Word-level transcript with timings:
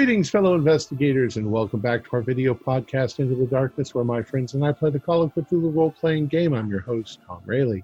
Greetings, 0.00 0.30
fellow 0.30 0.54
investigators, 0.54 1.36
and 1.36 1.52
welcome 1.52 1.78
back 1.78 2.04
to 2.04 2.10
our 2.14 2.22
video 2.22 2.54
podcast, 2.54 3.18
Into 3.18 3.34
the 3.34 3.44
Darkness, 3.44 3.94
where 3.94 4.02
my 4.02 4.22
friends 4.22 4.54
and 4.54 4.64
I 4.64 4.72
play 4.72 4.88
the 4.88 4.98
Call 4.98 5.20
of 5.20 5.34
Cthulhu 5.34 5.76
role 5.76 5.90
playing 5.90 6.28
game. 6.28 6.54
I'm 6.54 6.70
your 6.70 6.80
host, 6.80 7.18
Tom 7.26 7.42
Rayleigh. 7.44 7.82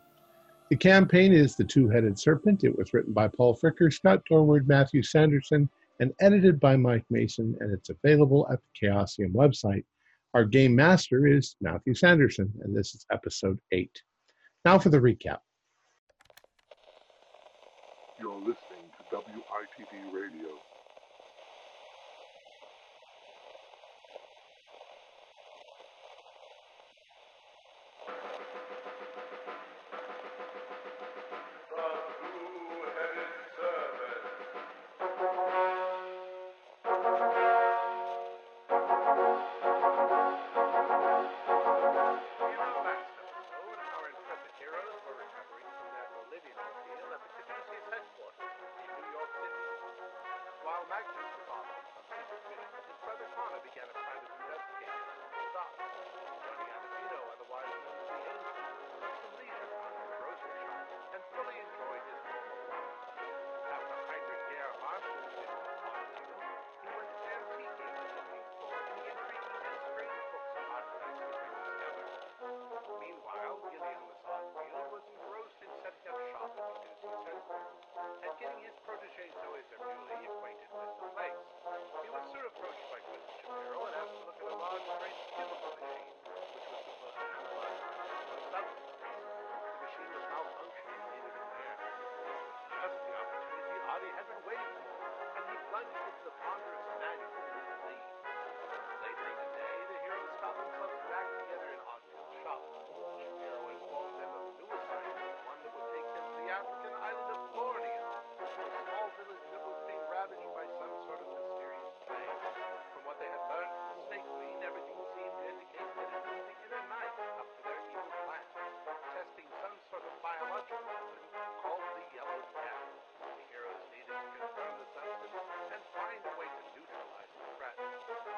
The 0.70 0.76
campaign 0.76 1.34
is 1.34 1.56
The 1.56 1.64
Two 1.64 1.90
Headed 1.90 2.18
Serpent. 2.18 2.64
It 2.64 2.74
was 2.74 2.94
written 2.94 3.12
by 3.12 3.28
Paul 3.28 3.54
Fricker, 3.54 3.92
Scott 3.92 4.22
Dorward, 4.30 4.66
Matthew 4.66 5.02
Sanderson, 5.02 5.68
and 6.00 6.14
edited 6.18 6.58
by 6.58 6.74
Mike 6.74 7.04
Mason, 7.10 7.54
and 7.60 7.70
it's 7.70 7.90
available 7.90 8.48
at 8.50 8.60
the 8.62 8.88
Chaosium 8.88 9.34
website. 9.34 9.84
Our 10.32 10.46
game 10.46 10.74
master 10.74 11.26
is 11.26 11.54
Matthew 11.60 11.92
Sanderson, 11.92 12.50
and 12.62 12.74
this 12.74 12.94
is 12.94 13.04
episode 13.12 13.58
8. 13.72 13.90
Now 14.64 14.78
for 14.78 14.88
the 14.88 15.00
recap. 15.00 15.40
You're 18.18 18.38
listening 18.38 18.88
to 19.10 19.16
WITD 19.16 20.14
Radio. 20.14 20.48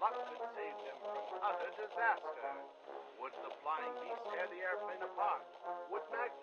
luck 0.00 0.16
could 0.16 0.40
save 0.56 0.76
them 0.80 0.96
from 1.04 1.44
utter 1.44 1.68
disaster. 1.76 2.32
Would 3.20 3.36
the 3.44 3.52
flying 3.60 3.92
beast 4.00 4.24
tear 4.32 4.48
the 4.48 4.60
airplane 4.64 5.04
apart? 5.04 5.44
Would 5.92 6.08
Magnus 6.08 6.39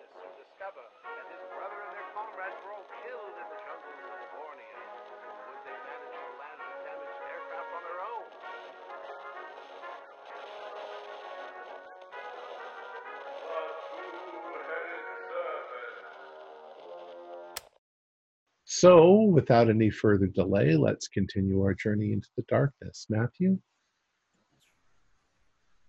So, 18.80 19.22
without 19.22 19.68
any 19.68 19.90
further 19.90 20.28
delay, 20.28 20.76
let's 20.76 21.08
continue 21.08 21.60
our 21.62 21.74
journey 21.74 22.12
into 22.12 22.28
the 22.36 22.44
darkness. 22.48 23.06
Matthew? 23.10 23.58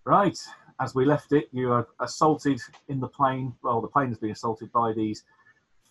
Right. 0.05 0.35
As 0.81 0.95
we 0.95 1.05
left 1.05 1.31
it, 1.31 1.49
you 1.51 1.71
are 1.71 1.87
assaulted 1.99 2.59
in 2.87 2.99
the 2.99 3.07
plane. 3.07 3.53
Well, 3.61 3.79
the 3.79 3.89
plane 3.89 4.07
has 4.07 4.17
been 4.17 4.31
assaulted 4.31 4.71
by 4.71 4.93
these 4.93 5.23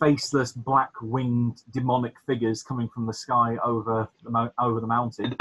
faceless, 0.00 0.50
black-winged, 0.50 1.62
demonic 1.70 2.14
figures 2.26 2.64
coming 2.64 2.88
from 2.88 3.06
the 3.06 3.14
sky 3.14 3.56
over 3.62 4.08
the 4.24 4.52
over 4.58 4.80
the 4.80 4.86
mountain. 4.88 5.36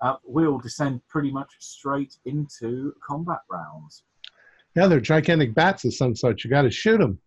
Uh, 0.00 0.16
we'll 0.24 0.58
descend 0.58 1.02
pretty 1.06 1.30
much 1.30 1.50
straight 1.58 2.16
into 2.24 2.94
combat 3.06 3.40
rounds. 3.50 4.04
Yeah, 4.74 4.86
they're 4.86 5.00
gigantic 5.00 5.54
bats 5.54 5.84
of 5.84 5.92
some 5.92 6.16
sort. 6.16 6.44
You 6.44 6.48
got 6.48 6.62
to 6.62 6.70
shoot 6.70 6.96
them. 6.96 7.18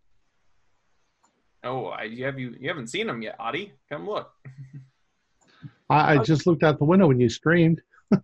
Oh, 1.64 1.88
I, 1.88 2.04
you 2.04 2.26
have 2.26 2.40
you 2.40 2.56
you 2.60 2.68
haven't 2.70 2.88
seen 2.88 3.08
them 3.08 3.22
yet, 3.22 3.36
Adi? 3.40 3.74
Come 3.90 4.08
look. 4.08 4.32
I, 5.90 6.16
I 6.16 6.18
just 6.20 6.48
looked 6.48 6.64
out 6.64 6.80
the 6.80 6.86
window 6.86 7.08
when 7.08 7.20
you 7.20 7.30
screamed. 7.30 7.82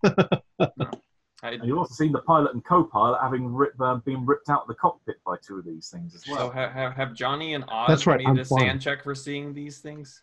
I, 1.42 1.52
you've 1.62 1.78
also 1.78 1.94
seen 1.94 2.10
the 2.10 2.22
pilot 2.22 2.52
and 2.54 2.64
co-pilot 2.64 3.20
having 3.22 3.54
rip, 3.54 3.74
uh, 3.80 3.96
been 3.96 4.26
ripped 4.26 4.48
out 4.48 4.62
of 4.62 4.68
the 4.68 4.74
cockpit 4.74 5.16
by 5.24 5.36
two 5.46 5.56
of 5.58 5.64
these 5.64 5.88
things 5.88 6.14
as 6.14 6.24
so 6.24 6.32
well. 6.32 6.50
have, 6.50 6.72
have, 6.72 6.94
have 6.94 7.14
Johnny 7.14 7.54
and 7.54 7.64
Oz 7.68 7.88
That's 7.88 8.06
right, 8.08 8.18
made 8.18 8.26
I'm 8.26 8.38
a 8.38 8.44
flying. 8.44 8.70
SAN 8.70 8.80
check 8.80 9.04
for 9.04 9.14
seeing 9.14 9.54
these 9.54 9.78
things? 9.78 10.22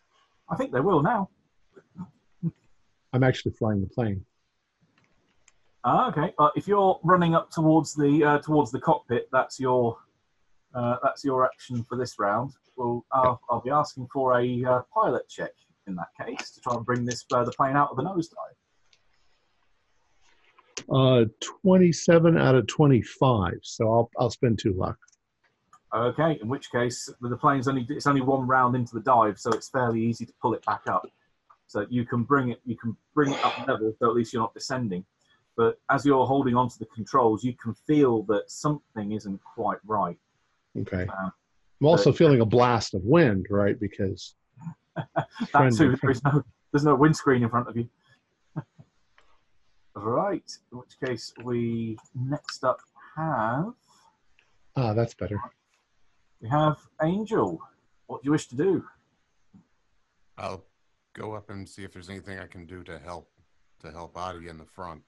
I 0.49 0.57
think 0.57 0.73
they 0.73 0.81
will 0.81 1.01
now. 1.01 1.29
I'm 3.13 3.23
actually 3.23 3.53
flying 3.53 3.79
the 3.79 3.87
plane. 3.87 4.25
Ah, 5.85 6.09
okay. 6.09 6.33
Uh, 6.37 6.49
if 6.55 6.67
you're 6.67 6.99
running 7.03 7.33
up 7.33 7.49
towards 7.49 7.93
the 7.93 8.23
uh, 8.23 8.39
towards 8.39 8.71
the 8.71 8.79
cockpit, 8.79 9.29
that's 9.31 9.57
your 9.59 9.97
uh, 10.73 10.97
that's 11.01 11.23
your 11.23 11.45
action 11.45 11.83
for 11.83 11.97
this 11.97 12.19
round. 12.19 12.51
Well, 12.75 13.05
I'll, 13.11 13.41
I'll 13.49 13.61
be 13.61 13.71
asking 13.71 14.07
for 14.11 14.39
a 14.39 14.65
uh, 14.65 14.81
pilot 14.93 15.27
check 15.29 15.51
in 15.87 15.95
that 15.95 16.09
case 16.19 16.51
to 16.51 16.61
try 16.61 16.75
and 16.75 16.85
bring 16.85 17.05
this 17.05 17.25
uh, 17.31 17.43
the 17.43 17.51
plane 17.51 17.75
out 17.75 17.89
of 17.91 17.97
the 17.97 18.03
nosedive. 18.03 18.55
Uh, 20.91 21.25
27 21.61 22.37
out 22.37 22.55
of 22.55 22.67
25. 22.67 23.53
So 23.63 23.91
I'll, 23.91 24.11
I'll 24.19 24.29
spend 24.29 24.59
two 24.59 24.73
luck. 24.73 24.97
Okay. 25.93 26.37
In 26.41 26.49
which 26.49 26.71
case, 26.71 27.09
the 27.21 27.37
plane's 27.37 27.67
only 27.67 27.85
it's 27.89 28.07
only 28.07 28.21
one 28.21 28.45
round 28.45 28.75
into 28.75 28.93
the 28.95 29.01
dive, 29.01 29.39
so 29.39 29.51
it's 29.51 29.69
fairly 29.69 30.01
easy 30.01 30.25
to 30.25 30.33
pull 30.41 30.53
it 30.53 30.65
back 30.65 30.81
up. 30.87 31.07
So 31.67 31.85
you 31.89 32.05
can 32.05 32.23
bring 32.23 32.49
it, 32.49 32.59
you 32.65 32.75
can 32.77 32.95
bring 33.13 33.31
it 33.31 33.43
up 33.43 33.67
level, 33.67 33.93
so 33.99 34.09
at 34.09 34.15
least 34.15 34.33
you're 34.33 34.41
not 34.41 34.53
descending. 34.53 35.05
But 35.55 35.79
as 35.89 36.05
you're 36.05 36.25
holding 36.25 36.55
onto 36.55 36.77
the 36.77 36.85
controls, 36.87 37.43
you 37.43 37.53
can 37.53 37.73
feel 37.87 38.23
that 38.23 38.51
something 38.51 39.13
isn't 39.13 39.39
quite 39.43 39.79
right. 39.85 40.17
Okay. 40.77 41.07
Uh, 41.07 41.29
I'm 41.85 41.89
also 41.91 42.11
feeling 42.11 42.41
a 42.41 42.45
blast 42.45 42.95
of 42.95 43.03
wind, 43.03 43.45
right? 43.51 43.79
Because 43.79 44.33
That 44.95 45.27
Friends 45.51 45.77
too. 45.77 45.95
There 46.01 46.09
is 46.09 46.23
no, 46.23 46.43
there's 46.71 46.83
no 46.83 46.95
windscreen 46.95 47.43
in 47.43 47.49
front 47.49 47.69
of 47.69 47.77
you. 47.77 47.87
right. 49.95 50.51
In 50.71 50.79
which 50.79 50.99
case, 51.03 51.31
we 51.43 51.95
next 52.15 52.63
up 52.63 52.79
have 53.15 53.73
ah, 54.75 54.93
that's 54.93 55.13
better. 55.13 55.39
we 56.41 56.49
have 56.49 56.77
Angel. 57.03 57.59
What 58.07 58.23
do 58.23 58.27
you 58.27 58.31
wish 58.31 58.47
to 58.47 58.55
do? 58.55 58.83
I'll 60.39 60.65
go 61.13 61.33
up 61.33 61.51
and 61.51 61.69
see 61.69 61.83
if 61.83 61.93
there's 61.93 62.09
anything 62.09 62.39
I 62.39 62.47
can 62.47 62.65
do 62.65 62.83
to 62.83 62.97
help 62.97 63.29
to 63.81 63.91
help 63.91 64.17
Adi 64.17 64.47
in 64.47 64.57
the 64.57 64.65
front. 64.65 65.03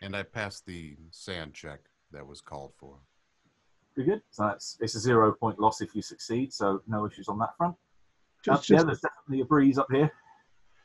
And 0.00 0.14
I 0.14 0.22
passed 0.22 0.64
the 0.64 0.96
SAN 1.10 1.50
check 1.52 1.80
that 2.12 2.24
was 2.24 2.40
called 2.40 2.72
for. 2.76 2.98
Pretty 3.94 4.10
good. 4.10 4.22
So 4.30 4.44
that's 4.44 4.76
it's 4.80 4.94
a 4.96 5.00
zero 5.00 5.32
point 5.32 5.58
loss 5.60 5.80
if 5.80 5.94
you 5.94 6.02
succeed. 6.02 6.52
So 6.52 6.82
no 6.86 7.06
issues 7.06 7.28
on 7.28 7.38
that 7.38 7.56
front. 7.56 7.76
Just, 8.44 8.70
Uh, 8.70 8.74
yeah, 8.76 8.82
there's 8.82 9.00
definitely 9.00 9.40
a 9.42 9.44
breeze 9.44 9.78
up 9.78 9.86
here. 9.90 10.10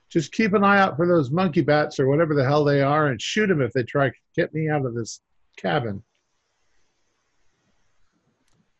just 0.09 0.31
keep 0.31 0.53
an 0.53 0.63
eye 0.63 0.79
out 0.79 0.95
for 0.95 1.07
those 1.07 1.29
monkey 1.31 1.61
bats 1.61 1.99
or 1.99 2.07
whatever 2.07 2.33
the 2.33 2.43
hell 2.43 2.63
they 2.63 2.81
are, 2.81 3.07
and 3.07 3.21
shoot 3.21 3.47
them 3.47 3.61
if 3.61 3.73
they 3.73 3.83
try 3.83 4.09
to 4.09 4.15
get 4.35 4.53
me 4.53 4.69
out 4.69 4.85
of 4.85 4.93
this 4.95 5.21
cabin. 5.57 6.01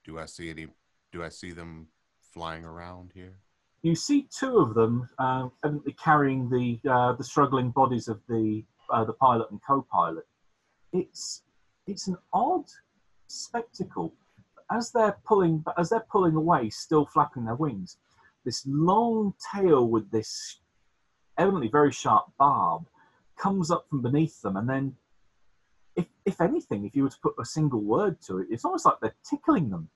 Do 0.05 0.17
I 0.19 0.25
see 0.25 0.49
any? 0.49 0.67
Do 1.11 1.23
I 1.23 1.29
see 1.29 1.51
them 1.51 1.87
flying 2.21 2.63
around 2.63 3.11
here? 3.13 3.37
You 3.81 3.95
see 3.95 4.27
two 4.35 4.57
of 4.57 4.73
them 4.73 5.07
um, 5.19 5.51
evidently 5.63 5.93
carrying 5.93 6.49
the 6.49 6.79
uh, 6.89 7.13
the 7.13 7.23
struggling 7.23 7.71
bodies 7.71 8.07
of 8.07 8.19
the 8.27 8.63
uh, 8.91 9.03
the 9.05 9.13
pilot 9.13 9.49
and 9.51 9.59
co-pilot. 9.65 10.25
It's 10.93 11.43
it's 11.87 12.07
an 12.07 12.17
odd 12.33 12.65
spectacle 13.29 14.13
as 14.71 14.91
they're 14.91 15.17
pulling 15.25 15.63
as 15.77 15.89
they're 15.89 16.05
pulling 16.11 16.35
away, 16.35 16.69
still 16.69 17.05
flapping 17.05 17.45
their 17.45 17.55
wings. 17.55 17.97
This 18.45 18.63
long 18.67 19.33
tail 19.53 19.87
with 19.87 20.09
this 20.11 20.59
evidently 21.37 21.69
very 21.69 21.91
sharp 21.91 22.25
barb 22.37 22.85
comes 23.37 23.71
up 23.71 23.85
from 23.89 24.01
beneath 24.01 24.41
them, 24.41 24.57
and 24.57 24.69
then, 24.69 24.95
if 25.95 26.07
if 26.25 26.41
anything, 26.41 26.85
if 26.85 26.95
you 26.95 27.03
were 27.03 27.09
to 27.09 27.19
put 27.21 27.33
a 27.39 27.45
single 27.45 27.81
word 27.81 28.21
to 28.27 28.39
it, 28.39 28.47
it's 28.49 28.65
almost 28.65 28.85
like 28.85 28.95
they're 29.01 29.15
tickling 29.27 29.69
them 29.69 29.89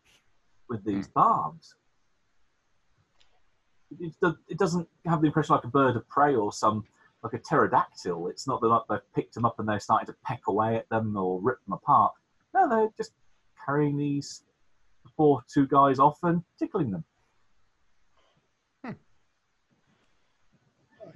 with 0.70 0.82
hmm. 0.84 0.90
these 0.90 1.08
barbs 1.08 1.76
it, 4.00 4.16
it 4.48 4.58
doesn't 4.58 4.88
have 5.06 5.22
the 5.22 5.28
impression 5.28 5.56
like 5.56 5.64
a 5.64 5.70
bird 5.70 5.96
of 5.96 6.08
prey 6.08 6.36
or 6.36 6.52
some 6.52 6.84
like 7.24 7.34
a 7.34 7.40
pterodactyl. 7.40 8.28
It's 8.28 8.48
not 8.48 8.62
that 8.62 8.68
like 8.68 8.82
they've 8.90 9.14
picked 9.16 9.34
them 9.34 9.46
up 9.46 9.60
and 9.60 9.68
they're 9.68 9.80
starting 9.80 10.08
to 10.08 10.16
peck 10.26 10.42
away 10.48 10.76
at 10.76 10.90
them 10.90 11.16
or 11.16 11.40
rip 11.42 11.64
them 11.66 11.74
apart. 11.74 12.14
No, 12.54 12.70
they're 12.70 12.90
just 12.98 13.12
carrying 13.66 13.98
these 13.98 14.44
poor 15.18 15.44
two 15.52 15.68
guys 15.68 16.00
off 16.00 16.18
and 16.24 16.42
tickling 16.60 16.92
them. 16.92 17.04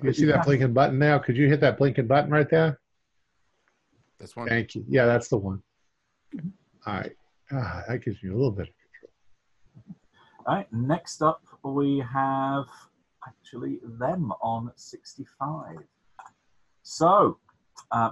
You 0.04 0.14
see 0.14 0.26
that 0.26 0.46
blinking 0.46 0.74
button 0.74 1.00
now? 1.00 1.18
Could 1.18 1.38
you 1.38 1.48
hit 1.48 1.60
that 1.62 1.78
blinking 1.78 2.08
button 2.08 2.30
right 2.30 2.50
there? 2.50 2.80
This 4.20 4.36
one. 4.36 4.48
Thank 4.48 4.76
you. 4.76 4.86
Yeah, 4.88 5.06
that's 5.06 5.28
the 5.28 5.38
one. 5.38 5.62
All 6.86 6.94
right. 6.94 7.16
Ah, 7.52 7.84
that 7.88 8.04
gives 8.04 8.22
me 8.22 8.30
a 8.30 8.34
little 8.34 8.52
bit 8.52 8.70
of 8.70 8.74
control. 9.84 9.96
All 10.46 10.56
right. 10.56 10.74
Next 10.74 11.22
up, 11.22 11.42
we 11.64 12.04
have 12.14 12.66
actually 13.28 13.80
them 14.00 14.32
on 14.42 14.72
65. 14.76 15.78
So, 16.84 17.38
uh, 17.92 18.12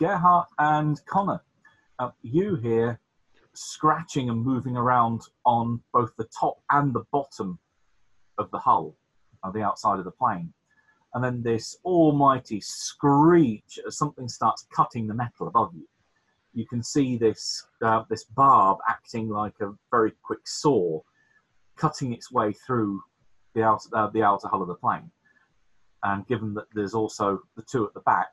Gerhardt 0.00 0.48
and 0.58 1.00
Connor, 1.06 1.42
uh, 1.98 2.10
you 2.22 2.56
here 2.56 3.00
scratching 3.58 4.30
and 4.30 4.44
moving 4.44 4.76
around 4.76 5.22
on 5.44 5.80
both 5.92 6.14
the 6.16 6.28
top 6.38 6.62
and 6.70 6.94
the 6.94 7.04
bottom 7.10 7.58
of 8.38 8.50
the 8.52 8.58
hull, 8.58 8.96
of 9.42 9.52
the 9.52 9.62
outside 9.62 9.98
of 9.98 10.04
the 10.04 10.10
plane. 10.12 10.52
And 11.14 11.24
then 11.24 11.42
this 11.42 11.78
almighty 11.84 12.60
screech 12.60 13.78
as 13.86 13.98
something 13.98 14.28
starts 14.28 14.66
cutting 14.72 15.06
the 15.06 15.14
metal 15.14 15.48
above 15.48 15.72
you. 15.74 15.88
You 16.54 16.66
can 16.66 16.82
see 16.82 17.16
this 17.16 17.66
uh, 17.82 18.04
this 18.08 18.24
barb 18.24 18.78
acting 18.88 19.28
like 19.28 19.54
a 19.60 19.74
very 19.90 20.12
quick 20.22 20.46
saw, 20.46 21.00
cutting 21.76 22.12
its 22.12 22.30
way 22.30 22.52
through 22.52 23.02
the 23.54 23.62
outer, 23.62 23.88
uh, 23.92 24.08
the 24.08 24.22
outer 24.22 24.48
hull 24.48 24.62
of 24.62 24.68
the 24.68 24.74
plane. 24.74 25.10
And 26.04 26.26
given 26.26 26.54
that 26.54 26.66
there's 26.74 26.94
also 26.94 27.40
the 27.56 27.62
two 27.62 27.86
at 27.86 27.94
the 27.94 28.00
back 28.00 28.32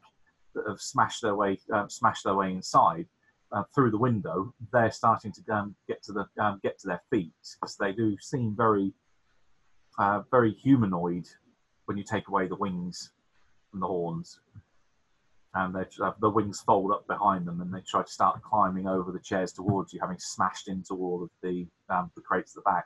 that 0.54 0.66
have 0.68 0.82
smashed 0.82 1.22
their 1.22 1.36
way 1.36 1.58
uh, 1.74 1.88
smashed 1.88 2.24
their 2.24 2.36
way 2.36 2.52
inside 2.52 3.08
uh, 3.56 3.64
through 3.74 3.90
the 3.90 3.98
window, 3.98 4.54
they're 4.74 4.92
starting 4.92 5.32
to 5.32 5.54
um, 5.54 5.76
get 5.88 6.04
to 6.04 6.12
the 6.12 6.26
um, 6.44 6.60
get 6.62 6.78
to 6.80 6.88
their 6.88 7.02
feet 7.10 7.32
because 7.54 7.78
they 7.78 7.94
do 7.94 8.18
seem 8.20 8.54
very 8.56 8.94
uh, 9.98 10.22
very 10.30 10.52
humanoid 10.54 11.26
when 11.86 11.98
you 11.98 12.04
take 12.04 12.28
away 12.28 12.48
the 12.48 12.56
wings 12.56 13.12
and 13.74 13.82
the 13.82 13.88
horns. 13.88 14.40
And 15.58 15.74
they, 15.74 15.86
uh, 16.04 16.12
the 16.20 16.30
wings 16.30 16.60
fold 16.60 16.92
up 16.92 17.08
behind 17.08 17.48
them, 17.48 17.62
and 17.62 17.74
they 17.74 17.80
try 17.80 18.04
to 18.04 18.12
start 18.12 18.42
climbing 18.42 18.90
over 18.90 19.14
the 19.14 19.20
chairs 19.20 19.54
towards 19.54 19.94
you, 19.94 20.02
having 20.02 20.20
smashed 20.20 20.68
into 20.68 20.96
all 20.96 21.24
of 21.24 21.30
the 21.42 21.66
um, 21.90 22.12
the 22.16 22.22
crates 22.22 22.52
at 22.58 22.64
the 22.64 22.70
back. 22.70 22.86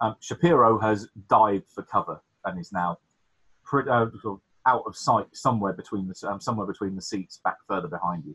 Um, 0.00 0.16
Shapiro 0.18 0.80
has 0.80 1.08
dived 1.28 1.70
for 1.72 1.84
cover 1.84 2.20
and 2.44 2.58
is 2.58 2.72
now 2.72 2.98
pretty, 3.64 3.88
uh, 3.88 4.06
out 4.66 4.82
of 4.84 4.96
sight 4.96 5.28
somewhere 5.32 5.72
between 5.72 6.08
the 6.08 6.28
um, 6.28 6.40
somewhere 6.40 6.66
between 6.66 6.96
the 6.96 7.02
seats, 7.02 7.40
back 7.44 7.58
further 7.68 7.86
behind 7.86 8.24
you. 8.24 8.34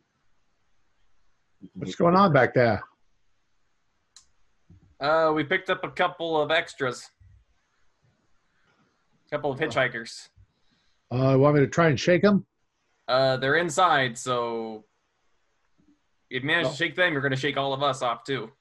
You 1.61 1.69
can 1.69 1.79
What's 1.81 1.95
going 1.95 2.15
on 2.15 2.33
back 2.33 2.53
there? 2.53 2.81
Uh, 4.99 5.31
we 5.35 5.43
picked 5.43 5.69
up 5.69 5.83
a 5.83 5.89
couple 5.91 6.39
of 6.41 6.51
extras. 6.51 7.09
A 9.27 9.29
couple 9.35 9.51
of 9.51 9.59
hitchhikers. 9.59 10.29
Uh, 11.11 11.31
you 11.33 11.39
want 11.39 11.55
me 11.55 11.61
to 11.61 11.67
try 11.67 11.87
and 11.89 11.99
shake 11.99 12.21
them? 12.21 12.45
Uh, 13.07 13.37
they're 13.37 13.55
inside, 13.55 14.17
so 14.17 14.83
if 16.29 16.41
you 16.43 16.47
manage 16.47 16.67
Oh. 16.67 16.71
to 16.71 16.75
shake 16.75 16.95
them, 16.95 17.13
you're 17.13 17.21
going 17.21 17.31
to 17.33 17.37
shake 17.39 17.57
all 17.57 17.73
of 17.73 17.81
us 17.83 18.01
off 18.01 18.23
too. 18.25 18.51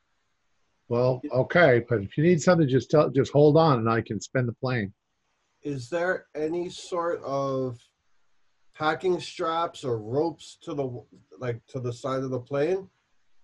Well, 0.88 1.20
okay, 1.32 1.84
but 1.88 2.02
if 2.02 2.16
you 2.16 2.22
need 2.22 2.40
something, 2.40 2.68
just 2.68 2.90
tell, 2.90 3.10
just 3.10 3.32
hold 3.32 3.56
on, 3.56 3.80
and 3.80 3.90
I 3.90 4.02
can 4.02 4.20
spin 4.20 4.46
the 4.46 4.52
plane. 4.52 4.92
Is 5.62 5.88
there 5.88 6.26
any 6.36 6.68
sort 6.68 7.20
of 7.24 7.76
packing 8.76 9.18
straps 9.20 9.84
or 9.84 9.98
ropes 9.98 10.58
to 10.62 10.74
the 10.74 11.02
like 11.38 11.60
to 11.68 11.80
the 11.80 11.92
side 11.92 12.22
of 12.22 12.30
the 12.30 12.40
plane? 12.40 12.88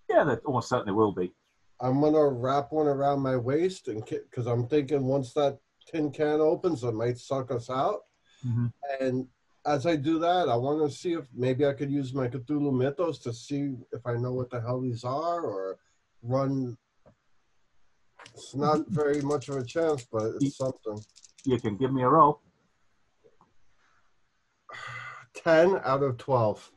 Yeah, 0.09 0.23
there 0.23 0.41
almost 0.45 0.69
certainly 0.69 0.93
will 0.93 1.11
be. 1.11 1.33
I'm 1.79 1.99
gonna 2.01 2.27
wrap 2.27 2.71
one 2.71 2.87
around 2.87 3.21
my 3.21 3.35
waist 3.35 3.87
and 3.87 4.05
because 4.05 4.47
I'm 4.47 4.67
thinking 4.67 5.05
once 5.05 5.33
that 5.33 5.59
tin 5.87 6.11
can 6.11 6.39
opens, 6.39 6.83
it 6.83 6.93
might 6.93 7.17
suck 7.17 7.51
us 7.51 7.69
out. 7.69 8.01
Mhm. 8.45 8.71
And 8.99 9.27
as 9.65 9.85
I 9.85 9.95
do 9.95 10.19
that, 10.19 10.49
I 10.49 10.55
want 10.55 10.81
to 10.81 10.95
see 10.95 11.13
if 11.13 11.27
maybe 11.33 11.65
I 11.65 11.73
could 11.73 11.91
use 11.91 12.13
my 12.13 12.27
Cthulhu 12.27 12.73
Mythos 12.73 13.19
to 13.19 13.33
see 13.33 13.75
if 13.91 14.05
I 14.05 14.15
know 14.15 14.33
what 14.33 14.49
the 14.49 14.61
hell 14.61 14.81
these 14.81 15.03
are 15.03 15.41
or 15.41 15.79
run. 16.21 16.77
It's 18.33 18.55
not 18.55 18.87
very 18.87 19.21
much 19.21 19.49
of 19.49 19.57
a 19.57 19.63
chance, 19.63 20.05
but 20.11 20.35
it's 20.35 20.57
something. 20.57 21.03
You 21.45 21.59
can 21.59 21.75
give 21.77 21.93
me 21.93 22.03
a 22.03 22.09
roll. 22.09 22.41
10 25.35 25.81
out 25.83 26.03
of 26.03 26.17
12. 26.17 26.71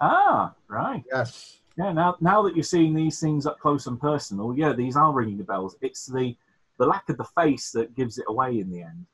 Ah, 0.00 0.54
right. 0.68 1.02
Yes. 1.12 1.58
Yeah, 1.76 1.92
now 1.92 2.16
now 2.20 2.42
that 2.42 2.54
you're 2.54 2.62
seeing 2.62 2.94
these 2.94 3.20
things 3.20 3.46
up 3.46 3.58
close 3.58 3.86
and 3.86 3.98
personal, 3.98 4.54
yeah, 4.54 4.72
these 4.72 4.96
are 4.96 5.12
ringing 5.12 5.38
the 5.38 5.44
bells. 5.44 5.76
It's 5.80 6.06
the 6.06 6.36
the 6.78 6.86
lack 6.86 7.08
of 7.08 7.16
the 7.16 7.24
face 7.24 7.70
that 7.72 7.94
gives 7.94 8.18
it 8.18 8.24
away 8.28 8.58
in 8.58 8.70
the 8.70 8.82
end. 8.82 9.06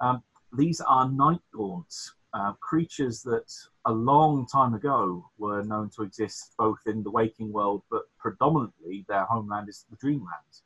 Um, 0.00 0.22
these 0.56 0.80
are 0.82 1.10
night 1.10 1.40
gaunts, 1.52 2.14
uh, 2.34 2.52
creatures 2.54 3.22
that 3.22 3.52
a 3.86 3.92
long 3.92 4.46
time 4.46 4.74
ago 4.74 5.24
were 5.38 5.62
known 5.62 5.88
to 5.90 6.02
exist 6.02 6.54
both 6.58 6.80
in 6.86 7.02
the 7.02 7.10
waking 7.10 7.52
world, 7.52 7.82
but 7.90 8.02
predominantly 8.18 9.04
their 9.08 9.24
homeland 9.24 9.68
is 9.68 9.86
the 9.90 9.96
dreamland. 9.96 10.62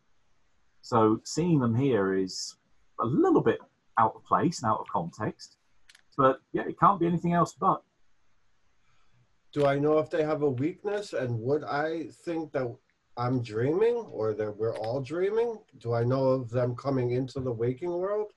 So 0.83 1.21
seeing 1.25 1.59
them 1.59 1.75
here 1.75 2.15
is 2.15 2.57
a 3.01 3.05
little 3.05 3.43
bit 3.43 3.61
out 3.99 4.15
of 4.17 4.25
place 4.25 4.63
and 4.63 4.71
out 4.71 4.81
of 4.81 4.87
context, 4.93 5.58
but 6.19 6.41
yeah, 6.53 6.69
it 6.69 6.79
can't 6.79 7.01
be 7.01 7.07
anything 7.07 7.33
else 7.33 7.55
but. 7.59 7.83
Do 9.55 9.65
I 9.65 9.79
know 9.79 9.99
if 9.99 10.11
they 10.11 10.23
have 10.23 10.43
a 10.43 10.51
weakness? 10.51 11.15
And 11.15 11.41
would 11.41 11.65
I 11.65 12.09
think 12.25 12.53
that 12.53 12.67
I'm 13.17 13.43
dreaming 13.43 13.95
or 13.95 14.35
that 14.35 14.55
we're 14.55 14.77
all 14.77 15.01
dreaming? 15.01 15.57
Do 15.79 15.95
I 15.95 16.05
know 16.05 16.25
of 16.29 16.51
them 16.51 16.77
coming 16.77 17.13
into 17.13 17.41
the 17.41 17.53
waking 17.53 17.91
world? 17.91 18.33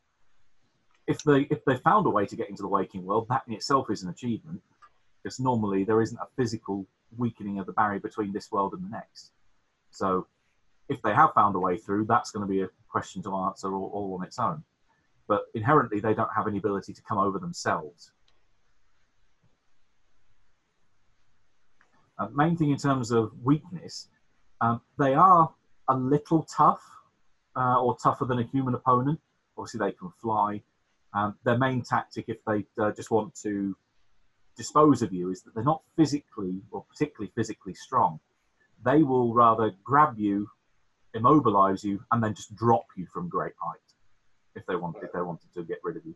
if 1.08 1.24
they 1.24 1.42
if 1.56 1.64
they 1.66 1.78
found 1.78 2.06
a 2.06 2.10
way 2.10 2.26
to 2.26 2.36
get 2.36 2.50
into 2.50 2.62
the 2.62 2.68
waking 2.68 3.06
world, 3.06 3.28
that 3.30 3.44
in 3.48 3.54
itself 3.54 3.90
is 3.90 4.04
an 4.04 4.10
achievement. 4.10 4.62
Because 5.22 5.40
normally 5.40 5.84
there 5.84 6.02
isn't 6.02 6.18
a 6.18 6.28
physical 6.36 6.88
weakening 7.18 7.60
of 7.60 7.66
the 7.68 7.74
barrier 7.74 8.00
between 8.00 8.34
this 8.34 8.52
world 8.52 8.74
and 8.74 8.84
the 8.84 8.90
next. 8.90 9.32
So 9.92 10.26
if 10.90 11.02
they 11.04 11.14
have 11.14 11.34
found 11.34 11.56
a 11.56 11.60
way 11.60 11.78
through, 11.78 12.06
that's 12.06 12.32
going 12.32 12.48
to 12.48 12.52
be 12.52 12.62
a 12.62 12.70
question 12.90 13.22
to 13.24 13.36
answer 13.36 13.72
all, 13.74 13.92
all 13.94 14.18
on 14.18 14.26
its 14.26 14.40
own. 14.40 14.64
But 15.32 15.46
inherently 15.54 16.02
they 16.02 16.14
don't 16.14 16.36
have 16.36 16.46
any 16.46 16.58
ability 16.58 16.92
to 16.92 17.02
come 17.04 17.18
over 17.18 17.40
themselves. 17.40 18.12
Uh, 22.20 22.28
main 22.34 22.58
thing 22.58 22.72
in 22.72 22.78
terms 22.78 23.12
of 23.12 23.32
weakness, 23.42 24.10
um, 24.60 24.82
they 25.00 25.14
are 25.14 25.50
a 25.88 25.96
little 25.96 26.44
tough, 26.44 26.84
uh, 27.56 27.82
or 27.82 27.96
tougher 28.04 28.26
than 28.26 28.40
a 28.40 28.44
human 28.44 28.74
opponent. 28.74 29.22
Obviously, 29.58 29.78
they 29.80 29.94
can 29.94 30.12
fly. 30.22 30.62
Um, 31.14 31.38
their 31.46 31.58
main 31.58 31.82
tactic, 31.82 32.26
if 32.28 32.44
they 32.46 32.66
uh, 32.78 32.92
just 32.92 33.10
want 33.10 33.34
to 33.44 33.74
dispose 34.58 35.02
of 35.02 35.14
you, 35.14 35.32
is 35.32 35.44
that 35.44 35.56
they're 35.56 35.64
not 35.64 35.82
physically 35.96 36.62
or 36.72 36.84
particularly 36.90 37.32
physically 37.38 37.74
strong. 37.74 38.20
They 38.84 39.02
will 39.02 39.34
rather 39.34 39.72
grab 39.82 40.20
you, 40.20 40.50
immobilize 41.14 41.86
you, 41.86 42.04
and 42.12 42.22
then 42.22 42.34
just 42.34 42.54
drop 42.54 42.88
you 42.98 43.08
from 43.14 43.30
great 43.30 43.54
height 43.62 43.91
if 44.56 44.66
they 44.66 44.76
want 44.76 44.98
if 45.02 45.12
they 45.14 45.22
wanted 45.22 45.54
to 45.54 45.64
get 45.64 45.80
rid 45.84 45.98
of 45.98 46.06
you. 46.06 46.16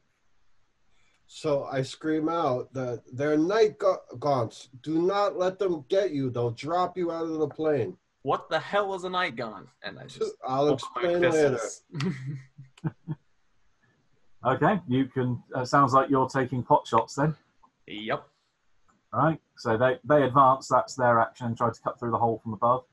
So 1.27 1.63
I 1.63 1.81
scream 1.81 2.29
out 2.29 2.71
that 2.73 3.01
they're 3.11 3.37
night 3.37 3.79
ga- 3.79 3.97
gaunts. 4.19 4.69
Do 4.83 5.01
not 5.01 5.37
let 5.37 5.57
them 5.57 5.83
get 5.89 6.11
you. 6.11 6.29
They'll 6.29 6.51
drop 6.51 6.97
you 6.97 7.11
out 7.11 7.23
of 7.23 7.39
the 7.39 7.47
plane. 7.47 7.97
What 8.21 8.49
the 8.49 8.59
hell 8.59 8.93
is 8.93 9.03
a 9.03 9.09
night 9.09 9.35
gun? 9.35 9.67
And 9.83 9.97
I 9.99 10.05
just 10.05 10.33
I'll 10.47 10.73
explain 10.73 11.21
later. 11.21 11.59
Okay, 14.45 14.79
you 14.87 15.05
can. 15.05 15.41
Uh, 15.55 15.65
sounds 15.65 15.93
like 15.93 16.09
you're 16.09 16.29
taking 16.29 16.61
pot 16.61 16.85
shots 16.85 17.15
then. 17.15 17.35
yep. 17.87 18.27
All 19.11 19.21
right. 19.21 19.39
So 19.57 19.75
they 19.75 19.97
they 20.03 20.21
advance. 20.23 20.67
That's 20.67 20.93
their 20.93 21.19
action. 21.19 21.55
Try 21.55 21.71
to 21.71 21.81
cut 21.81 21.99
through 21.99 22.11
the 22.11 22.17
hole 22.19 22.39
from 22.43 22.53
above. 22.53 22.83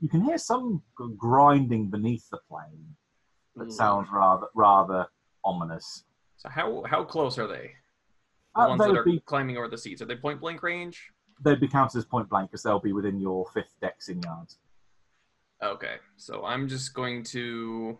You 0.00 0.08
can 0.08 0.22
hear 0.22 0.38
some 0.38 0.82
grinding 1.18 1.90
beneath 1.90 2.30
the 2.30 2.38
plane. 2.48 2.96
That 3.56 3.68
Mm. 3.68 3.72
sounds 3.72 4.08
rather 4.10 4.46
rather 4.54 5.06
ominous. 5.44 6.04
So 6.36 6.48
how 6.48 6.82
how 6.84 7.04
close 7.04 7.38
are 7.38 7.46
they? 7.46 7.74
The 8.54 8.62
Uh, 8.62 8.68
ones 8.68 8.80
that 8.82 8.96
are 8.96 9.04
be 9.04 9.20
climbing 9.20 9.56
over 9.56 9.68
the 9.68 9.78
seats. 9.78 10.02
Are 10.02 10.06
they 10.06 10.16
point 10.16 10.40
blank 10.40 10.62
range? 10.62 11.12
they'd 11.40 11.58
be 11.60 11.66
counted 11.66 11.98
as 11.98 12.04
point 12.04 12.28
blank 12.28 12.50
because 12.50 12.62
they'll 12.62 12.78
be 12.78 12.92
within 12.92 13.18
your 13.18 13.44
fifth 13.50 13.74
dex 13.80 14.08
in 14.08 14.22
yards. 14.22 14.60
Okay, 15.60 15.98
so 16.16 16.44
I'm 16.44 16.68
just 16.68 16.94
going 16.94 17.24
to, 17.24 17.98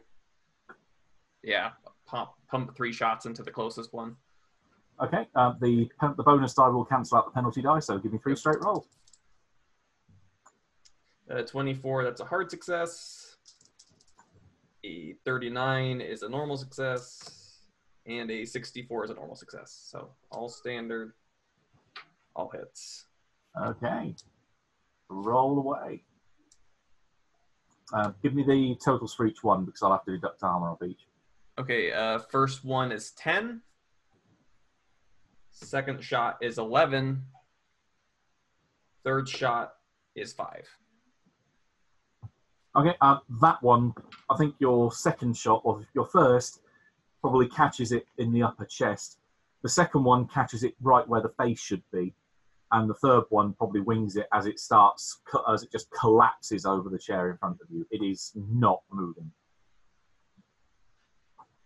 yeah, 1.42 1.72
pump 2.06 2.30
pump 2.48 2.76
three 2.76 2.92
shots 2.92 3.26
into 3.26 3.42
the 3.42 3.50
closest 3.50 3.92
one. 3.92 4.16
Okay. 5.00 5.28
Uh, 5.34 5.54
the 5.60 5.90
the 6.16 6.22
bonus 6.22 6.54
die 6.54 6.68
will 6.68 6.84
cancel 6.84 7.18
out 7.18 7.24
the 7.26 7.30
penalty 7.32 7.62
die. 7.62 7.80
So 7.80 7.98
give 7.98 8.12
me 8.12 8.18
three 8.18 8.36
straight 8.36 8.60
rolls. 8.64 8.86
Uh, 11.30 11.42
24, 11.42 12.04
that's 12.04 12.20
a 12.20 12.24
hard 12.24 12.50
success. 12.50 13.21
A 14.84 15.14
39 15.24 16.00
is 16.00 16.22
a 16.22 16.28
normal 16.28 16.56
success, 16.56 17.60
and 18.06 18.30
a 18.30 18.44
64 18.44 19.04
is 19.04 19.10
a 19.10 19.14
normal 19.14 19.36
success. 19.36 19.86
So 19.88 20.10
all 20.30 20.48
standard, 20.48 21.12
all 22.34 22.50
hits. 22.50 23.06
Okay. 23.60 24.14
Roll 25.08 25.58
away. 25.58 26.02
Uh, 27.92 28.12
give 28.22 28.34
me 28.34 28.42
the 28.42 28.76
totals 28.84 29.14
for 29.14 29.26
each 29.26 29.44
one 29.44 29.64
because 29.64 29.82
I'll 29.82 29.92
have 29.92 30.04
to 30.06 30.12
deduct 30.12 30.42
armor 30.42 30.70
off 30.70 30.82
each. 30.82 31.06
Okay, 31.58 31.92
uh, 31.92 32.18
first 32.18 32.64
one 32.64 32.90
is 32.90 33.10
10. 33.12 33.60
Second 35.50 36.02
shot 36.02 36.38
is 36.40 36.58
11. 36.58 37.22
Third 39.04 39.28
shot 39.28 39.74
is 40.14 40.32
5. 40.32 40.66
Okay, 42.74 42.94
uh, 43.02 43.18
that 43.42 43.62
one, 43.62 43.92
I 44.30 44.36
think 44.36 44.54
your 44.58 44.92
second 44.92 45.36
shot, 45.36 45.60
or 45.64 45.86
your 45.94 46.06
first, 46.06 46.60
probably 47.20 47.46
catches 47.48 47.92
it 47.92 48.06
in 48.18 48.32
the 48.32 48.42
upper 48.42 48.64
chest. 48.64 49.18
The 49.62 49.68
second 49.68 50.04
one 50.04 50.26
catches 50.26 50.64
it 50.64 50.74
right 50.80 51.06
where 51.06 51.20
the 51.20 51.28
face 51.38 51.60
should 51.60 51.82
be, 51.92 52.14
and 52.72 52.88
the 52.88 52.94
third 52.94 53.24
one 53.28 53.52
probably 53.52 53.80
wings 53.80 54.16
it 54.16 54.26
as 54.32 54.46
it 54.46 54.58
starts, 54.58 55.20
as 55.48 55.62
it 55.62 55.70
just 55.70 55.90
collapses 55.90 56.64
over 56.64 56.88
the 56.88 56.98
chair 56.98 57.30
in 57.30 57.36
front 57.36 57.58
of 57.62 57.68
you. 57.70 57.86
It 57.90 58.02
is 58.02 58.32
not 58.34 58.82
moving. 58.90 59.30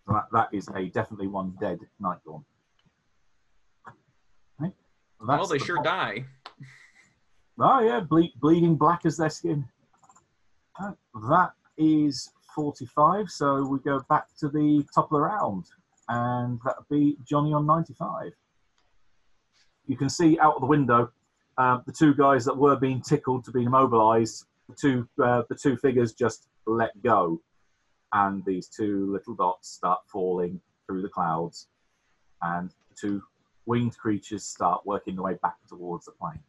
That, 0.08 0.26
that 0.32 0.48
is 0.52 0.68
a 0.74 0.86
definitely 0.86 1.28
one 1.28 1.56
dead 1.60 1.78
night 2.00 2.18
gaunt. 2.26 2.44
Okay, 4.60 4.72
well, 5.20 5.46
they 5.46 5.58
the 5.58 5.64
sure 5.64 5.82
die. 5.82 6.24
Oh 7.58 7.80
yeah, 7.80 8.00
ble- 8.00 8.32
bleeding 8.40 8.76
black 8.76 9.06
as 9.06 9.16
their 9.16 9.30
skin. 9.30 9.66
That 10.78 11.52
is 11.78 12.30
45, 12.54 13.30
so 13.30 13.66
we 13.66 13.78
go 13.80 14.02
back 14.08 14.26
to 14.38 14.48
the 14.48 14.84
top 14.94 15.06
of 15.06 15.10
the 15.10 15.20
round, 15.20 15.64
and 16.08 16.58
that 16.64 16.76
would 16.78 16.88
be 16.94 17.16
Johnny 17.28 17.52
on 17.52 17.66
95. 17.66 18.32
You 19.86 19.96
can 19.96 20.08
see 20.08 20.38
out 20.38 20.56
of 20.56 20.60
the 20.60 20.66
window 20.66 21.10
uh, 21.58 21.78
the 21.86 21.92
two 21.92 22.14
guys 22.14 22.44
that 22.44 22.56
were 22.56 22.76
being 22.76 23.00
tickled 23.00 23.44
to 23.44 23.52
be 23.52 23.64
immobilized. 23.64 24.46
The 24.68 24.74
two, 24.74 25.08
uh, 25.22 25.42
the 25.48 25.54
two 25.54 25.76
figures 25.76 26.12
just 26.12 26.48
let 26.66 27.00
go, 27.02 27.40
and 28.12 28.44
these 28.44 28.68
two 28.68 29.12
little 29.12 29.34
dots 29.34 29.70
start 29.70 30.00
falling 30.06 30.60
through 30.86 31.02
the 31.02 31.08
clouds, 31.08 31.68
and 32.42 32.70
the 32.90 32.96
two 33.00 33.22
winged 33.64 33.96
creatures 33.96 34.44
start 34.44 34.84
working 34.84 35.14
their 35.14 35.24
way 35.24 35.38
back 35.42 35.56
towards 35.68 36.06
the 36.06 36.12
plane. 36.12 36.40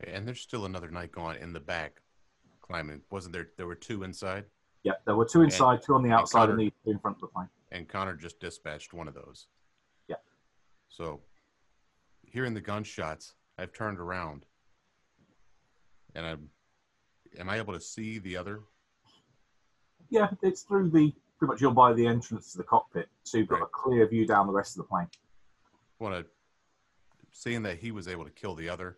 And 0.00 0.26
there's 0.26 0.40
still 0.40 0.66
another 0.66 0.90
night 0.90 1.12
gaunt 1.12 1.38
in 1.38 1.52
the 1.52 1.60
back 1.60 2.02
climbing. 2.66 3.00
Wasn't 3.10 3.32
there? 3.32 3.48
There 3.56 3.66
were 3.66 3.74
two 3.74 4.02
inside, 4.02 4.44
Yeah, 4.82 4.92
there 5.04 5.16
were 5.16 5.24
two 5.24 5.42
inside, 5.42 5.82
two 5.82 5.94
on 5.94 6.02
the 6.02 6.10
outside, 6.10 6.44
and 6.44 6.52
Connor- 6.52 6.58
these 6.62 6.72
two 6.84 6.90
in 6.92 6.98
front 6.98 7.16
of 7.16 7.20
the 7.22 7.26
plane. 7.28 7.48
and 7.72 7.88
Connor 7.88 8.14
just 8.14 8.40
dispatched 8.40 8.92
one 8.92 9.08
of 9.08 9.14
those. 9.14 9.46
Yeah. 10.08 10.16
So, 10.88 11.20
hearing 12.22 12.54
the 12.54 12.60
gunshots, 12.60 13.34
I've 13.58 13.72
turned 13.72 13.98
around, 13.98 14.46
and 16.14 16.26
I'm. 16.26 16.50
Am 17.38 17.50
I 17.50 17.58
able 17.58 17.74
to 17.74 17.80
see 17.80 18.18
the 18.18 18.36
other? 18.36 18.60
Yeah, 20.08 20.30
it's 20.42 20.62
through 20.62 20.88
the 20.90 21.12
pretty 21.38 21.52
much 21.52 21.60
you're 21.60 21.70
by 21.72 21.92
the 21.92 22.06
entrance 22.06 22.52
to 22.52 22.58
the 22.58 22.64
cockpit, 22.64 23.08
so 23.24 23.36
you've 23.36 23.48
got 23.48 23.60
a 23.60 23.66
clear 23.66 24.06
view 24.06 24.26
down 24.26 24.46
the 24.46 24.52
rest 24.54 24.72
of 24.78 24.84
the 24.84 24.88
plane. 24.88 25.08
Want 25.98 26.14
to, 26.14 26.26
seeing 27.32 27.62
that 27.64 27.76
he 27.78 27.90
was 27.90 28.08
able 28.08 28.24
to 28.24 28.30
kill 28.30 28.54
the 28.54 28.70
other, 28.70 28.96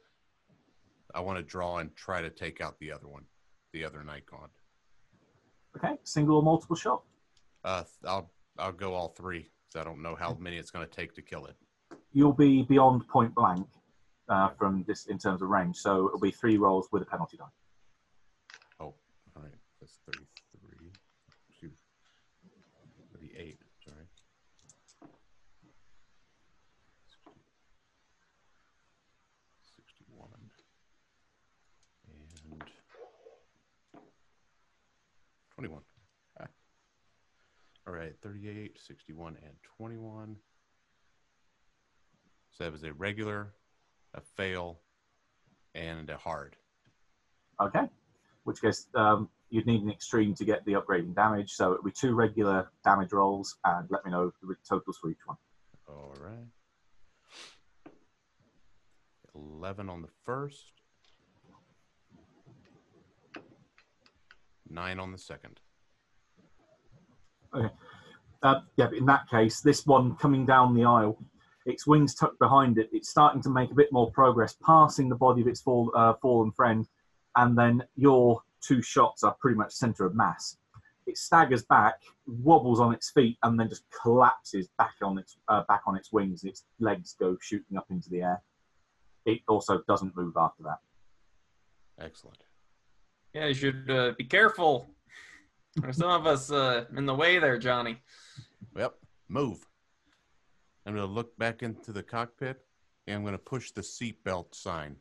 I 1.13 1.21
want 1.21 1.37
to 1.39 1.43
draw 1.43 1.79
and 1.79 1.95
try 1.97 2.21
to 2.21 2.31
take 2.31 2.61
out 2.61 2.79
the 2.79 2.93
other 2.93 3.09
one, 3.09 3.25
the 3.73 3.85
other 3.85 4.03
night 4.03 4.25
gaunt. 4.27 4.51
Okay, 5.77 5.97
single 6.05 6.37
or 6.37 6.43
multiple 6.43 6.77
shot. 6.77 7.03
Uh, 7.65 7.85
I'll 8.07 8.31
I'll 8.59 8.73
go 8.73 8.95
all 8.95 9.09
three. 9.09 9.49
I 9.77 9.85
don't 9.85 10.03
know 10.03 10.15
how 10.15 10.37
many 10.41 10.57
it's 10.57 10.71
going 10.71 10.87
to 10.87 10.93
take 10.93 11.15
to 11.15 11.23
kill 11.23 11.47
it. 11.47 11.57
You'll 12.13 12.33
be 12.33 12.63
beyond 12.63 13.07
point 13.07 13.35
blank 13.35 13.67
uh, 14.29 14.49
from 14.59 14.85
this 14.87 15.07
in 15.07 15.19
terms 15.19 15.43
of 15.43 15.49
range, 15.49 15.77
so 15.77 16.07
it'll 16.07 16.21
be 16.21 16.31
three 16.31 16.57
rolls 16.57 16.89
with 16.91 17.03
a 17.03 17.07
penalty 17.07 17.37
die. 17.37 17.45
Oh, 18.81 18.95
all 19.37 19.43
right. 19.43 19.53
That's 19.81 19.99
33. 20.07 20.91
Shoot. 21.61 21.73
38. 23.13 23.59
Sorry. 23.85 23.97
61. 29.77 30.29
And 32.09 32.63
21. 35.59 35.83
Ah. 36.41 36.47
All 37.89 37.93
right. 37.93 38.15
38, 38.23 38.79
61, 38.79 39.37
and 39.43 39.55
21. 39.77 40.37
So 42.53 42.65
that 42.65 42.73
was 42.73 42.85
a 42.85 42.93
regular, 42.93 43.53
a 44.15 44.21
fail, 44.21 44.79
and 45.75 46.09
a 46.11 46.17
hard. 46.17 46.55
Okay, 47.61 47.89
which 48.45 48.61
case 48.61 48.87
um, 48.95 49.29
you'd 49.51 49.67
need 49.67 49.83
an 49.83 49.91
extreme 49.91 50.33
to 50.37 50.45
get 50.45 50.65
the 50.65 50.75
upgrading 50.75 51.17
damage, 51.17 51.51
so 51.51 51.73
it'll 51.73 51.85
be 51.85 51.91
two 51.91 52.15
regular 52.15 52.71
damage 52.85 53.13
rolls, 53.13 53.57
and 53.65 53.89
let 53.91 54.05
me 54.05 54.13
know 54.13 54.33
the 54.41 54.55
totals 54.69 54.99
for 54.99 55.11
each 55.11 55.27
one. 55.27 55.37
All 55.89 56.15
right. 56.21 56.47
11 59.35 59.89
on 59.89 60.03
the 60.03 60.09
first. 60.25 60.78
9 64.71 64.99
on 64.99 65.13
the 65.13 65.19
second. 65.19 65.61
Uh, 67.53 67.69
yeah, 68.77 68.87
but 68.87 68.95
in 68.95 69.07
that 69.07 69.29
case, 69.29 69.61
this 69.61 69.87
one 69.87 70.15
coming 70.17 70.47
down 70.47 70.75
the 70.75 70.85
aisle, 70.85 71.19
its 71.67 71.87
wings 71.87 72.15
tucked 72.15 72.39
behind 72.39 72.79
it, 72.79 72.89
it's 72.93 73.09
starting 73.09 73.43
to 73.43 73.51
make 73.51 73.71
a 73.71 73.75
bit 73.75 73.93
more 73.93 74.11
progress, 74.11 74.57
passing 74.65 75.09
the 75.09 75.17
body 75.17 75.41
of 75.43 75.49
its 75.49 75.61
fall, 75.61 75.91
uh, 75.95 76.15
fallen 76.15 76.53
friend, 76.53 76.87
and 77.37 77.57
then 77.59 77.83
your 77.97 78.43
two 78.61 78.83
shots 78.83 79.23
are 79.23 79.35
pretty 79.41 79.57
much 79.57 79.73
center 79.73 80.05
of 80.05 80.15
mass. 80.15 80.57
It 81.07 81.17
staggers 81.17 81.65
back, 81.65 82.03
wobbles 82.27 82.81
on 82.81 82.93
its 82.93 83.11
feet, 83.11 83.39
and 83.43 83.59
then 83.59 83.69
just 83.69 83.85
collapses 84.03 84.69
back 84.77 84.95
on 85.03 85.19
its 85.19 85.39
uh, 85.49 85.63
back 85.67 85.83
on 85.87 85.97
its 85.97 86.13
wings. 86.13 86.45
Its 86.45 86.65
legs 86.81 87.17
go 87.19 87.37
shooting 87.41 87.79
up 87.79 87.87
into 87.91 88.11
the 88.11 88.23
air. 88.23 88.43
It 89.25 89.41
also 89.49 89.83
doesn't 89.89 90.15
move 90.17 90.35
after 90.37 90.63
that. 90.65 90.79
Excellent. 91.99 92.43
Yeah, 93.35 93.47
you 93.47 93.55
should 93.55 93.91
uh, 93.91 94.13
be 94.17 94.25
careful. 94.25 94.91
There's 95.77 95.97
some 95.99 96.11
of 96.11 96.27
us 96.27 96.51
uh, 96.51 96.85
in 96.97 97.07
the 97.07 97.15
way 97.15 97.39
there, 97.39 97.59
Johnny. 97.59 97.99
Yep, 98.77 98.95
move. 99.29 99.65
I'm 100.87 100.95
going 100.95 101.07
to 101.07 101.13
look 101.13 101.37
back 101.39 101.63
into 101.63 101.93
the 101.93 102.03
cockpit 102.03 102.59
and 103.07 103.17
I'm 103.17 103.23
going 103.23 103.33
to 103.35 103.39
push 103.39 103.71
the 103.73 103.83
seatbelt 103.83 104.55
sign, 104.55 104.97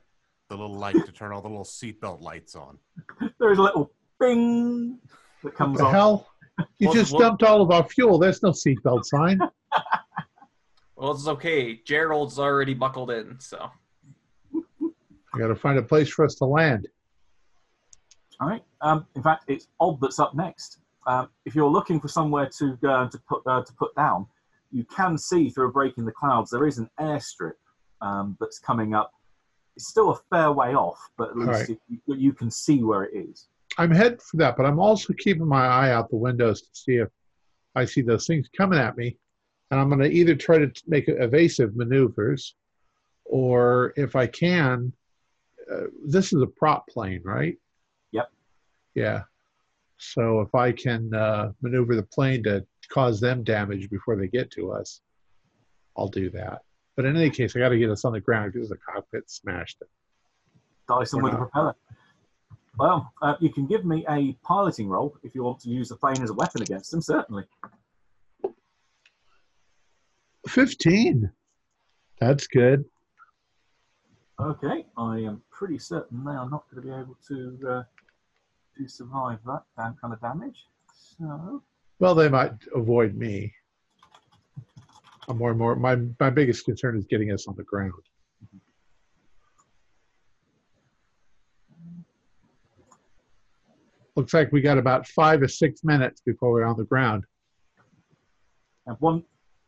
the 0.50 0.56
little 0.58 0.76
light 0.76 0.96
to 1.06 1.12
turn 1.12 1.32
all 1.32 1.42
the 1.42 1.48
little 1.48 1.64
seatbelt 1.64 2.22
lights 2.22 2.56
on. 2.56 2.78
There 3.40 3.52
is 3.52 3.58
a 3.60 3.62
little 3.64 3.92
bing 4.20 5.00
that 5.44 5.56
comes 5.56 5.78
the 5.80 5.86
on. 5.86 5.94
hell? 5.94 6.28
You 6.80 6.88
What- 6.90 6.96
just 6.96 7.14
what- 7.14 7.20
dumped 7.22 7.44
all 7.44 7.62
of 7.62 7.72
our 7.72 7.88
fuel. 7.88 8.18
There's 8.20 8.44
no 8.44 8.50
seatbelt 8.52 9.06
sign. 9.06 9.40
Well, 11.00 11.12
it's 11.12 11.28
okay. 11.28 11.80
Gerald's 11.86 12.40
already 12.40 12.74
buckled 12.74 13.12
in, 13.12 13.40
so. 13.40 13.70
I 14.56 15.38
got 15.38 15.50
to 15.50 15.56
find 15.56 15.78
a 15.78 15.84
place 15.84 16.10
for 16.10 16.26
us 16.26 16.34
to 16.38 16.46
land. 16.46 16.88
All 18.40 18.48
right. 18.48 18.64
Um, 18.82 19.06
in 19.16 19.24
fact, 19.24 19.46
it's 19.48 19.68
Odd 19.80 20.00
that's 20.02 20.20
up 20.20 20.36
next. 20.36 20.80
Um, 21.08 21.30
if 21.46 21.56
you're 21.56 21.70
looking 21.70 22.00
for 22.00 22.08
somewhere 22.08 22.50
to 22.60 22.78
uh, 22.88 23.10
to 23.10 23.20
put 23.30 23.42
uh, 23.48 23.64
to 23.64 23.74
put 23.74 23.96
down, 23.96 24.28
you 24.72 24.84
can 24.86 25.18
see 25.18 25.50
through 25.50 25.70
a 25.70 25.72
break 25.72 25.98
in 25.98 26.06
the 26.06 26.12
clouds 26.12 26.52
there 26.52 26.68
is 26.68 26.78
an 26.78 26.90
airstrip 27.00 27.54
um, 28.02 28.38
that's 28.40 28.60
coming 28.60 28.94
up. 28.94 29.12
It's 29.76 29.88
still 29.90 30.12
a 30.12 30.20
fair 30.30 30.52
way 30.52 30.74
off, 30.76 31.00
but 31.18 31.30
at 31.30 31.38
least 31.38 31.70
Right. 31.70 31.80
you, 31.88 32.16
you 32.16 32.34
can 32.34 32.52
see 32.52 32.84
where 32.84 33.04
it 33.04 33.16
is. 33.16 33.48
I'm 33.78 33.92
heading 33.92 34.18
for 34.20 34.38
that, 34.38 34.58
but 34.58 34.66
I'm 34.66 34.80
also 34.80 35.14
keeping 35.14 35.48
my 35.48 35.66
eye 35.66 35.92
out 35.92 36.10
the 36.10 36.18
windows 36.18 36.62
to 36.64 36.70
see 36.74 36.96
if 36.96 37.10
I 37.76 37.86
see 37.86 38.02
those 38.02 38.26
things 38.26 38.50
coming 38.58 38.80
at 38.80 38.98
me. 38.98 39.18
And 39.70 39.80
I'm 39.80 39.88
going 39.90 40.02
to 40.02 40.10
either 40.12 40.34
try 40.36 40.58
to 40.58 40.72
make 40.88 41.08
evasive 41.10 41.76
maneuvers, 41.76 42.56
or 43.26 43.94
if 43.98 44.16
I 44.16 44.26
can, 44.26 44.92
uh, 45.72 45.88
this 46.06 46.34
is 46.34 46.42
a 46.42 46.48
prop 46.48 46.88
plane, 46.88 47.22
right? 47.24 47.56
Yeah. 48.98 49.22
So 49.98 50.42
if 50.42 50.56
I 50.56 50.72
can 50.72 51.14
uh, 51.14 51.52
maneuver 51.62 51.96
the 51.96 52.02
plane 52.02 52.42
to 52.44 52.66
cause 52.90 53.20
them 53.20 53.44
damage 53.44 53.92
before 53.92 54.16
they 54.16 54.28
get 54.28 54.50
to 54.52 54.72
us, 54.72 55.02
I'll 55.96 56.08
do 56.08 56.32
that. 56.32 56.64
But 56.96 57.06
in 57.06 57.16
any 57.16 57.30
case, 57.30 57.56
I 57.56 57.60
got 57.60 57.70
to 57.70 57.78
get 57.78 57.92
us 57.92 58.06
on 58.06 58.14
the 58.14 58.20
ground 58.20 58.54
because 58.54 58.70
the 58.70 58.78
cockpit 58.78 59.30
smashed 59.30 59.78
it. 59.82 59.88
Dyson 60.90 61.20
Or 61.20 61.24
with 61.24 61.34
a 61.34 61.38
propeller. 61.38 61.76
Well, 62.80 63.14
uh, 63.22 63.36
you 63.40 63.54
can 63.54 63.68
give 63.68 63.86
me 63.86 64.04
a 64.10 64.34
piloting 64.44 64.88
roll 64.88 65.16
if 65.22 65.36
you 65.36 65.44
want 65.44 65.60
to 65.60 65.70
use 65.70 65.90
the 65.90 65.96
plane 65.96 66.24
as 66.24 66.32
a 66.32 66.34
weapon 66.34 66.64
against 66.64 66.90
them. 66.90 67.02
Certainly. 67.02 67.44
15. 70.48 71.32
That's 72.20 72.48
good. 72.48 72.86
Okay, 74.40 74.86
I 74.98 75.20
am 75.20 75.44
pretty 75.52 75.78
certain 75.78 76.24
they 76.24 76.32
are 76.32 76.50
not 76.50 76.66
going 76.72 76.82
to 76.82 76.88
be 76.88 76.94
able 76.94 77.18
to 77.28 77.70
uh, 77.70 77.84
to 78.78 78.88
survive 78.88 79.40
that 79.46 79.64
that 79.78 79.94
kind 80.02 80.14
of 80.14 80.22
damage. 80.22 80.66
So 80.94 81.62
Well, 82.00 82.16
they 82.16 82.30
might 82.30 82.54
avoid 82.76 83.16
me. 83.16 83.54
I'm 85.28 85.38
more 85.38 85.50
and 85.50 85.60
more. 85.60 85.76
My 85.76 85.98
my 86.20 86.30
biggest 86.30 86.66
concern 86.66 86.98
is 86.98 87.06
getting 87.06 87.32
us 87.32 87.48
on 87.48 87.56
the 87.56 87.64
ground. 87.64 87.94
Looks 94.16 94.34
like 94.34 94.52
we 94.52 94.62
got 94.62 94.80
about 94.80 95.06
five 95.08 95.44
or 95.44 95.48
six 95.48 95.84
minutes 95.84 96.22
before 96.26 96.52
we're 96.52 96.66
on 96.66 96.76
the 96.76 96.86
ground. 96.86 97.24
And 98.88 98.96
one, 99.00 99.24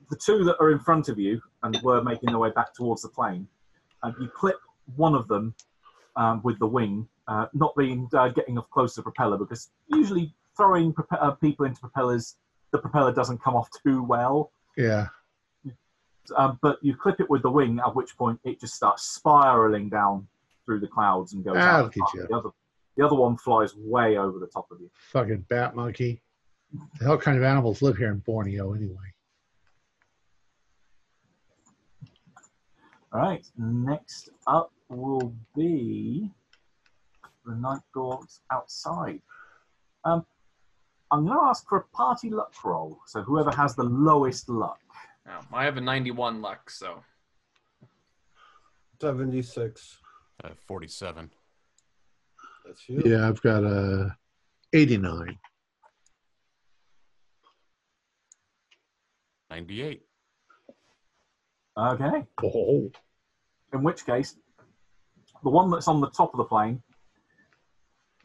the 0.09 0.15
two 0.15 0.43
that 0.45 0.55
are 0.59 0.71
in 0.71 0.79
front 0.79 1.07
of 1.07 1.19
you 1.19 1.39
and 1.61 1.77
were 1.83 2.01
making 2.01 2.29
their 2.29 2.39
way 2.39 2.49
back 2.55 2.73
towards 2.73 3.03
the 3.03 3.09
plane, 3.09 3.47
and 4.01 4.15
you 4.19 4.27
clip 4.35 4.55
one 4.95 5.13
of 5.13 5.27
them 5.27 5.53
um, 6.15 6.41
with 6.43 6.57
the 6.57 6.65
wing, 6.65 7.07
uh, 7.29 7.45
not 7.53 7.73
being 7.77 8.09
uh, 8.13 8.27
getting 8.29 8.57
off 8.57 8.69
close 8.71 8.95
to 8.95 8.99
the 8.99 9.03
propeller 9.03 9.37
because 9.37 9.69
usually 9.87 10.33
throwing 10.57 10.91
prope- 10.91 11.07
uh, 11.21 11.31
people 11.31 11.65
into 11.65 11.79
propellers, 11.79 12.35
the 12.71 12.77
propeller 12.79 13.13
doesn't 13.13 13.41
come 13.41 13.55
off 13.55 13.69
too 13.85 14.03
well. 14.03 14.51
Yeah. 14.75 15.07
Um, 16.35 16.59
but 16.61 16.77
you 16.81 16.95
clip 16.95 17.19
it 17.19 17.29
with 17.29 17.41
the 17.43 17.49
wing, 17.51 17.79
at 17.85 17.95
which 17.95 18.17
point 18.17 18.39
it 18.43 18.59
just 18.59 18.73
starts 18.75 19.03
spiraling 19.03 19.89
down 19.89 20.27
through 20.65 20.79
the 20.79 20.87
clouds 20.87 21.33
and 21.33 21.43
goes 21.43 21.55
Ah, 21.57 21.77
out. 21.77 21.83
look 21.85 21.97
at 21.97 22.13
you. 22.13 22.27
The 22.29 22.35
other, 22.35 22.49
the 22.97 23.05
other 23.05 23.15
one 23.15 23.37
flies 23.37 23.73
way 23.75 24.17
over 24.17 24.37
the 24.39 24.47
top 24.47 24.67
of 24.71 24.79
you. 24.81 24.89
Fucking 25.11 25.45
bat 25.49 25.75
monkey. 25.75 26.21
The 26.99 27.05
hell 27.05 27.17
kind 27.17 27.37
of 27.37 27.43
animals 27.43 27.81
live 27.81 27.97
here 27.97 28.11
in 28.11 28.19
Borneo 28.19 28.73
anyway? 28.73 28.95
All 33.11 33.21
right, 33.21 33.43
next 33.57 34.29
up 34.45 34.71
will 34.87 35.33
be 35.55 36.29
the 37.49 37.55
Night 37.55 37.81
Gaunt 37.93 38.31
outside. 38.51 39.21
Um, 40.05 40.25
I'm 41.11 41.25
going 41.25 41.37
to 41.37 41.43
ask 41.45 41.67
for 41.67 41.79
a 41.79 41.83
party 41.95 42.29
luck 42.29 42.53
roll. 42.63 42.99
So 43.07 43.21
whoever 43.21 43.51
has 43.51 43.75
the 43.75 43.83
lowest 43.83 44.47
luck. 44.49 44.79
Um, 45.27 45.45
I 45.51 45.65
have 45.65 45.77
a 45.77 45.81
91 45.81 46.41
luck, 46.41 46.69
so. 46.69 47.03
76. 49.01 49.97
Uh, 50.43 50.49
47. 50.67 51.29
That's 52.65 52.87
you. 52.87 53.01
Yeah, 53.05 53.27
I've 53.27 53.41
got 53.41 53.63
a 53.63 54.15
89. 54.73 55.37
98. 59.49 60.01
Okay. 61.77 62.23
Oh. 62.43 62.91
In 63.73 63.83
which 63.83 64.05
case, 64.05 64.35
the 65.43 65.49
one 65.49 65.71
that's 65.71 65.87
on 65.87 66.01
the 66.01 66.09
top 66.09 66.33
of 66.33 66.37
the 66.37 66.43
plane, 66.43 66.81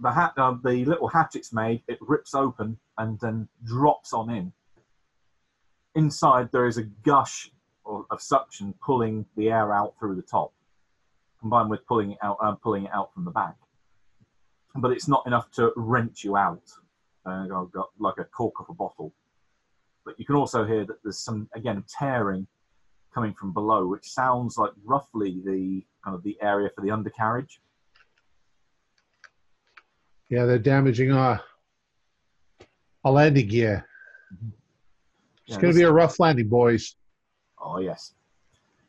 the 0.00 0.10
hat, 0.10 0.32
uh, 0.36 0.54
the 0.62 0.84
little 0.84 1.08
hatch 1.08 1.36
it's 1.36 1.52
made, 1.52 1.82
it 1.88 1.98
rips 2.00 2.34
open 2.34 2.78
and 2.98 3.18
then 3.20 3.48
drops 3.64 4.12
on 4.12 4.30
in. 4.30 4.52
Inside, 5.94 6.50
there 6.52 6.66
is 6.66 6.78
a 6.78 6.82
gush 6.82 7.50
of, 7.86 8.20
suction 8.20 8.74
pulling 8.84 9.26
the 9.36 9.50
air 9.50 9.72
out 9.72 9.94
through 9.98 10.16
the 10.16 10.22
top, 10.22 10.52
combined 11.40 11.70
with 11.70 11.86
pulling 11.86 12.12
it 12.12 12.18
out, 12.22 12.38
uh, 12.42 12.52
pulling 12.54 12.84
it 12.84 12.90
out 12.92 13.12
from 13.12 13.24
the 13.24 13.30
back. 13.30 13.56
But 14.74 14.90
it's 14.90 15.06
not 15.06 15.26
enough 15.26 15.50
to 15.52 15.72
wrench 15.76 16.24
you 16.24 16.36
out. 16.36 16.62
Uh, 17.26 17.46
like 17.98 18.18
a 18.18 18.24
cork 18.24 18.52
of 18.60 18.66
a 18.68 18.74
bottle. 18.74 19.14
But 20.04 20.18
you 20.18 20.26
can 20.26 20.36
also 20.36 20.66
hear 20.66 20.84
that 20.84 21.02
there's 21.02 21.18
some 21.18 21.48
again 21.54 21.82
tearing 21.88 22.46
coming 23.14 23.32
from 23.32 23.54
below, 23.54 23.86
which 23.86 24.04
sounds 24.04 24.58
like 24.58 24.72
roughly 24.84 25.40
the 25.42 25.82
kind 26.04 26.14
of 26.14 26.22
the 26.22 26.36
area 26.42 26.68
for 26.74 26.82
the 26.82 26.90
undercarriage. 26.90 27.62
Yeah, 30.34 30.46
they're 30.46 30.58
damaging 30.58 31.12
our, 31.12 31.40
our 33.04 33.12
landing 33.12 33.46
gear. 33.46 33.86
It's 35.46 35.54
Yeah, 35.54 35.60
going 35.60 35.72
to 35.72 35.78
be 35.78 35.84
a 35.84 35.92
rough 35.92 36.18
landing, 36.18 36.48
boys. 36.48 36.96
Oh 37.62 37.78
yes. 37.78 38.14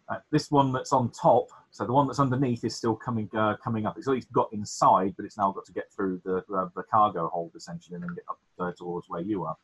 Uh, 0.09 0.17
this 0.31 0.49
one 0.49 0.73
that's 0.73 0.91
on 0.91 1.11
top, 1.11 1.49
so 1.69 1.85
the 1.85 1.93
one 1.93 2.07
that's 2.07 2.19
underneath 2.19 2.63
is 2.63 2.75
still 2.75 2.95
coming 2.95 3.29
uh, 3.37 3.57
coming 3.63 3.85
up. 3.85 3.95
It's 3.95 4.07
at 4.07 4.15
least 4.15 4.31
got 4.31 4.49
inside, 4.53 5.13
but 5.17 5.23
it's 5.23 5.37
now 5.37 5.51
got 5.51 5.65
to 5.65 5.71
get 5.71 5.85
through 5.95 6.19
the 6.25 6.37
uh, 6.51 6.69
the 6.75 6.81
cargo 6.91 7.27
hold 7.27 7.51
essentially, 7.55 7.93
and 7.93 8.03
then 8.03 8.15
get 8.15 8.23
up 8.27 8.39
uh, 8.59 8.71
towards 8.75 9.07
where 9.07 9.21
you 9.21 9.43
are. 9.43 9.55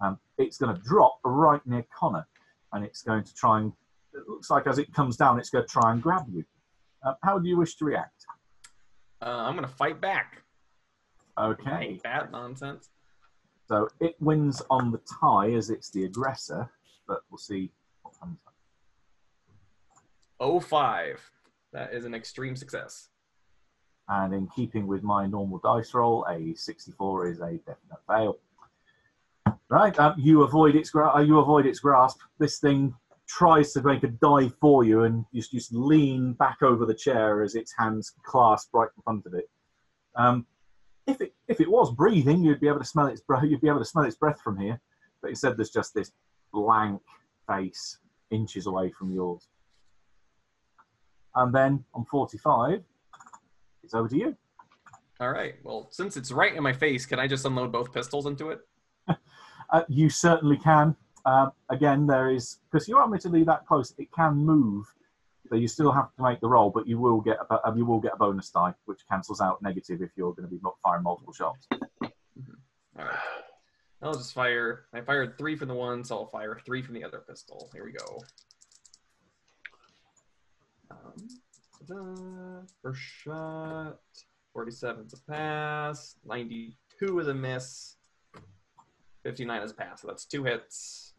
Um, 0.00 0.18
it's 0.38 0.56
going 0.56 0.74
to 0.74 0.80
drop 0.80 1.18
right 1.24 1.60
near 1.66 1.84
Connor, 1.94 2.26
and 2.72 2.86
it's 2.86 3.02
going 3.02 3.24
to 3.24 3.34
try 3.34 3.60
and. 3.60 3.72
It 4.14 4.26
looks 4.26 4.48
like 4.48 4.66
as 4.66 4.78
it 4.78 4.94
comes 4.94 5.18
down, 5.18 5.38
it's 5.38 5.50
going 5.50 5.66
to 5.66 5.70
try 5.70 5.92
and 5.92 6.02
grab 6.02 6.24
you. 6.32 6.42
Uh, 7.04 7.12
how 7.22 7.38
do 7.38 7.50
you 7.50 7.58
wish 7.58 7.76
to 7.76 7.84
react? 7.84 8.24
Uh, 9.20 9.26
I'm 9.26 9.54
going 9.54 9.68
to 9.68 9.74
fight 9.74 10.00
back. 10.00 10.42
Okay. 11.38 12.00
That 12.04 12.30
nonsense. 12.30 12.90
So 13.68 13.88
it 14.00 14.16
wins 14.20 14.62
on 14.70 14.90
the 14.90 15.00
tie 15.20 15.52
as 15.52 15.70
it's 15.70 15.90
the 15.90 16.04
aggressor, 16.04 16.70
but 17.06 17.20
we'll 17.30 17.38
see 17.38 17.70
what 18.02 18.18
comes 18.18 18.38
up. 18.46 18.54
05. 20.62 21.30
That 21.72 21.92
is 21.92 22.04
an 22.04 22.14
extreme 22.14 22.56
success. 22.56 23.08
And 24.08 24.34
in 24.34 24.48
keeping 24.48 24.88
with 24.88 25.04
my 25.04 25.26
normal 25.26 25.58
dice 25.58 25.94
roll, 25.94 26.26
a 26.28 26.54
64 26.54 27.28
is 27.28 27.38
a 27.38 27.58
definite 27.58 28.00
fail. 28.08 28.38
Right, 29.68 29.96
um, 30.00 30.14
you 30.18 30.42
avoid 30.42 30.74
its 30.74 30.90
gra- 30.90 31.14
uh, 31.14 31.20
you 31.20 31.38
avoid 31.38 31.64
its 31.64 31.78
grasp. 31.78 32.18
This 32.40 32.58
thing 32.58 32.92
tries 33.28 33.72
to 33.74 33.82
make 33.82 34.02
a 34.02 34.08
dive 34.08 34.52
for 34.60 34.82
you, 34.82 35.04
and 35.04 35.24
you 35.30 35.40
just, 35.40 35.52
just 35.52 35.72
lean 35.72 36.32
back 36.32 36.60
over 36.60 36.84
the 36.84 36.94
chair 36.94 37.44
as 37.44 37.54
its 37.54 37.72
hands 37.78 38.12
clasp 38.24 38.70
right 38.74 38.88
in 38.96 39.02
front 39.04 39.26
of 39.26 39.34
it. 39.34 39.48
Um, 40.16 40.44
if 41.06 41.20
it 41.20 41.34
if 41.48 41.60
it 41.60 41.70
was 41.70 41.92
breathing, 41.92 42.42
you'd 42.44 42.60
be 42.60 42.68
able 42.68 42.78
to 42.78 42.84
smell 42.84 43.06
its 43.06 43.20
breath. 43.20 43.44
You'd 43.44 43.60
be 43.60 43.68
able 43.68 43.80
to 43.80 43.84
smell 43.84 44.04
its 44.04 44.16
breath 44.16 44.40
from 44.40 44.58
here. 44.58 44.80
But 45.20 45.30
instead, 45.30 45.56
there's 45.56 45.70
just 45.70 45.94
this 45.94 46.12
blank 46.52 47.00
face 47.48 47.98
inches 48.30 48.66
away 48.66 48.90
from 48.90 49.12
yours. 49.12 49.48
And 51.34 51.54
then 51.54 51.84
on 51.94 52.04
45, 52.04 52.82
it's 53.82 53.94
over 53.94 54.08
to 54.08 54.16
you. 54.16 54.36
All 55.20 55.30
right. 55.30 55.54
Well, 55.62 55.88
since 55.90 56.16
it's 56.16 56.32
right 56.32 56.54
in 56.54 56.62
my 56.62 56.72
face, 56.72 57.06
can 57.06 57.18
I 57.18 57.26
just 57.26 57.44
unload 57.44 57.72
both 57.72 57.92
pistols 57.92 58.26
into 58.26 58.50
it? 58.50 58.60
Uh, 59.72 59.84
you 59.88 60.10
certainly 60.10 60.56
can. 60.56 60.96
Um, 61.24 61.52
again, 61.68 62.04
there 62.04 62.30
is 62.30 62.58
because 62.68 62.88
you're 62.88 63.04
admittedly 63.04 63.44
that 63.44 63.64
close. 63.66 63.94
It 63.98 64.10
can 64.10 64.34
move, 64.34 64.84
so 65.50 65.56
you 65.56 65.66
still 65.66 65.90
have 65.90 66.14
to 66.14 66.22
make 66.22 66.40
the 66.40 66.48
roll, 66.48 66.70
but 66.70 66.86
you 66.86 66.98
will 66.98 67.20
get 67.20 67.38
a, 67.50 67.72
you 67.76 67.84
will 67.84 67.98
get 67.98 68.12
a 68.14 68.16
bonus 68.16 68.50
die, 68.50 68.72
which 68.84 69.00
cancels 69.10 69.40
out 69.40 69.60
negative 69.60 70.00
if 70.00 70.10
you're 70.16 70.32
going 70.32 70.48
to 70.48 70.54
be 70.54 70.60
firing 70.82 71.02
multiple 71.02 71.32
shots. 71.32 71.66
All 71.72 72.08
right. 72.96 73.18
I'll 74.00 74.14
just 74.14 74.32
fire. 74.32 74.84
I 74.94 75.00
fired 75.00 75.36
three 75.36 75.56
from 75.56 75.66
the 75.66 75.74
one, 75.74 76.04
so 76.04 76.18
I'll 76.18 76.26
fire 76.26 76.60
three 76.64 76.82
from 76.82 76.94
the 76.94 77.02
other 77.02 77.24
pistol. 77.28 77.68
Here 77.74 77.84
we 77.84 77.92
go. 77.92 78.22
Um, 81.90 82.66
first 82.80 83.00
shot. 83.00 83.98
47 84.52 85.06
is 85.06 85.12
a 85.14 85.30
pass. 85.30 86.14
92 86.24 87.18
is 87.18 87.26
a 87.26 87.34
miss. 87.34 87.96
59 89.24 89.62
is 89.62 89.72
a 89.72 89.74
pass. 89.74 90.02
So 90.02 90.08
that's 90.08 90.24
two 90.26 90.44
hits. 90.44 91.09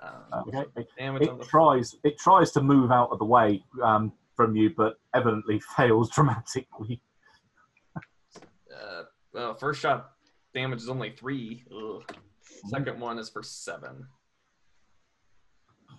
Um, 0.00 0.44
Okay. 0.48 0.64
It, 0.76 0.88
it 0.98 1.38
the 1.38 1.44
tries. 1.44 1.96
It 2.04 2.18
tries 2.18 2.52
to 2.52 2.62
move 2.62 2.90
out 2.90 3.10
of 3.10 3.18
the 3.18 3.24
way 3.24 3.62
um, 3.82 4.12
from 4.36 4.54
you, 4.56 4.70
but 4.76 4.98
evidently 5.14 5.60
fails 5.76 6.10
dramatically. 6.14 7.00
Uh, 7.96 9.04
well, 9.32 9.54
first 9.54 9.80
shot 9.80 10.12
damage 10.54 10.80
is 10.82 10.88
only 10.88 11.10
three. 11.10 11.64
Ugh. 11.74 12.02
Second 12.68 13.00
one 13.00 13.18
is 13.18 13.28
for 13.28 13.42
seven. 13.42 14.06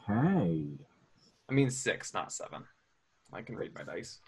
Okay. 0.09 0.67
I 1.49 1.53
mean 1.53 1.69
six, 1.69 2.13
not 2.13 2.31
seven. 2.31 2.63
I 3.31 3.41
can 3.41 3.55
read 3.55 3.73
my 3.75 3.83
dice. 3.83 4.19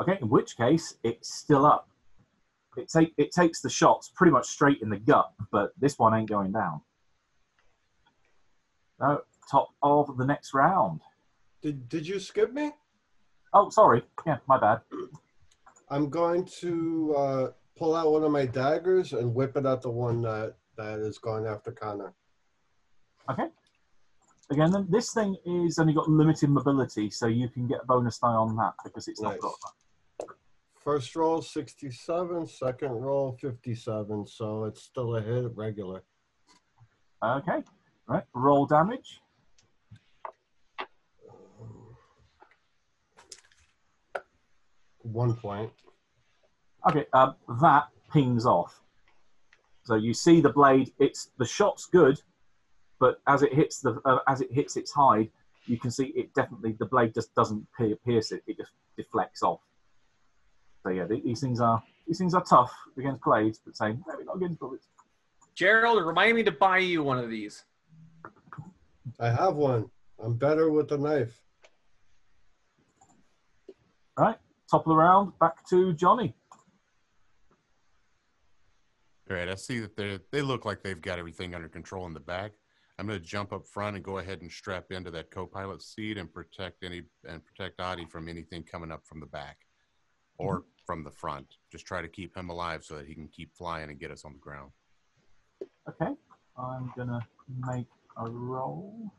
Okay. 0.00 0.18
In 0.20 0.28
which 0.28 0.56
case, 0.56 0.94
it's 1.04 1.34
still 1.34 1.66
up. 1.66 1.88
It 2.76 2.88
take 2.88 3.12
it 3.18 3.32
takes 3.32 3.60
the 3.60 3.70
shots 3.70 4.10
pretty 4.14 4.32
much 4.32 4.46
straight 4.46 4.80
in 4.80 4.90
the 4.90 4.98
gut, 4.98 5.32
but 5.52 5.72
this 5.78 5.98
one 5.98 6.14
ain't 6.14 6.28
going 6.28 6.52
down. 6.52 6.80
No, 9.00 9.22
top 9.50 9.70
of 9.82 10.16
the 10.18 10.26
next 10.26 10.52
round. 10.54 11.00
Did 11.62 11.88
Did 11.88 12.06
you 12.06 12.18
skip 12.18 12.52
me? 12.52 12.72
Oh, 13.52 13.70
sorry. 13.70 14.04
Yeah, 14.26 14.38
my 14.46 14.58
bad. 14.60 14.80
I'm 15.88 16.08
going 16.08 16.44
to 16.60 17.14
uh, 17.16 17.48
pull 17.76 17.96
out 17.96 18.12
one 18.12 18.22
of 18.22 18.30
my 18.30 18.46
daggers 18.46 19.12
and 19.12 19.34
whip 19.34 19.56
it 19.56 19.66
at 19.66 19.82
the 19.82 19.90
one 19.90 20.22
that 20.22 20.54
that 20.76 21.00
is 21.00 21.18
going 21.18 21.46
after 21.46 21.72
Connor. 21.72 22.14
Okay. 23.28 23.46
Again, 24.50 24.72
then 24.72 24.86
this 24.88 25.12
thing 25.12 25.36
is 25.44 25.78
only 25.78 25.92
got 25.92 26.08
limited 26.08 26.50
mobility, 26.50 27.10
so 27.10 27.26
you 27.26 27.48
can 27.48 27.66
get 27.68 27.80
a 27.82 27.86
bonus 27.86 28.18
die 28.18 28.28
on 28.28 28.56
that 28.56 28.72
because 28.82 29.06
it's 29.06 29.20
not 29.20 29.32
Nice. 29.32 29.40
got 29.40 29.54
First 30.82 31.14
roll 31.14 31.42
67, 31.42 32.46
second 32.46 32.92
roll 32.92 33.36
57, 33.38 34.26
so 34.26 34.64
it's 34.64 34.82
still 34.82 35.16
a 35.16 35.20
hit 35.20 35.54
regular. 35.54 36.02
Okay. 37.22 37.62
Right. 38.10 38.24
Roll 38.34 38.66
damage. 38.66 39.20
One 45.02 45.36
point. 45.36 45.70
Okay. 46.88 47.06
Um, 47.12 47.36
that 47.60 47.86
pings 48.12 48.46
off. 48.46 48.82
So 49.84 49.94
you 49.94 50.12
see 50.12 50.40
the 50.40 50.48
blade. 50.48 50.92
It's 50.98 51.30
the 51.38 51.44
shot's 51.44 51.86
good, 51.86 52.20
but 52.98 53.20
as 53.28 53.42
it 53.42 53.54
hits 53.54 53.78
the 53.78 54.00
uh, 54.04 54.18
as 54.26 54.40
it 54.40 54.50
hits 54.50 54.76
its 54.76 54.90
hide, 54.90 55.30
you 55.66 55.78
can 55.78 55.92
see 55.92 56.06
it 56.06 56.34
definitely 56.34 56.72
the 56.80 56.86
blade 56.86 57.14
just 57.14 57.32
doesn't 57.36 57.64
pier- 57.78 57.94
pierce 58.04 58.32
it. 58.32 58.42
It 58.48 58.56
just 58.56 58.72
deflects 58.96 59.44
off. 59.44 59.60
So 60.82 60.90
yeah, 60.90 61.04
these 61.04 61.40
things 61.40 61.60
are 61.60 61.80
these 62.08 62.18
things 62.18 62.34
are 62.34 62.42
tough 62.42 62.72
against 62.98 63.22
blades, 63.22 63.60
but 63.64 63.76
say 63.76 63.90
maybe 63.90 64.24
not 64.24 64.36
against 64.36 64.58
bullets. 64.58 64.88
Gerald, 65.54 66.04
remind 66.04 66.34
me 66.34 66.42
to 66.42 66.52
buy 66.52 66.78
you 66.78 67.04
one 67.04 67.18
of 67.18 67.30
these. 67.30 67.64
I 69.18 69.30
have 69.30 69.56
one. 69.56 69.90
I'm 70.22 70.34
better 70.34 70.70
with 70.70 70.88
the 70.88 70.98
knife. 70.98 71.40
All 74.16 74.26
right. 74.26 74.38
Top 74.70 74.86
of 74.86 74.90
the 74.90 74.96
round. 74.96 75.38
Back 75.38 75.66
to 75.70 75.92
Johnny. 75.94 76.34
All 79.30 79.36
right, 79.36 79.48
I 79.48 79.54
see 79.54 79.78
that 79.78 79.96
they 79.96 80.18
they 80.32 80.42
look 80.42 80.64
like 80.64 80.82
they've 80.82 81.00
got 81.00 81.20
everything 81.20 81.54
under 81.54 81.68
control 81.68 82.06
in 82.06 82.14
the 82.14 82.20
back. 82.20 82.52
I'm 82.98 83.06
going 83.06 83.18
to 83.18 83.24
jump 83.24 83.52
up 83.54 83.66
front 83.66 83.96
and 83.96 84.04
go 84.04 84.18
ahead 84.18 84.42
and 84.42 84.52
strap 84.52 84.92
into 84.92 85.10
that 85.12 85.30
co-pilot 85.30 85.80
seat 85.80 86.18
and 86.18 86.30
protect 86.30 86.84
any 86.84 87.02
and 87.26 87.40
protect 87.42 87.80
Adi 87.80 88.04
from 88.04 88.28
anything 88.28 88.62
coming 88.62 88.90
up 88.90 89.06
from 89.06 89.20
the 89.20 89.26
back 89.26 89.56
or 90.36 90.58
mm-hmm. 90.58 90.68
from 90.84 91.04
the 91.04 91.10
front. 91.10 91.46
Just 91.72 91.86
try 91.86 92.02
to 92.02 92.08
keep 92.08 92.36
him 92.36 92.50
alive 92.50 92.84
so 92.84 92.96
that 92.96 93.06
he 93.06 93.14
can 93.14 93.28
keep 93.28 93.54
flying 93.54 93.88
and 93.88 93.98
get 93.98 94.10
us 94.10 94.24
on 94.24 94.34
the 94.34 94.38
ground. 94.38 94.72
Okay, 95.88 96.12
I'm 96.58 96.92
gonna 96.96 97.26
make 97.66 97.86
a 98.20 98.30
roll. 98.30 99.12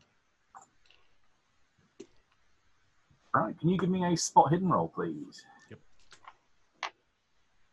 Right, 3.34 3.58
can 3.58 3.68
you 3.68 3.78
give 3.78 3.88
me 3.88 4.04
a 4.04 4.16
spot 4.16 4.50
hidden 4.50 4.68
roll, 4.68 4.88
please? 4.88 5.44
Yep. 5.70 5.80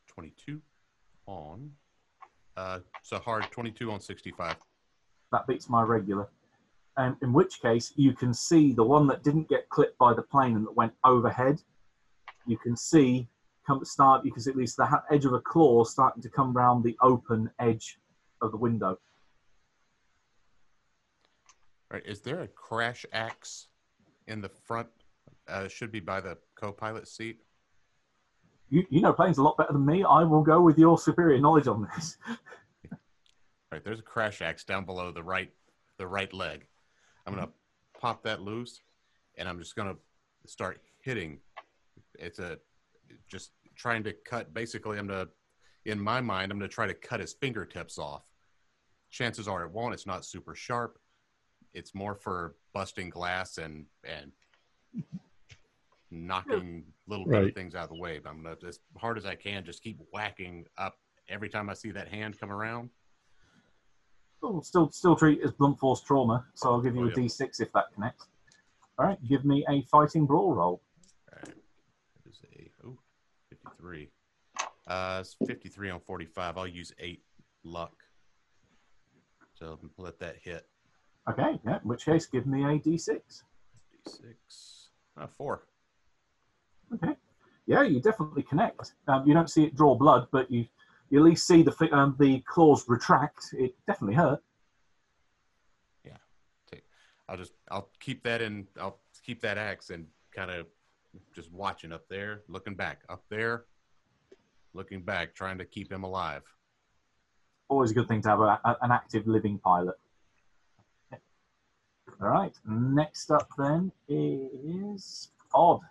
22 0.08 0.62
on. 1.26 1.72
Uh, 2.56 2.80
so 3.04 3.20
hard 3.20 3.44
22 3.52 3.92
on 3.92 4.00
65. 4.00 4.56
That 5.32 5.48
beats 5.48 5.70
my 5.70 5.84
regular. 5.84 6.30
And 6.98 7.15
in 7.22 7.34
which 7.34 7.62
case, 7.62 7.94
you 7.96 8.13
can 8.13 8.34
see 8.34 8.74
the 8.74 8.84
one 8.84 9.08
that 9.08 9.24
didn't 9.24 9.48
get 9.48 9.70
clipped 9.70 9.98
by 9.98 10.13
the 10.13 10.22
plane 10.22 10.56
and 10.56 10.65
that 10.65 10.76
went 10.76 10.94
overhead. 11.04 11.62
You 12.46 12.58
can 12.58 12.76
see 12.76 13.28
come 13.70 13.86
start. 13.86 14.26
You 14.26 14.32
can 14.32 14.42
see 14.42 14.50
at 14.50 14.58
least 14.58 14.78
the 14.78 14.86
ha- 14.86 15.04
edge 15.12 15.26
of 15.26 15.34
a 15.34 15.39
claw 15.39 15.84
starting 15.84 16.24
to 16.24 16.30
come 16.30 16.54
round 16.54 16.84
the 16.84 16.98
open 17.02 17.50
edge 17.60 18.00
of 18.42 18.52
the 18.52 18.58
window. 18.58 18.98
Right, 21.91 22.06
is 22.06 22.21
there 22.21 22.41
a 22.41 22.47
crash 22.47 23.06
axe 23.12 23.67
in 24.28 24.41
the 24.41 24.49
front? 24.49 24.88
Uh, 25.47 25.67
should 25.67 25.91
be 25.91 25.99
by 25.99 26.21
the 26.21 26.38
co-pilot 26.56 27.08
seat. 27.08 27.39
You, 28.69 28.86
you 28.89 29.02
know 29.02 29.13
planes 29.13 29.39
a 29.39 29.43
lot 29.43 29.58
better 29.58 29.73
than 29.73 29.86
me. 29.86 30.04
I 30.04 30.23
will 30.23 30.43
go 30.43 30.62
with 30.62 30.78
your 30.78 30.97
superior 30.99 31.39
knowledge 31.39 31.67
on 31.67 31.88
this. 31.95 32.17
Right, 33.71 33.84
there's 33.84 33.99
a 33.99 34.04
crash 34.04 34.41
axe 34.41 34.63
down 34.63 34.86
below 34.86 35.12
the 35.12 35.21
right 35.21 35.52
the 35.99 36.08
right 36.08 36.34
leg. 36.34 36.65
I'm 37.25 37.36
gonna 37.36 37.49
pop 37.99 38.23
that 38.23 38.41
loose, 38.41 38.82
and 39.38 39.47
I'm 39.47 39.60
just 39.60 39.75
gonna 39.75 39.95
start 40.47 40.82
hitting. 41.02 41.38
It's 42.17 42.39
a 42.39 42.58
just 43.28 43.52
trying 43.75 44.04
to 44.06 44.13
cut. 44.25 44.56
Basically, 44.56 44.97
I'm 44.97 45.06
gonna 45.06 45.28
in 45.86 45.99
my 45.99 46.19
mind, 46.19 46.52
I'm 46.52 46.58
gonna 46.58 46.67
try 46.67 46.88
to 46.88 46.95
cut 46.95 47.19
his 47.19 47.34
fingertips 47.34 47.99
off. 47.99 48.23
Chances 49.12 49.47
are 49.47 49.63
it 49.63 49.71
won't. 49.71 49.93
It's 49.93 50.08
not 50.08 50.25
super 50.25 50.56
sharp. 50.56 50.97
It's 51.73 51.93
more 51.93 52.15
for 52.15 52.55
busting 52.73 53.10
glass 53.10 53.58
and 53.58 53.86
and 54.03 54.32
knocking 56.12 56.84
little 57.08 57.25
bit 57.25 57.34
Right. 57.34 57.47
of 57.49 57.53
things 57.55 57.75
out 57.75 57.84
of 57.84 57.89
the 57.89 57.95
way. 58.01 58.19
But 58.19 58.29
I'm 58.32 58.43
gonna 58.43 58.55
as 58.67 58.79
hard 58.97 59.17
as 59.17 59.25
I 59.25 59.36
can 59.36 59.63
just 59.63 59.84
keep 59.84 59.99
whacking 60.12 60.65
up 60.77 60.97
every 61.27 61.49
time 61.49 61.69
I 61.69 61.73
see 61.73 61.91
that 61.91 62.08
hand 62.08 62.39
come 62.39 62.51
around. 62.51 62.89
Oh, 64.41 64.62
still, 64.62 64.89
still 64.89 65.15
treat 65.15 65.39
it 65.39 65.43
as 65.45 65.51
blunt 65.51 65.77
force 65.79 66.01
trauma. 66.01 66.47
So 66.55 66.71
I'll 66.71 66.82
give 66.82 66.95
you 66.95 67.03
Oh, 67.03 67.08
a 67.08 67.10
yeah. 67.10 67.15
D6 67.27 67.60
if 67.62 67.71
that 67.73 67.93
connects. 67.93 68.27
All 68.97 69.05
right, 69.05 69.21
give 69.27 69.45
me 69.45 69.65
a 69.69 69.84
fighting 69.84 70.25
brawl 70.25 70.53
roll. 70.55 70.82
All 71.32 71.39
right. 71.43 71.55
That 72.23 72.29
is 72.32 72.39
a 72.55 72.71
oh, 72.88 72.97
53. 73.49 74.10
Uh, 74.88 75.17
it's 75.21 75.36
53 75.45 75.89
on 75.91 75.99
45. 75.99 76.58
I'll 76.58 76.67
use 76.67 76.93
eight 76.99 77.23
luck 77.63 77.93
to 79.60 79.77
let 79.97 80.19
that 80.19 80.38
hit. 80.41 80.67
Okay, 81.27 81.60
yeah. 81.65 81.79
In 81.82 81.88
which 81.88 82.05
case, 82.05 82.25
give 82.25 82.45
me 82.45 82.63
a 82.63 82.79
D6. 82.79 83.19
D6. 84.08 84.88
Uh, 85.17 85.27
four. 85.27 85.63
Okay. 86.93 87.15
Yeah, 87.67 87.84
you 87.84 87.99
definitely 88.01 88.43
connect. 88.43 88.93
Um, 89.08 89.27
you 89.27 89.34
don't 89.34 89.49
see 89.49 89.65
it 89.65 89.75
draw 89.75 89.95
blood, 89.95 90.27
but 90.32 90.49
you 90.49 90.65
you 91.12 91.19
at 91.19 91.25
least 91.25 91.45
see 91.47 91.62
the 91.63 91.73
um, 91.91 92.15
the 92.19 92.41
claws 92.47 92.86
retract. 92.88 93.39
It 93.53 93.75
definitely 93.88 94.15
hurt. 94.15 94.41
Yeah. 96.05 96.13
I'll 97.27 97.38
just 97.38 97.53
I'll 97.69 97.89
keep 97.99 98.23
that 98.23 98.41
in. 98.41 98.67
I'll 98.79 98.99
keep 99.23 99.41
that 99.41 99.58
axe 99.60 99.91
and 99.91 100.08
kind 100.36 100.49
of 100.49 100.65
just 101.36 101.51
watching 101.51 101.91
up 101.91 102.08
there, 102.10 102.41
looking 102.47 102.73
back, 102.75 103.01
up 103.10 103.23
there, 103.29 103.65
looking 104.73 105.01
back, 105.03 105.36
trying 105.36 105.58
to 105.60 105.65
keep 105.65 105.91
him 105.91 106.03
alive. 106.03 106.41
Always 107.67 107.91
a 107.91 107.93
good 107.93 108.08
thing 108.08 108.21
to 108.23 108.29
have 108.29 108.39
a, 108.39 108.60
a- 108.65 108.77
an 108.82 108.91
active 108.91 109.27
living 109.27 109.60
pilot. 109.60 109.95
All 112.22 112.30
right. 112.30 112.54
Next 112.65 113.32
up 113.32 113.50
then 113.58 113.91
is 114.08 115.32
Odd. 115.54 115.82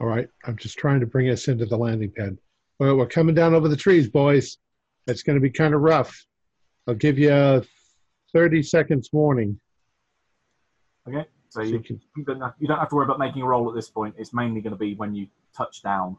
All 0.00 0.08
right, 0.08 0.28
I'm 0.46 0.56
just 0.56 0.78
trying 0.78 0.98
to 0.98 1.06
bring 1.06 1.30
us 1.30 1.46
into 1.46 1.64
the 1.64 1.76
landing 1.76 2.10
pad. 2.10 2.36
Well, 2.80 2.96
we're 2.96 3.06
coming 3.06 3.36
down 3.36 3.54
over 3.54 3.68
the 3.68 3.76
trees, 3.76 4.08
boys. 4.08 4.58
It's 5.06 5.22
going 5.22 5.36
to 5.36 5.40
be 5.40 5.50
kind 5.50 5.74
of 5.74 5.80
rough. 5.80 6.26
I'll 6.88 6.94
give 6.94 7.18
you 7.18 7.32
a 7.32 7.62
30 8.32 8.64
seconds 8.64 9.10
warning. 9.12 9.60
Okay. 11.08 11.24
So 11.50 11.62
you, 11.62 11.78
can, 11.80 12.00
you 12.16 12.24
don't 12.24 12.40
have, 12.40 12.54
you 12.58 12.66
don't 12.66 12.78
have 12.78 12.88
to 12.88 12.94
worry 12.96 13.04
about 13.04 13.18
making 13.20 13.42
a 13.42 13.46
roll 13.46 13.68
at 13.68 13.76
this 13.76 13.90
point. 13.90 14.14
It's 14.18 14.32
mainly 14.32 14.60
going 14.60 14.72
to 14.72 14.78
be 14.78 14.94
when 14.94 15.14
you 15.14 15.28
touch 15.56 15.82
down. 15.82 16.16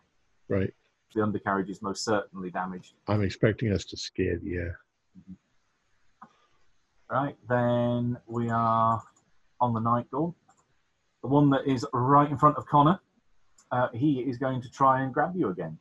right. 0.47 0.73
The 1.15 1.21
undercarriage 1.21 1.69
is 1.69 1.81
most 1.81 2.05
certainly 2.05 2.49
damaged. 2.49 2.93
I'm 3.07 3.21
expecting 3.21 3.71
us 3.71 3.85
to 3.85 3.97
skid. 3.97 4.39
Yeah. 4.43 4.61
Mm-hmm. 5.19 5.33
Right, 7.09 7.35
then 7.47 8.17
we 8.25 8.49
are 8.49 9.01
on 9.59 9.73
the 9.73 9.79
night 9.79 10.09
goal. 10.09 10.35
The 11.21 11.27
one 11.27 11.49
that 11.51 11.67
is 11.67 11.85
right 11.93 12.29
in 12.29 12.37
front 12.37 12.57
of 12.57 12.65
Connor. 12.65 12.99
Uh, 13.71 13.87
he 13.93 14.19
is 14.19 14.37
going 14.37 14.61
to 14.61 14.69
try 14.69 15.01
and 15.01 15.13
grab 15.13 15.35
you 15.35 15.49
again. 15.49 15.77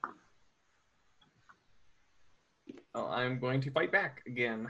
Well, 2.94 3.08
I'm 3.08 3.38
going 3.38 3.60
to 3.62 3.70
fight 3.70 3.90
back 3.90 4.22
again. 4.26 4.68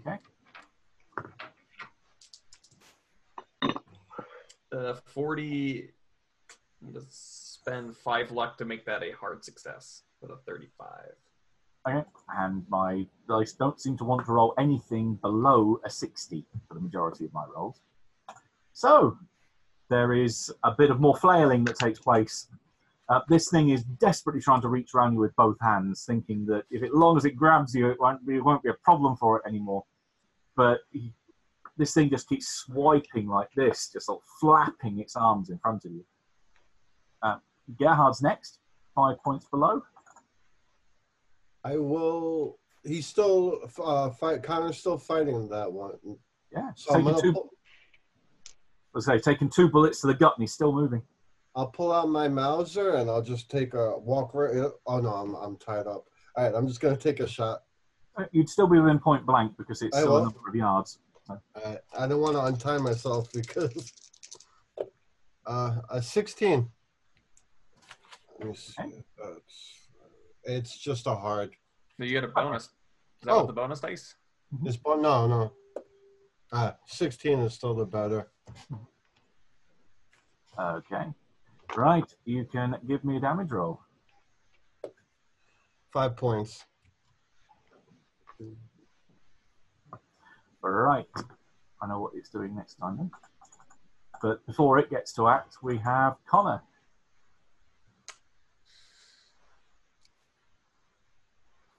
Okay. 0.00 0.18
Uh, 4.72 4.94
40. 5.06 5.90
I'm 6.82 6.92
gonna 6.92 7.04
spend 7.08 7.96
five 7.96 8.30
luck 8.30 8.58
to 8.58 8.64
make 8.64 8.84
that 8.84 9.02
a 9.02 9.12
hard 9.12 9.44
success 9.44 10.02
with 10.20 10.30
a 10.30 10.36
35. 10.46 10.88
And 12.36 12.64
my 12.68 13.06
dice 13.28 13.52
don't 13.52 13.80
seem 13.80 13.96
to 13.98 14.04
want 14.04 14.26
to 14.26 14.32
roll 14.32 14.54
anything 14.58 15.14
below 15.22 15.80
a 15.84 15.90
60 15.90 16.44
for 16.68 16.74
the 16.74 16.80
majority 16.80 17.24
of 17.24 17.32
my 17.32 17.44
rolls. 17.54 17.80
So 18.72 19.16
there 19.88 20.12
is 20.12 20.52
a 20.64 20.72
bit 20.72 20.90
of 20.90 21.00
more 21.00 21.16
flailing 21.16 21.64
that 21.64 21.78
takes 21.78 21.98
place. 21.98 22.48
Uh, 23.08 23.20
this 23.28 23.48
thing 23.48 23.68
is 23.68 23.84
desperately 23.84 24.40
trying 24.40 24.60
to 24.62 24.68
reach 24.68 24.94
around 24.94 25.12
you 25.12 25.20
with 25.20 25.34
both 25.36 25.56
hands, 25.60 26.04
thinking 26.04 26.44
that 26.46 26.64
if 26.70 26.82
it, 26.82 26.92
long 26.92 27.16
as 27.16 27.24
it 27.24 27.36
grabs 27.36 27.74
you, 27.74 27.88
it 27.88 28.00
won't, 28.00 28.26
be, 28.26 28.36
it 28.36 28.44
won't 28.44 28.62
be 28.64 28.70
a 28.70 28.74
problem 28.82 29.16
for 29.16 29.38
it 29.38 29.48
anymore. 29.48 29.84
But 30.56 30.80
he, 30.90 31.12
this 31.76 31.94
thing 31.94 32.10
just 32.10 32.28
keeps 32.28 32.48
swiping 32.48 33.28
like 33.28 33.50
this, 33.54 33.90
just 33.92 34.06
sort 34.06 34.22
of 34.22 34.28
flapping 34.40 34.98
its 34.98 35.14
arms 35.14 35.50
in 35.50 35.58
front 35.58 35.84
of 35.84 35.92
you. 35.92 36.04
Uh, 37.22 37.36
Gerhard's 37.78 38.22
next, 38.22 38.58
five 38.94 39.16
points 39.24 39.46
below. 39.46 39.82
I 41.66 41.76
will. 41.76 42.58
He's 42.84 43.06
still 43.06 43.60
uh, 43.82 44.10
fight. 44.10 44.42
Connor's 44.42 44.78
still 44.78 44.98
fighting 44.98 45.48
that 45.48 45.70
one. 45.72 45.98
Yeah, 46.52 46.70
So 46.76 46.94
I'm 46.94 47.00
taking 47.00 47.10
gonna 47.10 47.22
two, 47.22 47.32
pull, 47.32 47.50
let's 48.94 49.06
say, 49.06 49.18
taking 49.18 49.50
two 49.50 49.68
bullets 49.68 50.00
to 50.02 50.06
the 50.06 50.14
gut, 50.14 50.34
and 50.36 50.42
he's 50.44 50.52
still 50.52 50.72
moving. 50.72 51.02
I'll 51.56 51.66
pull 51.66 51.90
out 51.92 52.08
my 52.08 52.28
Mauser 52.28 52.96
and 52.96 53.10
I'll 53.10 53.22
just 53.22 53.50
take 53.50 53.74
a 53.74 53.98
walk. 53.98 54.32
Right, 54.34 54.70
oh 54.86 55.00
no, 55.00 55.08
I'm 55.08 55.34
I'm 55.34 55.56
tied 55.56 55.88
up. 55.88 56.06
All 56.36 56.44
right, 56.44 56.54
I'm 56.54 56.68
just 56.68 56.80
gonna 56.80 56.96
take 56.96 57.18
a 57.18 57.26
shot. 57.26 57.62
Uh, 58.16 58.26
You'd 58.30 58.48
still 58.48 58.68
be 58.68 58.78
within 58.78 59.00
point 59.00 59.26
blank 59.26 59.56
because 59.58 59.82
it's 59.82 59.96
I 59.96 60.02
still 60.02 60.18
a 60.18 60.22
number 60.22 60.48
of 60.48 60.54
yards. 60.54 61.00
All 61.28 61.40
right, 61.64 61.78
I 61.98 62.06
don't 62.06 62.20
want 62.20 62.36
to 62.36 62.44
untie 62.44 62.78
myself 62.78 63.32
because 63.34 63.92
uh, 65.46 65.78
a 65.90 66.00
16. 66.00 66.68
Let 68.38 68.48
me 68.48 68.54
see. 68.54 69.02
That's, 69.18 69.75
it's 70.46 70.78
just 70.78 71.06
a 71.06 71.14
hard. 71.14 71.50
So 71.98 72.04
you 72.04 72.12
get 72.12 72.24
a 72.24 72.28
bonus. 72.28 72.64
Is 72.64 72.70
that 73.24 73.32
Oh. 73.32 73.38
with 73.40 73.48
the 73.48 73.52
bonus 73.52 73.80
dice? 73.80 74.14
It's 74.64 74.76
but 74.76 75.00
no 75.00 75.26
no. 75.26 75.52
Uh, 76.52 76.72
16 76.86 77.40
is 77.40 77.54
still 77.54 77.74
the 77.74 77.84
better. 77.84 78.30
Okay. 80.58 81.12
Right, 81.76 82.14
you 82.24 82.44
can 82.44 82.76
give 82.86 83.04
me 83.04 83.16
a 83.16 83.20
damage 83.20 83.50
roll. 83.50 83.80
Five 85.92 86.16
points. 86.16 86.64
Right. 90.62 91.06
I 91.82 91.86
know 91.86 92.00
what 92.00 92.12
it's 92.14 92.30
doing 92.30 92.54
next 92.54 92.74
time 92.76 92.96
then. 92.96 93.10
But 94.22 94.46
before 94.46 94.78
it 94.78 94.88
gets 94.90 95.12
to 95.14 95.28
act, 95.28 95.56
we 95.62 95.76
have 95.78 96.16
Connor. 96.26 96.62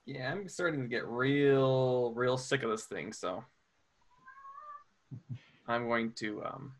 Yeah, 0.08 0.32
I'm 0.32 0.48
starting 0.48 0.80
to 0.80 0.86
get 0.88 1.06
real, 1.06 2.14
real 2.14 2.38
sick 2.38 2.62
of 2.62 2.70
this 2.70 2.84
thing. 2.84 3.12
So 3.12 3.44
I'm 5.66 5.86
going 5.86 6.12
to. 6.12 6.42
Um, 6.46 6.72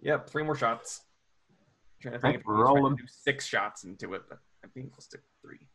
yep, 0.00 0.30
three 0.30 0.44
more 0.44 0.54
shots. 0.56 1.02
trying 2.00 2.14
to 2.14 2.20
think 2.20 2.36
if 2.36 2.48
I 2.48 2.50
was 2.50 2.58
roll 2.58 2.76
trying 2.76 2.96
to 2.96 3.02
do 3.02 3.06
six 3.06 3.44
shots 3.44 3.84
into 3.84 4.14
it, 4.14 4.22
but 4.26 4.38
I 4.64 4.68
think 4.68 4.92
we'll 4.92 5.02
stick 5.02 5.20
with 5.20 5.50
three. 5.50 5.66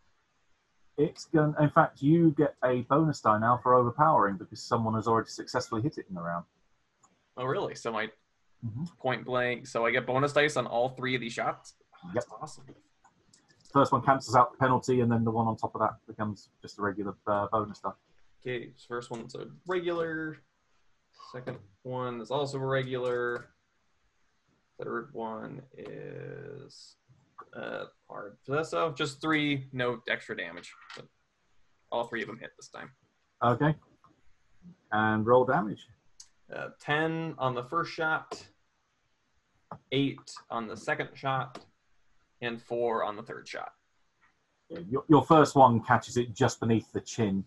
It's 0.98 1.26
going. 1.26 1.54
In 1.60 1.70
fact, 1.70 2.02
you 2.02 2.32
get 2.32 2.56
a 2.66 2.82
bonus 2.90 3.22
die 3.22 3.38
now 3.38 3.60
for 3.62 3.76
overpowering 3.76 4.38
because 4.38 4.64
someone 4.64 4.96
has 4.96 5.08
already 5.08 5.30
successfully 5.30 5.84
hit 5.84 6.00
it 6.00 6.08
in 6.10 6.16
the 6.16 6.22
round. 6.22 6.46
Oh, 7.38 7.46
really? 7.46 7.76
So 7.76 7.92
my 7.92 8.10
Mhm. 8.66 8.98
point 8.98 9.26
blank. 9.26 9.68
So 9.68 9.86
I 9.86 9.92
get 9.92 10.08
bonus 10.08 10.34
dice 10.34 10.58
on 10.58 10.66
all 10.66 10.90
three 10.90 11.14
of 11.14 11.22
these 11.22 11.34
shots. 11.34 11.76
That's 12.14 12.28
awesome. 12.42 12.66
First 13.72 13.92
one 13.92 14.02
cancels 14.02 14.36
out 14.36 14.52
the 14.52 14.58
penalty, 14.58 15.02
and 15.02 15.12
then 15.12 15.24
the 15.24 15.32
one 15.32 15.48
on 15.48 15.58
top 15.58 15.76
of 15.76 15.82
that 15.82 15.96
becomes 16.08 16.50
just 16.62 16.80
a 16.80 16.82
regular 16.82 17.16
uh, 17.28 17.48
bonus 17.52 17.80
stuff. 17.80 17.96
Okay, 18.42 18.72
so 18.76 18.86
first 18.88 19.12
one's 19.12 19.36
a 19.36 19.48
regular. 19.68 20.38
Second 21.32 21.58
one 21.84 22.22
is 22.22 22.32
also 22.32 22.58
a 22.58 22.66
regular. 22.66 23.50
Third 24.82 25.10
one 25.12 25.62
is 25.78 26.96
uh, 27.56 27.86
hard. 28.10 28.38
So 28.44 28.54
that's 28.54 28.74
uh, 28.74 28.92
just 28.96 29.22
three, 29.22 29.68
no 29.74 30.02
extra 30.10 30.38
damage. 30.38 30.72
But 30.96 31.06
all 31.92 32.06
three 32.06 32.22
of 32.22 32.28
them 32.28 32.40
hit 32.40 32.52
this 32.58 32.70
time. 32.70 32.92
Okay. 33.44 33.76
And 34.92 35.26
roll 35.26 35.46
damage. 35.46 35.86
Uh, 36.56 36.70
10 36.80 37.36
on 37.38 37.54
the 37.54 37.64
first 37.64 37.92
shot, 37.92 38.42
8 39.92 40.18
on 40.50 40.68
the 40.68 40.78
second 40.78 41.10
shot, 41.14 41.66
and 42.42 42.62
4 42.62 43.04
on 43.04 43.16
the 43.16 43.24
third 43.24 43.48
shot. 43.48 43.72
Your, 44.70 45.04
your 45.08 45.24
first 45.24 45.56
one 45.56 45.82
catches 45.82 46.18
it 46.18 46.34
just 46.34 46.60
beneath 46.60 46.92
the 46.92 47.02
chin. 47.02 47.44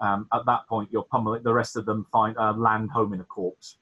Um, 0.00 0.26
at 0.32 0.46
that 0.46 0.66
point, 0.68 0.88
you're 0.90 1.04
pummeling. 1.04 1.42
The 1.42 1.52
rest 1.52 1.76
of 1.76 1.86
them 1.86 2.06
find 2.10 2.36
uh, 2.38 2.52
land 2.54 2.90
home 2.90 3.12
in 3.12 3.20
a 3.20 3.24
corpse. 3.24 3.76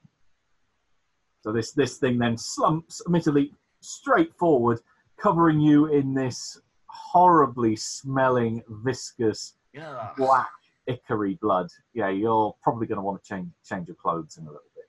So 1.43 1.53
this 1.53 1.73
this 1.73 1.97
thing 1.99 2.19
then 2.19 2.37
slumps, 2.37 3.01
admittedly 3.07 3.55
straight 3.81 4.35
forward, 4.35 4.81
covering 5.17 5.61
you 5.61 5.87
in 5.87 6.13
this 6.13 6.61
horribly 6.87 7.77
smelling, 7.77 8.63
viscous, 8.69 9.55
Yeah. 9.73 10.11
black, 10.17 10.51
ichor 10.89 11.31
blood. 11.41 11.69
Yeah, 11.95 12.09
you're 12.09 12.55
probably 12.63 12.87
going 12.89 12.97
to 12.97 13.03
want 13.03 13.23
to 13.23 13.29
change 13.29 13.49
change 13.65 13.87
your 13.87 13.95
clothes 13.97 14.37
in 14.37 14.43
a 14.43 14.49
little 14.49 14.61
bit. 14.75 14.85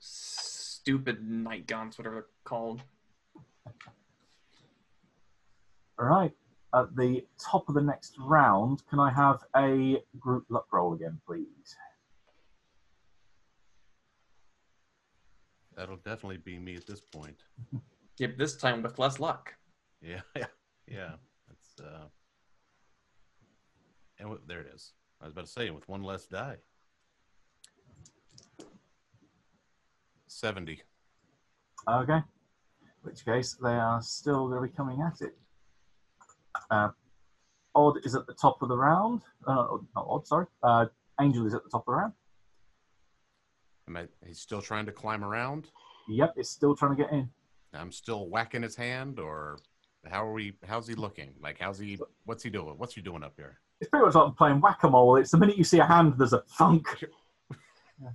Stupid 0.00 1.22
night 1.28 1.66
gaunts, 1.66 1.98
whatever 1.98 2.14
they're 2.16 2.26
called. 2.44 2.80
All 5.98 6.06
right. 6.06 6.32
At 6.74 6.94
the 6.96 7.24
top 7.38 7.68
of 7.68 7.74
the 7.74 7.80
next 7.80 8.14
round, 8.18 8.82
can 8.88 9.00
I 9.00 9.10
have 9.10 9.40
a 9.56 10.02
group 10.18 10.44
luck 10.50 10.66
roll 10.72 10.92
again, 10.94 11.18
please? 11.26 11.76
That'll 15.74 15.96
definitely 15.96 16.38
be 16.38 16.58
me 16.58 16.76
at 16.76 16.86
this 16.86 17.00
point. 17.00 17.42
Yep, 18.18 18.36
this 18.36 18.56
time 18.56 18.82
with 18.82 18.98
less 18.98 19.20
luck. 19.20 19.54
Yeah, 20.02 20.22
yeah, 20.36 20.46
yeah. 20.88 21.12
That's 21.46 21.88
uh, 21.88 22.06
and 24.18 24.30
w- 24.30 24.42
there 24.44 24.58
it 24.58 24.72
is. 24.74 24.90
I 25.20 25.26
was 25.26 25.32
about 25.34 25.44
to 25.44 25.52
say, 25.52 25.70
with 25.70 25.88
one 25.88 26.02
less 26.02 26.26
die. 26.26 26.56
Seventy. 30.26 30.82
Okay. 31.88 32.14
In 32.14 32.22
which 33.02 33.24
case, 33.24 33.56
they 33.62 33.70
are 33.76 34.02
still 34.02 34.48
going 34.48 34.62
to 34.62 34.68
be 34.68 34.76
coming 34.76 35.00
at 35.00 35.20
it. 35.20 35.38
Uh, 36.70 36.88
Odd 37.74 38.04
is 38.04 38.14
at 38.14 38.26
the 38.26 38.34
top 38.34 38.62
of 38.62 38.68
the 38.68 38.76
round. 38.76 39.22
Uh, 39.46 39.78
not 39.94 40.06
Odd, 40.08 40.26
sorry. 40.26 40.46
Uh, 40.62 40.86
Angel 41.20 41.46
is 41.46 41.54
at 41.54 41.62
the 41.64 41.70
top 41.70 41.82
of 41.86 41.92
the 41.92 41.96
round. 41.96 42.12
I, 43.96 44.06
he's 44.26 44.38
still 44.40 44.60
trying 44.60 44.86
to 44.86 44.92
climb 44.92 45.24
around. 45.24 45.68
Yep, 46.08 46.34
he's 46.36 46.50
still 46.50 46.74
trying 46.76 46.96
to 46.96 47.02
get 47.02 47.12
in. 47.12 47.28
I'm 47.74 47.92
still 47.92 48.28
whacking 48.28 48.62
his 48.62 48.76
hand, 48.76 49.18
or 49.18 49.58
how 50.06 50.26
are 50.26 50.32
we? 50.32 50.54
How's 50.66 50.86
he 50.86 50.94
looking? 50.94 51.30
Like, 51.40 51.58
how's 51.60 51.78
he? 51.78 51.98
What's 52.24 52.42
he 52.42 52.50
doing? 52.50 52.74
What's 52.76 52.94
he 52.94 53.00
doing 53.00 53.22
up 53.22 53.34
here? 53.36 53.58
It's 53.80 53.90
pretty 53.90 54.06
much 54.06 54.14
like 54.14 54.36
playing 54.36 54.60
whack 54.60 54.82
a 54.82 54.90
mole. 54.90 55.16
It's 55.16 55.30
the 55.30 55.38
minute 55.38 55.56
you 55.56 55.64
see 55.64 55.78
a 55.78 55.84
hand, 55.84 56.14
there's 56.18 56.32
a 56.32 56.42
thunk. 56.58 56.86
yeah. 58.02 58.10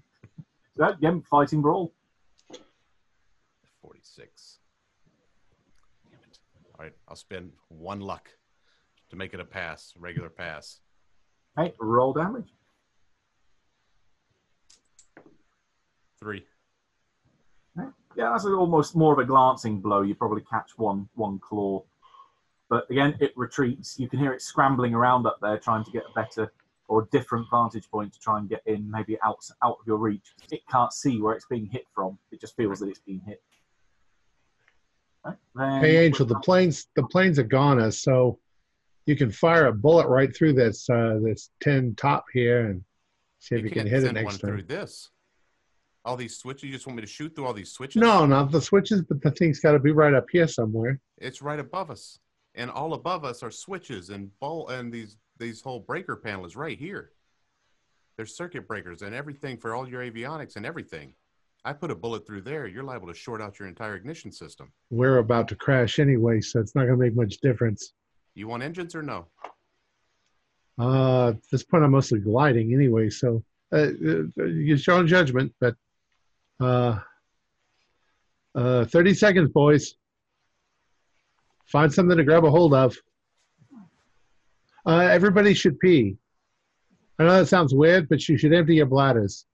So, 0.77 0.95
yeah, 0.99 1.17
fighting 1.29 1.61
brawl. 1.61 1.93
Forty-six. 3.81 4.59
All 6.77 6.85
right, 6.85 6.93
I'll 7.07 7.15
spend 7.15 7.51
one 7.69 8.01
luck 8.01 8.29
to 9.09 9.15
make 9.15 9.33
it 9.33 9.39
a 9.39 9.45
pass, 9.45 9.93
regular 9.97 10.29
pass. 10.29 10.79
Hey, 11.55 11.73
roll 11.79 12.13
damage. 12.13 12.51
Three. 16.19 16.45
Yeah, 18.15 18.29
that's 18.31 18.45
almost 18.45 18.95
more 18.95 19.13
of 19.13 19.19
a 19.19 19.25
glancing 19.25 19.79
blow. 19.79 20.01
You 20.01 20.15
probably 20.15 20.43
catch 20.49 20.71
one 20.77 21.09
one 21.15 21.39
claw, 21.39 21.83
but 22.69 22.89
again, 22.89 23.15
it 23.19 23.33
retreats. 23.35 23.99
You 23.99 24.07
can 24.07 24.19
hear 24.19 24.33
it 24.33 24.41
scrambling 24.41 24.93
around 24.93 25.25
up 25.25 25.39
there, 25.41 25.57
trying 25.57 25.83
to 25.83 25.91
get 25.91 26.03
a 26.09 26.13
better 26.13 26.51
or 26.87 27.07
different 27.11 27.47
vantage 27.49 27.89
point 27.89 28.13
to 28.13 28.19
try 28.19 28.37
and 28.37 28.47
get 28.47 28.61
in, 28.67 28.89
maybe 28.89 29.17
out 29.25 29.39
out 29.63 29.77
of 29.79 29.87
your 29.87 29.97
reach. 29.97 30.33
It 30.51 30.61
can't 30.71 30.93
see 30.93 31.21
where 31.21 31.33
it's 31.33 31.47
being 31.47 31.65
hit 31.65 31.85
from. 31.93 32.19
It 32.31 32.39
just 32.39 32.55
feels 32.55 32.79
that 32.79 32.89
it's 32.89 32.99
being 32.99 33.21
hit. 33.25 33.41
Right, 35.25 35.37
then- 35.55 35.81
Hey, 35.81 36.05
Angel, 36.05 36.25
the 36.25 36.39
planes 36.39 36.87
the 36.95 37.03
planes 37.03 37.39
are 37.39 37.43
gone 37.43 37.79
us, 37.79 37.99
so 37.99 38.39
you 39.05 39.15
can 39.15 39.31
fire 39.31 39.67
a 39.67 39.73
bullet 39.73 40.07
right 40.07 40.35
through 40.35 40.53
this 40.53 40.89
uh, 40.89 41.19
this 41.23 41.49
tin 41.59 41.95
top 41.95 42.25
here 42.33 42.67
and 42.67 42.83
see 43.39 43.55
if 43.55 43.63
you, 43.63 43.69
can 43.69 43.83
can't 43.83 43.89
hit 43.89 44.03
it 44.03 44.13
next 44.13 44.25
one 44.25 44.37
time. 44.37 44.49
through 44.49 44.63
this. 44.63 45.09
All 46.05 46.17
these 46.17 46.35
switches. 46.37 46.63
You 46.63 46.71
just 46.73 46.85
want 46.85 46.97
me 46.97 47.01
to 47.01 47.07
shoot 47.07 47.33
through 47.35 47.45
all 47.45 47.53
these 47.53 47.71
switches? 47.71 48.01
No, 48.01 48.25
not 48.25 48.51
the 48.51 48.61
switches, 48.61 49.01
but 49.03 49.21
the 49.21 49.31
thing's 49.31 49.59
got 49.59 49.71
to 49.71 49.79
be 49.79 49.91
right 49.91 50.13
up 50.13 50.25
here 50.31 50.47
somewhere. 50.47 50.99
It's 51.17 51.41
right 51.41 51.59
above 51.59 51.89
us, 51.91 52.19
and 52.55 52.69
all 52.69 52.93
above 52.93 53.23
us 53.23 53.41
are 53.43 53.51
switches 53.51 54.09
and 54.09 54.29
ball 54.39 54.67
and 54.69 54.91
these 54.91 55.17
these 55.39 55.61
whole 55.61 55.79
breaker 55.79 56.15
panel 56.15 56.45
is 56.45 56.55
right 56.55 56.77
here. 56.77 57.11
There's 58.17 58.35
circuit 58.35 58.67
breakers 58.67 59.01
and 59.01 59.15
everything 59.15 59.57
for 59.57 59.73
all 59.73 59.87
your 59.89 60.01
avionics 60.01 60.55
and 60.55 60.65
everything. 60.65 61.15
I 61.65 61.71
put 61.73 61.91
a 61.91 61.95
bullet 61.95 62.27
through 62.27 62.41
there, 62.41 62.67
you're 62.67 62.83
liable 62.83 63.07
to 63.07 63.13
short 63.13 63.41
out 63.41 63.57
your 63.57 63.69
entire 63.69 63.95
ignition 63.95 64.31
system. 64.31 64.71
We're 64.89 65.19
about 65.19 65.47
to 65.49 65.55
crash 65.55 65.97
anyway, 65.97 66.41
so 66.41 66.59
it's 66.59 66.75
not 66.75 66.87
going 66.87 66.99
to 66.99 67.05
make 67.05 67.15
much 67.15 67.37
difference. 67.37 67.93
You 68.35 68.47
want 68.47 68.63
engines 68.63 68.95
or 68.95 69.01
no? 69.01 69.27
Uh, 70.77 71.29
at 71.29 71.37
this 71.51 71.63
point, 71.63 71.83
I'm 71.83 71.91
mostly 71.91 72.19
gliding 72.19 72.73
anyway, 72.73 73.09
so 73.09 73.43
uh, 73.71 73.87
uh, 74.37 74.43
use 74.43 74.85
your 74.85 74.97
own 74.97 75.07
judgment. 75.07 75.53
But 75.61 75.75
uh, 76.59 76.99
uh, 78.55 78.85
30 78.85 79.13
seconds, 79.13 79.49
boys. 79.49 79.95
Find 81.67 81.93
something 81.93 82.17
to 82.17 82.23
grab 82.23 82.43
a 82.43 82.51
hold 82.51 82.73
of. 82.73 82.95
Uh, 84.85 85.07
everybody 85.11 85.53
should 85.53 85.79
pee. 85.79 86.17
I 87.17 87.23
know 87.23 87.37
that 87.37 87.47
sounds 87.47 87.73
weird, 87.73 88.09
but 88.09 88.27
you 88.27 88.37
should 88.37 88.53
empty 88.53 88.75
your 88.75 88.85
bladders. 88.85 89.45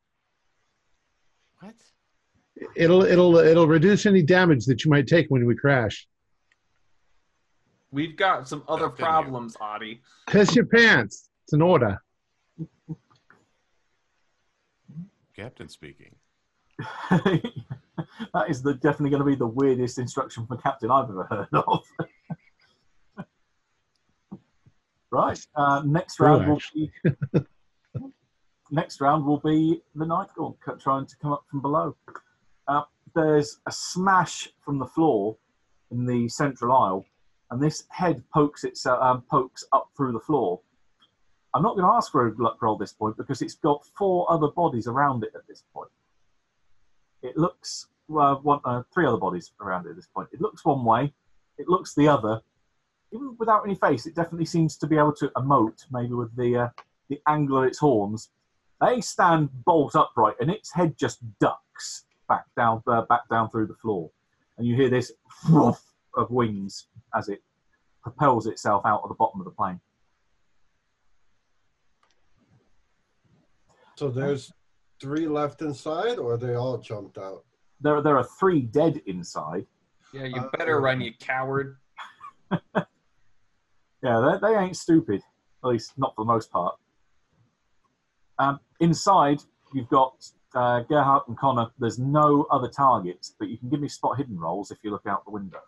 What? 2.59 2.71
It'll 2.75 3.03
it'll 3.03 3.37
it'll 3.37 3.67
reduce 3.67 4.05
any 4.05 4.21
damage 4.21 4.65
that 4.65 4.83
you 4.83 4.91
might 4.91 5.07
take 5.07 5.27
when 5.29 5.45
we 5.45 5.55
crash. 5.55 6.07
We've 7.91 8.15
got 8.15 8.47
some 8.47 8.63
other 8.67 8.85
Stuffed 8.85 8.99
in 8.99 9.05
problems, 9.05 9.57
Audie. 9.59 10.01
Piss 10.27 10.55
your 10.55 10.65
pants. 10.65 11.29
It's 11.43 11.53
an 11.53 11.61
order. 11.61 11.99
Captain 15.35 15.69
speaking. 15.69 16.13
that 17.09 18.45
is 18.47 18.61
the, 18.61 18.75
definitely 18.75 19.09
going 19.09 19.21
to 19.21 19.25
be 19.25 19.35
the 19.35 19.47
weirdest 19.47 19.97
instruction 19.97 20.45
from 20.45 20.59
a 20.59 20.61
captain 20.61 20.91
I've 20.91 21.09
ever 21.09 21.23
heard 21.23 21.47
of. 21.53 21.83
right. 25.11 25.39
Uh, 25.55 25.81
next 25.85 26.15
True, 26.17 26.27
round 26.27 26.47
will 26.47 26.61
be. 26.73 26.91
next 28.71 29.01
round 29.01 29.25
will 29.25 29.39
be 29.39 29.81
the 29.95 30.05
Night 30.05 30.27
Gaunt 30.37 30.57
trying 30.79 31.07
to 31.07 31.15
come 31.17 31.33
up 31.33 31.43
from 31.49 31.61
below. 31.61 31.95
Uh, 32.69 32.83
there's 33.15 33.59
a 33.65 33.71
smash 33.71 34.47
from 34.63 34.77
the 34.77 34.85
floor 34.85 35.35
in 35.89 36.05
the 36.05 36.29
central 36.29 36.71
aisle, 36.71 37.03
and 37.49 37.59
this 37.61 37.85
head 37.89 38.23
pokes 38.31 38.63
itself 38.63 39.01
um, 39.01 39.23
pokes 39.23 39.65
up 39.73 39.89
through 39.97 40.11
the 40.11 40.19
floor. 40.19 40.61
I'm 41.55 41.63
not 41.63 41.75
going 41.75 41.87
to 41.87 41.91
ask 41.91 42.11
for 42.11 42.27
a 42.27 42.33
luck 42.37 42.61
roll 42.61 42.75
at 42.75 42.79
this 42.79 42.93
point 42.93 43.17
because 43.17 43.41
it's 43.41 43.55
got 43.55 43.83
four 43.97 44.31
other 44.31 44.49
bodies 44.49 44.85
around 44.85 45.23
it 45.23 45.31
at 45.33 45.47
this 45.47 45.63
point. 45.73 45.89
It 47.23 47.35
looks 47.37 47.87
one, 48.05 48.59
uh, 48.63 48.83
three 48.93 49.07
other 49.07 49.17
bodies 49.17 49.51
around 49.59 49.87
it 49.87 49.91
at 49.91 49.95
this 49.95 50.07
point. 50.07 50.29
It 50.31 50.39
looks 50.39 50.63
one 50.63 50.85
way, 50.85 51.11
it 51.57 51.67
looks 51.67 51.95
the 51.95 52.07
other. 52.07 52.39
Even 53.11 53.35
without 53.39 53.63
any 53.65 53.73
face, 53.73 54.05
it 54.05 54.13
definitely 54.13 54.45
seems 54.45 54.77
to 54.77 54.85
be 54.85 54.95
able 54.95 55.13
to 55.13 55.29
emote, 55.29 55.85
maybe 55.91 56.13
with 56.13 56.35
the 56.35 56.55
uh, 56.55 56.69
the 57.09 57.19
angle 57.27 57.57
of 57.57 57.63
its 57.63 57.79
horns. 57.79 58.29
They 58.79 59.01
stand 59.01 59.49
bolt 59.65 59.95
upright, 59.95 60.35
and 60.39 60.51
its 60.51 60.71
head 60.71 60.95
just 60.95 61.17
ducks 61.39 62.05
back 62.29 62.45
down, 62.55 62.81
uh, 62.87 63.01
back 63.09 63.27
down 63.29 63.49
through 63.49 63.67
the 63.67 63.75
floor, 63.75 64.09
and 64.57 64.65
you 64.65 64.75
hear 64.75 64.89
this 64.89 65.11
woof 65.49 65.81
of 66.15 66.31
wings 66.31 66.87
as 67.15 67.27
it 67.27 67.39
propels 68.01 68.47
itself 68.47 68.85
out 68.85 69.01
of 69.03 69.09
the 69.09 69.15
bottom 69.15 69.41
of 69.41 69.45
the 69.45 69.51
plane. 69.51 69.79
So 73.97 74.09
there's 74.09 74.53
three 75.01 75.27
left 75.27 75.61
inside, 75.61 76.19
or 76.19 76.37
they 76.37 76.55
all 76.55 76.77
jumped 76.77 77.17
out? 77.17 77.43
There, 77.81 78.01
there 78.01 78.17
are 78.17 78.27
three 78.39 78.61
dead 78.61 79.01
inside. 79.07 79.65
Yeah, 80.13 80.25
you 80.25 80.41
Uh, 80.41 80.49
better 80.57 80.79
run, 80.79 81.01
you 81.01 81.13
coward. 81.19 81.77
Yeah, 84.01 84.37
they, 84.41 84.47
they 84.47 84.57
ain't 84.57 84.77
stupid, 84.77 85.21
at 85.61 85.67
least 85.67 85.97
not 85.97 86.15
for 86.15 86.23
the 86.23 86.31
most 86.31 86.49
part. 86.49 86.75
Um, 88.37 88.61
inside, 88.79 89.41
you've 89.73 89.89
got 89.89 90.31
uh, 90.55 90.81
Gerhardt 90.81 91.27
and 91.27 91.37
Connor. 91.37 91.67
There's 91.79 91.99
no 91.99 92.45
other 92.51 92.67
targets, 92.67 93.35
but 93.37 93.49
you 93.49 93.57
can 93.57 93.69
give 93.69 93.79
me 93.79 93.87
spot 93.87 94.17
hidden 94.17 94.39
rolls 94.39 94.71
if 94.71 94.79
you 94.83 94.91
look 94.91 95.05
out 95.07 95.25
the 95.25 95.31
window. 95.31 95.59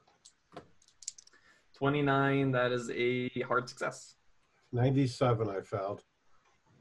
29, 1.76 2.52
that 2.52 2.72
is 2.72 2.91
a 2.91 3.30
hard 3.41 3.67
success. 3.67 4.15
97, 4.72 5.50
I 5.50 5.62
found. 5.62 6.00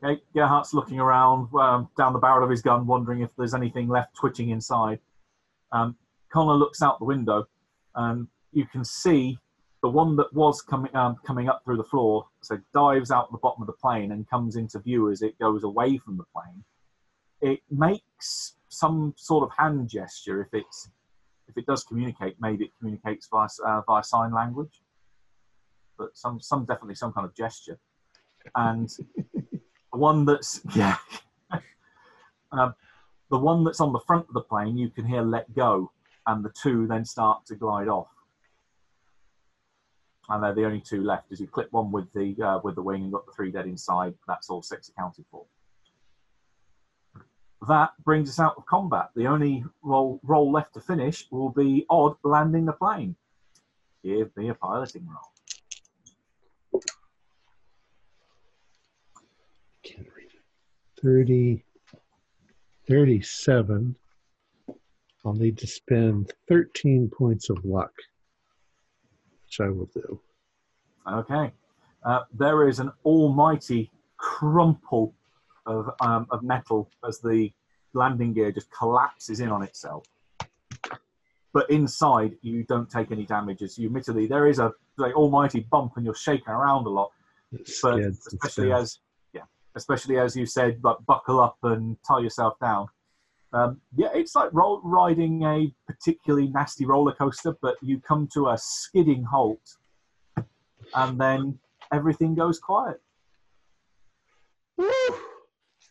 Okay, 0.03 0.23
Gerhardt's 0.35 0.73
looking 0.73 0.99
around 0.99 1.49
um, 1.55 1.89
down 1.97 2.13
the 2.13 2.19
barrel 2.19 2.45
of 2.45 2.51
his 2.51 2.63
gun, 2.63 2.87
wondering 2.87 3.21
if 3.21 3.31
there's 3.37 3.55
anything 3.55 3.89
left 3.89 4.15
twitching 4.15 4.51
inside. 4.51 4.99
Um, 5.73 5.97
Connor 6.31 6.55
looks 6.55 6.83
out 6.83 6.99
the 6.99 7.05
window, 7.05 7.47
and 7.95 8.27
you 8.53 8.65
can 8.67 8.85
see 8.85 9.39
the 9.83 9.89
one 9.89 10.17
that 10.17 10.33
was 10.33 10.63
coming 10.63 10.95
um, 10.95 11.17
coming 11.27 11.49
up 11.49 11.63
through 11.65 11.77
the 11.77 11.85
floor. 11.85 12.27
So 12.41 12.59
dives 12.73 13.11
out 13.11 13.31
the 13.31 13.39
bottom 13.39 13.63
of 13.63 13.67
the 13.67 13.75
plane 13.75 14.13
and 14.13 14.29
comes 14.29 14.57
into 14.57 14.79
view 14.79 15.11
as 15.11 15.23
it 15.23 15.39
goes 15.39 15.65
away 15.65 15.99
from 15.99 16.17
the 16.17 16.25
plane. 16.35 16.65
It 17.41 17.61
makes 17.71 18.57
some 18.69 19.15
sort 19.17 19.45
of 19.45 19.51
hand 19.57 19.89
gesture. 19.89 20.43
If 20.43 20.49
it's 20.53 20.91
if 21.49 21.57
it 21.57 21.67
does 21.67 21.85
communicate, 21.85 22.37
maybe 22.41 22.67
it 22.67 22.71
communicates 22.79 23.29
via 23.31 23.49
uh, 23.67 23.83
via 23.87 24.05
sign 24.05 24.33
language. 24.33 24.83
But 25.99 26.17
some 26.17 26.41
some 26.41 26.65
definitely 26.65 26.95
some 26.95 27.13
kind 27.13 27.27
of 27.27 27.35
gesture, 27.35 27.79
and 28.55 28.89
the 29.93 29.99
one 29.99 30.25
that's 30.25 30.61
yeah 30.75 30.97
um, 32.53 32.75
the 33.31 33.39
one 33.39 33.65
that's 33.65 33.81
on 33.81 33.93
the 33.93 34.01
front 34.01 34.27
of 34.29 34.35
the 34.35 34.41
plane 34.41 34.77
you 34.77 34.91
can 34.91 35.05
hear 35.05 35.23
let 35.23 35.53
go 35.55 35.91
and 36.27 36.45
the 36.45 36.53
two 36.63 36.87
then 36.87 37.05
start 37.05 37.45
to 37.47 37.55
glide 37.55 37.89
off 37.89 38.09
and 40.29 40.43
they're 40.43 40.55
the 40.55 40.65
only 40.65 40.81
two 40.81 41.03
left 41.03 41.31
as 41.33 41.41
you 41.41 41.47
clip 41.47 41.73
one 41.73 41.91
with 41.91 42.13
the 42.13 42.37
uh, 42.43 42.61
with 42.63 42.75
the 42.75 42.83
wing 42.83 43.03
and 43.03 43.13
got 43.13 43.27
the 43.27 43.33
three 43.33 43.51
dead 43.51 43.67
inside 43.67 44.15
that's 44.27 44.51
all 44.51 44.63
six 44.63 44.89
accounted 44.89 45.25
for 45.31 45.45
that 47.69 47.91
brings 48.05 48.29
us 48.29 48.41
out 48.41 48.55
of 48.57 48.67
combat 48.67 49.11
the 49.17 49.27
only 49.27 49.65
roll, 49.83 50.21
roll 50.23 50.51
left 50.51 50.75
to 50.75 50.81
finish 50.81 51.27
will 51.31 51.51
be 51.51 51.85
odd 51.91 52.15
landing 52.23 52.65
the 52.65 52.73
plane 52.73 53.15
give 54.03 54.35
me 54.37 54.49
a 54.49 54.55
piloting 54.55 55.07
roll 55.07 55.31
Can't 59.83 60.07
read 60.17 60.29
it. 60.33 61.03
30, 61.03 61.65
37. 62.89 63.97
I'll 65.25 65.33
need 65.33 65.59
to 65.59 65.67
spend 65.67 66.33
13 66.49 67.11
points 67.11 67.51
of 67.51 67.65
luck, 67.65 67.93
which 69.45 69.61
I 69.61 69.69
will 69.69 69.89
do. 69.93 70.21
Okay. 71.11 71.53
Uh, 72.03 72.21
there 72.33 72.69
is 72.69 72.81
an 72.81 72.93
almighty 73.05 73.91
crumple 74.17 75.15
of, 75.67 75.91
um, 76.01 76.27
of 76.31 76.43
metal 76.43 76.91
as 77.07 77.21
the 77.21 77.51
landing 77.95 78.33
gear 78.33 78.53
just 78.53 78.71
collapses 78.71 79.41
in 79.41 79.51
on 79.51 79.63
itself. 79.63 80.05
But 81.53 81.69
inside, 81.69 82.37
you 82.43 82.65
don't 82.65 82.89
take 82.89 83.11
any 83.11 83.27
damage. 83.27 83.63
As 83.63 83.77
you 83.77 83.89
admittedly, 83.89 84.27
there 84.27 84.47
is 84.47 84.59
a 84.61 84.73
like, 84.97 85.15
almighty 85.15 85.67
bump 85.71 85.95
and 85.97 86.05
you're 86.05 86.15
shaking 86.15 86.49
around 86.49 86.87
a 86.87 86.91
lot. 86.91 87.11
It 87.53 87.69
But 87.83 87.97
skids 87.97 88.27
and 88.27 88.35
especially 88.35 88.73
as, 88.73 89.01
yeah, 89.33 89.43
especially 89.75 90.19
as 90.19 90.37
you 90.37 90.47
said, 90.47 90.79
like 90.85 90.99
buckle 91.07 91.41
up 91.41 91.57
and 91.65 91.97
tie 92.07 92.21
yourself 92.21 92.59
down. 92.61 92.87
Um, 93.53 93.81
yeah, 93.97 94.11
it's 94.15 94.37
like 94.37 94.51
roll, 94.53 94.81
riding 94.85 95.43
a 95.43 95.75
particularly 95.89 96.49
nasty 96.49 96.87
roller 96.87 97.13
coaster, 97.13 97.57
but 97.61 97.75
you 97.83 97.99
come 97.99 98.29
to 98.35 98.51
a 98.51 98.57
skidding 98.57 99.25
halt, 99.25 99.77
and 100.95 101.21
then 101.21 101.59
everything 101.93 102.37
goes 102.37 102.61
quiet. 102.61 103.01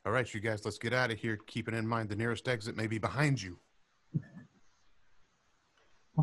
All 0.06 0.12
right, 0.12 0.32
you 0.34 0.40
guys, 0.40 0.64
let's 0.66 0.78
get 0.78 0.94
out 0.94 1.12
of 1.12 1.20
here. 1.20 1.38
Keeping 1.48 1.76
in 1.76 1.86
mind 1.88 2.10
the 2.10 2.16
nearest 2.16 2.48
exit 2.48 2.76
may 2.78 2.88
be 2.88 2.98
behind 2.98 3.42
you. 3.42 3.60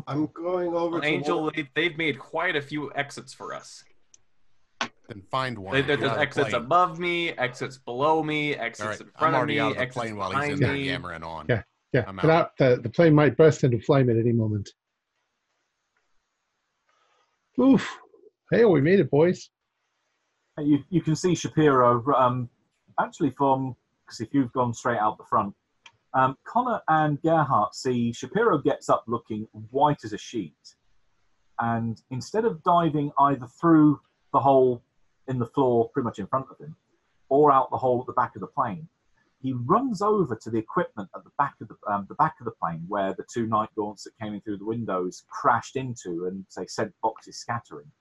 I'm 0.05 0.27
going 0.27 0.67
over 0.75 0.91
Well, 0.93 1.01
to 1.01 1.07
Angel, 1.07 1.43
one- 1.43 1.53
they, 1.55 1.67
they've 1.75 1.97
made 1.97 2.19
quite 2.19 2.55
a 2.55 2.61
few 2.61 2.91
exits 2.95 3.33
for 3.33 3.53
us. 3.53 3.83
Then 5.07 5.23
find 5.31 5.57
one. 5.57 5.73
They, 5.73 5.79
and 5.79 5.89
there- 5.89 5.97
get 5.97 6.01
there's 6.05 6.15
the 6.15 6.19
exits 6.21 6.49
plane. 6.49 6.61
above 6.63 6.99
me, 6.99 7.29
exits 7.31 7.77
below 7.77 8.21
me, 8.23 8.55
exits 8.55 8.87
right, 8.87 8.99
in 9.01 9.07
I'm 9.07 9.19
front 9.19 9.35
of 9.35 9.37
already 9.39 9.53
me, 9.55 9.59
out 9.59 9.71
of 9.71 9.75
the 9.77 9.81
exits 9.81 9.97
plane 10.03 10.15
while 10.17 10.29
he's 10.31 10.35
behind 10.35 10.53
in 10.53 10.59
there 10.59 10.73
me. 10.73 10.83
yammering 10.85 11.23
on. 11.23 11.45
Yeah. 11.49 11.63
Yeah, 11.93 12.03
I'm 12.05 12.17
get 12.17 12.25
out. 12.25 12.31
out. 12.31 12.51
The, 12.59 12.81
the 12.83 12.89
plane 12.89 13.15
might 13.15 13.37
burst 13.37 13.63
into 13.63 13.79
flame 13.79 14.09
at 14.09 14.17
any 14.17 14.33
moment. 14.33 14.69
Oof. 17.59 17.97
Hey, 18.51 18.65
we 18.65 18.81
made 18.81 18.99
it, 18.99 19.09
boys. 19.09 19.49
You, 20.59 20.83
you 20.89 21.01
can 21.01 21.15
see 21.15 21.33
Shapiro 21.33 22.03
um, 22.13 22.49
actually 22.99 23.31
from 23.31 23.75
because 24.05 24.21
if 24.21 24.33
you've 24.33 24.53
gone 24.53 24.73
straight 24.73 24.99
out 24.99 25.17
the 25.17 25.23
front, 25.25 25.53
um, 26.13 26.37
Connor 26.45 26.81
and 26.87 27.21
Gerhardt 27.21 27.75
see 27.75 28.13
Shapiro 28.13 28.57
gets 28.57 28.89
up 28.89 29.03
looking 29.07 29.47
white 29.71 30.03
as 30.03 30.13
a 30.13 30.17
sheet, 30.17 30.75
and 31.59 32.01
instead 32.11 32.45
of 32.45 32.63
diving 32.63 33.11
either 33.19 33.47
through 33.47 33.99
the 34.33 34.39
hole 34.39 34.81
in 35.27 35.39
the 35.39 35.45
floor 35.45 35.89
pretty 35.89 36.05
much 36.05 36.19
in 36.19 36.27
front 36.27 36.47
of 36.49 36.57
him, 36.59 36.75
or 37.29 37.51
out 37.51 37.69
the 37.71 37.77
hole 37.77 37.99
at 37.99 38.07
the 38.07 38.13
back 38.13 38.35
of 38.35 38.41
the 38.41 38.47
plane, 38.47 38.87
he 39.41 39.53
runs 39.53 40.01
over 40.01 40.35
to 40.35 40.49
the 40.49 40.57
equipment 40.57 41.09
at 41.15 41.23
the 41.23 41.31
back 41.37 41.55
of 41.61 41.67
the 41.67 41.75
um, 41.87 42.05
the 42.09 42.15
back 42.15 42.35
of 42.39 42.45
the 42.45 42.51
plane 42.51 42.83
where 42.87 43.13
the 43.13 43.25
two 43.31 43.45
night 43.47 43.69
gaunts 43.75 44.03
that 44.03 44.17
came 44.19 44.33
in 44.33 44.41
through 44.41 44.57
the 44.57 44.65
windows 44.65 45.23
crashed 45.29 45.75
into 45.75 46.25
and 46.25 46.45
say 46.47 46.65
sent 46.65 46.93
boxes 47.01 47.37
scattering. 47.37 47.91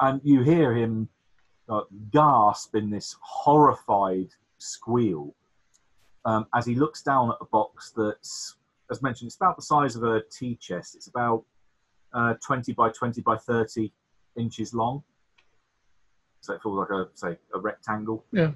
And 0.00 0.20
you 0.22 0.42
hear 0.42 0.74
him 0.74 1.08
uh, 1.68 1.82
gasp 2.10 2.74
in 2.74 2.90
this 2.90 3.16
horrified 3.20 4.28
squeal 4.58 5.34
um, 6.28 6.46
as 6.54 6.66
he 6.66 6.74
looks 6.74 7.02
down 7.02 7.30
at 7.30 7.36
a 7.40 7.46
box 7.46 7.92
that's, 7.96 8.56
as 8.90 9.02
mentioned, 9.02 9.28
it's 9.28 9.36
about 9.36 9.56
the 9.56 9.62
size 9.62 9.96
of 9.96 10.02
a 10.02 10.22
tea 10.30 10.56
chest. 10.56 10.94
It's 10.94 11.06
about 11.06 11.44
uh, 12.12 12.34
20 12.44 12.72
by 12.72 12.90
20 12.90 13.22
by 13.22 13.36
30 13.36 13.90
inches 14.36 14.74
long. 14.74 15.02
So 16.42 16.52
it 16.52 16.62
feels 16.62 16.78
like 16.78 16.90
a 16.90 17.08
say 17.14 17.38
a 17.54 17.58
rectangle. 17.58 18.24
Yeah. 18.30 18.52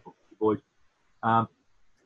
Um, 1.23 1.49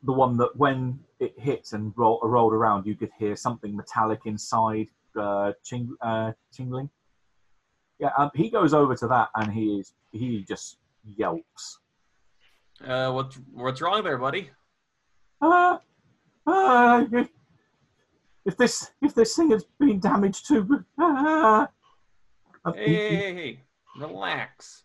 the 0.03 0.13
one 0.13 0.37
that 0.37 0.55
when 0.57 1.01
it 1.19 1.35
hit 1.39 1.71
and 1.73 1.93
roll, 1.97 2.21
rolled 2.23 2.53
around, 2.53 2.87
you 2.87 2.95
could 2.95 3.11
hear 3.19 3.35
something 3.35 3.75
metallic 3.75 4.21
inside 4.25 4.89
uh, 5.19 5.53
ching, 5.65 5.97
uh, 6.01 6.33
tingling. 6.53 6.91
Yeah, 7.99 8.11
um, 8.17 8.31
he 8.35 8.51
goes 8.51 8.73
over 8.73 8.95
to 8.95 9.09
that 9.09 9.31
and 9.35 9.53
he 9.53 9.79
is 9.81 9.95
he 10.13 10.45
just 10.47 10.77
yelps. 11.17 11.79
Uh, 12.85 13.11
what's 13.13 13.39
what's 13.53 13.81
wrong 13.81 14.05
there, 14.05 14.19
buddy? 14.19 14.51
Ah, 15.41 15.81
ah, 16.47 17.07
if, 17.11 17.29
if 18.45 18.57
this 18.57 18.91
if 19.03 19.15
this 19.15 19.35
thing 19.37 19.51
has 19.51 19.65
been 19.79 19.99
damaged 20.01 20.47
too, 20.47 20.85
ah. 20.99 21.69
Uh, 22.65 22.73
Hey, 22.73 22.95
hey, 22.95 23.17
hey, 23.17 23.35
hey, 23.35 23.61
relax. 23.99 24.85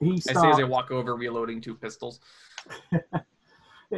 he, 0.00 0.06
he 0.06 0.12
I 0.14 0.18
say 0.18 0.30
as 0.32 0.36
starts- 0.38 0.58
I 0.60 0.64
walk 0.64 0.90
over, 0.90 1.16
reloading 1.16 1.60
two 1.60 1.74
pistols. 1.74 2.20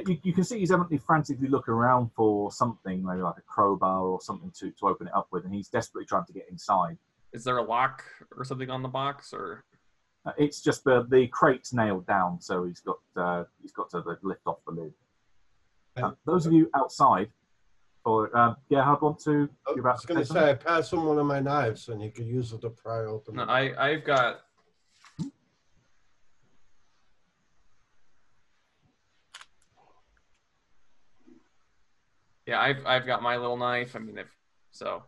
You, 0.09 0.19
you 0.25 0.33
can 0.33 0.43
see 0.43 0.59
he's 0.59 0.73
evidently 0.73 0.99
frantically 0.99 1.47
looking 1.47 1.73
around 1.73 2.11
for 2.17 2.51
something, 2.51 3.05
maybe 3.05 3.23
like 3.23 3.37
a 3.39 3.43
crowbar 3.43 4.01
or 4.01 4.21
something 4.21 4.51
to, 4.59 4.73
to 4.73 4.87
open 4.89 5.07
it 5.07 5.15
up 5.15 5.29
with, 5.31 5.45
and 5.45 5.55
he's 5.55 5.69
desperately 5.69 6.05
trying 6.05 6.25
to 6.25 6.33
get 6.33 6.49
inside. 6.51 6.99
Is 7.33 7.45
there 7.45 7.59
a 7.59 7.63
lock 7.63 8.03
or 8.37 8.43
something 8.45 8.71
on 8.71 8.83
the 8.83 8.89
box, 8.89 9.33
or 9.33 9.63
Uh, 10.27 10.33
it's 10.39 10.61
just 10.63 10.85
the 10.85 11.07
the 11.11 11.27
crate's 11.29 11.73
nailed 11.73 12.07
down, 12.07 12.41
so 12.41 12.65
he's 12.65 12.81
got 12.81 12.97
uh, 13.17 13.45
he's 13.61 13.73
got 13.73 13.91
to 13.91 14.03
lift 14.23 14.41
off 14.47 14.59
the 14.67 14.73
lid. 14.73 14.93
Uh, 15.97 16.13
those 16.25 16.47
of 16.47 16.53
you 16.53 16.71
outside, 16.75 17.29
or 18.05 18.35
uh, 18.37 18.55
Gerhard, 18.71 19.03
want 19.03 19.19
to? 19.25 19.49
I 19.67 19.71
you're 19.73 19.81
about 19.81 19.95
was 19.97 20.03
to 20.03 20.07
going 20.09 20.21
to 20.21 20.27
say 20.27 20.35
say, 20.35 20.51
I 20.51 20.55
passed 20.55 20.93
him 20.93 21.05
one 21.05 21.19
of 21.19 21.27
my 21.27 21.41
knives 21.41 21.89
and 21.89 22.03
he 22.03 22.11
could 22.11 22.27
use 22.27 22.53
it 22.53 22.63
to 22.63 22.71
pry 22.71 23.01
open. 23.05 23.37
no? 23.37 23.45
the- 23.45 23.53
I 23.53 23.91
I've 23.91 24.05
got. 24.05 24.41
Yeah, 32.47 32.61
I've 32.61 32.85
I've 32.87 33.07
got 33.07 33.23
my 33.23 33.37
little 33.37 33.57
knife. 33.57 33.97
I 33.97 33.99
mean, 34.01 34.19
if 34.19 34.27
so, 34.71 35.03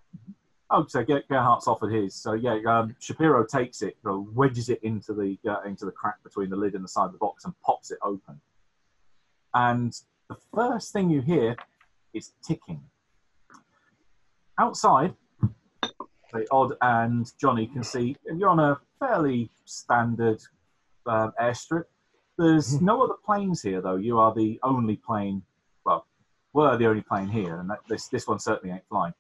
Oh, 0.69 0.85
so 0.89 1.03
Ge- 1.05 1.27
Gerhardt's 1.29 1.69
offered 1.69 1.93
his. 1.93 2.15
So 2.15 2.33
yeah, 2.33 2.59
um, 2.67 2.97
Shapiro 2.99 3.45
takes 3.47 3.83
it, 3.83 3.97
wedges 4.05 4.69
it 4.69 4.83
into 4.83 5.15
the 5.15 5.39
uh, 5.49 5.63
into 5.63 5.85
the 5.85 5.93
crack 5.93 6.23
between 6.25 6.51
the 6.51 6.57
lid 6.57 6.75
and 6.75 6.83
the 6.83 6.89
side 6.89 7.07
of 7.07 7.13
the 7.13 7.19
box, 7.19 7.45
and 7.45 7.55
pops 7.65 7.91
it 7.91 7.99
open. 8.03 8.41
And 9.55 9.93
the 10.29 10.37
first 10.55 10.93
thing 10.93 11.09
you 11.09 11.21
hear 11.21 11.57
is 12.15 12.33
ticking. 12.43 12.83
Outside, 14.59 15.15
the 16.33 16.47
Odd 16.51 16.77
and 16.81 17.31
Johnny 17.39 17.69
can 17.69 17.85
see 17.85 18.17
you're 18.25 18.49
on 18.49 18.59
a 18.59 18.81
fairly 18.99 19.51
standard 19.67 20.43
um, 21.07 21.33
airstrip. 21.41 21.85
There's 22.39 22.81
no 22.83 23.03
other 23.03 23.15
planes 23.25 23.63
here, 23.63 23.81
though. 23.81 23.97
You 23.97 24.19
are 24.19 24.35
the 24.35 24.59
only 24.65 24.97
plane. 24.97 25.43
Well, 25.85 26.07
were 26.53 26.77
the 26.77 26.87
only 26.87 27.03
plane 27.03 27.29
here, 27.29 27.61
and 27.61 27.71
that, 27.71 27.79
this 27.89 28.09
this 28.09 28.27
one 28.27 28.41
certainly 28.41 28.75
ain't 28.75 28.89
flying 28.89 29.15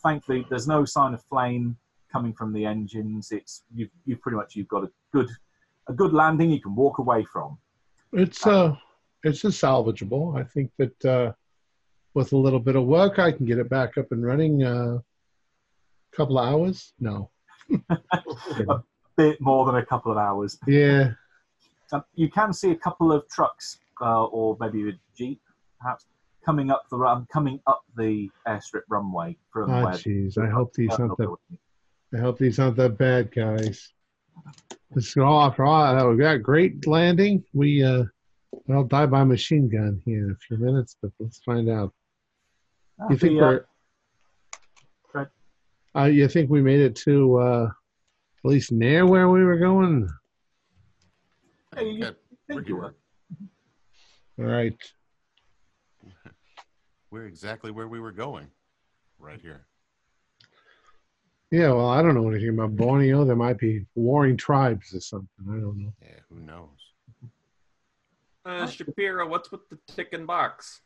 thankfully 0.00 0.46
there's 0.48 0.68
no 0.68 0.84
sign 0.84 1.14
of 1.14 1.22
flame 1.24 1.76
coming 2.12 2.32
from 2.32 2.52
the 2.52 2.64
engines 2.64 3.32
it's 3.32 3.64
you've, 3.74 3.90
you've 4.04 4.20
pretty 4.20 4.36
much 4.36 4.54
you've 4.56 4.68
got 4.68 4.84
a 4.84 4.90
good 5.12 5.28
a 5.88 5.92
good 5.92 6.12
landing 6.12 6.50
you 6.50 6.60
can 6.60 6.74
walk 6.74 6.98
away 6.98 7.24
from 7.24 7.58
It's 8.12 8.46
uh, 8.46 8.74
it's 9.24 9.44
a 9.44 9.48
salvageable. 9.48 10.38
I 10.38 10.44
think 10.44 10.70
that 10.78 11.04
uh, 11.04 11.32
with 12.14 12.32
a 12.32 12.36
little 12.36 12.60
bit 12.60 12.76
of 12.76 12.84
work, 12.84 13.18
I 13.18 13.32
can 13.32 13.44
get 13.44 13.58
it 13.58 13.68
back 13.68 13.98
up 13.98 14.12
and 14.12 14.24
running. 14.24 14.62
A 14.62 14.96
uh, 14.96 14.98
couple 16.12 16.38
of 16.38 16.46
hours? 16.46 16.92
No. 17.00 17.30
a 17.90 18.82
bit 19.16 19.40
more 19.40 19.66
than 19.66 19.76
a 19.76 19.84
couple 19.84 20.12
of 20.12 20.18
hours 20.18 20.58
Yeah. 20.68 21.12
um, 21.92 22.04
you 22.14 22.30
can 22.30 22.52
see 22.52 22.70
a 22.70 22.76
couple 22.76 23.10
of 23.10 23.28
trucks 23.28 23.80
uh, 24.00 24.24
or 24.24 24.56
maybe 24.60 24.88
a 24.88 24.92
jeep 25.16 25.40
perhaps 25.80 26.06
coming 26.46 26.70
up 26.70 26.84
the 26.90 26.96
run 26.96 27.26
coming 27.30 27.60
up 27.66 27.82
the 27.96 28.30
airstrip 28.46 28.82
runway 28.88 29.36
from 29.52 29.68
Oh, 29.70 29.84
where 29.84 29.92
jeez. 29.94 30.38
I 30.38 30.48
hope 30.48 30.72
these 30.74 30.92
aren't 30.98 31.16
the. 31.18 31.34
I 32.14 32.18
hope 32.18 32.38
these 32.38 32.58
aren't 32.60 32.76
the 32.76 32.88
bad 32.88 33.34
guys. 33.34 33.92
This 34.92 35.08
is 35.08 35.16
all 35.16 35.42
after 35.42 35.64
all. 35.64 35.94
that 35.94 36.08
We 36.08 36.16
got 36.16 36.42
great 36.42 36.86
landing. 36.86 37.42
We 37.52 37.82
uh, 37.82 38.04
I'll 38.70 38.84
die 38.84 39.06
by 39.06 39.24
machine 39.24 39.68
gun 39.68 40.00
here 40.04 40.24
in 40.26 40.30
a 40.30 40.36
few 40.36 40.56
minutes, 40.56 40.96
but 41.02 41.10
let's 41.18 41.40
find 41.44 41.68
out. 41.68 41.92
Uh, 43.02 43.08
You 43.10 43.16
think 43.18 43.32
the, 43.38 43.44
uh, 43.44 43.48
we're? 43.48 43.64
Go 45.12 45.18
ahead. 45.20 45.28
Uh, 45.96 46.04
you 46.04 46.28
think 46.28 46.48
we 46.48 46.62
made 46.62 46.80
it 46.80 46.94
to 46.96 47.36
uh, 47.38 47.64
at 48.44 48.48
least 48.50 48.70
near 48.70 49.04
where 49.04 49.28
we 49.28 49.44
were 49.44 49.58
going? 49.58 50.08
Yeah, 51.76 51.82
you- 51.82 52.00
Got- 52.48 52.68
you 52.68 52.76
were. 52.76 52.94
All 54.38 54.44
right. 54.44 54.76
We're 57.16 57.24
exactly 57.24 57.70
where 57.70 57.88
we 57.88 57.98
were 57.98 58.12
going, 58.12 58.46
right 59.18 59.40
here. 59.40 59.64
Yeah. 61.50 61.68
Well, 61.72 61.88
I 61.88 62.02
don't 62.02 62.14
know 62.14 62.28
anything 62.28 62.50
about 62.50 62.76
Borneo. 62.76 63.24
There 63.24 63.34
might 63.34 63.56
be 63.56 63.86
warring 63.94 64.36
tribes 64.36 64.92
or 64.94 65.00
something. 65.00 65.30
I 65.48 65.52
don't 65.54 65.78
know. 65.78 65.92
Yeah, 66.02 66.18
who 66.28 66.40
knows? 66.40 66.68
uh, 68.44 68.66
Shapiro, 68.66 69.26
what's 69.26 69.50
with 69.50 69.66
the 69.70 69.78
ticking 69.86 70.26
box? 70.26 70.82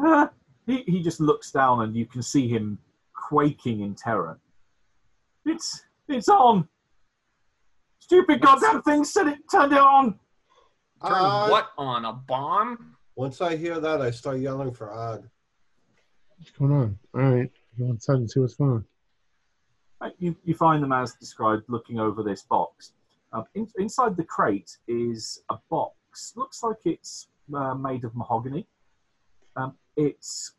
Ah, 0.00 0.30
he, 0.66 0.82
he 0.88 1.04
just 1.04 1.20
looks 1.20 1.52
down 1.52 1.82
and 1.84 1.94
you 1.96 2.04
can 2.04 2.20
see 2.20 2.48
him 2.48 2.76
quaking 3.14 3.82
in 3.82 3.94
terror. 3.94 4.40
It's 5.46 5.84
it's 6.08 6.28
on. 6.28 6.66
Stupid 8.00 8.42
What's- 8.42 8.60
goddamn 8.60 8.82
thing 8.82 9.04
said 9.04 9.28
it 9.28 9.38
turned 9.52 9.72
it 9.72 9.78
on. 9.78 10.18
Turn 11.06 11.12
Uh, 11.12 11.48
what 11.48 11.68
on 11.78 12.04
a 12.06 12.12
bomb? 12.12 12.96
Once 13.18 13.40
I 13.40 13.56
hear 13.56 13.80
that, 13.80 14.00
I 14.00 14.12
start 14.12 14.38
yelling 14.38 14.70
for 14.70 14.92
Odd. 14.92 15.28
What's 16.36 16.52
going 16.52 16.70
on? 16.70 16.98
All 17.12 17.20
right. 17.20 17.50
Go 17.76 17.86
inside 17.86 18.18
and 18.18 18.30
see 18.30 18.38
what's 18.38 18.54
going 18.54 18.70
on. 18.70 18.84
Right, 20.00 20.12
You, 20.20 20.36
you 20.44 20.54
find 20.54 20.80
them 20.80 20.92
as 20.92 21.14
described 21.14 21.64
looking 21.66 21.98
over 21.98 22.22
this 22.22 22.42
box. 22.42 22.92
Um, 23.32 23.42
in, 23.56 23.66
inside 23.76 24.16
the 24.16 24.22
crate 24.22 24.78
is 24.86 25.42
a 25.50 25.56
box. 25.68 26.32
Looks 26.36 26.62
like 26.62 26.76
it's 26.84 27.26
uh, 27.52 27.74
made 27.74 28.04
of 28.04 28.14
mahogany. 28.14 28.68
Um, 29.56 29.74
it's 29.96 30.52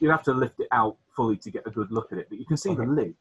you 0.00 0.10
have 0.10 0.24
to 0.24 0.32
lift 0.32 0.58
it 0.58 0.66
out 0.72 0.96
fully 1.14 1.36
to 1.36 1.50
get 1.52 1.62
a 1.64 1.70
good 1.70 1.92
look 1.92 2.10
at 2.10 2.18
it, 2.18 2.26
but 2.28 2.40
you 2.40 2.44
can 2.44 2.56
see 2.56 2.74
the 2.74 2.82
lid. 2.82 3.14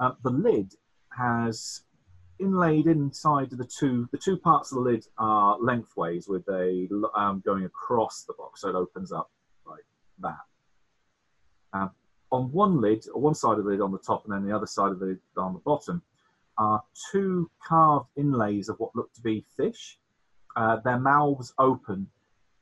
Um, 0.00 0.16
the 0.24 0.30
lid 0.30 0.74
has 1.16 1.82
inlaid 2.38 2.86
inside 2.86 3.50
the 3.50 3.64
two 3.78 4.08
the 4.12 4.18
two 4.18 4.36
parts 4.36 4.72
of 4.72 4.76
the 4.76 4.82
lid 4.82 5.04
are 5.18 5.58
lengthways 5.60 6.28
with 6.28 6.46
a 6.48 6.88
um, 7.14 7.42
going 7.44 7.64
across 7.64 8.24
the 8.24 8.34
box, 8.34 8.60
so 8.60 8.68
it 8.68 8.74
opens 8.74 9.12
up 9.12 9.30
like 9.66 9.84
that. 10.20 10.38
Um, 11.72 11.90
on 12.30 12.50
one 12.52 12.80
lid, 12.80 13.04
one 13.12 13.34
side 13.34 13.58
of 13.58 13.64
the 13.64 13.70
lid 13.70 13.80
on 13.80 13.92
the 13.92 13.98
top, 13.98 14.24
and 14.24 14.32
then 14.32 14.44
the 14.44 14.54
other 14.54 14.66
side 14.66 14.90
of 14.90 14.98
the 14.98 15.06
lid 15.06 15.20
on 15.36 15.52
the 15.52 15.60
bottom, 15.60 16.02
are 16.58 16.82
two 17.10 17.50
carved 17.66 18.08
inlays 18.16 18.68
of 18.68 18.78
what 18.78 18.94
look 18.94 19.12
to 19.14 19.20
be 19.20 19.44
fish. 19.56 19.98
Uh, 20.56 20.76
their 20.84 20.98
mouths 20.98 21.52
open, 21.58 22.08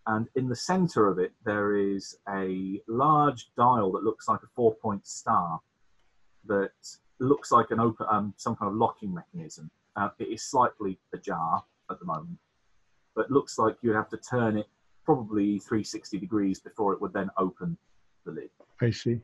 and 0.07 0.29
in 0.35 0.49
the 0.49 0.57
center 0.57 1.09
of 1.09 1.19
it, 1.19 1.33
there 1.45 1.77
is 1.77 2.17
a 2.29 2.81
large 2.89 3.51
dial 3.57 3.93
that 3.93 4.03
looks 4.03 4.29
like 4.29 4.41
a 4.43 4.49
four 4.55 4.75
point 4.77 5.07
star 5.07 5.61
that 6.47 6.73
looks 7.23 7.51
like 7.53 7.71
an 7.71 7.81
open, 7.81 8.07
um, 8.11 8.35
some 8.37 8.57
kind 8.57 8.71
of 8.71 8.77
locking 8.77 9.15
mechanism. 9.15 9.71
Uh, 9.97 10.09
it 10.19 10.29
is 10.29 10.43
slightly 10.43 10.99
ajar 11.15 11.63
at 11.91 11.99
the 11.99 12.05
moment, 12.05 12.39
but 13.15 13.31
looks 13.31 13.59
like 13.59 13.77
you'd 13.83 13.95
have 13.95 14.09
to 14.09 14.17
turn 14.19 14.57
it 14.57 14.67
probably 15.05 15.59
360 15.59 16.19
degrees 16.19 16.61
before 16.61 16.93
it 16.93 17.01
would 17.01 17.13
then 17.13 17.31
open 17.39 17.77
the 18.25 18.33
lid. 18.33 18.51
I 18.81 18.91
see. 18.91 19.21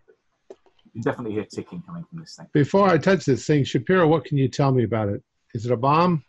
You 0.48 0.92
can 0.92 1.02
definitely 1.02 1.32
hear 1.32 1.44
ticking 1.44 1.82
coming 1.82 2.04
from 2.04 2.20
this 2.20 2.36
thing. 2.36 2.46
Before 2.52 2.88
I 2.88 2.98
touch 2.98 3.24
this 3.24 3.46
thing, 3.46 3.64
Shapiro, 3.64 4.06
what 4.06 4.24
can 4.24 4.38
you 4.38 4.48
tell 4.48 4.72
me 4.72 4.84
about 4.84 5.08
it? 5.08 5.22
Is 5.54 5.66
it 5.66 5.72
a 5.72 5.76
bomb? 5.76 6.24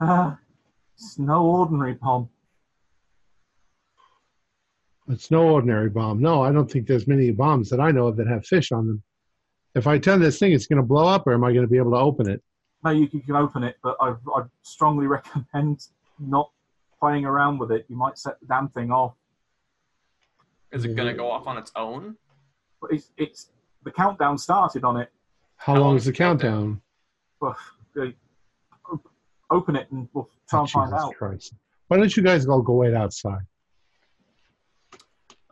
Ah, 0.00 0.38
it's 0.94 1.18
no 1.18 1.44
ordinary 1.44 1.94
bomb. 1.94 2.28
It's 5.08 5.30
no 5.30 5.48
ordinary 5.48 5.90
bomb. 5.90 6.20
No, 6.20 6.42
I 6.42 6.52
don't 6.52 6.70
think 6.70 6.86
there's 6.86 7.08
many 7.08 7.30
bombs 7.32 7.68
that 7.70 7.80
I 7.80 7.90
know 7.90 8.06
of 8.06 8.16
that 8.16 8.28
have 8.28 8.46
fish 8.46 8.70
on 8.70 8.86
them. 8.86 9.02
If 9.74 9.86
I 9.86 9.98
turn 9.98 10.20
this 10.20 10.38
thing, 10.38 10.52
it's 10.52 10.66
going 10.66 10.78
to 10.78 10.86
blow 10.86 11.06
up, 11.06 11.26
or 11.26 11.32
am 11.34 11.44
I 11.44 11.52
going 11.52 11.64
to 11.64 11.70
be 11.70 11.76
able 11.78 11.92
to 11.92 11.98
open 11.98 12.28
it? 12.28 12.42
No, 12.82 12.90
you, 12.90 13.08
you 13.12 13.20
can 13.20 13.36
open 13.36 13.62
it, 13.62 13.76
but 13.82 13.96
I, 14.00 14.10
I 14.34 14.42
strongly 14.62 15.06
recommend 15.06 15.86
not 16.18 16.50
playing 16.98 17.24
around 17.24 17.58
with 17.58 17.70
it, 17.72 17.86
you 17.88 17.96
might 17.96 18.18
set 18.18 18.38
the 18.40 18.46
damn 18.46 18.68
thing 18.68 18.90
off. 18.90 19.14
Is 20.70 20.84
it 20.84 20.94
gonna 20.94 21.14
go 21.14 21.30
off 21.30 21.46
on 21.46 21.56
its 21.56 21.72
own? 21.74 22.16
But 22.80 22.92
it's, 22.92 23.10
it's 23.16 23.48
the 23.84 23.90
countdown 23.90 24.36
started 24.38 24.84
on 24.84 24.96
it. 24.98 25.10
How, 25.56 25.72
How 25.74 25.80
long 25.80 25.88
long 25.88 25.96
is 25.96 26.04
the 26.04 26.12
countdown? 26.12 26.80
countdown? 27.40 27.56
Well, 27.96 28.12
open 29.50 29.76
it 29.76 29.90
and 29.90 30.08
we'll 30.12 30.28
try 30.48 30.58
Oh, 30.58 30.62
and 30.62 30.70
find 30.70 30.90
Jesus 30.92 31.04
out. 31.04 31.14
Christ. 31.16 31.54
Why 31.88 31.96
don't 31.96 32.14
you 32.16 32.22
guys 32.22 32.46
all 32.46 32.62
go 32.62 32.74
wait 32.74 32.94
outside? 32.94 33.40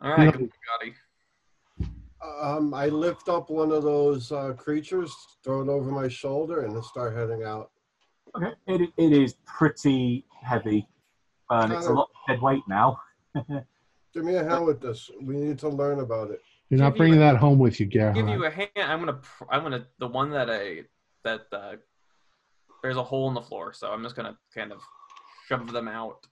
All 0.01 0.11
right, 0.11 0.25
Yeah. 0.25 0.31
come 0.31 0.43
on, 0.43 0.49
Gotti. 0.87 0.93
Um, 2.21 2.73
I 2.73 2.87
lift 2.87 3.29
up 3.29 3.49
one 3.49 3.71
of 3.71 3.83
those 3.83 4.31
uh, 4.31 4.53
creatures, 4.53 5.13
throw 5.43 5.61
it 5.61 5.69
over 5.69 5.89
my 5.91 6.07
shoulder, 6.07 6.65
and 6.65 6.83
start 6.83 7.15
heading 7.15 7.43
out. 7.43 7.71
Okay, 8.35 8.51
it, 8.67 8.89
it 8.97 9.13
is 9.13 9.35
pretty 9.45 10.25
heavy, 10.41 10.87
and 11.49 11.71
it's 11.73 11.87
a 11.87 11.93
lot 11.93 12.09
of 12.09 12.27
dead 12.27 12.41
weight 12.41 12.63
now. 12.67 12.99
Give 14.13 14.23
me 14.23 14.35
a 14.35 14.43
hand 14.43 14.65
with 14.65 14.81
this. 14.81 15.09
We 15.21 15.35
need 15.35 15.59
to 15.59 15.69
learn 15.69 15.99
about 15.99 16.31
it. 16.31 16.41
You're 16.69 16.79
not 16.79 16.89
Give 16.89 16.95
you 16.95 16.97
bringing 16.99 17.17
a- 17.17 17.21
that 17.33 17.37
home 17.37 17.57
with 17.57 17.79
you, 17.79 17.85
Give 17.85 18.15
you 18.27 18.45
a 18.45 18.49
hand. 18.49 18.69
I'm 18.77 18.99
gonna. 18.99 19.13
pr- 19.13 19.45
I'm 19.49 19.63
gonna. 19.63 19.87
The 19.99 20.07
one 20.07 20.31
that 20.31 20.49
I 20.49 20.83
that 21.23 21.41
uh, 21.51 21.75
there's 22.83 22.97
a 22.97 23.03
hole 23.03 23.27
in 23.29 23.33
the 23.33 23.41
floor, 23.41 23.73
so 23.73 23.91
I'm 23.91 24.03
just 24.03 24.15
gonna 24.15 24.37
kind 24.53 24.71
of 24.71 24.79
shove 25.47 25.71
them 25.71 25.87
out. 25.87 26.27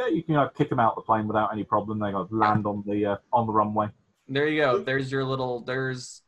Yeah, 0.00 0.06
you 0.08 0.22
can 0.22 0.36
uh, 0.36 0.48
kick 0.48 0.70
them 0.70 0.80
out 0.80 0.94
the 0.96 1.02
plane 1.02 1.26
without 1.26 1.52
any 1.52 1.64
problem. 1.64 1.98
They 1.98 2.12
got 2.12 2.32
land 2.32 2.66
on 2.66 2.82
the 2.86 3.04
uh, 3.06 3.16
on 3.32 3.46
the 3.46 3.52
runway. 3.52 3.88
There 4.28 4.46
you 4.46 4.60
go. 4.62 4.78
There's 4.78 5.10
your 5.10 5.24
little. 5.24 5.60
There's. 5.60 6.22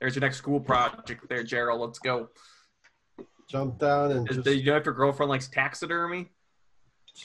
There's 0.00 0.14
your 0.14 0.22
next 0.22 0.38
school 0.38 0.60
project, 0.60 1.28
there, 1.28 1.42
Gerald. 1.42 1.80
Let's 1.82 1.98
go. 1.98 2.30
Jump 3.50 3.78
down 3.78 4.12
and 4.12 4.28
Is 4.30 4.36
just 4.36 4.44
the, 4.46 4.56
you 4.56 4.64
know 4.64 4.78
if 4.78 4.86
your 4.86 4.94
girlfriend 4.94 5.28
likes 5.28 5.48
taxidermy? 5.48 6.30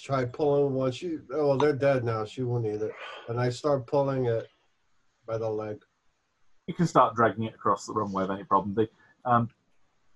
try 0.02 0.26
pulling 0.26 0.74
one. 0.74 0.92
She, 0.92 1.18
oh, 1.34 1.50
well, 1.50 1.58
they're 1.58 1.74
dead 1.74 2.04
now. 2.04 2.26
She 2.26 2.44
won't 2.44 2.66
eat 2.66 2.82
it. 2.82 2.92
And 3.28 3.40
I 3.40 3.50
start 3.50 3.88
pulling 3.88 4.26
it 4.26 4.48
by 5.26 5.38
the 5.38 5.50
leg. 5.50 5.78
You 6.68 6.74
can 6.74 6.88
start 6.88 7.16
dragging 7.16 7.44
it 7.46 7.54
across 7.54 7.86
the 7.86 7.94
runway 7.94 8.24
without 8.24 8.36
any 8.36 8.44
problem. 8.44 8.74
The, 8.74 8.90
um, 9.30 9.50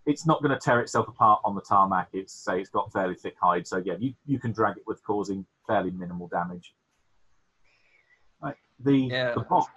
it's 0.05 0.25
not 0.25 0.41
going 0.41 0.51
to 0.51 0.59
tear 0.59 0.81
itself 0.81 1.07
apart 1.07 1.41
on 1.43 1.55
the 1.55 1.61
tarmac. 1.61 2.09
It's 2.13 2.33
say 2.33 2.59
it's 2.59 2.69
got 2.69 2.91
fairly 2.91 3.15
thick 3.15 3.35
hide, 3.41 3.67
so 3.67 3.81
yeah, 3.85 3.95
you, 3.99 4.13
you 4.25 4.39
can 4.39 4.51
drag 4.51 4.77
it 4.77 4.83
with 4.87 5.03
causing 5.03 5.45
fairly 5.67 5.91
minimal 5.91 6.27
damage. 6.27 6.73
Right, 8.79 8.85
the 8.85 8.97
Yeah. 9.13 9.33
the 9.33 9.41
box, 9.41 9.71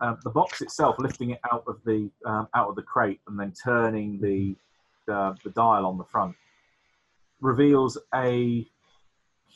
uh, 0.00 0.16
the 0.22 0.30
box 0.30 0.60
itself, 0.62 0.98
lifting 0.98 1.30
it 1.30 1.40
out 1.50 1.64
of 1.66 1.82
the 1.84 2.10
um, 2.24 2.48
out 2.54 2.68
of 2.68 2.76
the 2.76 2.82
crate 2.82 3.20
and 3.28 3.38
then 3.38 3.52
turning 3.52 4.20
the 4.20 4.56
uh, 5.12 5.34
the 5.44 5.50
dial 5.50 5.86
on 5.86 5.96
the 5.98 6.04
front, 6.04 6.36
reveals 7.40 7.98
a 8.14 8.68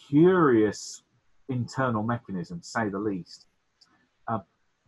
curious 0.09 1.03
internal 1.49 2.03
mechanism, 2.03 2.61
to 2.61 2.67
say 2.67 2.89
the 2.89 2.99
least. 2.99 3.47
Uh, 4.29 4.41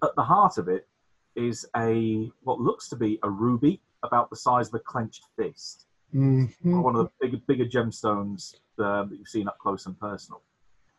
at 0.03 0.15
the 0.17 0.23
heart 0.23 0.59
of 0.59 0.69
it 0.69 0.89
is 1.37 1.67
a 1.77 2.31
what 2.43 2.61
looks 2.61 2.89
to 2.89 2.97
be 2.97 3.19
a 3.23 3.31
ruby 3.31 3.83
about 4.03 4.31
the 4.31 4.37
size 4.37 4.69
of 4.69 4.75
a 4.75 4.79
clenched 4.79 5.27
fist, 5.37 5.87
Mhm. 6.15 6.83
one 6.83 6.95
of 6.97 7.05
the 7.07 7.11
bigger, 7.21 7.39
bigger 7.47 7.65
gemstones 7.65 8.55
uh, 8.79 9.05
that 9.05 9.17
you've 9.19 9.29
seen 9.29 9.49
up 9.49 9.59
close 9.59 9.87
and 9.87 9.99
personal. 9.99 10.43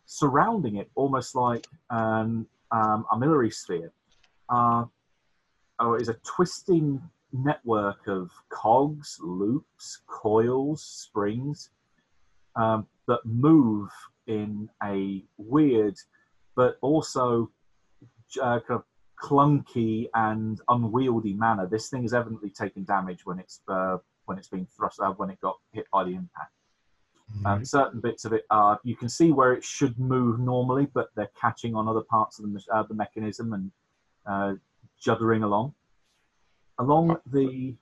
Surrounding 0.06 0.76
it, 0.76 0.90
almost 0.96 1.36
like 1.36 1.66
an 1.90 2.46
um, 2.72 3.06
armillary 3.12 3.54
sphere, 3.54 3.92
uh, 4.50 4.86
oh, 5.80 5.96
is 5.96 6.10
a 6.10 6.16
twisting 6.24 7.02
network 7.34 8.08
of 8.08 8.32
cogs, 8.50 9.18
loops, 9.22 10.02
coils, 10.08 10.84
springs 10.84 11.70
um, 12.56 12.88
that 13.08 13.20
move 13.26 13.90
in 14.28 14.70
a 14.84 15.24
weird 15.38 15.98
but 16.56 16.78
also 16.82 17.52
uh, 18.42 18.60
kind 18.62 18.80
of 18.80 18.84
clunky 19.22 20.08
and 20.14 20.62
unwieldy 20.70 21.34
manner. 21.34 21.68
This 21.68 21.90
thing 21.90 22.04
has 22.04 22.14
evidently 22.14 22.50
taken 22.50 22.84
damage 22.84 23.26
when 23.26 23.40
it's 23.40 23.62
uh, 23.68 23.98
when 24.26 24.38
it's 24.38 24.48
been 24.48 24.66
thrust 24.76 25.00
uh, 25.00 25.12
when 25.12 25.30
it 25.30 25.40
got 25.42 25.58
hit 25.72 25.86
by 25.92 26.04
the 26.04 26.12
impact. 26.12 26.52
Um, 27.46 27.66
certain 27.66 28.00
bits 28.00 28.26
of 28.26 28.34
it 28.34 28.46
are 28.50 28.80
you 28.84 28.96
can 28.96 29.10
see 29.10 29.32
where 29.32 29.54
it 29.54 29.64
should 29.64 29.98
move 30.00 30.40
normally, 30.40 30.88
but 30.94 31.10
they're 31.16 31.32
catching 31.40 31.76
on 31.76 31.88
other 31.88 32.02
parts 32.02 32.40
of 32.40 32.52
the, 32.52 32.64
uh, 32.72 32.84
the 32.84 32.94
mechanism 32.94 33.54
and 33.54 33.72
uh, 34.26 34.54
juddering 35.04 35.44
along. 35.44 35.74
Along 36.80 37.18
the 37.32 37.76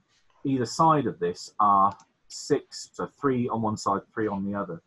either 0.44 0.66
side 0.66 1.08
of 1.08 1.20
this 1.20 1.52
are 1.60 1.96
six, 2.28 2.90
so 2.94 3.08
three 3.20 3.48
on 3.50 3.62
one 3.62 3.78
side, 3.78 4.02
three 4.14 4.28
on 4.28 4.46
the 4.46 4.58
other, 4.58 4.82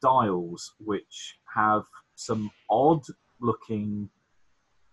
dials 0.00 0.74
which 0.78 1.38
have 1.54 1.84
some 2.14 2.50
odd 2.70 3.02
looking. 3.40 4.08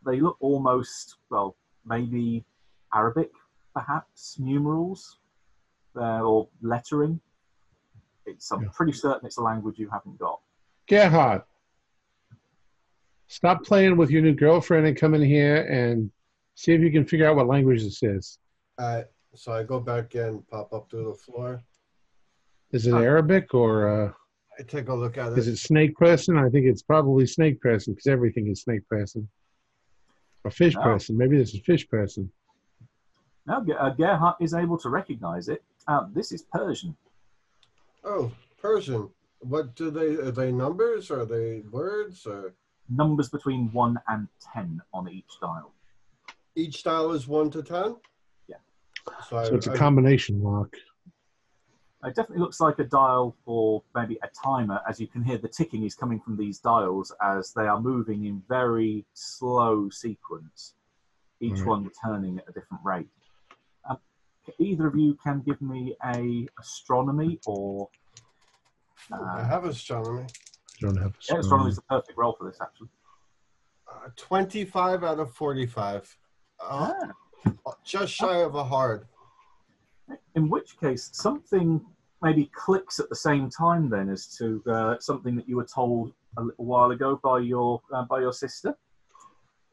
They 0.05 0.19
look 0.19 0.37
almost 0.39 1.17
well, 1.29 1.55
maybe 1.85 2.45
Arabic, 2.93 3.31
perhaps 3.73 4.37
numerals, 4.39 5.19
uh, 5.95 6.21
or 6.21 6.47
lettering. 6.61 7.19
It's 8.26 8.51
I'm 8.51 8.63
Yeah. 8.63 8.69
pretty 8.74 8.93
certain 8.93 9.26
it's 9.26 9.38
a 9.38 9.41
language 9.43 9.80
you 9.80 9.89
haven't 9.89 10.17
got. 10.17 10.39
Gerhard, 10.88 11.43
stop 13.28 13.63
playing 13.63 13.97
with 13.97 14.09
your 14.11 14.21
new 14.21 14.34
girlfriend 14.34 14.86
and 14.88 14.95
come 14.97 15.13
in 15.13 15.21
here 15.21 15.63
and 15.65 16.11
see 16.55 16.74
if 16.74 16.82
you 16.82 16.91
can 16.91 17.05
figure 17.05 17.28
out 17.28 17.36
what 17.36 17.47
language 17.47 17.84
this 17.84 18.01
is. 18.03 18.39
Uh, 18.78 19.03
so 19.36 19.51
I 19.53 19.63
go 19.63 19.80
back 19.80 20.15
in, 20.15 20.41
pop 20.51 20.71
up 20.74 20.89
through 20.89 21.05
the 21.05 21.13
floor. 21.15 21.63
Is 22.71 22.88
it 22.88 22.91
Huh. 22.91 22.99
Arabic 23.01 23.53
or 23.53 23.88
uh, 24.07 24.13
I 24.59 24.63
take 24.63 24.88
a 24.89 24.93
look 24.93 25.17
at 25.17 25.32
it. 25.34 25.38
Is 25.38 25.47
it. 25.47 25.53
it 25.53 25.57
snake 25.57 25.95
person? 25.95 26.38
I 26.38 26.49
think 26.49 26.65
it's 26.65 26.82
probably 26.84 27.26
snake 27.26 27.59
person 27.61 27.93
because 27.93 28.07
everything 28.07 28.47
is 28.47 28.61
snake 28.61 28.88
person. 28.88 29.28
Or 30.43 30.51
fish 30.51 30.76
No. 30.76 30.82
person. 30.84 31.17
Maybe 31.17 31.38
this 31.38 31.53
is 31.53 31.61
fish 31.61 31.88
person. 31.88 32.32
Now 33.45 33.61
Ge- 33.63 33.71
uh, 33.78 33.89
Gerhardt 33.91 34.38
is 34.39 34.53
able 34.53 34.78
to 34.80 34.89
recognize 34.89 35.49
it. 35.49 35.63
Uh, 35.88 36.07
this 36.13 36.32
is 36.32 36.43
Persian. 36.43 36.95
Oh, 38.03 38.31
Persian. 38.61 39.09
What 39.39 39.75
do 39.75 39.91
they? 39.91 40.15
Are 40.15 40.31
they 40.31 40.51
numbers? 40.51 41.11
Or 41.11 41.21
are 41.21 41.25
they 41.25 41.63
words? 41.71 42.25
Or 42.25 42.53
Numbers 42.89 43.29
between 43.29 43.71
one 43.71 43.97
and 44.09 44.27
ten 44.53 44.81
on 44.93 45.09
each 45.09 45.31
dial. 45.41 45.73
each 46.55 46.79
style 46.79 47.11
is 47.13 47.27
one 47.27 47.49
to 47.51 47.63
ten. 47.63 47.95
Yeah. 48.47 48.57
So, 49.29 49.43
So 49.45 49.55
it's 49.55 49.67
a 49.67 49.71
I- 49.71 49.77
combination 49.77 50.41
lock. 50.43 50.75
It 52.05 52.15
definitely 52.15 52.39
looks 52.39 52.59
like 52.59 52.79
a 52.79 52.83
dial 52.83 53.37
or 53.45 53.81
maybe 53.95 54.19
a 54.21 54.27
timer, 54.45 54.81
as 54.87 54.99
you 54.99 55.07
can 55.07 55.23
hear 55.23 55.37
the 55.37 55.47
ticking 55.47 55.83
is 55.85 55.95
coming 55.95 56.19
from 56.19 56.35
these 56.35 56.59
dials 56.59 57.13
as 57.21 57.53
they 57.53 57.65
are 57.65 57.79
moving 57.79 58.25
in 58.25 58.43
very 58.49 59.05
slow 59.13 59.89
sequence, 59.89 60.75
each 61.39 61.59
Right. 61.59 61.65
one 61.67 61.89
turning 62.05 62.37
at 62.39 62.49
a 62.49 62.51
different 62.51 62.83
rate. 62.83 63.07
Either 64.59 64.87
of 64.87 64.95
you 64.95 65.17
can 65.23 65.41
give 65.41 65.61
me 65.61 65.95
a 66.05 66.47
astronomy 66.59 67.39
or 67.45 67.89
I 69.11 69.41
uh, 69.41 69.45
have 69.45 69.65
astronomy. 69.65 70.25
Don't 70.79 70.97
have 70.97 71.15
yeah, 71.29 71.39
astronomy 71.39 71.69
is 71.69 71.75
the 71.77 71.81
perfect 71.83 72.17
roll 72.17 72.35
for 72.37 72.49
this 72.49 72.59
actually. 72.61 72.89
Uh, 73.87 74.09
Twenty-five 74.15 75.03
out 75.03 75.19
of 75.19 75.31
forty-five. 75.33 76.17
Uh, 76.59 76.93
Ah. 77.45 77.73
just 77.85 78.13
shy 78.13 78.37
of 78.41 78.55
a 78.55 78.63
hard. 78.63 79.05
In 80.35 80.49
which 80.49 80.79
case, 80.79 81.09
something 81.13 81.81
maybe 82.21 82.49
clicks 82.55 82.99
at 82.99 83.09
the 83.09 83.15
same 83.15 83.49
time 83.49 83.89
then 83.89 84.09
as 84.09 84.27
to 84.37 84.63
uh, 84.69 84.95
something 84.99 85.35
that 85.35 85.47
you 85.47 85.57
were 85.57 85.65
told 85.67 86.13
a 86.37 86.41
little 86.41 86.65
while 86.65 86.91
ago 86.91 87.19
by 87.23 87.39
your 87.39 87.81
uh, 87.93 88.03
by 88.03 88.19
your 88.19 88.33
sister. 88.33 88.75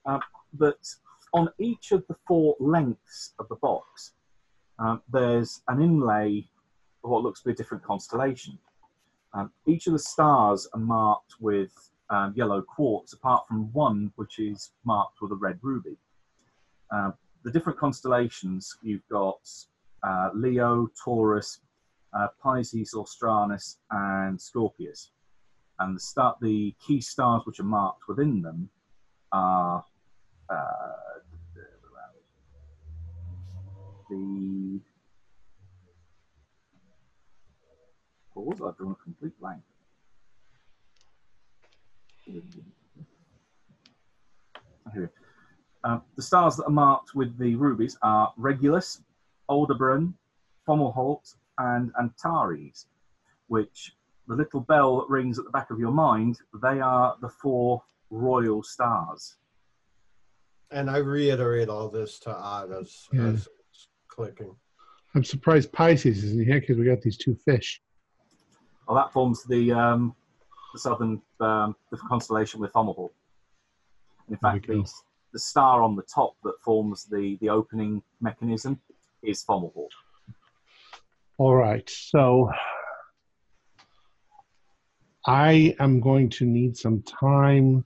Um, 0.06 0.20
that 0.58 0.78
on 1.32 1.48
each 1.58 1.92
of 1.92 2.04
the 2.08 2.16
four 2.26 2.56
lengths 2.58 3.34
of 3.38 3.48
the 3.48 3.56
box, 3.56 4.14
um, 4.80 5.02
there's 5.10 5.62
an 5.68 5.80
inlay 5.80 6.48
of 7.04 7.10
what 7.10 7.22
looks 7.22 7.40
to 7.40 7.46
be 7.46 7.52
a 7.52 7.54
different 7.56 7.84
constellation. 7.84 8.58
Um, 9.34 9.52
each 9.66 9.86
of 9.86 9.92
the 9.92 9.98
stars 9.98 10.68
are 10.74 10.80
marked 10.80 11.34
with 11.38 11.70
um, 12.08 12.32
yellow 12.36 12.62
quartz, 12.62 13.12
apart 13.12 13.46
from 13.46 13.72
one 13.72 14.12
which 14.16 14.38
is 14.38 14.72
marked 14.84 15.20
with 15.22 15.32
a 15.32 15.36
red 15.36 15.58
ruby. 15.62 15.96
Uh, 16.90 17.12
the 17.44 17.50
different 17.50 17.78
constellations 17.78 18.76
you've 18.82 19.06
got 19.08 19.38
uh, 20.02 20.30
Leo, 20.34 20.88
Taurus, 21.02 21.60
uh, 22.12 22.28
Pisces, 22.42 22.94
Australis, 22.94 23.78
and 23.90 24.40
Scorpius. 24.40 25.12
And 25.78 25.96
the 25.96 26.00
start, 26.00 26.38
the 26.40 26.74
key 26.84 27.00
stars 27.00 27.42
which 27.44 27.60
are 27.60 27.64
marked 27.64 28.08
within 28.08 28.42
them 28.42 28.68
are 29.32 29.84
uh, 30.50 31.19
the. 34.10 34.80
What 38.34 38.46
was 38.46 38.60
I 38.60 38.76
drawn 38.78 38.92
a 38.92 39.02
complete 39.02 39.38
blank? 39.40 39.62
Here. 44.94 45.10
Uh, 45.84 45.98
the 46.16 46.22
stars 46.22 46.56
that 46.56 46.64
are 46.64 46.70
marked 46.70 47.14
with 47.14 47.36
the 47.38 47.54
rubies 47.54 47.96
are 48.02 48.32
Regulus, 48.36 49.02
Aldebaran, 49.48 50.14
Fomalhaut, 50.68 51.34
and 51.58 51.90
Antares. 51.98 52.86
which 53.48 53.96
the 54.28 54.34
little 54.36 54.60
bell 54.60 54.98
that 54.98 55.08
rings 55.08 55.36
at 55.38 55.44
the 55.44 55.50
back 55.50 55.70
of 55.72 55.80
your 55.80 55.90
mind, 55.90 56.38
they 56.62 56.80
are 56.80 57.16
the 57.20 57.28
four 57.28 57.82
royal 58.10 58.62
stars. 58.62 59.36
And 60.70 60.88
I 60.88 60.98
reiterate 60.98 61.68
all 61.68 61.88
this 61.88 62.20
to 62.20 62.30
Odd 62.32 62.70
as, 62.70 63.08
Yeah. 63.12 63.26
as 63.30 63.48
it's 64.10 64.14
clicking. 64.14 64.54
I'm 65.14 65.24
surprised 65.24 65.72
Pisces 65.72 66.22
isn't 66.24 66.44
here 66.44 66.60
because 66.60 66.76
we 66.76 66.84
got 66.84 67.02
these 67.02 67.16
two 67.16 67.34
fish. 67.34 67.80
Well, 68.86 68.96
that 68.96 69.12
forms 69.12 69.44
the 69.44 69.72
um, 69.72 70.14
the 70.72 70.78
southern 70.78 71.20
um, 71.40 71.74
the 71.90 71.96
constellation 71.96 72.60
with 72.60 72.72
Fomalhaut. 72.72 73.10
In 74.28 74.36
fact, 74.36 74.68
the, 74.68 74.88
the 75.32 75.38
star 75.38 75.82
on 75.82 75.96
the 75.96 76.02
top 76.02 76.36
that 76.44 76.54
forms 76.62 77.04
the, 77.04 77.36
the 77.40 77.48
opening 77.48 78.00
mechanism 78.20 78.80
is 79.22 79.44
Fomalhaut. 79.44 79.88
All 81.38 81.56
right, 81.56 81.88
so 81.90 82.50
I 85.26 85.74
am 85.80 86.00
going 86.00 86.28
to 86.30 86.44
need 86.44 86.76
some 86.76 87.02
time. 87.02 87.84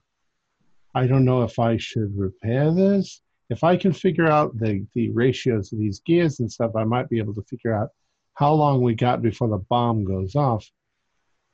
I 0.93 1.07
don't 1.07 1.25
know 1.25 1.41
if 1.41 1.57
I 1.57 1.77
should 1.77 2.15
repair 2.15 2.71
this. 2.71 3.21
If 3.49 3.63
I 3.63 3.77
can 3.77 3.93
figure 3.93 4.27
out 4.27 4.57
the, 4.57 4.85
the 4.95 5.09
ratios 5.11 5.71
of 5.71 5.79
these 5.79 5.99
gears 6.05 6.39
and 6.39 6.51
stuff, 6.51 6.71
I 6.75 6.83
might 6.83 7.09
be 7.09 7.19
able 7.19 7.33
to 7.35 7.43
figure 7.43 7.73
out 7.75 7.89
how 8.33 8.53
long 8.53 8.81
we 8.81 8.95
got 8.95 9.21
before 9.21 9.47
the 9.49 9.63
bomb 9.69 10.03
goes 10.03 10.35
off 10.35 10.65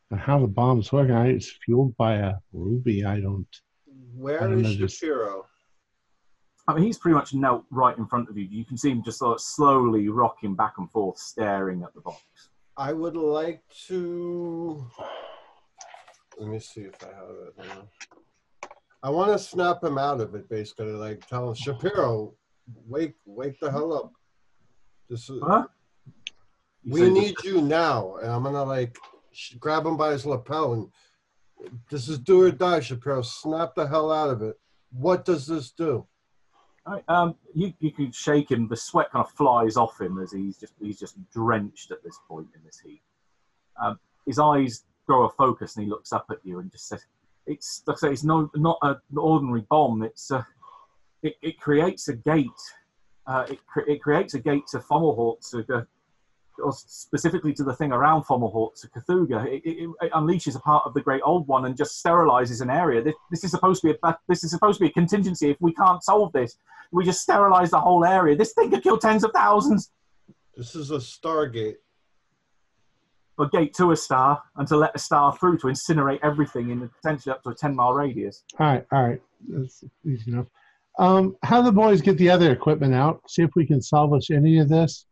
and 0.09 0.19
how 0.19 0.39
the 0.39 0.47
bomb's 0.47 0.91
working. 0.91 1.13
I, 1.15 1.27
it's 1.29 1.51
fueled 1.65 1.95
by 1.97 2.15
a 2.15 2.33
ruby. 2.53 3.03
I 3.05 3.19
don't. 3.19 3.47
I 3.87 3.91
Where 4.15 4.39
don't 4.39 4.59
is 4.65 4.71
know, 4.79 4.87
just- 4.87 4.99
Shapiro? 4.99 5.45
I 6.67 6.75
mean, 6.75 6.83
he's 6.85 6.97
pretty 6.99 7.15
much 7.15 7.33
knelt 7.33 7.65
right 7.71 7.97
in 7.97 8.05
front 8.05 8.29
of 8.29 8.37
you. 8.37 8.45
You 8.49 8.63
can 8.63 8.77
see 8.77 8.91
him 8.91 9.03
just 9.03 9.17
sort 9.19 9.33
of 9.33 9.41
slowly 9.41 10.07
rocking 10.09 10.55
back 10.55 10.75
and 10.77 10.89
forth, 10.91 11.17
staring 11.17 11.81
at 11.83 11.93
the 11.95 12.01
box. 12.01 12.21
I 12.77 12.93
would 12.93 13.17
like 13.17 13.63
to. 13.87 14.85
Let 16.37 16.49
me 16.49 16.59
see 16.59 16.81
if 16.81 17.03
I 17.03 17.07
have 17.07 17.29
it. 17.47 17.57
now. 17.57 17.87
I 19.03 19.09
want 19.09 19.31
to 19.31 19.39
snap 19.39 19.83
him 19.83 19.97
out 19.97 20.21
of 20.21 20.35
it, 20.35 20.47
basically, 20.49 20.91
like 20.91 21.25
tell 21.27 21.49
him, 21.49 21.55
Shapiro, 21.55 22.33
wake, 22.87 23.15
wake 23.25 23.59
the 23.59 23.71
hell 23.71 23.93
up. 23.93 24.13
This 25.09 25.29
is, 25.29 25.41
Huh? 25.43 25.65
We 26.85 27.09
need 27.09 27.35
you 27.43 27.61
now, 27.61 28.15
and 28.17 28.31
I'm 28.31 28.43
gonna 28.43 28.63
like 28.63 28.97
sh- 29.31 29.53
grab 29.59 29.85
him 29.85 29.97
by 29.97 30.11
his 30.11 30.25
lapel 30.25 30.73
and 30.73 30.91
this 31.89 32.09
is 32.09 32.17
do 32.17 32.41
or 32.41 32.51
die, 32.51 32.79
Shapiro. 32.79 33.21
Snap 33.21 33.75
the 33.75 33.87
hell 33.87 34.11
out 34.11 34.29
of 34.29 34.41
it. 34.41 34.59
What 34.91 35.25
does 35.25 35.45
this 35.45 35.71
do? 35.71 36.07
Alright, 36.87 37.03
um, 37.07 37.35
you, 37.53 37.73
you 37.79 37.91
can 37.91 38.11
shake 38.11 38.49
him. 38.49 38.67
The 38.67 38.75
sweat 38.75 39.11
kind 39.11 39.23
of 39.23 39.31
flies 39.33 39.77
off 39.77 40.01
him 40.01 40.17
as 40.17 40.31
he's 40.31 40.57
just 40.57 40.73
he's 40.81 40.99
just 40.99 41.17
drenched 41.31 41.91
at 41.91 42.03
this 42.03 42.17
point 42.27 42.47
in 42.55 42.61
this 42.65 42.79
heat. 42.79 43.03
Um, 43.81 43.99
his 44.25 44.39
eyes 44.39 44.85
grow 45.05 45.25
a 45.25 45.29
focus 45.29 45.75
and 45.75 45.85
he 45.85 45.89
looks 45.89 46.11
up 46.11 46.25
at 46.31 46.39
you 46.43 46.59
and 46.59 46.71
just 46.71 46.87
says, 46.87 47.05
"It's 47.45 47.83
like 47.85 47.97
I 47.97 47.99
say, 47.99 48.13
it's 48.13 48.23
no 48.23 48.49
not 48.55 48.77
an 48.81 48.97
ordinary 49.15 49.65
bomb. 49.69 50.03
It's 50.03 50.31
a, 50.31 50.45
it, 51.23 51.35
it 51.41 51.59
creates 51.59 52.07
a 52.07 52.15
gate. 52.15 52.47
Uh, 53.27 53.45
it, 53.49 53.59
cre- 53.67 53.87
it 53.87 54.01
creates 54.01 54.33
a 54.33 54.39
gate 54.39 54.63
to 54.71 54.79
Fomalhaut 54.79 55.49
to 55.51 55.87
or 56.59 56.71
specifically 56.73 57.53
to 57.53 57.63
the 57.63 57.73
thing 57.73 57.91
around 57.91 58.23
Fomalhaut 58.23 58.79
to. 58.81 58.89
It, 59.47 59.61
it, 59.65 59.89
it 60.01 60.11
unleashes 60.13 60.55
a 60.55 60.59
part 60.59 60.85
of 60.85 60.93
the 60.93 61.01
Great 61.01 61.21
Old 61.23 61.47
One 61.47 61.65
and 61.65 61.75
just 61.75 62.03
sterilizes 62.03 62.61
an 62.61 62.69
area. 62.69 63.01
This, 63.01 63.15
this 63.29 63.43
is 63.43 63.51
supposed 63.51 63.81
to 63.81 63.89
be 63.93 63.97
a 64.03 64.17
this 64.27 64.43
is 64.43 64.51
supposed 64.51 64.79
to 64.79 64.85
be 64.85 64.89
a 64.89 64.93
contingency. 64.93 65.49
If 65.49 65.57
we 65.59 65.73
can't 65.73 66.03
solve 66.03 66.31
this, 66.33 66.57
we 66.91 67.03
just 67.05 67.21
sterilize 67.21 67.71
the 67.71 67.79
whole 67.79 68.05
area. 68.05 68.35
This 68.35 68.53
thing 68.53 68.69
could 68.69 68.83
kill 68.83 68.97
tens 68.97 69.23
of 69.23 69.31
thousands. 69.33 69.91
This 70.55 70.75
is 70.75 70.91
a 70.91 70.97
Stargate. 70.97 71.77
A 73.39 73.47
gate 73.49 73.73
to 73.75 73.91
a 73.91 73.95
star 73.95 74.41
and 74.57 74.67
to 74.67 74.77
let 74.77 74.91
a 74.93 74.99
star 74.99 75.35
through 75.35 75.57
to 75.59 75.67
incinerate 75.67 76.19
everything 76.21 76.69
in 76.69 76.87
potentially 77.01 77.33
up 77.33 77.41
to 77.43 77.49
a 77.49 77.55
10 77.55 77.75
mile 77.75 77.93
radius. 77.93 78.43
All 78.59 78.67
right, 78.67 78.85
all 78.91 79.03
right. 79.03 79.21
That's 79.49 79.83
easy 80.05 80.31
enough. 80.31 80.45
Um, 80.99 81.35
how 81.41 81.61
the 81.63 81.71
boys 81.71 82.01
get 82.01 82.17
the 82.19 82.29
other 82.29 82.51
equipment 82.51 82.93
out? 82.93 83.21
See 83.27 83.41
if 83.41 83.49
we 83.55 83.65
can 83.65 83.81
salvage 83.81 84.29
any 84.29 84.59
of 84.59 84.69
this. 84.69 85.05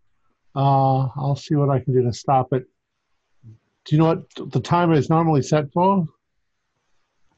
Uh, 0.55 1.07
I'll 1.15 1.35
see 1.35 1.55
what 1.55 1.69
I 1.69 1.79
can 1.79 1.93
do 1.93 2.03
to 2.03 2.13
stop 2.13 2.53
it. 2.53 2.65
Do 3.85 3.95
you 3.95 3.97
know 3.97 4.05
what 4.07 4.51
the 4.51 4.59
timer 4.59 4.93
is 4.93 5.09
normally 5.09 5.41
set 5.41 5.71
for? 5.71 6.05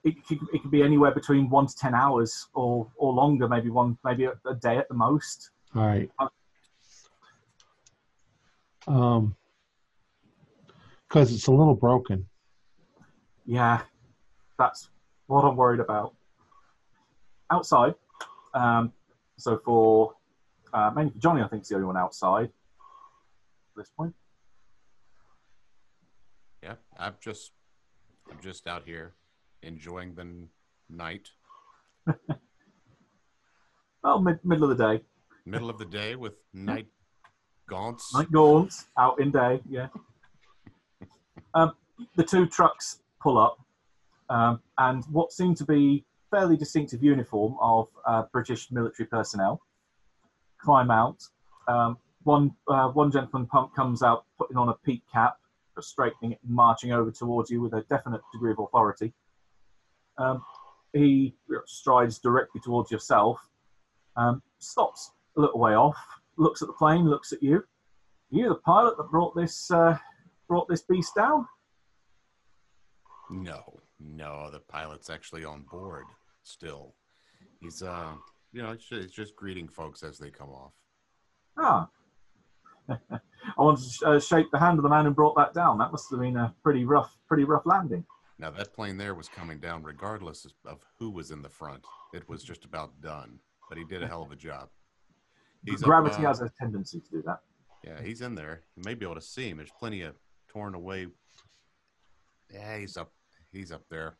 It, 0.04 0.16
could- 0.28 0.40
it 0.52 0.62
could 0.64 0.72
be 0.72 0.82
anywhere 0.84 1.12
between 1.12 1.50
one 1.50 1.68
to 1.68 1.76
10 1.76 1.94
hours 1.96 2.48
or, 2.54 2.88
or 2.98 3.14
longer, 3.14 3.48
maybe 3.48 3.70
one, 3.70 3.98
maybe 4.04 4.26
a, 4.26 4.34
a 4.46 4.56
day 4.56 4.78
at 4.78 4.90
the 4.90 4.96
most. 4.96 5.52
All 5.76 5.86
right. 5.86 6.10
Um, 8.88 9.36
because 11.12 11.34
it's 11.34 11.48
a 11.48 11.52
little 11.52 11.76
broken. 11.76 12.26
Yeah, 13.46 13.82
that's 14.58 14.90
what 15.28 15.44
I'm 15.44 15.58
worried 15.58 15.82
about. 15.82 16.14
Outside, 17.52 17.96
um, 18.54 18.94
so 19.38 19.60
for 19.66 20.14
uh, 20.74 20.90
mainly 20.96 21.12
for 21.12 21.20
Johnny, 21.20 21.42
I 21.42 21.50
think 21.50 21.64
is 21.64 21.68
the 21.68 21.76
only 21.76 21.88
one 21.88 21.98
outside 21.98 22.46
at 22.46 23.76
this 23.76 23.90
point. 23.90 24.14
Yeah, 26.64 26.76
I'm 26.98 27.16
just, 27.22 27.52
I'm 28.32 28.40
just 28.42 28.68
out 28.68 28.84
here 28.86 29.16
enjoying 29.64 30.16
the 30.16 30.22
n- 30.22 30.48
night, 30.90 31.28
Well, 34.04 34.20
mid, 34.22 34.40
middle 34.46 34.72
of 34.72 34.78
the 34.78 34.84
day. 34.98 35.04
middle 35.46 35.70
of 35.70 35.78
the 35.78 35.86
day 35.86 36.16
with 36.16 36.34
night 36.54 36.88
gaunts. 37.70 38.14
Night 38.14 38.32
gaunts 38.32 38.86
out 38.98 39.20
in 39.20 39.32
day, 39.32 39.62
yeah. 39.70 39.88
Um, 41.54 41.74
the 42.16 42.24
two 42.24 42.48
trucks 42.48 43.02
pull 43.22 43.38
up, 43.38 43.60
um, 44.30 44.62
and 44.78 45.04
what 45.06 45.32
seem 45.32 45.56
to 45.56 45.66
be 45.66 46.06
fairly 46.30 46.56
distinctive 46.56 47.04
uniform 47.04 47.56
of 47.62 47.90
uh, 48.06 48.24
British 48.32 48.72
military 48.72 49.08
personnel 49.08 49.62
climb 50.58 50.92
out. 50.92 51.24
Um, 51.68 51.98
one 52.24 52.54
uh, 52.68 52.90
one 52.90 53.12
gentleman 53.12 53.48
pump 53.48 53.76
comes 53.76 54.04
out, 54.04 54.26
putting 54.38 54.58
on 54.58 54.70
a 54.70 54.74
peak 54.86 55.02
cap, 55.12 55.38
straightening 55.80 56.34
it, 56.34 56.40
marching 56.48 56.92
over 56.92 57.12
towards 57.12 57.50
you 57.50 57.62
with 57.62 57.74
a 57.74 57.82
definite 57.90 58.22
degree 58.32 58.52
of 58.52 58.60
authority. 58.60 59.14
Um, 60.18 60.44
he 60.94 61.34
strides 61.66 62.20
directly 62.20 62.62
towards 62.62 62.92
yourself, 62.92 63.40
um, 64.16 64.42
stops 64.60 65.12
a 65.38 65.42
little 65.42 65.60
way 65.60 65.74
off, 65.74 65.98
looks 66.38 66.62
at 66.62 66.68
the 66.68 66.74
plane, 66.74 67.06
looks 67.06 67.34
at 67.34 67.42
you. 67.42 67.64
You 68.30 68.50
the 68.50 68.56
pilot 68.56 68.98
that 68.98 69.10
brought 69.10 69.36
this 69.36 69.72
uh, 69.72 69.98
brought 70.52 70.68
this 70.68 70.82
beast 70.82 71.16
down? 71.16 71.48
No, 73.30 73.80
no, 74.02 74.50
the 74.52 74.60
pilot's 74.60 75.10
actually 75.10 75.46
on 75.46 75.62
board 75.72 76.04
still. 76.44 76.94
He's, 77.62 77.82
uh, 77.82 78.12
you 78.52 78.62
know, 78.62 78.72
it's 78.72 78.84
just, 78.84 79.02
it's 79.02 79.14
just 79.14 79.34
greeting 79.38 79.70
folks 79.70 80.04
as 80.04 80.18
they 80.18 80.30
come 80.30 80.50
off. 80.50 80.74
Ah. 81.58 81.88
I 82.90 83.20
wanted 83.58 83.82
to 83.82 83.90
sh- 83.90 84.04
uh, 84.06 84.20
shake 84.20 84.52
the 84.52 84.60
hand 84.60 84.78
of 84.78 84.84
the 84.84 84.90
man 84.90 85.06
who 85.06 85.12
brought 85.12 85.38
that 85.38 85.54
down. 85.54 85.78
That 85.78 85.94
must 85.94 86.12
have 86.12 86.20
been 86.20 86.36
a 86.36 86.54
pretty 86.64 86.84
rough, 86.84 87.16
pretty 87.30 87.46
rough 87.46 87.66
landing. 87.66 88.04
Now 88.38 88.50
that 88.50 88.74
plane 88.74 88.98
there 88.98 89.16
was 89.16 89.30
coming 89.30 89.60
down 89.60 89.84
regardless 89.84 90.46
of 90.66 90.84
who 91.00 91.12
was 91.12 91.32
in 91.32 91.42
the 91.42 91.50
front. 91.50 91.86
It 92.14 92.28
was 92.28 92.44
just 92.44 92.66
about 92.66 93.00
done, 93.00 93.40
but 93.70 93.78
he 93.78 93.86
did 93.86 94.04
a 94.04 94.08
hell 94.08 94.24
of 94.24 94.34
a 94.34 94.36
job. 94.36 94.68
He's 95.66 95.82
up, 95.82 95.88
Gravity 95.88 96.26
uh, 96.26 96.28
has 96.28 96.42
a 96.42 96.52
tendency 96.60 97.00
to 97.00 97.10
do 97.10 97.24
that. 97.26 97.40
Yeah, 97.86 98.02
he's 98.04 98.20
in 98.20 98.36
there. 98.36 98.64
You 98.76 98.84
may 98.86 98.96
be 98.96 99.06
able 99.06 99.16
to 99.16 99.22
see 99.22 99.48
him. 99.48 99.58
There's 99.58 99.72
plenty 99.80 100.02
of 100.02 100.16
torn 100.52 100.76
away. 100.76 101.08
Yeah, 102.52 102.78
he's 102.78 102.98
up. 102.98 103.12
He's 103.52 103.72
up 103.72 103.84
there. 103.90 104.16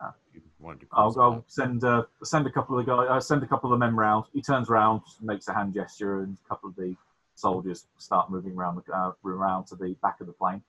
Ah. 0.00 0.14
Wanted 0.58 0.80
to 0.80 0.86
I'll, 0.92 1.12
close 1.12 1.16
it 1.16 1.20
I'll 1.20 1.44
send 1.46 1.84
uh, 1.84 2.04
send 2.24 2.46
a 2.46 2.50
couple 2.50 2.78
of 2.78 2.84
the 2.84 2.90
guys. 2.90 3.06
Uh, 3.10 3.20
send 3.20 3.42
a 3.42 3.46
couple 3.46 3.72
of 3.72 3.78
the 3.78 3.84
men 3.84 3.94
round. 3.96 4.24
He 4.32 4.42
turns 4.42 4.68
round, 4.68 5.02
makes 5.20 5.48
a 5.48 5.54
hand 5.54 5.74
gesture, 5.74 6.20
and 6.22 6.36
a 6.44 6.48
couple 6.48 6.70
of 6.70 6.76
the 6.76 6.96
soldiers 7.34 7.86
start 7.98 8.30
moving 8.30 8.52
around 8.52 8.76
the 8.84 8.92
uh, 8.92 9.12
around 9.24 9.66
to 9.66 9.76
the 9.76 9.96
back 10.02 10.20
of 10.20 10.26
the 10.26 10.32
plane. 10.32 10.62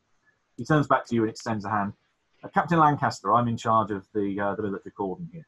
He 0.58 0.66
turns 0.66 0.88
back 0.88 1.06
to 1.08 1.16
you 1.16 1.22
and 1.22 1.30
extends 1.30 1.66
a 1.66 1.70
hand. 1.70 1.94
Uh, 2.44 2.50
Captain 2.50 2.80
Lancaster, 2.80 3.34
I'm 3.34 3.48
in 3.48 3.58
charge 3.58 3.92
of 3.92 4.06
the 4.14 4.40
uh, 4.40 4.56
the 4.56 4.64
military 4.64 4.92
cordon 4.92 5.30
here. 5.32 5.48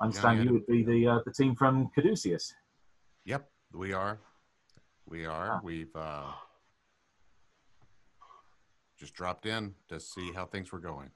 I 0.00 0.04
understand 0.04 0.38
Yeah, 0.38 0.44
yeah. 0.44 0.50
you 0.50 0.54
would 0.54 0.66
be 0.66 0.82
the 0.84 1.08
uh, 1.08 1.18
the 1.24 1.32
team 1.32 1.54
from 1.54 1.90
Caduceus. 1.96 2.52
Yep, 3.24 3.48
we 3.72 3.92
are. 3.92 4.18
We 5.06 5.26
are. 5.26 5.52
Ah. 5.52 5.60
We've 5.62 5.94
uh, 5.94 6.32
just 8.98 9.14
dropped 9.14 9.46
in 9.46 9.74
to 9.88 10.00
see 10.00 10.32
how 10.32 10.44
things 10.44 10.72
were 10.72 10.80
going. 10.80 11.10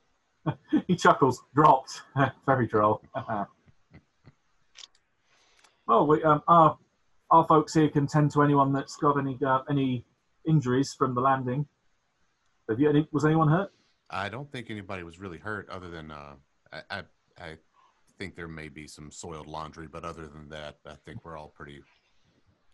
he 0.86 0.96
chuckles, 0.96 1.42
dropped. 1.54 2.02
Very 2.46 2.66
droll. 2.66 3.02
well, 5.86 6.06
we, 6.06 6.22
um, 6.22 6.42
our, 6.48 6.78
our 7.30 7.44
folks 7.46 7.74
here 7.74 7.88
can 7.88 8.06
tend 8.06 8.30
to 8.32 8.42
anyone 8.42 8.72
that's 8.72 8.96
got 8.96 9.18
any 9.18 9.38
uh, 9.44 9.60
any 9.68 10.04
injuries 10.46 10.94
from 10.94 11.14
the 11.14 11.20
landing. 11.20 11.66
Have 12.68 12.80
you 12.80 12.88
any? 12.88 13.06
Was 13.12 13.24
anyone 13.24 13.48
hurt? 13.48 13.72
I 14.10 14.28
don't 14.28 14.50
think 14.50 14.70
anybody 14.70 15.02
was 15.02 15.18
really 15.18 15.38
hurt, 15.38 15.68
other 15.70 15.88
than 15.88 16.10
uh, 16.10 16.34
I, 16.72 16.80
I, 16.90 17.02
I 17.40 17.56
think 18.18 18.36
there 18.36 18.48
may 18.48 18.68
be 18.68 18.86
some 18.86 19.10
soiled 19.10 19.46
laundry, 19.46 19.88
but 19.88 20.04
other 20.04 20.26
than 20.26 20.50
that, 20.50 20.76
I 20.86 20.94
think 21.06 21.24
we're 21.24 21.38
all 21.38 21.48
pretty, 21.48 21.80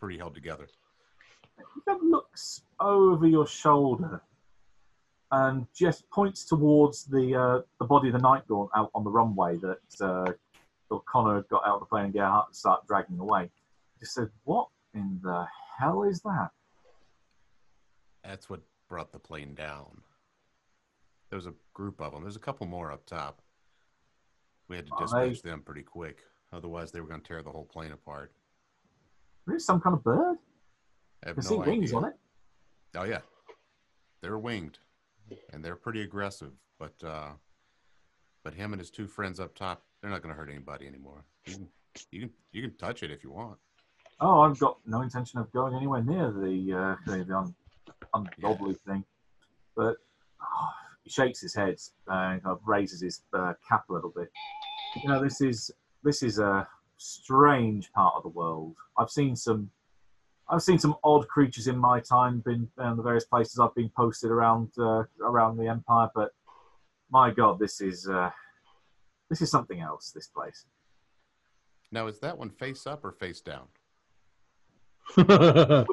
pretty 0.00 0.18
held 0.18 0.34
together. 0.34 0.66
He 1.56 1.92
looks 2.02 2.62
over 2.80 3.26
your 3.26 3.46
shoulder 3.46 4.20
and 5.30 5.66
just 5.74 6.08
points 6.10 6.44
towards 6.44 7.04
the 7.04 7.34
uh, 7.34 7.60
the 7.78 7.84
body 7.84 8.08
of 8.08 8.14
the 8.14 8.20
Night 8.20 8.46
Gaunt 8.48 8.70
out 8.74 8.90
on 8.94 9.04
the 9.04 9.10
runway 9.10 9.56
that 9.58 10.00
uh, 10.00 10.32
Connor 11.06 11.42
got 11.42 11.66
out 11.66 11.74
of 11.74 11.80
the 11.80 11.86
plane 11.86 12.06
and 12.06 12.14
Gerhardt 12.14 12.54
start 12.54 12.86
dragging 12.86 13.18
away. 13.18 13.50
Just 14.00 14.14
said, 14.14 14.30
"What 14.44 14.68
in 14.94 15.20
the 15.22 15.46
hell 15.78 16.02
is 16.04 16.20
that?" 16.22 16.50
That's 18.24 18.48
what 18.48 18.60
brought 18.88 19.12
the 19.12 19.18
plane 19.18 19.54
down. 19.54 20.02
There 21.30 21.36
was 21.36 21.46
a 21.46 21.54
group 21.74 22.00
of 22.00 22.12
them. 22.12 22.22
There's 22.22 22.36
a 22.36 22.40
couple 22.40 22.66
more 22.66 22.90
up 22.90 23.04
top. 23.04 23.42
We 24.68 24.76
had 24.76 24.86
to 24.86 24.94
Are 24.94 25.00
dispatch 25.02 25.42
them 25.42 25.62
pretty 25.62 25.82
quick. 25.82 26.18
Otherwise, 26.52 26.90
they 26.90 27.00
were 27.00 27.06
going 27.06 27.20
to 27.20 27.26
tear 27.26 27.42
the 27.42 27.50
whole 27.50 27.64
plane 27.64 27.92
apart. 27.92 28.32
There's 29.46 29.64
some 29.64 29.80
kind 29.80 29.94
of 29.94 30.02
bird. 30.02 30.38
I 31.24 31.28
have 31.28 31.36
no 31.36 31.42
see 31.42 31.56
wings 31.56 31.92
on 31.92 32.04
it. 32.06 32.14
Oh 32.96 33.04
yeah, 33.04 33.20
they're 34.22 34.38
winged, 34.38 34.78
and 35.52 35.64
they're 35.64 35.76
pretty 35.76 36.02
aggressive. 36.02 36.52
But 36.78 36.94
uh, 37.04 37.30
but 38.44 38.54
him 38.54 38.72
and 38.72 38.80
his 38.80 38.90
two 38.90 39.06
friends 39.06 39.40
up 39.40 39.54
top, 39.54 39.82
they're 40.00 40.10
not 40.10 40.22
going 40.22 40.34
to 40.34 40.38
hurt 40.38 40.50
anybody 40.50 40.86
anymore. 40.86 41.24
You 41.46 41.54
can 41.54 41.68
you 42.10 42.20
can 42.20 42.30
you 42.52 42.62
can 42.62 42.76
touch 42.76 43.02
it 43.02 43.10
if 43.10 43.24
you 43.24 43.30
want. 43.30 43.58
Oh, 44.20 44.40
I've 44.40 44.58
got 44.58 44.78
no 44.86 45.02
intention 45.02 45.38
of 45.38 45.50
going 45.52 45.74
anywhere 45.74 46.02
near 46.02 46.32
the 46.32 46.96
uh, 47.06 47.10
the, 47.10 47.36
un, 47.36 47.54
ungodly 48.14 48.74
thing. 48.86 49.04
But 49.76 49.96
oh, 50.42 50.68
he 51.04 51.10
shakes 51.10 51.40
his 51.40 51.54
head 51.54 51.76
and 52.08 52.42
kind 52.42 52.52
of 52.52 52.60
raises 52.66 53.00
his 53.00 53.22
uh, 53.32 53.54
cap 53.68 53.84
a 53.88 53.92
little 53.92 54.12
bit. 54.14 54.30
You 55.02 55.08
know, 55.08 55.22
this 55.22 55.40
is 55.40 55.70
this 56.02 56.22
is 56.22 56.38
a 56.38 56.66
strange 56.96 57.92
part 57.92 58.14
of 58.16 58.22
the 58.22 58.28
world. 58.30 58.76
I've 58.96 59.10
seen 59.10 59.36
some. 59.36 59.70
I've 60.50 60.62
seen 60.62 60.78
some 60.78 60.96
odd 61.04 61.28
creatures 61.28 61.66
in 61.66 61.76
my 61.76 62.00
time, 62.00 62.40
been 62.40 62.68
in 62.78 62.96
the 62.96 63.02
various 63.02 63.24
places 63.24 63.58
I've 63.58 63.74
been 63.74 63.90
posted 63.94 64.30
around 64.30 64.70
uh, 64.78 65.04
around 65.20 65.58
the 65.58 65.66
empire, 65.68 66.08
but 66.14 66.30
my 67.10 67.30
God, 67.30 67.58
this 67.58 67.80
is 67.80 68.08
uh, 68.08 68.30
this 69.28 69.42
is 69.42 69.50
something 69.50 69.80
else. 69.80 70.10
This 70.10 70.28
place. 70.28 70.64
Now 71.92 72.06
is 72.06 72.18
that 72.20 72.36
one 72.36 72.50
face 72.50 72.86
up 72.86 73.04
or 73.04 73.12
face 73.12 73.40
down? 73.40 73.66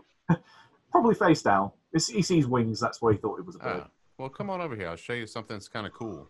Probably 0.91 1.15
face 1.15 1.41
down. 1.41 1.71
It's, 1.93 2.07
he 2.07 2.21
sees 2.21 2.47
wings. 2.47 2.79
That's 2.79 3.01
why 3.01 3.13
he 3.13 3.17
thought 3.17 3.39
it 3.39 3.45
was 3.45 3.55
a 3.55 3.59
bird. 3.59 3.83
Ah, 3.85 3.89
well, 4.17 4.29
come 4.29 4.49
on 4.49 4.61
over 4.61 4.75
here. 4.75 4.89
I'll 4.89 4.95
show 4.95 5.13
you 5.13 5.27
something 5.27 5.55
that's 5.55 5.67
kind 5.67 5.85
of 5.85 5.93
cool. 5.93 6.29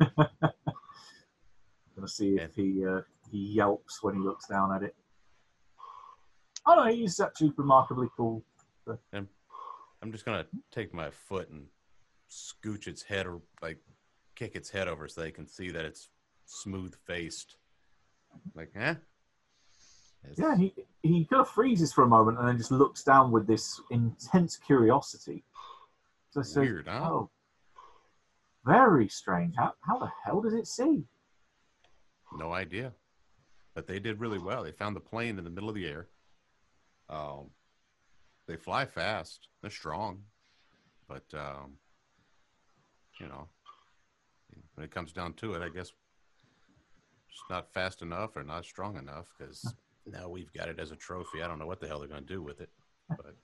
I'm 0.00 0.08
Gonna 1.96 2.08
see 2.08 2.36
if 2.36 2.54
he 2.54 2.84
uh, 2.84 3.00
he 3.30 3.38
yelps 3.38 4.02
when 4.02 4.14
he 4.14 4.20
looks 4.20 4.46
down 4.46 4.74
at 4.74 4.82
it. 4.82 4.94
Oh 6.70 6.84
no, 6.84 6.84
he's 6.92 7.18
actually 7.18 7.52
remarkably 7.56 8.08
cool. 8.16 8.44
I'm 9.12 9.28
I'm 10.02 10.12
just 10.12 10.24
gonna 10.24 10.46
take 10.70 10.94
my 10.94 11.10
foot 11.10 11.48
and 11.50 11.66
scooch 12.30 12.86
its 12.86 13.02
head 13.02 13.26
or 13.26 13.40
like 13.60 13.78
kick 14.36 14.54
its 14.54 14.70
head 14.70 14.86
over 14.86 15.08
so 15.08 15.20
they 15.20 15.32
can 15.32 15.46
see 15.48 15.70
that 15.70 15.84
it's 15.84 16.08
smooth 16.46 16.94
faced. 17.06 17.56
Like? 18.54 18.70
Eh. 18.76 18.94
It's- 20.30 20.38
Yeah, 20.38 20.56
he 20.56 20.72
he 21.02 21.24
kind 21.24 21.40
of 21.40 21.48
freezes 21.48 21.92
for 21.92 22.04
a 22.04 22.08
moment 22.08 22.38
and 22.38 22.46
then 22.46 22.56
just 22.56 22.70
looks 22.70 23.02
down 23.02 23.32
with 23.32 23.46
this 23.48 23.80
intense 23.90 24.56
curiosity. 24.56 25.42
So 26.30 26.42
says, 26.42 26.56
Weird, 26.56 26.86
huh? 26.86 27.00
Oh, 27.10 27.30
very 28.64 29.08
strange. 29.08 29.54
How 29.56 29.72
how 29.80 29.98
the 29.98 30.10
hell 30.24 30.40
does 30.40 30.54
it 30.54 30.68
see? 30.68 31.02
No 32.36 32.52
idea. 32.52 32.92
But 33.74 33.88
they 33.88 33.98
did 33.98 34.20
really 34.20 34.38
well. 34.38 34.62
They 34.62 34.72
found 34.72 34.94
the 34.94 35.00
plane 35.00 35.36
in 35.38 35.44
the 35.44 35.50
middle 35.50 35.68
of 35.68 35.74
the 35.74 35.88
air. 35.88 36.06
Um, 37.10 37.50
they 38.46 38.56
fly 38.56 38.86
fast. 38.86 39.48
They're 39.60 39.70
strong. 39.70 40.22
But, 41.08 41.24
um, 41.34 41.72
you 43.18 43.26
know, 43.26 43.48
when 44.74 44.84
it 44.84 44.90
comes 44.92 45.12
down 45.12 45.34
to 45.34 45.54
it, 45.54 45.62
I 45.62 45.68
guess 45.68 45.92
it's 47.28 47.42
not 47.50 47.72
fast 47.74 48.02
enough 48.02 48.36
or 48.36 48.44
not 48.44 48.64
strong 48.64 48.96
enough 48.96 49.26
because 49.36 49.74
now 50.06 50.28
we've 50.28 50.52
got 50.52 50.68
it 50.68 50.78
as 50.78 50.92
a 50.92 50.96
trophy. 50.96 51.42
I 51.42 51.48
don't 51.48 51.58
know 51.58 51.66
what 51.66 51.80
the 51.80 51.88
hell 51.88 51.98
they're 51.98 52.08
going 52.08 52.24
to 52.24 52.32
do 52.32 52.42
with 52.42 52.60
it. 52.60 52.70
But 53.08 53.34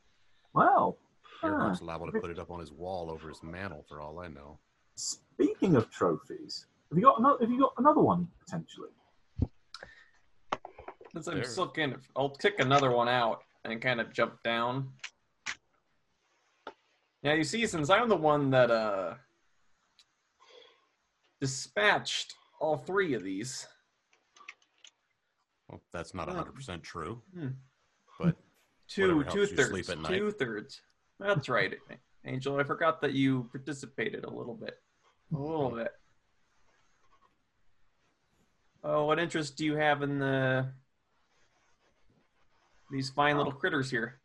Well, 0.55 0.97
Earhart's 1.43 1.81
ah, 1.83 1.85
liable 1.85 2.11
to 2.11 2.21
put 2.21 2.31
it 2.31 2.39
up 2.39 2.51
on 2.51 2.61
his 2.61 2.73
wall 2.73 3.11
over 3.11 3.29
his 3.29 3.43
mantle 3.43 3.85
for 3.89 4.01
all 4.01 4.21
I 4.21 4.29
know. 4.29 4.59
speaking 4.95 5.75
of 5.75 5.91
trophies, 5.91 6.67
have 6.89 6.99
you 6.99 7.05
got 7.05 7.19
another? 7.19 7.39
Have 7.41 7.51
you 7.51 7.59
got 7.59 7.75
another 7.79 8.01
one 8.01 8.29
potentially? 8.45 8.91
Since 11.13 11.27
I'm 11.27 11.35
There. 11.35 11.45
still 11.45 11.69
kind 11.71 11.95
of, 11.95 12.09
I'll 12.15 12.31
kick 12.31 12.61
another 12.61 12.91
one 12.93 13.09
out 13.09 13.43
and 13.71 13.81
kind 13.81 14.01
of 14.01 14.13
jump 14.13 14.43
down. 14.43 14.89
Now 17.23 17.33
you 17.33 17.45
see, 17.45 17.67
since 17.67 17.91
I'm 17.91 18.09
the 18.09 18.17
one 18.17 18.51
that 18.51 18.71
uh 18.71 19.15
dispatched 21.41 22.35
all 22.61 22.77
three 22.77 23.15
of 23.15 23.23
these, 23.23 23.67
Well, 25.69 25.83
that's 25.93 26.15
not 26.15 26.29
Well, 26.29 26.45
100% 26.45 26.83
true. 26.83 27.23
hmm. 27.35 27.49
But 28.19 28.37
two 28.89 29.25
two 29.25 29.47
thirds, 29.47 29.89
two 30.07 30.31
thirds. 30.31 30.81
That's 31.19 31.49
right, 31.49 31.75
Angel. 32.25 32.59
I 32.59 32.65
forgot 32.65 33.01
that 33.03 33.13
you 33.13 33.49
participated 33.51 34.25
a 34.25 34.31
little 34.31 34.55
bit, 34.55 34.79
a 35.35 35.39
little 35.39 35.71
bit. 35.71 35.91
Oh, 38.85 39.05
what 39.07 39.19
interest 39.19 39.57
do 39.57 39.65
you 39.65 39.75
have 39.77 40.03
in 40.03 40.19
the 40.19 40.73
these 42.91 43.11
fine 43.11 43.37
little 43.37 43.53
critters 43.53 43.91
here? 43.91 44.21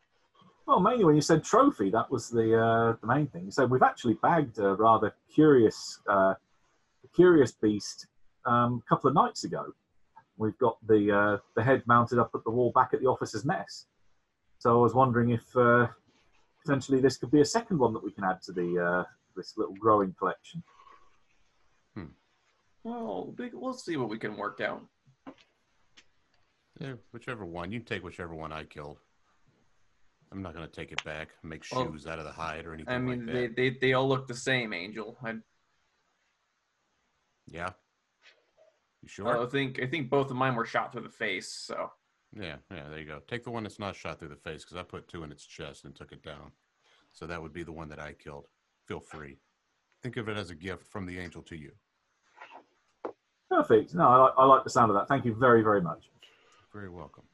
Well, 0.66 0.80
mainly 0.80 1.04
when 1.04 1.14
you 1.14 1.20
said 1.20 1.42
trophy, 1.42 1.90
that 1.90 2.10
was 2.10 2.28
the 2.28 2.58
uh, 2.58 2.96
the 3.00 3.06
main 3.06 3.26
thing. 3.26 3.50
So 3.50 3.66
we've 3.66 3.82
actually 3.82 4.14
bagged 4.14 4.58
a 4.58 4.74
rather 4.74 5.14
curious 5.32 6.00
uh, 6.08 6.34
curious 7.14 7.52
beast 7.52 8.06
um, 8.46 8.82
a 8.86 8.88
couple 8.88 9.08
of 9.08 9.14
nights 9.14 9.44
ago. 9.44 9.74
We've 10.36 10.56
got 10.58 10.78
the 10.86 11.10
uh, 11.10 11.38
the 11.56 11.62
head 11.62 11.82
mounted 11.86 12.18
up 12.18 12.30
at 12.34 12.44
the 12.44 12.50
wall 12.50 12.72
back 12.74 12.90
at 12.94 13.00
the 13.00 13.06
officers' 13.06 13.44
mess. 13.44 13.86
So 14.58 14.78
I 14.78 14.80
was 14.80 14.94
wondering 14.94 15.30
if 15.30 15.56
uh, 15.56 15.88
potentially 16.64 17.00
this 17.00 17.16
could 17.16 17.32
be 17.32 17.40
a 17.40 17.44
second 17.44 17.78
one 17.78 17.92
that 17.94 18.04
we 18.04 18.12
can 18.12 18.24
add 18.24 18.40
to 18.42 18.52
the 18.52 18.78
uh, 18.78 19.04
this 19.36 19.54
little 19.56 19.74
growing 19.74 20.14
collection. 20.18 20.62
Well, 22.84 23.34
we'll 23.52 23.74
see 23.74 23.96
what 23.96 24.08
we 24.08 24.18
can 24.18 24.36
work 24.36 24.60
out. 24.60 24.82
Yeah, 26.80 26.94
whichever 27.12 27.44
one. 27.44 27.70
You 27.72 27.80
can 27.80 27.86
take 27.86 28.04
whichever 28.04 28.34
one 28.34 28.52
I 28.52 28.64
killed. 28.64 28.98
I'm 30.30 30.42
not 30.42 30.54
going 30.54 30.66
to 30.66 30.72
take 30.72 30.92
it 30.92 31.04
back, 31.04 31.28
make 31.42 31.62
Well, 31.70 31.92
shoes 31.92 32.06
out 32.06 32.18
of 32.18 32.24
the 32.24 32.32
hide 32.32 32.64
or 32.64 32.72
anything 32.72 32.92
I 32.94 32.98
mean, 32.98 33.26
like 33.26 33.34
they, 33.34 33.46
that. 33.48 33.56
they 33.56 33.70
they 33.70 33.92
all 33.92 34.08
look 34.08 34.26
the 34.26 34.34
same, 34.34 34.72
Angel. 34.72 35.18
I, 35.22 35.34
Yeah. 37.46 37.70
You 39.02 39.08
sure? 39.08 39.42
I 39.42 39.46
think 39.46 39.80
I 39.82 39.86
think 39.86 40.08
both 40.08 40.30
of 40.30 40.36
mine 40.36 40.54
were 40.54 40.64
shot 40.64 40.92
through 40.92 41.02
the 41.02 41.08
face. 41.10 41.48
So 41.52 41.90
yeah, 42.34 42.56
yeah, 42.70 42.88
there 42.88 42.98
you 43.00 43.04
go. 43.04 43.20
Take 43.28 43.44
the 43.44 43.50
one 43.50 43.64
that's 43.64 43.78
not 43.78 43.94
shot 43.94 44.18
through 44.20 44.28
the 44.28 44.36
face 44.36 44.64
because 44.64 44.76
I 44.78 44.84
put 44.84 45.06
two 45.08 45.22
in 45.24 45.32
its 45.32 45.44
chest 45.44 45.84
and 45.84 45.94
took 45.94 46.12
it 46.12 46.22
down. 46.22 46.52
So 47.12 47.26
that 47.26 47.42
would 47.42 47.52
be 47.52 47.62
the 47.64 47.72
one 47.72 47.88
that 47.90 47.98
I 47.98 48.12
killed. 48.14 48.46
Feel 48.86 49.00
free. 49.00 49.36
Think 50.02 50.16
of 50.16 50.28
it 50.30 50.38
as 50.38 50.48
a 50.50 50.54
gift 50.54 50.86
from 50.86 51.04
the 51.04 51.18
angel 51.18 51.42
to 51.42 51.56
you. 51.56 51.72
Perfect. 53.50 53.92
No, 53.94 54.08
I, 54.08 54.16
like- 54.16 54.34
I 54.38 54.44
like 54.46 54.64
the 54.64 54.70
sound 54.70 54.90
of 54.90 54.96
that. 54.96 55.08
Thank 55.08 55.26
you 55.26 55.34
very 55.34 55.62
very 55.62 55.82
much. 55.82 56.04
Very 56.72 56.88
welcome. 56.88 57.24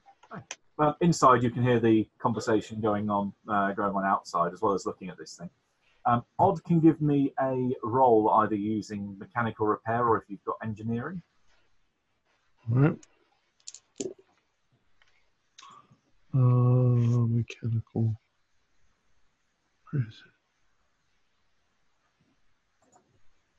Well, 0.78 0.96
inside 1.00 1.42
you 1.42 1.50
can 1.50 1.62
hear 1.62 1.80
the 1.80 2.08
conversation 2.18 2.80
going 2.80 3.10
on, 3.10 3.32
uh, 3.48 3.72
going 3.72 3.94
on 3.94 4.04
outside, 4.04 4.52
as 4.52 4.60
well 4.60 4.74
as 4.74 4.86
looking 4.86 5.08
at 5.08 5.18
this 5.18 5.36
thing. 5.36 5.50
Um, 6.06 6.24
Odd 6.38 6.62
can 6.64 6.78
give 6.80 7.00
me 7.00 7.32
a 7.40 7.70
roll 7.82 8.30
either 8.30 8.54
using 8.54 9.16
mechanical 9.18 9.66
repair 9.66 10.06
or 10.08 10.18
if 10.18 10.24
you've 10.28 10.44
got 10.44 10.56
engineering. 10.62 11.20
All 12.70 12.78
right. 12.78 12.96
Uh, 16.32 17.26
mechanical. 17.26 18.14
Where 19.90 20.02
is 20.06 20.22
it? 20.24 20.32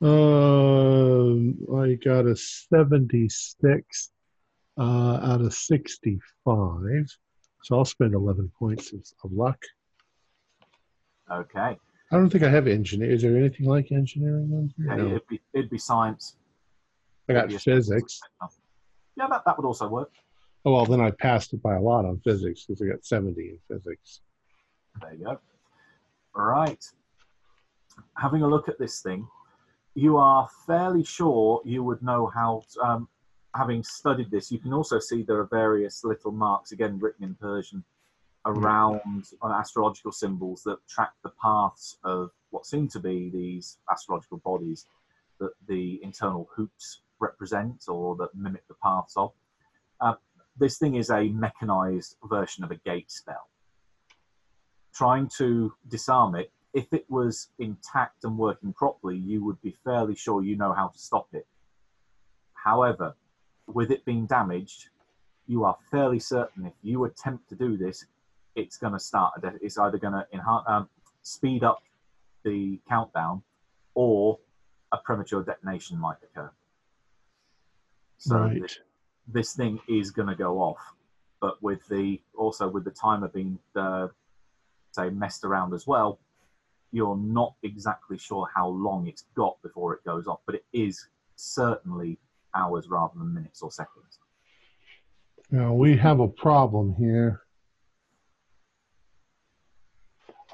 Uh, 0.02 1.76
I 1.76 1.94
got 1.96 2.26
a 2.26 2.34
76 2.34 4.10
uh, 4.80 5.20
out 5.22 5.40
of 5.42 5.52
65. 5.52 6.20
So 7.62 7.76
I'll 7.76 7.84
spend 7.84 8.14
11 8.14 8.50
points 8.58 8.92
of 8.92 9.02
of 9.22 9.32
luck. 9.32 9.62
Okay. 11.30 11.78
I 12.12 12.16
don't 12.16 12.28
think 12.30 12.42
I 12.42 12.48
have 12.50 12.66
engineering. 12.66 13.14
Is 13.14 13.22
there 13.22 13.36
anything 13.36 13.66
like 13.66 13.92
engineering 13.92 14.50
on 14.52 14.74
here? 14.76 14.86
Yeah, 14.88 14.96
No. 14.96 15.06
it'd, 15.10 15.26
be, 15.28 15.40
it'd 15.54 15.70
be 15.70 15.78
science. 15.78 16.36
I 17.28 17.34
got 17.34 17.52
physics. 17.52 18.20
Yeah, 19.16 19.28
that, 19.28 19.42
that 19.46 19.56
would 19.56 19.66
also 19.66 19.88
work. 19.88 20.10
Oh, 20.64 20.72
well, 20.72 20.86
then 20.86 21.00
I 21.00 21.12
passed 21.12 21.52
it 21.52 21.62
by 21.62 21.76
a 21.76 21.80
lot 21.80 22.04
on 22.04 22.18
physics 22.24 22.64
because 22.66 22.82
I 22.82 22.86
got 22.86 23.04
70 23.04 23.40
in 23.40 23.58
physics. 23.68 24.20
There 25.00 25.14
you 25.14 25.24
go. 25.24 25.38
All 26.34 26.44
right. 26.46 26.84
Having 28.16 28.42
a 28.42 28.48
look 28.48 28.68
at 28.68 28.78
this 28.78 29.00
thing, 29.00 29.26
you 29.94 30.16
are 30.16 30.48
fairly 30.66 31.04
sure 31.04 31.60
you 31.64 31.84
would 31.84 32.02
know 32.02 32.26
how, 32.34 32.62
to, 32.74 32.80
um, 32.80 33.08
having 33.54 33.82
studied 33.82 34.30
this, 34.30 34.52
you 34.52 34.58
can 34.58 34.72
also 34.72 34.98
see 34.98 35.22
there 35.22 35.40
are 35.40 35.48
various 35.50 36.04
little 36.04 36.32
marks, 36.32 36.72
again 36.72 36.98
written 36.98 37.24
in 37.24 37.34
Persian, 37.34 37.84
around 38.46 39.24
uh, 39.42 39.48
astrological 39.48 40.12
symbols 40.12 40.62
that 40.62 40.78
track 40.88 41.12
the 41.22 41.32
paths 41.42 41.98
of 42.04 42.30
what 42.50 42.64
seem 42.66 42.88
to 42.88 42.98
be 42.98 43.30
these 43.30 43.78
astrological 43.90 44.38
bodies 44.38 44.86
that 45.38 45.50
the 45.68 46.00
internal 46.02 46.48
hoops 46.54 47.02
represent 47.18 47.84
or 47.88 48.16
that 48.16 48.34
mimic 48.34 48.66
the 48.68 48.74
paths 48.82 49.14
of. 49.16 49.32
Uh, 50.00 50.14
this 50.58 50.78
thing 50.78 50.94
is 50.94 51.10
a 51.10 51.28
mechanized 51.28 52.16
version 52.24 52.64
of 52.64 52.70
a 52.70 52.76
gate 52.76 53.10
spell. 53.10 53.48
Trying 54.94 55.28
to 55.36 55.72
disarm 55.88 56.34
it, 56.34 56.50
if 56.72 56.92
it 56.92 57.04
was 57.08 57.48
intact 57.58 58.24
and 58.24 58.38
working 58.38 58.72
properly, 58.72 59.16
you 59.16 59.44
would 59.44 59.60
be 59.60 59.76
fairly 59.84 60.14
sure 60.14 60.42
you 60.42 60.56
know 60.56 60.72
how 60.72 60.88
to 60.88 60.98
stop 60.98 61.28
it. 61.32 61.46
However, 62.54 63.16
with 63.74 63.90
it 63.90 64.04
being 64.04 64.26
damaged, 64.26 64.88
you 65.46 65.64
are 65.64 65.76
fairly 65.90 66.18
certain 66.18 66.66
if 66.66 66.74
you 66.82 67.04
attempt 67.04 67.48
to 67.48 67.56
do 67.56 67.76
this, 67.76 68.04
it's 68.54 68.76
going 68.76 68.92
to 68.92 68.98
start. 68.98 69.32
It's 69.60 69.78
either 69.78 69.98
going 69.98 70.14
to 70.14 70.26
enhance, 70.32 70.64
um, 70.66 70.88
speed 71.22 71.64
up 71.64 71.82
the 72.44 72.80
countdown, 72.88 73.42
or 73.94 74.38
a 74.92 74.98
premature 74.98 75.42
detonation 75.42 75.98
might 75.98 76.16
occur. 76.22 76.50
So 78.18 78.38
right. 78.38 78.52
th- 78.52 78.80
this 79.26 79.54
thing 79.54 79.80
is 79.88 80.10
going 80.10 80.28
to 80.28 80.34
go 80.34 80.60
off, 80.60 80.78
but 81.40 81.62
with 81.62 81.86
the 81.88 82.20
also 82.36 82.68
with 82.68 82.84
the 82.84 82.90
timer 82.90 83.28
being 83.28 83.58
uh, 83.76 84.08
say 84.92 85.10
messed 85.10 85.44
around 85.44 85.74
as 85.74 85.86
well, 85.86 86.18
you're 86.92 87.16
not 87.16 87.54
exactly 87.62 88.18
sure 88.18 88.48
how 88.54 88.68
long 88.68 89.06
it's 89.06 89.24
got 89.36 89.60
before 89.62 89.94
it 89.94 90.04
goes 90.04 90.26
off, 90.26 90.40
but 90.46 90.54
it 90.54 90.64
is 90.72 91.08
certainly 91.36 92.18
hours 92.54 92.88
rather 92.88 93.14
than 93.18 93.32
minutes 93.34 93.62
or 93.62 93.70
seconds. 93.70 94.18
Now 95.50 95.72
we 95.72 95.96
have 95.96 96.20
a 96.20 96.28
problem 96.28 96.94
here. 96.94 97.42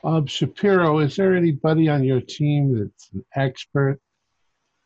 Um, 0.04 0.26
Shapiro, 0.26 0.98
is 1.00 1.16
there 1.16 1.34
anybody 1.34 1.88
on 1.88 2.04
your 2.04 2.20
team 2.20 2.78
that's 2.78 3.10
an 3.12 3.24
expert 3.34 4.00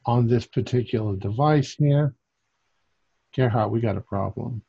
on 0.06 0.26
this 0.26 0.46
particular 0.46 1.16
device 1.16 1.74
here? 1.74 2.14
Gerhard, 3.34 3.70
we 3.70 3.80
got 3.80 3.96
a 3.96 4.00
problem. 4.00 4.62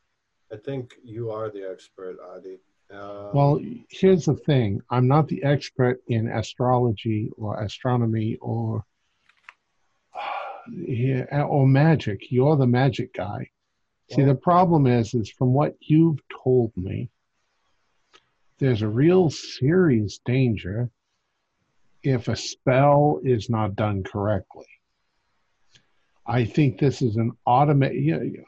I 0.52 0.56
think 0.56 0.94
you 1.02 1.30
are 1.30 1.50
the 1.50 1.68
expert, 1.68 2.18
Adi. 2.34 2.58
Um, 2.92 3.30
Well, 3.32 3.60
here's 3.88 4.26
the 4.26 4.34
thing 4.34 4.82
I'm 4.90 5.08
not 5.08 5.26
the 5.26 5.42
expert 5.42 6.02
in 6.08 6.28
astrology 6.28 7.30
or 7.38 7.62
astronomy 7.62 8.36
or 8.40 8.84
yeah, 10.68 11.42
or 11.42 11.66
magic. 11.66 12.30
You're 12.30 12.56
the 12.56 12.66
magic 12.66 13.14
guy. 13.14 13.50
See, 14.10 14.24
the 14.24 14.34
problem 14.34 14.86
is, 14.86 15.14
is 15.14 15.30
from 15.30 15.54
what 15.54 15.74
you've 15.80 16.20
told 16.44 16.76
me, 16.76 17.08
there's 18.58 18.82
a 18.82 18.88
real 18.88 19.30
serious 19.30 20.20
danger 20.26 20.90
if 22.02 22.28
a 22.28 22.36
spell 22.36 23.20
is 23.24 23.48
not 23.48 23.74
done 23.74 24.02
correctly. 24.02 24.66
I 26.26 26.44
think 26.44 26.78
this 26.78 27.00
is 27.00 27.16
an 27.16 27.32
automated. 27.46 28.04
You, 28.04 28.44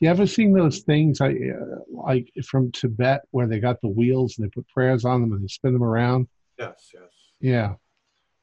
you 0.00 0.08
ever 0.08 0.26
seen 0.26 0.52
those 0.52 0.80
things 0.80 1.20
I, 1.20 1.28
uh, 1.28 1.76
like 1.88 2.32
from 2.44 2.72
Tibet 2.72 3.22
where 3.30 3.46
they 3.46 3.60
got 3.60 3.80
the 3.80 3.88
wheels 3.88 4.38
and 4.38 4.46
they 4.46 4.50
put 4.50 4.66
prayers 4.68 5.04
on 5.04 5.20
them 5.20 5.32
and 5.32 5.42
they 5.42 5.48
spin 5.48 5.72
them 5.72 5.84
around? 5.84 6.26
yes, 6.58 6.90
yes. 6.92 7.10
Yeah. 7.40 7.74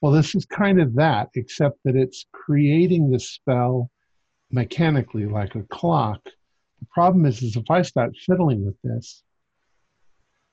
Well, 0.02 0.12
this 0.12 0.36
is 0.36 0.45
kind 0.45 0.80
of 0.80 0.93
that, 0.95 1.30
except 1.36 1.80
that 1.84 1.95
it's 1.95 2.26
creating 2.32 3.10
the 3.10 3.20
spell 3.20 3.89
mechanically 4.52 5.26
like 5.26 5.56
a 5.56 5.64
clock. 5.64 6.22
The 6.80 6.86
problem 6.91 7.26
is, 7.26 7.41
is 7.41 7.56
if 7.56 7.70
I 7.70 7.82
start 7.82 8.16
fiddling 8.16 8.66
with 8.66 8.80
this, 8.84 9.24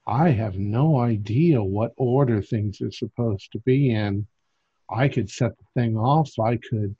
I 0.06 0.30
have 0.30 0.56
no 0.56 0.98
idea 0.98 1.62
what 1.62 1.92
order 1.96 2.40
things 2.40 2.80
are 2.80 2.90
supposed 2.90 3.52
to 3.52 3.58
be 3.60 3.90
in. 3.90 4.26
I 4.90 5.08
could 5.08 5.30
set 5.30 5.52
the 5.58 5.64
thing 5.74 5.96
off. 5.96 6.30
I 6.38 6.56
could, 6.56 6.96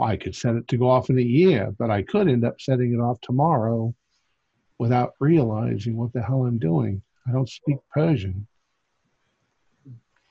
I 0.00 0.16
could 0.16 0.34
set 0.34 0.56
it 0.56 0.68
to 0.68 0.78
go 0.78 0.88
off 0.90 1.10
in 1.10 1.18
a 1.18 1.22
year, 1.22 1.74
but 1.78 1.90
I 1.90 2.02
could 2.02 2.28
end 2.28 2.44
up 2.44 2.60
setting 2.60 2.94
it 2.94 3.00
off 3.00 3.20
tomorrow 3.20 3.94
without 4.78 5.14
realizing 5.20 5.96
what 5.96 6.12
the 6.12 6.22
hell 6.22 6.44
I'm 6.44 6.58
doing. 6.58 7.02
I 7.26 7.32
don't 7.32 7.48
speak 7.48 7.78
Persian. 7.92 8.46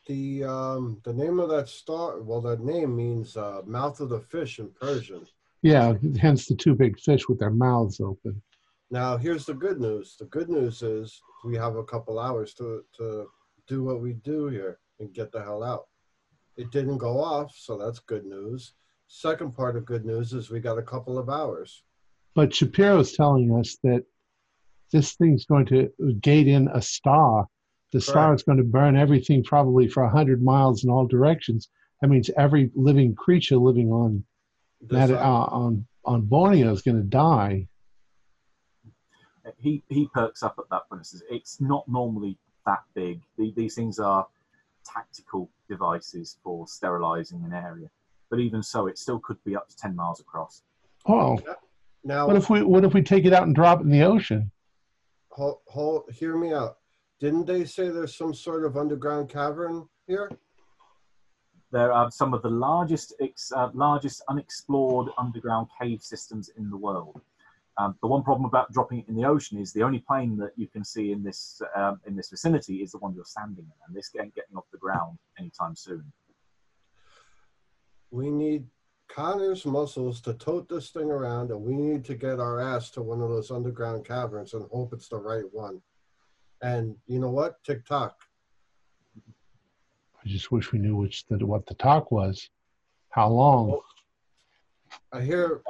The 0.07 0.43
um 0.45 1.01
the 1.03 1.13
name 1.13 1.39
of 1.39 1.49
that 1.49 1.67
star 1.67 2.21
well 2.21 2.41
that 2.41 2.61
name 2.61 2.95
means 2.95 3.35
uh, 3.35 3.61
mouth 3.65 3.99
of 3.99 4.09
the 4.09 4.21
fish 4.21 4.59
in 4.59 4.69
Persian. 4.79 5.25
Yeah, 5.63 5.95
hence 6.19 6.45
the 6.45 6.55
two 6.55 6.75
big 6.75 6.97
fish 6.99 7.27
with 7.27 7.39
their 7.39 7.51
mouths 7.51 7.99
open. 7.99 8.41
Now 8.89 9.17
here's 9.17 9.45
the 9.45 9.53
good 9.53 9.81
news. 9.81 10.15
The 10.17 10.25
good 10.25 10.49
news 10.49 10.81
is 10.81 11.21
we 11.43 11.57
have 11.57 11.75
a 11.75 11.83
couple 11.83 12.19
hours 12.19 12.53
to 12.55 12.83
to 12.97 13.27
do 13.67 13.83
what 13.83 14.01
we 14.01 14.13
do 14.13 14.47
here 14.47 14.79
and 14.99 15.13
get 15.13 15.31
the 15.31 15.43
hell 15.43 15.61
out. 15.61 15.87
It 16.55 16.71
didn't 16.71 16.97
go 16.97 17.19
off, 17.19 17.53
so 17.55 17.77
that's 17.77 17.99
good 17.99 18.25
news. 18.25 18.73
Second 19.07 19.55
part 19.55 19.75
of 19.75 19.85
good 19.85 20.05
news 20.05 20.33
is 20.33 20.49
we 20.49 20.59
got 20.59 20.77
a 20.77 20.83
couple 20.83 21.17
of 21.17 21.29
hours. 21.29 21.83
But 22.33 22.53
Shapiro's 22.53 23.13
telling 23.13 23.57
us 23.57 23.77
that 23.83 24.03
this 24.91 25.15
thing's 25.15 25.45
going 25.45 25.65
to 25.67 25.89
gate 26.21 26.47
in 26.47 26.67
a 26.69 26.81
star. 26.81 27.47
The 27.93 28.01
star 28.01 28.27
Correct. 28.27 28.39
is 28.41 28.43
going 28.43 28.57
to 28.57 28.63
burn 28.63 28.97
everything 28.97 29.43
probably 29.43 29.87
for 29.87 30.03
100 30.03 30.43
miles 30.43 30.83
in 30.83 30.89
all 30.89 31.07
directions. 31.07 31.69
That 32.01 32.09
means 32.09 32.29
every 32.37 32.69
living 32.75 33.15
creature 33.15 33.57
living 33.57 33.89
on 33.91 34.23
This, 34.81 35.09
that, 35.09 35.11
uh, 35.11 35.19
uh, 35.19 35.47
on 35.51 35.87
on 36.05 36.21
Borneo 36.21 36.71
is 36.71 36.81
going 36.81 36.97
to 36.97 37.03
die. 37.03 37.67
he 39.57 39.83
he 39.89 40.07
perks 40.13 40.43
up 40.43 40.55
at 40.59 40.65
that 40.69 40.87
point 40.89 40.99
and 40.99 41.05
says 41.07 41.23
it's 41.29 41.59
not 41.61 41.87
normally 41.87 42.37
that 42.65 42.83
big 42.93 43.21
The- 43.37 43.53
these 43.55 43.75
things 43.75 43.97
are 43.99 44.27
tactical 44.85 45.49
devices 45.69 46.37
for 46.43 46.67
sterilizing 46.67 47.43
an 47.45 47.53
area 47.53 47.89
but 48.29 48.39
even 48.39 48.61
so 48.61 48.87
it 48.87 48.97
still 48.97 49.19
could 49.19 49.41
be 49.45 49.55
up 49.55 49.67
to 49.69 49.75
10 49.77 49.95
miles 49.95 50.19
across 50.19 50.63
Oh, 51.05 51.39
now 52.03 52.27
what 52.27 52.35
if 52.35 52.49
we 52.49 52.61
what 52.63 52.83
if 52.83 52.93
we 52.93 53.01
take 53.01 53.25
it 53.25 53.33
out 53.33 53.43
and 53.43 53.55
drop 53.55 53.79
it 53.79 53.83
in 53.83 53.89
the 53.89 54.03
ocean? 54.03 54.51
hold, 55.31 55.59
hold, 55.67 56.03
hear 56.11 56.35
me 56.35 56.51
out. 56.53 56.77
Didn't 57.19 57.45
they 57.45 57.65
say 57.65 57.89
there's 57.89 58.15
some 58.15 58.33
sort 58.33 58.63
of 58.65 58.77
underground 58.77 59.29
cavern 59.29 59.87
here? 60.07 60.29
there 61.71 61.91
are 61.91 62.09
some 62.09 62.33
of 62.33 62.41
the 62.41 62.49
largest 62.49 63.13
ex, 63.21 63.51
uh, 63.55 63.69
largest 63.73 64.23
unexplored 64.29 65.09
underground 65.17 65.67
cave 65.79 66.01
systems 66.01 66.49
in 66.57 66.69
the 66.69 66.77
world 66.77 67.21
um, 67.77 67.95
the 68.01 68.07
one 68.07 68.23
problem 68.23 68.45
about 68.45 68.71
dropping 68.71 68.99
it 68.99 69.07
in 69.07 69.15
the 69.15 69.25
ocean 69.25 69.57
is 69.59 69.73
the 69.73 69.83
only 69.83 69.99
plane 69.99 70.37
that 70.37 70.51
you 70.55 70.67
can 70.67 70.83
see 70.83 71.11
in 71.11 71.23
this 71.23 71.61
um, 71.75 71.99
in 72.05 72.15
this 72.15 72.29
vicinity 72.29 72.77
is 72.77 72.91
the 72.91 72.97
one 72.99 73.13
you're 73.13 73.25
standing 73.25 73.65
in 73.65 73.71
and 73.85 73.95
this 73.95 74.11
ain't 74.19 74.33
getting 74.35 74.55
off 74.55 74.65
the 74.71 74.77
ground 74.77 75.17
anytime 75.39 75.75
soon 75.75 76.03
We 78.11 78.29
need 78.29 78.65
Connor's 79.09 79.65
muscles 79.65 80.19
to 80.21 80.33
tote 80.33 80.67
this 80.67 80.89
thing 80.89 81.09
around, 81.09 81.49
and 81.49 81.61
we 81.61 81.77
need 81.77 82.03
to 82.05 82.15
get 82.15 82.41
our 82.41 82.59
ass 82.59 82.91
to 82.91 83.01
one 83.01 83.21
of 83.21 83.29
those 83.29 83.51
underground 83.51 84.05
caverns 84.05 84.53
and 84.53 84.69
hope 84.69 84.91
it's 84.91 85.07
the 85.07 85.17
right 85.17 85.45
one. 85.53 85.81
And 86.61 86.95
you 87.07 87.19
know 87.19 87.29
what? 87.29 87.63
Tick 87.63 87.85
tock. 87.85 88.15
I 89.27 90.27
just 90.27 90.51
wish 90.51 90.71
we 90.71 90.79
knew 90.79 90.95
which 90.95 91.25
the, 91.27 91.45
what 91.45 91.65
the 91.65 91.75
talk 91.75 92.11
was. 92.11 92.49
How 93.09 93.29
long? 93.29 93.69
Well, 93.69 93.85
I 95.13 95.21
hear 95.21 95.61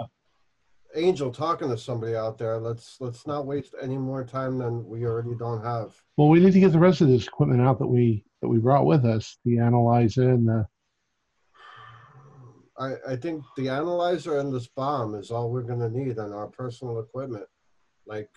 Angel 0.95 1.31
talking 1.31 1.69
to 1.69 1.77
somebody 1.77 2.15
out 2.15 2.37
there. 2.37 2.57
Let's 2.57 2.97
let's 2.99 3.27
not 3.27 3.45
waste 3.45 3.75
any 3.81 3.97
more 3.97 4.23
time 4.23 4.57
than 4.57 4.87
we 4.87 5.05
already 5.05 5.35
don't 5.35 5.63
have. 5.63 5.95
Well, 6.15 6.29
we 6.29 6.39
need 6.39 6.53
to 6.53 6.59
get 6.59 6.71
the 6.71 6.79
rest 6.79 7.01
of 7.01 7.07
this 7.07 7.27
equipment 7.27 7.61
out 7.61 7.79
that 7.79 7.87
we 7.87 8.25
that 8.41 8.47
we 8.47 8.57
brought 8.57 8.85
with 8.85 9.05
us, 9.05 9.37
the 9.45 9.59
analyzer 9.59 10.29
and 10.29 10.47
the 10.47 10.67
I, 12.79 12.93
I 13.09 13.15
think 13.15 13.43
the 13.55 13.69
analyzer 13.69 14.39
and 14.39 14.53
this 14.53 14.67
bomb 14.67 15.15
is 15.15 15.31
all 15.31 15.49
we're 15.49 15.63
gonna 15.63 15.89
need 15.89 16.19
on 16.19 16.31
our 16.31 16.47
personal 16.47 16.99
equipment. 16.99 17.45
Like 18.05 18.29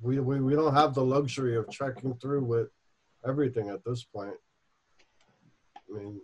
we, 0.00 0.20
we, 0.20 0.40
we 0.40 0.54
don't 0.54 0.74
have 0.74 0.94
the 0.94 1.04
luxury 1.04 1.56
of 1.56 1.70
trekking 1.70 2.14
through 2.14 2.44
with 2.44 2.68
everything 3.26 3.68
at 3.68 3.84
this 3.84 4.04
point. 4.04 4.34
I 5.90 5.98
mean, 5.98 6.20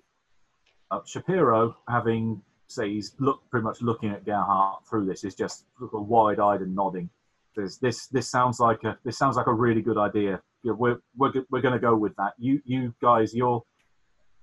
uh, 0.90 1.00
Shapiro, 1.06 1.76
having 1.88 2.42
say 2.66 2.90
he's 2.90 3.14
look 3.18 3.42
pretty 3.50 3.64
much 3.64 3.82
looking 3.82 4.10
at 4.10 4.24
Gerhardt 4.24 4.86
through 4.88 5.06
this, 5.06 5.24
is 5.24 5.34
just 5.34 5.64
wide-eyed 5.80 6.60
and 6.60 6.74
nodding. 6.74 7.10
There's, 7.56 7.78
this 7.78 8.08
this 8.08 8.28
sounds 8.28 8.58
like 8.58 8.82
a 8.84 8.98
this 9.04 9.16
sounds 9.16 9.36
like 9.36 9.46
a 9.46 9.52
really 9.52 9.82
good 9.82 9.98
idea. 9.98 10.40
Yeah, 10.62 10.72
we're 10.72 11.00
we're, 11.16 11.32
we're 11.50 11.60
going 11.60 11.74
to 11.74 11.80
go 11.80 11.94
with 11.94 12.14
that. 12.16 12.32
You 12.38 12.60
you 12.64 12.94
guys, 13.00 13.34
your 13.34 13.62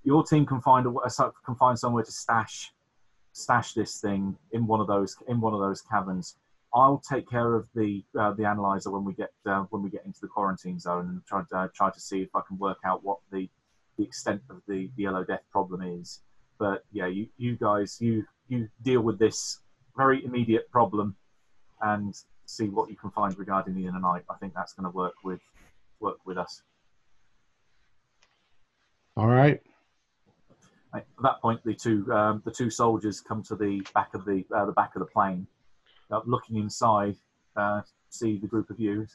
your 0.04 0.24
team 0.24 0.46
can 0.46 0.62
find 0.62 0.88
a 0.88 1.10
can 1.46 1.56
find 1.56 1.78
somewhere 1.78 2.04
to 2.04 2.12
stash 2.12 2.72
stash 3.34 3.74
this 3.74 4.00
thing 4.00 4.38
in 4.52 4.66
one 4.66 4.80
of 4.80 4.88
those 4.88 5.16
in 5.28 5.42
one 5.42 5.54
of 5.54 5.60
those 5.60 5.82
caverns. 5.82 6.38
I'll 6.74 7.02
take 7.10 7.30
care 7.30 7.56
of 7.56 7.68
the 7.76 8.04
uh, 8.18 8.32
the 8.34 8.46
analyzer 8.46 8.92
when 8.92 9.04
we 9.04 9.14
get 9.14 9.32
uh, 9.46 9.66
when 9.70 9.84
we 9.84 9.90
get 9.90 10.06
into 10.06 10.20
the 10.22 10.28
quarantine 10.28 10.80
zone 10.80 11.08
and 11.10 11.26
try 11.26 11.42
to 11.50 11.58
uh, 11.58 11.68
try 11.76 11.90
to 11.90 12.00
see 12.00 12.22
if 12.22 12.30
I 12.36 12.42
can 12.48 12.58
work 12.58 12.78
out 12.86 13.04
what 13.04 13.20
the 13.32 13.50
the 13.98 14.04
extent 14.04 14.42
of 14.50 14.62
the, 14.68 14.90
the 14.96 15.04
yellow 15.04 15.24
death 15.24 15.44
problem 15.52 15.82
is. 15.82 16.22
But 16.58 16.84
yeah, 16.92 17.08
you, 17.08 17.28
you 17.38 17.56
guys, 17.56 17.98
you 18.00 18.26
you 18.48 18.70
deal 18.82 19.02
with 19.02 19.20
this 19.20 19.60
very 19.98 20.24
immediate 20.24 20.72
problem 20.72 21.16
and 21.82 22.16
see 22.46 22.70
what 22.70 22.90
you 22.90 22.96
can 22.96 23.12
find 23.12 23.38
regarding 23.38 23.76
the 23.76 23.86
inner 23.86 24.00
night. 24.00 24.24
I 24.30 24.36
think 24.36 24.54
that's 24.54 24.74
going 24.74 24.90
to 24.90 24.96
work 24.96 25.16
with 25.24 25.42
work 26.00 26.18
with 26.26 26.38
us. 26.38 26.62
all 29.18 29.28
right. 29.28 29.62
At 30.94 31.06
that 31.24 31.42
point, 31.42 31.62
the 31.64 31.74
two 31.74 32.12
um, 32.12 32.42
the 32.46 32.52
two 32.52 32.70
soldiers 32.70 33.22
come 33.22 33.44
to 33.44 33.56
the 33.56 33.86
back 33.94 34.14
of 34.14 34.26
the 34.26 34.46
uh, 34.56 34.66
the 34.66 34.74
back 34.74 34.96
of 34.96 35.00
the 35.00 35.06
plane, 35.06 35.48
looking 36.26 36.58
inside, 36.58 37.16
uh, 37.56 37.82
see 38.10 38.38
the 38.38 38.48
group 38.48 38.70
of 38.70 38.80
you. 38.80 39.08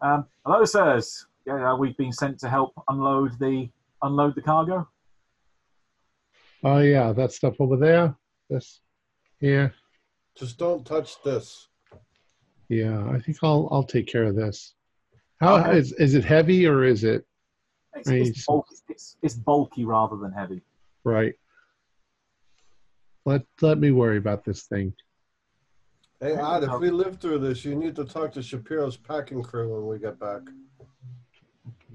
Um, 0.00 0.26
Hello, 0.44 0.64
sirs. 0.64 1.26
Yeah, 1.46 1.72
uh, 1.72 1.76
we've 1.76 1.96
been 1.96 2.12
sent 2.12 2.38
to 2.40 2.48
help 2.48 2.72
unload 2.88 3.38
the 3.38 3.68
unload 4.02 4.34
the 4.34 4.42
cargo. 4.42 4.88
Oh 6.62 6.78
yeah, 6.78 7.12
that 7.12 7.32
stuff 7.32 7.54
over 7.60 7.76
there. 7.76 8.14
This 8.50 8.80
here. 9.40 9.72
Just 10.36 10.58
don't 10.58 10.86
touch 10.86 11.22
this. 11.24 11.68
Yeah, 12.68 13.08
I 13.10 13.18
think 13.18 13.38
I'll 13.42 13.68
I'll 13.72 13.82
take 13.84 14.06
care 14.06 14.24
of 14.24 14.36
this. 14.36 14.74
How 15.40 15.56
Okay. 15.60 15.78
is 15.78 15.92
is 15.94 16.14
it 16.14 16.24
heavy 16.24 16.66
or 16.66 16.84
is 16.84 17.02
it 17.04 17.24
It's, 17.94 18.08
Right. 18.08 18.20
it's, 18.26 18.44
bulky, 18.46 18.74
it's, 18.88 19.16
it's 19.22 19.34
bulky 19.34 19.84
rather 19.84 20.16
than 20.16 20.32
heavy. 20.32 20.60
right? 21.04 21.34
Let 23.24 23.42
let 23.62 23.78
me 23.78 23.90
worry 23.90 24.18
about 24.18 24.44
this 24.44 24.64
thing. 24.64 24.92
Hey, 26.20 26.32
Okay, 26.32 26.40
Odd, 26.40 26.64
if 26.64 26.80
we 26.80 26.90
live 26.90 27.20
through 27.20 27.38
this, 27.38 27.64
you 27.64 27.76
need 27.76 27.94
to 27.96 28.04
talk 28.04 28.32
to 28.32 28.42
Shapiro's 28.42 28.96
packing 28.96 29.42
crew 29.42 29.72
when 29.76 29.86
we 29.86 29.98
get 30.00 30.18
back. 30.18 30.40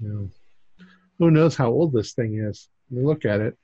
You 0.00 0.08
know, 0.08 0.86
who 1.18 1.30
knows 1.30 1.56
how 1.56 1.70
old 1.70 1.92
this 1.92 2.14
thing 2.14 2.38
is? 2.38 2.70
You 2.90 3.06
look 3.06 3.26
at 3.26 3.40
it. 3.40 3.56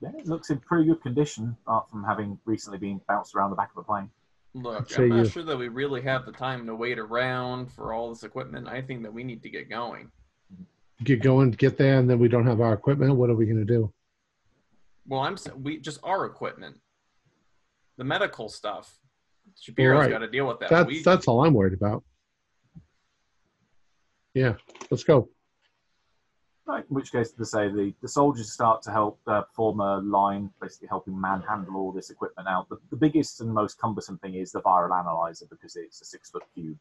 Yeah, 0.00 0.10
it 0.18 0.26
looks 0.26 0.50
in 0.50 0.58
pretty 0.58 0.86
good 0.88 1.02
condition, 1.02 1.56
apart 1.66 1.88
from 1.90 2.02
having 2.04 2.38
recently 2.44 2.78
been 2.78 3.00
bounced 3.06 3.34
around 3.34 3.50
the 3.50 3.56
back 3.56 3.70
of 3.76 3.78
a 3.78 3.84
plane. 3.84 4.10
Look, 4.54 4.98
I'm 4.98 5.08
not 5.08 5.16
you- 5.16 5.24
sure 5.26 5.42
that 5.44 5.56
we 5.56 5.68
really 5.68 6.00
have 6.02 6.26
the 6.26 6.32
time 6.32 6.66
to 6.66 6.74
wait 6.74 6.98
around 6.98 7.70
for 7.72 7.92
all 7.92 8.08
this 8.08 8.24
equipment. 8.24 8.66
I 8.66 8.82
think 8.82 9.02
that 9.02 9.12
we 9.12 9.22
need 9.22 9.42
to 9.44 9.50
get 9.50 9.68
going. 9.68 10.10
Get 11.04 11.22
going, 11.22 11.52
get 11.52 11.76
there, 11.76 11.98
and 12.00 12.10
then 12.10 12.18
we 12.18 12.26
don't 12.26 12.46
have 12.46 12.60
our 12.60 12.72
equipment. 12.72 13.14
What 13.14 13.30
are 13.30 13.36
we 13.36 13.46
going 13.46 13.58
to 13.58 13.64
do? 13.64 13.92
Well, 15.06 15.20
I'm 15.20 15.36
we 15.62 15.78
just 15.78 16.00
our 16.02 16.26
equipment, 16.26 16.76
the 17.98 18.04
medical 18.04 18.48
stuff. 18.48 18.98
Shapiro's 19.60 19.98
right. 20.00 20.10
got 20.10 20.18
to 20.20 20.28
deal 20.28 20.46
with 20.46 20.60
that. 20.60 20.70
That's 20.70 20.86
we, 20.86 21.02
that's 21.02 21.26
all 21.26 21.44
I'm 21.44 21.52
worried 21.52 21.74
about. 21.74 22.04
Yeah, 24.34 24.54
let's 24.90 25.04
go. 25.04 25.28
Right, 26.64 26.84
in 26.88 26.94
which 26.94 27.12
case, 27.12 27.32
to 27.32 27.44
say 27.44 27.68
the, 27.68 27.94
the 28.02 28.08
soldiers 28.08 28.52
start 28.52 28.82
to 28.82 28.92
help 28.92 29.18
uh, 29.26 29.42
form 29.56 29.80
a 29.80 29.98
line, 29.98 30.50
basically 30.60 30.88
helping 30.88 31.18
manhandle 31.18 31.76
all 31.76 31.92
this 31.92 32.10
equipment 32.10 32.46
out. 32.46 32.68
The, 32.68 32.76
the 32.90 32.96
biggest 32.96 33.40
and 33.40 33.52
most 33.52 33.80
cumbersome 33.80 34.18
thing 34.18 34.34
is 34.34 34.52
the 34.52 34.60
viral 34.60 34.96
analyzer 34.96 35.46
because 35.50 35.76
it's 35.76 36.00
a 36.02 36.04
six 36.04 36.30
foot 36.30 36.44
cube. 36.54 36.78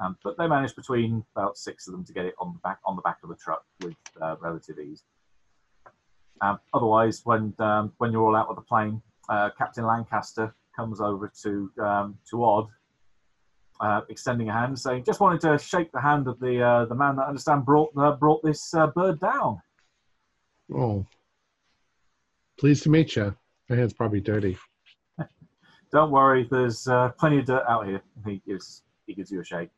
Um, 0.00 0.16
but 0.24 0.38
they 0.38 0.46
managed 0.46 0.76
between 0.76 1.24
about 1.36 1.58
six 1.58 1.86
of 1.86 1.92
them 1.92 2.04
to 2.04 2.12
get 2.12 2.24
it 2.24 2.34
on 2.38 2.52
the 2.52 2.58
back 2.60 2.78
on 2.84 2.96
the 2.96 3.02
back 3.02 3.18
of 3.22 3.28
the 3.28 3.36
truck 3.36 3.64
with 3.82 3.94
uh, 4.20 4.36
relative 4.40 4.78
ease. 4.78 5.02
Um, 6.40 6.58
otherwise, 6.72 7.20
when 7.24 7.52
um, 7.58 7.92
when 7.98 8.10
you're 8.10 8.22
all 8.22 8.36
out 8.36 8.48
of 8.48 8.56
the 8.56 8.62
plane, 8.62 9.02
uh, 9.28 9.50
Captain 9.56 9.84
Lancaster 9.86 10.54
comes 10.74 11.00
over 11.00 11.32
to 11.42 11.70
um, 11.80 12.18
to 12.30 12.44
Odd, 12.44 12.68
uh, 13.80 14.00
extending 14.08 14.48
a 14.48 14.52
hand, 14.52 14.78
saying, 14.78 15.04
"Just 15.04 15.20
wanted 15.20 15.40
to 15.42 15.58
shake 15.58 15.92
the 15.92 16.00
hand 16.00 16.28
of 16.28 16.38
the 16.40 16.62
uh, 16.62 16.84
the 16.86 16.94
man 16.94 17.16
that 17.16 17.22
I 17.22 17.28
understand 17.28 17.64
brought 17.64 17.90
uh, 17.96 18.12
brought 18.12 18.42
this 18.42 18.74
uh, 18.74 18.88
bird 18.88 19.20
down." 19.20 19.60
Oh, 20.74 21.06
pleased 22.58 22.82
to 22.84 22.90
meet 22.90 23.16
you. 23.16 23.34
My 23.68 23.76
hand's 23.76 23.92
probably 23.92 24.20
dirty. 24.20 24.56
Don't 25.92 26.10
worry, 26.10 26.46
there's 26.50 26.86
uh, 26.88 27.10
plenty 27.18 27.38
of 27.38 27.46
dirt 27.46 27.64
out 27.68 27.86
here. 27.86 28.02
He 28.26 28.42
gives 28.46 28.82
he 29.06 29.14
gives 29.14 29.30
you 29.30 29.40
a 29.40 29.44
shake. 29.44 29.70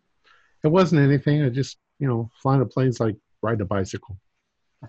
It 0.64 0.68
wasn't 0.68 1.02
anything. 1.02 1.42
I 1.44 1.48
just, 1.48 1.78
you 1.98 2.08
know, 2.08 2.30
flying 2.42 2.60
a 2.62 2.66
plane's 2.66 2.98
like 2.98 3.16
riding 3.42 3.60
a 3.60 3.66
bicycle. 3.66 4.16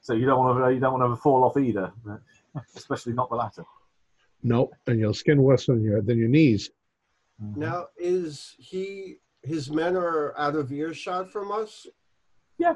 So 0.00 0.14
you 0.14 0.24
don't 0.26 0.38
want 0.38 0.64
to 0.64 0.72
you 0.72 0.80
don't 0.80 0.98
want 0.98 1.12
to 1.12 1.20
fall 1.20 1.44
off 1.44 1.56
either, 1.58 1.92
but- 2.04 2.20
especially 2.76 3.12
not 3.12 3.30
the 3.30 3.36
latter. 3.36 3.64
Nope, 4.42 4.72
and 4.86 4.98
you'll 5.00 5.14
skin 5.14 5.42
worse 5.42 5.66
than 5.66 5.82
your 5.82 6.00
than 6.00 6.18
your 6.18 6.28
knees. 6.28 6.70
Now, 7.40 7.86
is 7.96 8.56
he, 8.58 9.16
his 9.42 9.70
men 9.70 9.96
are 9.96 10.36
out 10.36 10.56
of 10.56 10.72
earshot 10.72 11.30
from 11.30 11.52
us? 11.52 11.86
Yeah. 12.58 12.74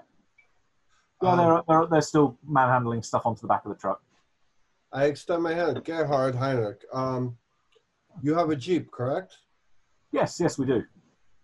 Yeah, 1.21 1.31
Um, 1.33 1.39
they're, 1.39 1.63
they're 1.69 1.87
they're 1.89 2.01
still 2.03 2.39
manhandling 2.47 3.03
stuff 3.03 3.27
onto 3.27 3.41
the 3.43 3.49
back 3.49 3.65
of 3.65 3.71
the 3.73 3.79
truck. 3.79 4.01
I 4.93 5.07
extend 5.07 5.43
my 5.43 5.55
hand. 5.55 5.83
Gerhard 5.85 6.35
Heinrich, 6.35 6.85
um, 6.93 7.37
you 8.23 8.35
have 8.35 8.51
a 8.51 8.57
Jeep, 8.57 8.91
correct? 8.91 9.37
Yes, 10.13 10.39
yes, 10.39 10.59
we 10.59 10.67
do. 10.67 10.85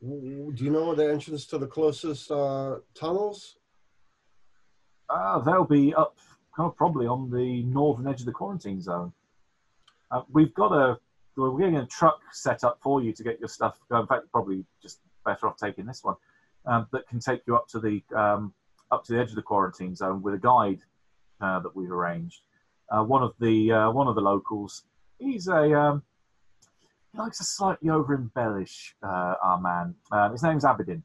Do 0.01 0.64
you 0.64 0.70
know 0.70 0.95
the 0.95 1.11
entrance 1.11 1.47
to 1.47 1.59
the 1.59 1.66
closest 1.66 2.30
uh, 2.30 2.76
tunnels? 2.95 3.57
Uh, 5.09 5.41
they'll 5.41 5.64
be 5.64 5.95
up 5.95 6.18
kind 6.59 6.68
of 6.68 6.76
probably 6.76 7.06
on 7.06 7.30
the 7.30 7.62
northern 7.62 8.09
edge 8.09 8.20
of 8.20 8.26
the 8.26 8.32
quarantine 8.32 8.82
zone. 8.82 9.12
Uh, 10.11 10.22
we've 10.32 10.52
got 10.54 10.72
a 10.72 10.98
we're 11.36 11.56
getting 11.56 11.76
a 11.76 11.86
truck 11.86 12.18
set 12.32 12.64
up 12.64 12.80
for 12.82 13.00
you 13.00 13.12
to 13.12 13.22
get 13.22 13.38
your 13.38 13.48
stuff. 13.48 13.78
In 13.92 14.06
fact, 14.09 14.24
probably 14.32 14.64
just 14.82 14.98
better 15.24 15.46
off 15.46 15.56
taking 15.56 15.86
this 15.86 16.02
one 16.02 16.16
um, 16.66 16.88
that 16.90 17.06
can 17.06 17.20
take 17.20 17.42
you 17.46 17.54
up 17.54 17.68
to 17.68 17.78
the 17.78 18.02
um, 18.16 18.52
up 18.90 19.04
to 19.04 19.12
the 19.12 19.20
edge 19.20 19.28
of 19.28 19.36
the 19.36 19.42
quarantine 19.42 19.94
zone 19.94 20.20
with 20.20 20.34
a 20.34 20.38
guide 20.38 20.80
uh, 21.40 21.61
that 21.61 21.76
we've 21.76 21.92
arranged. 21.92 22.40
Uh, 22.90 23.04
one 23.04 23.22
of 23.22 23.34
the 23.38 23.70
uh, 23.70 23.90
one 23.92 24.09
of 24.09 24.16
the 24.16 24.20
locals, 24.20 24.82
he's 25.20 25.46
a 25.46 25.72
um, 25.78 26.02
he 27.12 27.18
likes 27.18 27.38
to 27.38 27.44
slightly 27.44 27.88
over 27.88 28.14
embellish 28.14 28.96
uh, 29.04 29.34
our 29.40 29.61
man. 29.61 29.94
Uh, 30.11 30.30
his 30.32 30.42
name's 30.42 30.64
Abedin, 30.64 31.02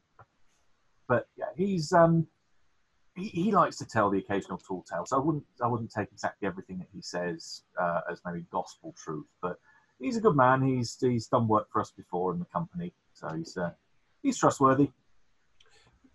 but 1.06 1.28
yeah, 1.36 1.46
he's 1.56 1.92
um, 1.92 2.26
he, 3.16 3.28
he 3.28 3.52
likes 3.52 3.76
to 3.78 3.86
tell 3.86 4.10
the 4.10 4.18
occasional 4.18 4.58
tall 4.58 4.84
tale. 4.90 5.06
So 5.06 5.16
I 5.16 5.20
wouldn't 5.20 5.44
I 5.62 5.66
wouldn't 5.66 5.92
take 5.92 6.08
exactly 6.12 6.46
everything 6.48 6.78
that 6.78 6.88
he 6.92 7.00
says 7.02 7.62
uh, 7.80 8.00
as 8.10 8.20
maybe 8.26 8.44
gospel 8.50 8.94
truth, 8.96 9.26
but 9.40 9.58
he's 10.00 10.16
a 10.16 10.20
good 10.20 10.36
man. 10.36 10.62
He's 10.62 10.96
he's 11.00 11.28
done 11.28 11.48
work 11.48 11.68
for 11.72 11.80
us 11.80 11.90
before 11.90 12.32
in 12.32 12.38
the 12.38 12.46
company, 12.46 12.92
so 13.12 13.28
he's 13.28 13.56
uh, 13.56 13.70
he's 14.22 14.38
trustworthy. 14.38 14.90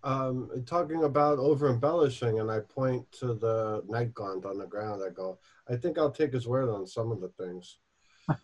Um, 0.02 0.50
talking 0.64 1.04
about 1.04 1.38
over 1.38 1.68
embellishing, 1.68 2.40
and 2.40 2.50
I 2.50 2.60
point 2.60 3.10
to 3.20 3.34
the 3.34 3.82
night 3.86 4.14
gaunt 4.14 4.46
on 4.46 4.56
the 4.58 4.66
ground. 4.66 5.02
I 5.06 5.10
go, 5.10 5.38
I 5.68 5.76
think 5.76 5.98
I'll 5.98 6.10
take 6.10 6.32
his 6.32 6.48
word 6.48 6.70
on 6.70 6.86
some 6.86 7.12
of 7.12 7.20
the 7.20 7.28
things. 7.28 7.78
A 8.28 8.36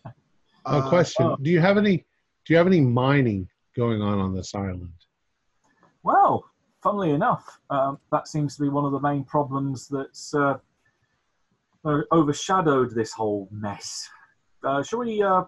Uh, 0.67 0.89
question: 0.89 1.37
Do 1.43 1.51
you 1.51 1.61
have 1.61 1.79
any? 1.79 1.99
Do 2.45 2.53
you 2.53 2.57
have 2.57 2.67
any 2.67 2.81
mining 2.81 3.49
going 3.77 4.03
on 4.03 4.19
on 4.19 4.35
this 4.35 4.55
island? 4.55 4.93
Well, 6.03 6.45
funnily 6.87 7.11
enough, 7.11 7.59
um, 7.71 7.99
that 8.13 8.29
seems 8.29 8.55
to 8.55 8.63
be 8.63 8.69
one 8.69 8.85
of 8.85 8.93
the 8.93 9.01
main 9.01 9.25
problems 9.25 9.89
that's 9.89 10.33
uh, 10.35 10.55
uh, 11.85 11.99
overshadowed 12.13 12.95
this 12.95 13.13
whole 13.13 13.49
mess. 13.51 14.09
Uh, 14.63 14.85
shall 14.85 15.01
we 15.01 15.21
uh, 15.21 15.43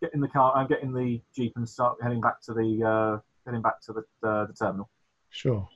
get 0.00 0.14
in 0.14 0.20
the 0.20 0.28
car 0.28 0.56
and 0.56 0.68
get 0.68 0.84
in 0.84 0.92
the 0.92 1.20
jeep 1.34 1.52
and 1.56 1.68
start 1.68 1.96
heading 2.00 2.20
back 2.20 2.40
to 2.40 2.54
the 2.54 2.84
uh, 2.86 3.20
heading 3.44 3.60
back 3.60 3.80
to 3.80 3.92
the, 3.92 4.28
uh, 4.28 4.46
the 4.46 4.52
terminal? 4.52 4.88
Sure. 5.30 5.68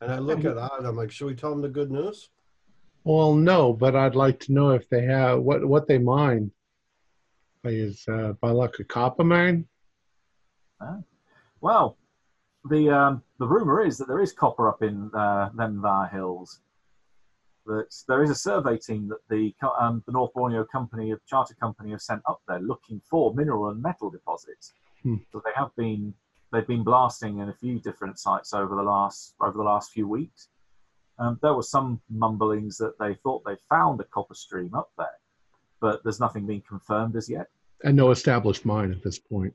And 0.00 0.12
I 0.12 0.18
look 0.20 0.44
at 0.44 0.56
Odd. 0.56 0.84
I'm 0.84 0.94
like, 0.94 1.10
should 1.10 1.26
we 1.26 1.34
tell 1.34 1.52
him 1.52 1.62
the 1.62 1.68
good 1.68 1.90
news? 1.90 2.30
Well, 3.02 3.34
no, 3.34 3.72
but 3.72 3.96
I'd 3.96 4.14
like 4.14 4.38
to 4.40 4.52
know 4.52 4.70
if 4.70 4.88
they 4.88 5.02
have 5.02 5.40
what 5.40 5.66
what 5.66 5.88
they 5.88 5.98
mine. 5.98 6.52
Is 7.64 8.04
uh, 8.06 8.34
by 8.40 8.50
luck 8.50 8.78
a 8.78 8.84
copper 8.84 9.24
mine? 9.24 9.66
Well, 11.60 11.96
the 12.68 12.90
um, 12.90 13.22
the 13.38 13.46
rumor 13.46 13.84
is 13.84 13.98
that 13.98 14.08
there 14.08 14.20
is 14.20 14.32
copper 14.32 14.68
up 14.68 14.82
in 14.82 15.10
uh, 15.14 15.50
them 15.54 15.80
there 15.82 16.08
hills. 16.12 16.60
That 17.66 17.86
there 18.06 18.22
is 18.22 18.30
a 18.30 18.34
survey 18.34 18.78
team 18.78 19.08
that 19.08 19.18
the 19.28 19.54
um, 19.78 20.02
the 20.06 20.12
North 20.12 20.32
Borneo 20.34 20.64
Company 20.64 21.10
of 21.10 21.24
Charter 21.26 21.54
Company 21.54 21.90
have 21.90 22.02
sent 22.02 22.22
up 22.28 22.40
there 22.46 22.60
looking 22.60 23.00
for 23.08 23.34
mineral 23.34 23.68
and 23.70 23.82
metal 23.82 24.10
deposits. 24.10 24.72
Hmm. 25.02 25.16
So 25.32 25.42
they 25.44 25.50
have 25.56 25.74
been 25.76 26.14
they've 26.52 26.66
been 26.66 26.84
blasting 26.84 27.38
in 27.38 27.48
a 27.48 27.54
few 27.54 27.80
different 27.80 28.18
sites 28.18 28.54
over 28.54 28.74
the 28.74 28.82
last 28.82 29.34
over 29.40 29.56
the 29.56 29.64
last 29.64 29.92
few 29.92 30.06
weeks. 30.06 30.48
Um, 31.18 31.38
there 31.42 31.54
was 31.54 31.70
some 31.70 32.00
mumblings 32.10 32.76
that 32.78 32.98
they 32.98 33.14
thought 33.22 33.42
they 33.44 33.56
found 33.68 34.00
a 34.00 34.04
copper 34.04 34.34
stream 34.34 34.74
up 34.74 34.90
there, 34.98 35.18
but 35.80 36.02
there's 36.04 36.20
nothing 36.20 36.46
been 36.46 36.60
confirmed 36.60 37.16
as 37.16 37.28
yet. 37.28 37.46
And 37.84 37.96
no 37.96 38.10
established 38.10 38.64
mine 38.64 38.92
at 38.92 39.02
this 39.02 39.18
point. 39.18 39.54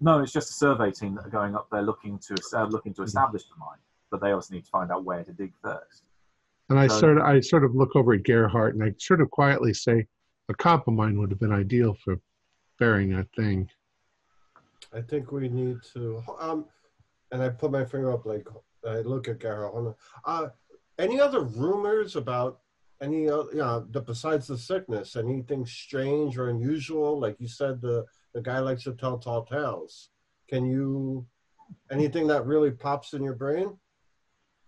No, 0.00 0.20
it's 0.20 0.32
just 0.32 0.50
a 0.50 0.54
survey 0.54 0.90
team 0.90 1.14
that 1.14 1.26
are 1.26 1.30
going 1.30 1.54
up 1.54 1.68
there 1.70 1.82
looking 1.82 2.18
to 2.18 2.36
uh, 2.54 2.64
looking 2.66 2.92
to 2.94 3.02
establish 3.02 3.44
the 3.44 3.54
mine, 3.58 3.78
but 4.10 4.20
they 4.20 4.32
also 4.32 4.54
need 4.54 4.64
to 4.64 4.70
find 4.70 4.90
out 4.92 5.04
where 5.04 5.24
to 5.24 5.32
dig 5.32 5.52
first. 5.62 6.02
And 6.68 6.78
I 6.78 6.86
So- 6.86 6.98
sort 7.00 7.18
of 7.18 7.24
I 7.24 7.40
sort 7.40 7.64
of 7.64 7.74
look 7.74 7.96
over 7.96 8.12
at 8.12 8.24
Gerhardt 8.24 8.74
and 8.74 8.84
I 8.84 8.94
sort 8.98 9.20
of 9.20 9.30
quietly 9.30 9.72
say, 9.72 10.06
a 10.48 10.54
copper 10.54 10.90
mine 10.90 11.18
would 11.18 11.30
have 11.30 11.40
been 11.40 11.52
ideal 11.52 11.94
for 11.94 12.20
burying 12.78 13.10
that 13.16 13.28
thing. 13.34 13.70
I 14.92 15.00
think 15.00 15.32
we 15.32 15.48
need 15.48 15.78
to. 15.94 16.22
Um, 16.38 16.66
and 17.32 17.42
I 17.42 17.48
put 17.48 17.70
my 17.72 17.84
finger 17.84 18.12
up, 18.12 18.26
like 18.26 18.46
I 18.86 18.98
look 19.00 19.28
at 19.28 19.40
Gerhard. 19.40 19.72
hold. 19.72 19.94
Uh, 20.24 20.48
any 20.98 21.20
other 21.20 21.40
rumors 21.40 22.16
about 22.16 22.60
any, 23.00 23.28
uh, 23.28 23.44
you 23.52 23.56
know, 23.58 23.80
the, 23.90 24.00
besides 24.00 24.46
the 24.46 24.56
sickness? 24.56 25.16
Anything 25.16 25.66
strange 25.66 26.38
or 26.38 26.48
unusual? 26.50 27.18
Like 27.18 27.36
you 27.40 27.48
said, 27.48 27.80
the 27.80 28.06
the 28.36 28.42
guy 28.42 28.58
likes 28.58 28.84
to 28.84 28.92
tell 28.92 29.16
tall 29.16 29.46
tales. 29.46 30.10
Can 30.48 30.66
you? 30.66 31.26
Anything 31.90 32.26
that 32.28 32.44
really 32.44 32.70
pops 32.70 33.14
in 33.14 33.24
your 33.24 33.34
brain? 33.34 33.76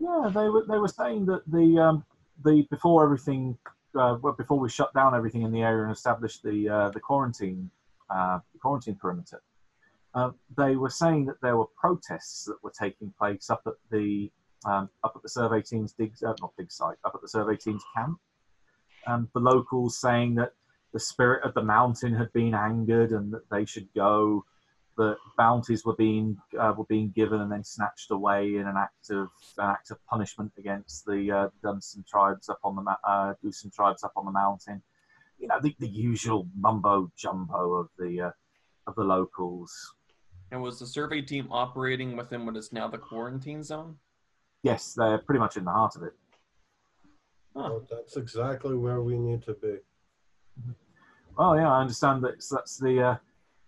Yeah, 0.01 0.31
they 0.35 0.49
were 0.49 0.65
they 0.67 0.79
were 0.79 0.89
saying 0.89 1.27
that 1.27 1.43
the 1.47 1.79
um, 1.79 2.05
the 2.45 2.67
before 2.71 3.05
everything 3.05 3.59
uh, 3.95 4.17
well, 4.23 4.33
before 4.33 4.59
we 4.59 4.71
shut 4.71 4.93
down 4.95 5.15
everything 5.15 5.43
in 5.43 5.53
the 5.53 5.61
area 5.61 5.85
and 5.85 5.93
established 5.93 6.43
the 6.43 6.69
uh, 6.69 6.89
the 6.91 6.99
quarantine 6.99 7.71
uh, 8.09 8.39
quarantine 8.61 8.97
perimeter, 8.97 9.43
uh, 10.15 10.31
they 10.57 10.77
were 10.77 10.91
saying 10.91 11.27
that 11.27 11.41
there 11.43 11.59
were 11.59 11.69
protests 11.79 12.47
that 12.47 12.57
were 12.63 12.73
taking 12.77 13.13
place 13.19 13.51
up 13.51 13.63
at 13.67 13.75
the 13.91 14.31
um, 14.65 14.89
up 15.05 15.13
at 15.15 15.23
the 15.23 15.29
survey 15.29 15.61
team's 15.61 15.93
dig 15.93 16.15
uh, 16.27 16.33
not 16.41 16.57
dig 16.57 16.73
site 16.73 16.97
up 17.05 17.15
at 17.15 17.21
the 17.21 17.29
survey 17.29 17.55
team's 17.55 17.85
camp, 17.95 18.19
and 19.07 19.29
the 19.35 19.41
locals 19.41 19.99
saying 19.99 20.35
that 20.37 20.55
the 20.93 21.01
spirit 21.01 21.45
of 21.45 21.55
the 21.55 21.63
mountain 21.63 22.15
had 22.15 22.33
been 22.33 22.55
angered 22.55 23.13
and 23.13 23.33
that 23.33 23.49
they 23.51 23.65
should 23.65 23.89
go. 23.95 24.45
That 24.97 25.17
bounties 25.37 25.85
were 25.85 25.95
being 25.95 26.37
uh, 26.59 26.75
were 26.77 26.85
being 26.87 27.13
given 27.15 27.41
and 27.41 27.53
then 27.53 27.63
snatched 27.63 28.11
away 28.11 28.57
in 28.57 28.67
an 28.67 28.77
act 28.77 29.11
of 29.11 29.29
an 29.57 29.71
act 29.71 29.93
of 29.93 30.05
punishment 30.07 30.51
against 30.59 31.05
the 31.05 31.31
uh, 31.31 31.49
Dunstan 31.63 32.05
tribes 32.09 32.49
up 32.49 32.59
on 32.65 32.75
the 32.75 32.83
ma- 32.83 32.97
uh, 33.07 33.35
Dusun 33.45 33.73
tribes 33.73 34.03
up 34.03 34.13
on 34.17 34.25
the 34.25 34.33
mountain. 34.33 34.83
You 35.39 35.47
know 35.47 35.61
the, 35.63 35.73
the 35.79 35.87
usual 35.87 36.49
mumbo 36.57 37.13
jumbo 37.17 37.75
of 37.75 37.91
the 37.97 38.23
uh, 38.23 38.31
of 38.89 38.97
the 38.97 39.05
locals. 39.05 39.95
And 40.51 40.63
was 40.63 40.81
the 40.81 40.87
survey 40.87 41.23
team 41.23 41.47
operating 41.53 42.17
within 42.17 42.45
what 42.45 42.57
is 42.57 42.73
now 42.73 42.89
the 42.89 42.99
quarantine 42.99 43.63
zone? 43.63 43.99
Yes, 44.65 44.95
they're 44.95 45.19
pretty 45.19 45.39
much 45.39 45.57
in 45.57 45.65
the 45.65 45.71
heart 45.71 45.95
of 45.95 46.03
it. 46.03 46.15
Huh. 47.55 47.69
Well, 47.71 47.87
that's 47.89 48.17
exactly 48.17 48.77
where 48.77 49.03
we 49.03 49.17
need 49.17 49.43
to 49.45 49.55
be. 49.55 49.77
Well, 51.37 51.57
yeah, 51.57 51.71
I 51.73 51.81
understand 51.81 52.23
that 52.25 52.45
that's 52.51 52.79
the 52.79 53.03
uh, 53.03 53.17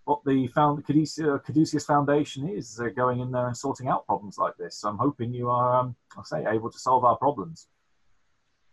what 0.04 0.24
the 0.24 0.48
found 0.48 0.84
Caduceus, 0.84 1.40
Caduceus 1.44 1.86
Foundation 1.86 2.48
is. 2.48 2.74
They're 2.74 2.90
going 2.90 3.20
in 3.20 3.30
there 3.30 3.46
and 3.46 3.56
sorting 3.56 3.88
out 3.88 4.06
problems 4.06 4.38
like 4.38 4.56
this. 4.56 4.76
So 4.78 4.88
I'm 4.88 4.98
hoping 4.98 5.32
you 5.32 5.48
are, 5.50 5.76
um, 5.78 5.94
I'll 6.16 6.24
say, 6.24 6.44
able 6.48 6.70
to 6.70 6.78
solve 6.78 7.04
our 7.04 7.16
problems. 7.16 7.68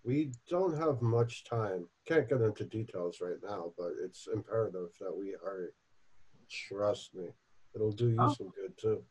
We 0.04 0.32
don't 0.50 0.76
have 0.78 1.02
much 1.02 1.44
time. 1.44 1.86
Can't 2.06 2.28
get 2.30 2.42
into 2.42 2.64
details 2.64 3.20
right 3.22 3.38
now, 3.44 3.74
but 3.78 3.92
it's 4.02 4.28
imperative 4.34 4.90
that 5.00 5.16
we 5.16 5.36
hurry. 5.44 5.68
Trust 6.50 7.14
me, 7.14 7.28
it'll 7.76 7.92
do 7.92 8.10
you 8.10 8.18
Oh. 8.20 8.30
some 8.30 8.50
good 8.50 8.78
too. 8.78 9.04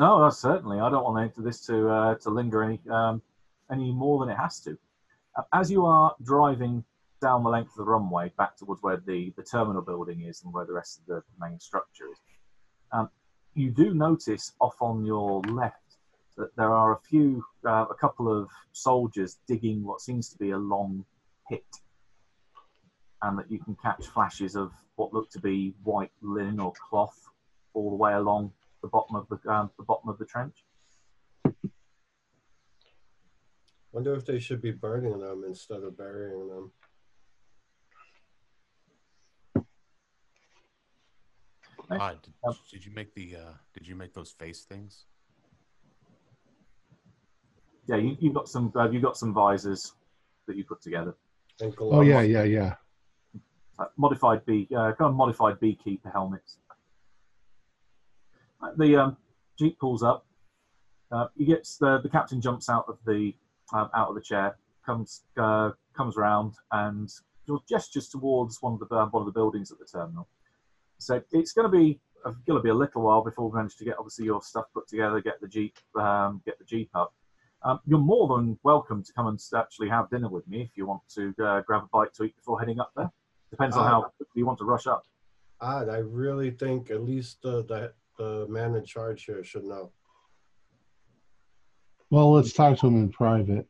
No, 0.00 0.20
that's 0.22 0.38
certainly. 0.38 0.80
I 0.80 0.90
don't 0.90 1.04
want 1.04 1.34
this 1.36 1.64
to 1.66 1.88
uh, 1.88 2.14
to 2.16 2.30
linger 2.30 2.62
any 2.64 2.80
um, 2.90 3.22
any 3.70 3.92
more 3.92 4.18
than 4.18 4.34
it 4.34 4.38
has 4.38 4.58
to. 4.60 4.76
Uh, 5.36 5.42
As 5.52 5.70
you 5.70 5.84
are 5.84 6.16
driving 6.22 6.82
down 7.20 7.42
the 7.42 7.50
length 7.50 7.70
of 7.70 7.76
the 7.76 7.84
runway 7.84 8.32
back 8.36 8.56
towards 8.56 8.82
where 8.82 8.98
the, 9.06 9.32
the 9.36 9.42
terminal 9.42 9.82
building 9.82 10.22
is 10.22 10.42
and 10.42 10.52
where 10.52 10.66
the 10.66 10.72
rest 10.72 11.00
of 11.00 11.06
the 11.06 11.22
main 11.40 11.58
structure 11.58 12.04
is, 12.10 12.18
um, 12.92 13.08
you 13.54 13.70
do 13.70 13.94
notice 13.94 14.52
off 14.60 14.76
on 14.80 15.04
your 15.04 15.40
left 15.42 15.96
that 16.36 16.54
there 16.56 16.72
are 16.72 16.92
a 16.92 16.98
few, 17.08 17.42
uh, 17.66 17.86
a 17.90 17.94
couple 17.94 18.30
of 18.30 18.50
soldiers 18.72 19.38
digging 19.48 19.82
what 19.82 20.00
seems 20.00 20.28
to 20.28 20.36
be 20.36 20.50
a 20.50 20.58
long 20.58 21.04
pit, 21.48 21.64
and 23.22 23.38
that 23.38 23.50
you 23.50 23.58
can 23.58 23.74
catch 23.82 24.06
flashes 24.08 24.54
of 24.54 24.72
what 24.96 25.12
look 25.12 25.30
to 25.30 25.40
be 25.40 25.74
white 25.82 26.10
linen 26.20 26.60
or 26.60 26.72
cloth 26.90 27.16
all 27.72 27.90
the 27.90 27.96
way 27.96 28.12
along 28.12 28.52
the 28.82 28.88
bottom 28.88 29.16
of 29.16 29.26
the 29.28 29.50
um, 29.50 29.70
the 29.78 29.84
bottom 29.84 30.08
of 30.08 30.18
the 30.18 30.26
trench. 30.26 30.64
Wonder 33.92 34.14
if 34.14 34.26
they 34.26 34.38
should 34.38 34.60
be 34.60 34.72
burning 34.72 35.18
them 35.18 35.44
instead 35.46 35.82
of 35.82 35.96
burying 35.96 36.48
them. 36.48 36.70
Right. 41.88 42.00
Odd. 42.00 42.22
Did, 42.22 42.34
Um, 42.46 42.54
did 42.70 42.84
you 42.84 42.92
make 42.92 43.14
the? 43.14 43.36
Uh, 43.36 43.52
did 43.74 43.86
you 43.86 43.94
make 43.94 44.12
those 44.12 44.32
face 44.32 44.64
things? 44.64 45.04
Yeah, 47.86 47.96
you, 47.96 48.16
you've 48.18 48.34
got 48.34 48.48
some 48.48 48.72
uh, 48.74 48.90
you 48.90 49.00
got 49.00 49.16
some 49.16 49.32
visors 49.32 49.94
that 50.46 50.56
you 50.56 50.64
put 50.64 50.82
together. 50.82 51.14
Oh 51.80 52.00
yeah, 52.00 52.22
yeah, 52.22 52.42
yeah. 52.42 52.74
Uh, 53.78 53.86
modified 53.96 54.44
bee, 54.46 54.68
uh, 54.74 54.92
kind 54.92 55.10
of 55.10 55.14
modified 55.14 55.60
beekeeper 55.60 56.10
helmets. 56.10 56.58
Uh, 58.60 58.70
The 58.76 58.96
um, 58.96 59.16
jeep 59.58 59.78
pulls 59.78 60.02
up. 60.02 60.26
Uh, 61.12 61.28
he 61.36 61.44
gets 61.44 61.76
the 61.76 62.00
the 62.00 62.08
captain 62.08 62.40
jumps 62.40 62.68
out 62.68 62.86
of 62.88 62.98
the 63.06 63.32
um, 63.72 63.90
out 63.94 64.08
of 64.08 64.14
the 64.16 64.20
chair, 64.20 64.56
comes 64.84 65.22
uh, 65.36 65.70
comes 65.96 66.16
around 66.16 66.54
and 66.72 67.12
gestures 67.68 68.08
towards 68.08 68.60
one 68.60 68.72
of 68.72 68.80
the 68.80 68.94
uh, 68.94 69.06
one 69.06 69.20
of 69.22 69.26
the 69.26 69.32
buildings 69.32 69.70
at 69.70 69.78
the 69.78 69.84
terminal. 69.84 70.26
So 70.98 71.22
it's 71.32 71.52
going 71.52 71.70
to 71.70 71.70
be 71.70 72.00
going 72.46 72.58
to 72.58 72.62
be 72.62 72.70
a 72.70 72.74
little 72.74 73.02
while 73.02 73.22
before 73.22 73.48
we 73.48 73.56
manage 73.56 73.76
to 73.76 73.84
get 73.84 73.96
obviously 73.98 74.24
your 74.24 74.42
stuff 74.42 74.64
put 74.74 74.88
together, 74.88 75.20
get 75.20 75.40
the 75.40 75.48
jeep 75.48 75.76
um, 75.98 76.42
get 76.44 76.58
the 76.58 76.64
jeep 76.64 76.90
up. 76.94 77.12
Um, 77.62 77.80
you're 77.86 77.98
more 77.98 78.28
than 78.36 78.58
welcome 78.62 79.02
to 79.02 79.12
come 79.12 79.26
and 79.26 79.40
actually 79.56 79.88
have 79.88 80.10
dinner 80.10 80.28
with 80.28 80.46
me 80.48 80.62
if 80.62 80.76
you 80.76 80.86
want 80.86 81.02
to 81.14 81.34
uh, 81.44 81.60
grab 81.62 81.84
a 81.84 81.88
bite 81.92 82.14
to 82.14 82.24
eat 82.24 82.36
before 82.36 82.58
heading 82.58 82.80
up 82.80 82.92
there. 82.96 83.10
Depends 83.50 83.76
on 83.76 83.84
Ah. 83.84 83.88
how 83.88 84.10
you 84.34 84.44
want 84.46 84.58
to 84.58 84.64
rush 84.64 84.86
up. 84.86 85.02
Odd, 85.60 85.88
I 85.88 85.98
really 85.98 86.50
think 86.50 86.90
at 86.90 87.02
least 87.02 87.42
the, 87.42 87.64
the 87.64 87.92
the 88.18 88.46
man 88.48 88.74
in 88.74 88.84
charge 88.84 89.24
here 89.24 89.44
should 89.44 89.64
know. 89.64 89.90
Well, 92.10 92.32
let's 92.32 92.52
talk 92.52 92.78
to 92.78 92.86
him 92.86 92.96
in 92.96 93.10
private. 93.10 93.66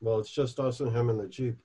Well, 0.00 0.18
it's 0.18 0.30
just 0.30 0.58
us 0.60 0.80
and 0.80 0.94
him 0.94 1.08
in 1.10 1.16
the 1.18 1.28
jeep. 1.28 1.56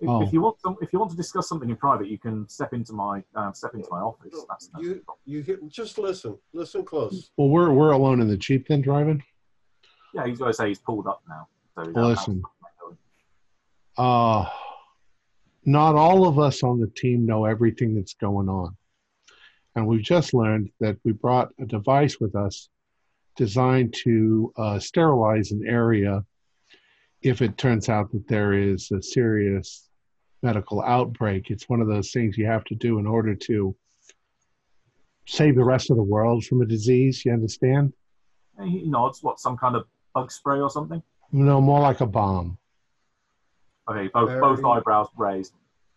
If, 0.00 0.08
Oh. 0.08 0.22
if 0.22 0.32
you 0.32 0.40
want 0.40 0.60
some, 0.60 0.76
if 0.82 0.92
you 0.92 0.98
want 0.98 1.10
to 1.12 1.16
discuss 1.16 1.48
something 1.48 1.70
in 1.70 1.76
private, 1.76 2.08
you 2.08 2.18
can 2.18 2.48
step 2.48 2.72
into 2.74 2.92
my 2.92 3.22
uh, 3.36 3.52
step 3.52 3.74
into 3.74 3.88
my 3.90 4.00
office. 4.00 4.32
No, 4.32 4.44
That's, 4.48 4.66
that's 4.68 4.84
You 4.84 5.02
you 5.24 5.40
hear, 5.42 5.58
just 5.68 5.98
listen, 5.98 6.36
listen 6.52 6.84
close. 6.84 7.30
Well, 7.36 7.48
we're 7.48 7.72
we're 7.72 7.92
alone 7.92 8.20
in 8.20 8.28
the 8.28 8.36
jeep 8.36 8.66
then 8.68 8.80
driving. 8.82 9.22
yeah. 10.12 10.26
He's 10.26 10.38
going 10.38 10.50
to 10.50 10.56
say 10.56 10.68
he's 10.68 10.80
pulled 10.80 11.06
up 11.06 11.22
now. 11.28 11.48
So 11.76 11.86
he's 11.86 11.96
Listen. 11.96 12.42
out- 13.98 14.44
Uh, 14.46 14.50
not 15.64 15.94
all 15.94 16.26
of 16.28 16.38
us 16.38 16.62
on 16.62 16.80
the 16.80 16.88
team 16.88 17.24
know 17.24 17.44
everything 17.44 17.94
that's 17.94 18.14
going 18.14 18.48
on. 18.48 18.76
And 19.76 19.86
we've 19.86 20.02
just 20.02 20.34
learned 20.34 20.70
that 20.80 20.96
we 21.04 21.12
brought 21.12 21.52
a 21.60 21.64
device 21.66 22.20
with 22.20 22.34
us 22.36 22.68
designed 23.36 23.94
to 24.04 24.52
uh, 24.56 24.78
sterilize 24.78 25.50
an 25.52 25.62
area 25.66 26.24
if 27.24 27.42
it 27.42 27.56
turns 27.58 27.88
out 27.88 28.12
that 28.12 28.28
there 28.28 28.52
is 28.52 28.90
a 28.92 29.02
serious 29.02 29.88
medical 30.42 30.82
outbreak. 30.82 31.50
It's 31.50 31.68
one 31.68 31.80
of 31.80 31.88
those 31.88 32.12
things 32.12 32.36
you 32.36 32.46
have 32.46 32.64
to 32.64 32.74
do 32.74 32.98
in 32.98 33.06
order 33.06 33.34
to 33.34 33.74
save 35.26 35.56
the 35.56 35.64
rest 35.64 35.90
of 35.90 35.96
the 35.96 36.02
world 36.02 36.44
from 36.44 36.60
a 36.60 36.66
disease. 36.66 37.24
You 37.24 37.32
understand? 37.32 37.94
And 38.58 38.70
he 38.70 38.82
nods. 38.84 39.22
What? 39.22 39.40
Some 39.40 39.56
kind 39.56 39.74
of 39.74 39.86
bug 40.14 40.30
spray 40.30 40.60
or 40.60 40.70
something? 40.70 41.02
No, 41.32 41.60
more 41.60 41.80
like 41.80 42.02
a 42.02 42.06
bomb. 42.06 42.58
Okay. 43.90 44.08
Both 44.12 44.40
both 44.40 44.64
eyebrows 44.64 45.08
raised. 45.16 45.54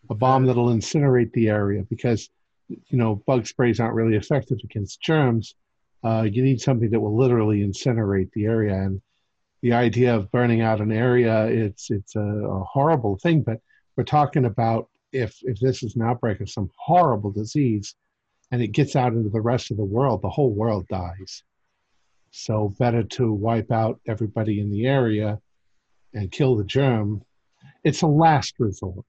a 0.09 0.15
bomb 0.15 0.45
that'll 0.45 0.69
incinerate 0.69 1.31
the 1.33 1.49
area 1.49 1.83
because 1.89 2.29
you 2.69 2.97
know 2.97 3.21
bug 3.27 3.45
sprays 3.47 3.79
aren't 3.79 3.95
really 3.95 4.15
effective 4.15 4.57
against 4.63 5.01
germs 5.01 5.55
uh, 6.03 6.23
you 6.29 6.43
need 6.43 6.59
something 6.59 6.89
that 6.89 6.99
will 6.99 7.15
literally 7.17 7.59
incinerate 7.61 8.29
the 8.33 8.45
area 8.45 8.73
and 8.73 9.01
the 9.61 9.73
idea 9.73 10.15
of 10.15 10.31
burning 10.31 10.61
out 10.61 10.81
an 10.81 10.91
area 10.91 11.45
it's 11.47 11.89
it's 11.89 12.15
a, 12.15 12.19
a 12.19 12.63
horrible 12.63 13.17
thing 13.17 13.41
but 13.41 13.59
we're 13.95 14.03
talking 14.03 14.45
about 14.45 14.89
if 15.11 15.37
if 15.43 15.59
this 15.59 15.83
is 15.83 15.95
an 15.95 16.03
outbreak 16.03 16.39
of 16.41 16.49
some 16.49 16.69
horrible 16.77 17.31
disease 17.31 17.95
and 18.51 18.61
it 18.61 18.67
gets 18.67 18.95
out 18.95 19.13
into 19.13 19.29
the 19.29 19.41
rest 19.41 19.71
of 19.71 19.77
the 19.77 19.83
world 19.83 20.21
the 20.21 20.29
whole 20.29 20.51
world 20.51 20.87
dies 20.87 21.43
so 22.31 22.73
better 22.77 23.03
to 23.03 23.33
wipe 23.33 23.71
out 23.71 23.99
everybody 24.07 24.59
in 24.59 24.69
the 24.69 24.85
area 24.85 25.39
and 26.13 26.31
kill 26.31 26.55
the 26.55 26.63
germ 26.63 27.21
it's 27.83 28.01
a 28.01 28.07
last 28.07 28.55
resort 28.59 29.05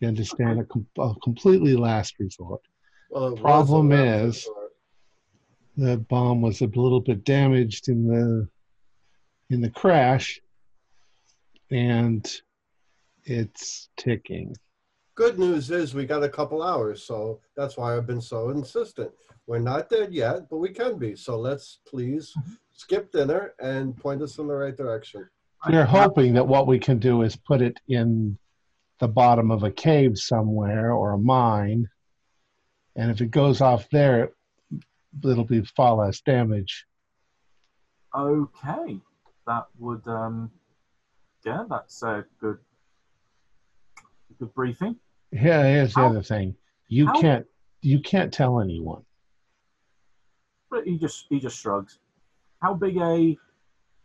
you 0.00 0.08
understand? 0.08 0.60
A, 0.60 0.64
com- 0.64 0.86
a 0.98 1.14
completely 1.22 1.74
last 1.74 2.18
resort. 2.18 2.62
Well, 3.10 3.36
Problem 3.36 3.92
is-. 3.92 4.48
The 5.76 5.96
bomb 5.96 6.42
was 6.42 6.60
a 6.60 6.66
little 6.66 7.00
bit 7.00 7.24
damaged 7.24 7.88
in 7.88 8.06
the 8.06 8.48
in 9.50 9.60
the 9.60 9.70
crash, 9.70 10.40
and 11.70 12.30
it's 13.24 13.88
ticking. 13.96 14.54
Good 15.14 15.38
news 15.38 15.70
is 15.70 15.94
we 15.94 16.06
got 16.06 16.22
a 16.22 16.28
couple 16.28 16.62
hours, 16.62 17.02
so 17.02 17.40
that's 17.56 17.76
why 17.76 17.96
I've 17.96 18.06
been 18.06 18.20
so 18.20 18.50
insistent. 18.50 19.10
We're 19.46 19.58
not 19.58 19.88
dead 19.88 20.12
yet, 20.12 20.48
but 20.48 20.58
we 20.58 20.68
can 20.68 20.98
be. 20.98 21.16
So 21.16 21.38
let's 21.38 21.80
please 21.86 22.32
skip 22.72 23.10
dinner 23.10 23.54
and 23.60 23.96
point 23.96 24.22
us 24.22 24.38
in 24.38 24.46
the 24.46 24.54
right 24.54 24.76
direction. 24.76 25.28
We're 25.68 25.84
hoping 25.84 26.34
that 26.34 26.46
what 26.46 26.68
we 26.68 26.78
can 26.78 26.98
do 26.98 27.22
is 27.22 27.34
put 27.34 27.62
it 27.62 27.80
in 27.88 28.38
the 29.00 29.08
bottom 29.08 29.50
of 29.50 29.64
a 29.64 29.70
cave 29.70 30.18
somewhere 30.18 30.92
or 30.92 31.12
a 31.12 31.18
mine, 31.18 31.88
and 32.94 33.10
if 33.10 33.20
it 33.20 33.30
goes 33.30 33.60
off 33.60 33.88
there, 33.90 34.30
it'll 35.24 35.44
be 35.44 35.62
far 35.62 35.94
less 35.94 36.20
damage. 36.20 36.84
Okay. 38.14 39.00
That 39.48 39.66
would 39.78 40.06
um. 40.06 40.50
Yeah, 41.44 41.64
that's 41.70 42.02
a 42.02 42.26
good 42.38 42.58
good 44.38 44.52
briefing. 44.54 44.96
Yeah, 45.32 45.62
here's 45.64 45.94
the 45.94 46.00
How- 46.00 46.08
other 46.10 46.22
thing: 46.22 46.54
you 46.88 47.06
how- 47.06 47.18
can't 47.20 47.46
you 47.80 48.00
can't 48.00 48.30
tell 48.32 48.60
anyone. 48.60 49.02
But 50.70 50.86
he 50.86 50.98
just 50.98 51.24
he 51.30 51.40
just 51.40 51.58
shrugs. 51.58 51.98
how 52.60 52.74
big 52.74 52.98
a 52.98 53.38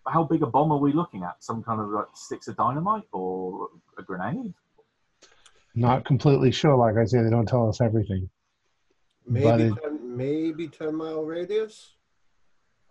how 0.08 0.24
big 0.24 0.44
a 0.44 0.48
bomb 0.48 0.72
are 0.72 0.78
we 0.78 0.94
looking 0.94 1.24
at? 1.24 1.44
Some 1.44 1.62
kind 1.62 1.82
of 1.82 1.90
like 1.90 2.08
sticks 2.14 2.48
of 2.48 2.56
dynamite 2.56 3.08
or 3.12 3.68
a 3.98 4.04
grenade? 4.04 4.54
Not 5.76 6.06
completely 6.06 6.52
sure. 6.52 6.78
Like 6.78 6.96
I 6.96 7.04
say, 7.04 7.22
they 7.22 7.30
don't 7.30 7.48
tell 7.48 7.68
us 7.68 7.82
everything. 7.82 8.30
Maybe 9.28 9.64
it- 9.64 9.76
ten, 9.82 10.16
maybe 10.16 10.70
ten 10.70 10.96
mile 10.96 11.26
radius. 11.26 11.96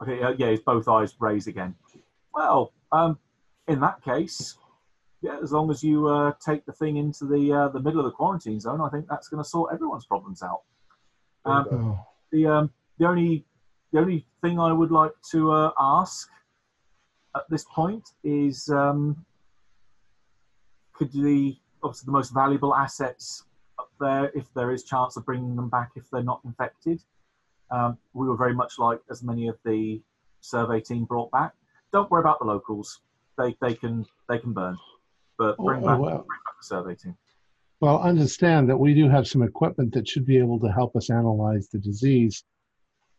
Okay, 0.03 0.19
yeah, 0.20 0.33
yeah, 0.37 0.49
his 0.49 0.61
both 0.61 0.87
eyes 0.89 1.15
raised 1.19 1.49
again. 1.49 1.74
Well, 2.34 2.72
um, 2.90 3.18
in 3.68 3.80
that 3.80 4.02
case, 4.02 4.56
yeah, 5.20 5.38
as 5.42 5.52
long 5.52 5.70
as 5.70 5.82
you 5.82 6.09
uh, 6.09 6.32
take 6.44 6.64
the 6.66 6.72
thing 6.72 6.96
into 6.96 7.26
the 7.26 7.52
uh, 7.52 7.68
the 7.68 7.80
middle 7.80 8.00
of 8.00 8.06
the 8.06 8.10
quarantine 8.10 8.60
zone, 8.60 8.80
I 8.80 8.88
think 8.88 9.06
that's 9.09 9.28
going 9.28 9.42
to 9.42 9.48
sort 9.48 9.72
everyone's 9.72 10.06
problems 10.06 10.42
out. 10.42 10.62
Um, 11.44 11.66
Oh, 11.70 12.06
the 12.30 12.46
um, 12.46 12.70
the 12.98 13.06
only 13.06 13.44
the 13.92 14.00
only 14.00 14.26
thing 14.40 14.59
I 14.59 14.72
would 14.72 14.90
like 14.90 15.12
to 15.30 15.52
uh, 15.52 15.70
ask 15.78 16.28
at 17.36 17.42
this 17.48 17.64
point 17.64 18.10
is 18.24 18.68
um, 18.68 19.24
could 20.92 21.12
the 21.12 21.56
obviously 21.82 22.06
the 22.06 22.12
most 22.12 22.32
valuable 22.32 22.74
assets 22.74 23.44
up 23.78 23.90
there, 24.00 24.30
if 24.34 24.52
there 24.54 24.70
is 24.70 24.84
chance 24.84 25.16
of 25.16 25.24
bringing 25.24 25.56
them 25.56 25.68
back 25.68 25.90
if 25.96 26.09
they're 26.10 26.22
not 26.22 26.40
infected, 26.44 27.02
um, 27.70 27.98
we 28.14 28.28
would 28.28 28.38
very 28.38 28.54
much 28.54 28.78
like 28.78 29.00
as 29.10 29.22
many 29.22 29.48
of 29.48 29.56
the 29.64 30.00
survey 30.40 30.80
team 30.80 31.04
brought 31.04 31.30
back. 31.30 31.52
Don't 31.93 32.10
worry 32.10 32.20
about 32.20 32.39
the 32.39 32.47
locals; 32.47 33.01
they 33.36 33.55
they 33.60 33.74
can 33.74 34.06
they 34.28 34.39
can 34.39 34.52
burn, 34.52 34.77
but 35.39 35.56
bring 35.59 35.82
Oh, 35.82 35.86
back, 35.86 35.98
well. 36.01 36.16
bring 36.27 36.40
back 36.47 36.59
the 36.60 36.64
survey 36.64 36.94
team. 36.94 37.16
Well, 37.81 38.01
understand 38.01 38.70
that 38.70 38.78
we 38.78 38.94
do 38.94 39.09
have 39.09 39.27
some 39.27 39.43
equipment 39.43 39.93
that 39.94 40.09
should 40.09 40.24
be 40.24 40.39
able 40.39 40.60
to 40.60 40.73
help 40.73 40.94
us 40.97 41.10
analyze 41.10 41.69
the 41.69 41.78
disease. 41.78 42.44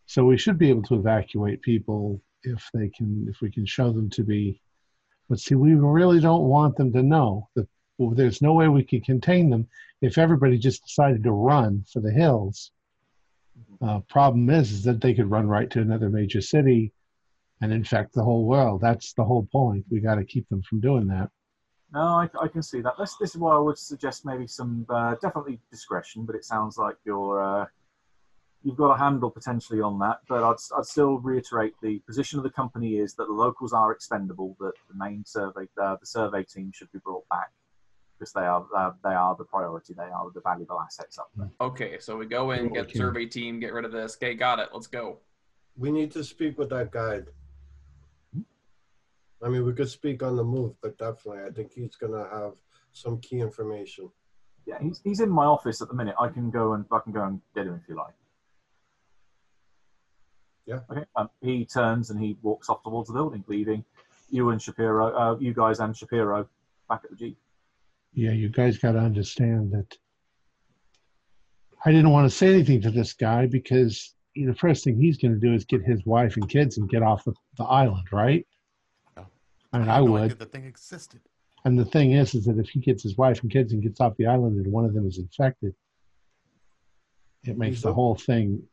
So 0.05 0.25
we 0.25 0.37
should 0.37 0.57
be 0.57 0.69
able 0.69 0.83
to 0.83 0.95
evacuate 0.95 1.61
people 1.61 2.21
if 2.43 2.69
they 2.73 2.89
can, 2.89 3.27
if 3.29 3.41
we 3.41 3.51
can 3.51 3.65
show 3.65 3.91
them 3.91 4.09
to 4.11 4.23
be. 4.23 4.61
But 5.29 5.39
see, 5.39 5.55
we 5.55 5.75
really 5.75 6.19
don't 6.19 6.43
want 6.43 6.75
them 6.75 6.91
to 6.93 7.03
know 7.03 7.49
that 7.55 7.67
well, 7.97 8.15
there's 8.15 8.41
no 8.41 8.53
way 8.53 8.67
we 8.69 8.83
can 8.83 9.01
contain 9.01 9.49
them 9.49 9.67
if 10.01 10.17
everybody 10.17 10.57
just 10.57 10.83
decided 10.85 11.23
to 11.23 11.31
run 11.31 11.85
for 11.91 11.99
the 11.99 12.11
hills. 12.11 12.71
Uh, 13.81 13.99
problem 14.09 14.49
is, 14.49 14.71
is 14.71 14.83
that 14.83 15.01
they 15.01 15.13
could 15.13 15.29
run 15.29 15.47
right 15.47 15.69
to 15.69 15.81
another 15.81 16.09
major 16.09 16.41
city 16.41 16.91
and 17.63 17.71
infect 17.71 18.13
the 18.13 18.23
whole 18.23 18.45
world. 18.45 18.81
That's 18.81 19.13
the 19.13 19.23
whole 19.23 19.47
point. 19.49 19.85
We 19.89 20.01
got 20.01 20.15
to 20.15 20.25
keep 20.25 20.47
them 20.49 20.61
from 20.63 20.81
doing 20.81 21.07
that. 21.07 21.29
No, 21.93 22.01
I, 22.01 22.27
I 22.41 22.47
can 22.49 22.61
see 22.61 22.81
that. 22.81 22.95
This, 22.99 23.15
this 23.21 23.29
is 23.29 23.37
why 23.37 23.55
I 23.55 23.59
would 23.59 23.77
suggest 23.77 24.25
maybe 24.25 24.47
some 24.47 24.85
uh, 24.89 25.15
definitely 25.21 25.61
discretion, 25.71 26.25
but 26.25 26.35
it 26.35 26.43
sounds 26.43 26.77
like 26.77 26.97
you're 27.05 27.41
uh, 27.41 27.65
you've 28.63 28.75
got 28.75 28.91
a 28.91 28.97
handle 28.97 29.29
potentially 29.29 29.79
on 29.79 29.97
that. 29.99 30.17
But 30.27 30.43
I'd, 30.43 30.55
I'd 30.77 30.85
still 30.85 31.19
reiterate 31.19 31.73
the 31.81 31.99
position 31.99 32.37
of 32.37 32.43
the 32.43 32.49
company 32.49 32.97
is 32.97 33.13
that 33.15 33.27
the 33.27 33.33
locals 33.33 33.71
are 33.71 33.93
expendable. 33.93 34.57
That 34.59 34.73
the 34.89 34.97
main 34.97 35.23
survey 35.25 35.69
uh, 35.81 35.95
the 35.95 36.05
survey 36.05 36.43
team 36.43 36.71
should 36.73 36.91
be 36.91 36.99
brought 36.99 37.29
back 37.29 37.51
because 38.19 38.33
they 38.33 38.41
are 38.41 38.65
uh, 38.75 38.91
they 39.05 39.13
are 39.13 39.37
the 39.37 39.45
priority. 39.45 39.93
They 39.93 40.03
are 40.03 40.29
the 40.33 40.41
valuable 40.41 40.81
assets 40.81 41.17
up 41.17 41.29
there. 41.37 41.51
Okay, 41.61 41.97
so 41.99 42.17
we 42.17 42.25
go 42.25 42.51
in, 42.51 42.73
get 42.73 42.89
the 42.89 42.97
survey 42.97 43.25
team, 43.25 43.61
get 43.61 43.71
rid 43.71 43.85
of 43.85 43.93
this. 43.93 44.17
Okay, 44.17 44.33
got 44.33 44.59
it. 44.59 44.69
Let's 44.73 44.87
go. 44.87 45.19
We 45.77 45.91
need 45.91 46.11
to 46.11 46.23
speak 46.25 46.57
with 46.57 46.69
that 46.69 46.91
guide. 46.91 47.27
I 49.43 49.49
mean, 49.49 49.65
we 49.65 49.73
could 49.73 49.89
speak 49.89 50.23
on 50.23 50.35
the 50.35 50.43
move, 50.43 50.73
but 50.81 50.97
definitely, 50.97 51.43
I 51.45 51.51
think 51.51 51.73
he's 51.73 51.95
gonna 51.95 52.27
have 52.31 52.53
some 52.93 53.19
key 53.19 53.39
information. 53.39 54.09
Yeah, 54.65 54.77
he's, 54.81 55.01
he's 55.03 55.19
in 55.19 55.29
my 55.29 55.45
office 55.45 55.81
at 55.81 55.89
the 55.89 55.93
minute. 55.93 56.15
I 56.19 56.29
can 56.29 56.49
go 56.49 56.73
and 56.73 56.85
I 56.91 56.99
can 56.99 57.11
go 57.11 57.23
and 57.23 57.41
get 57.53 57.67
him 57.67 57.79
if 57.81 57.89
you 57.89 57.95
like. 57.95 58.13
Yeah. 60.65 60.79
Okay. 60.89 61.03
Um, 61.17 61.29
he 61.41 61.65
turns 61.65 62.09
and 62.09 62.21
he 62.21 62.37
walks 62.41 62.69
off 62.69 62.83
towards 62.83 63.09
the 63.09 63.13
building, 63.15 63.43
leaving 63.47 63.83
you 64.29 64.49
and 64.49 64.61
Shapiro, 64.61 65.15
uh, 65.15 65.37
you 65.39 65.53
guys 65.53 65.79
and 65.79 65.95
Shapiro, 65.95 66.47
back 66.89 67.01
at 67.03 67.11
the 67.11 67.15
jeep. 67.15 67.37
yeah, 68.13 68.31
you 68.31 68.49
guys 68.49 68.77
got 68.77 68.93
to 68.93 68.99
understand 68.99 69.71
that 69.71 69.95
I 71.85 71.91
didn't 71.91 72.09
want 72.09 72.29
to 72.29 72.35
say 72.35 72.53
anything 72.53 72.81
to 72.81 72.91
this 72.91 73.13
guy 73.13 73.45
because 73.45 74.15
the 74.35 74.55
first 74.55 74.83
thing 74.83 74.99
he's 74.99 75.17
going 75.17 75.33
to 75.33 75.39
do 75.39 75.53
is 75.53 75.65
get 75.65 75.83
his 75.83 76.03
wife 76.05 76.35
and 76.37 76.49
kids 76.49 76.77
and 76.77 76.89
get 76.89 77.03
off 77.03 77.23
the, 77.25 77.33
the 77.57 77.63
island, 77.63 78.07
right? 78.11 78.47
I 79.73 79.79
mean, 79.79 79.87
had 79.87 79.97
I 79.97 80.01
would. 80.01 80.39
The 80.39 80.45
thing 80.45 80.65
existed. 80.65 81.21
And 81.65 81.79
the 81.79 81.85
thing 81.85 82.11
is, 82.11 82.35
is 82.35 82.45
that 82.45 82.59
if 82.59 82.69
he 82.69 82.79
gets 82.79 83.03
his 83.03 83.17
wife 83.17 83.41
and 83.41 83.51
kids 83.51 83.73
and 83.73 83.81
gets 83.81 83.99
off 84.01 84.15
the 84.17 84.25
island 84.27 84.63
and 84.63 84.71
one 84.71 84.85
of 84.85 84.93
them 84.93 85.07
is 85.07 85.17
infected, 85.17 85.73
it 87.43 87.57
makes 87.57 87.81
the 87.81 87.89
Yep. 87.89 87.95
whole 87.95 88.15
thing. 88.15 88.67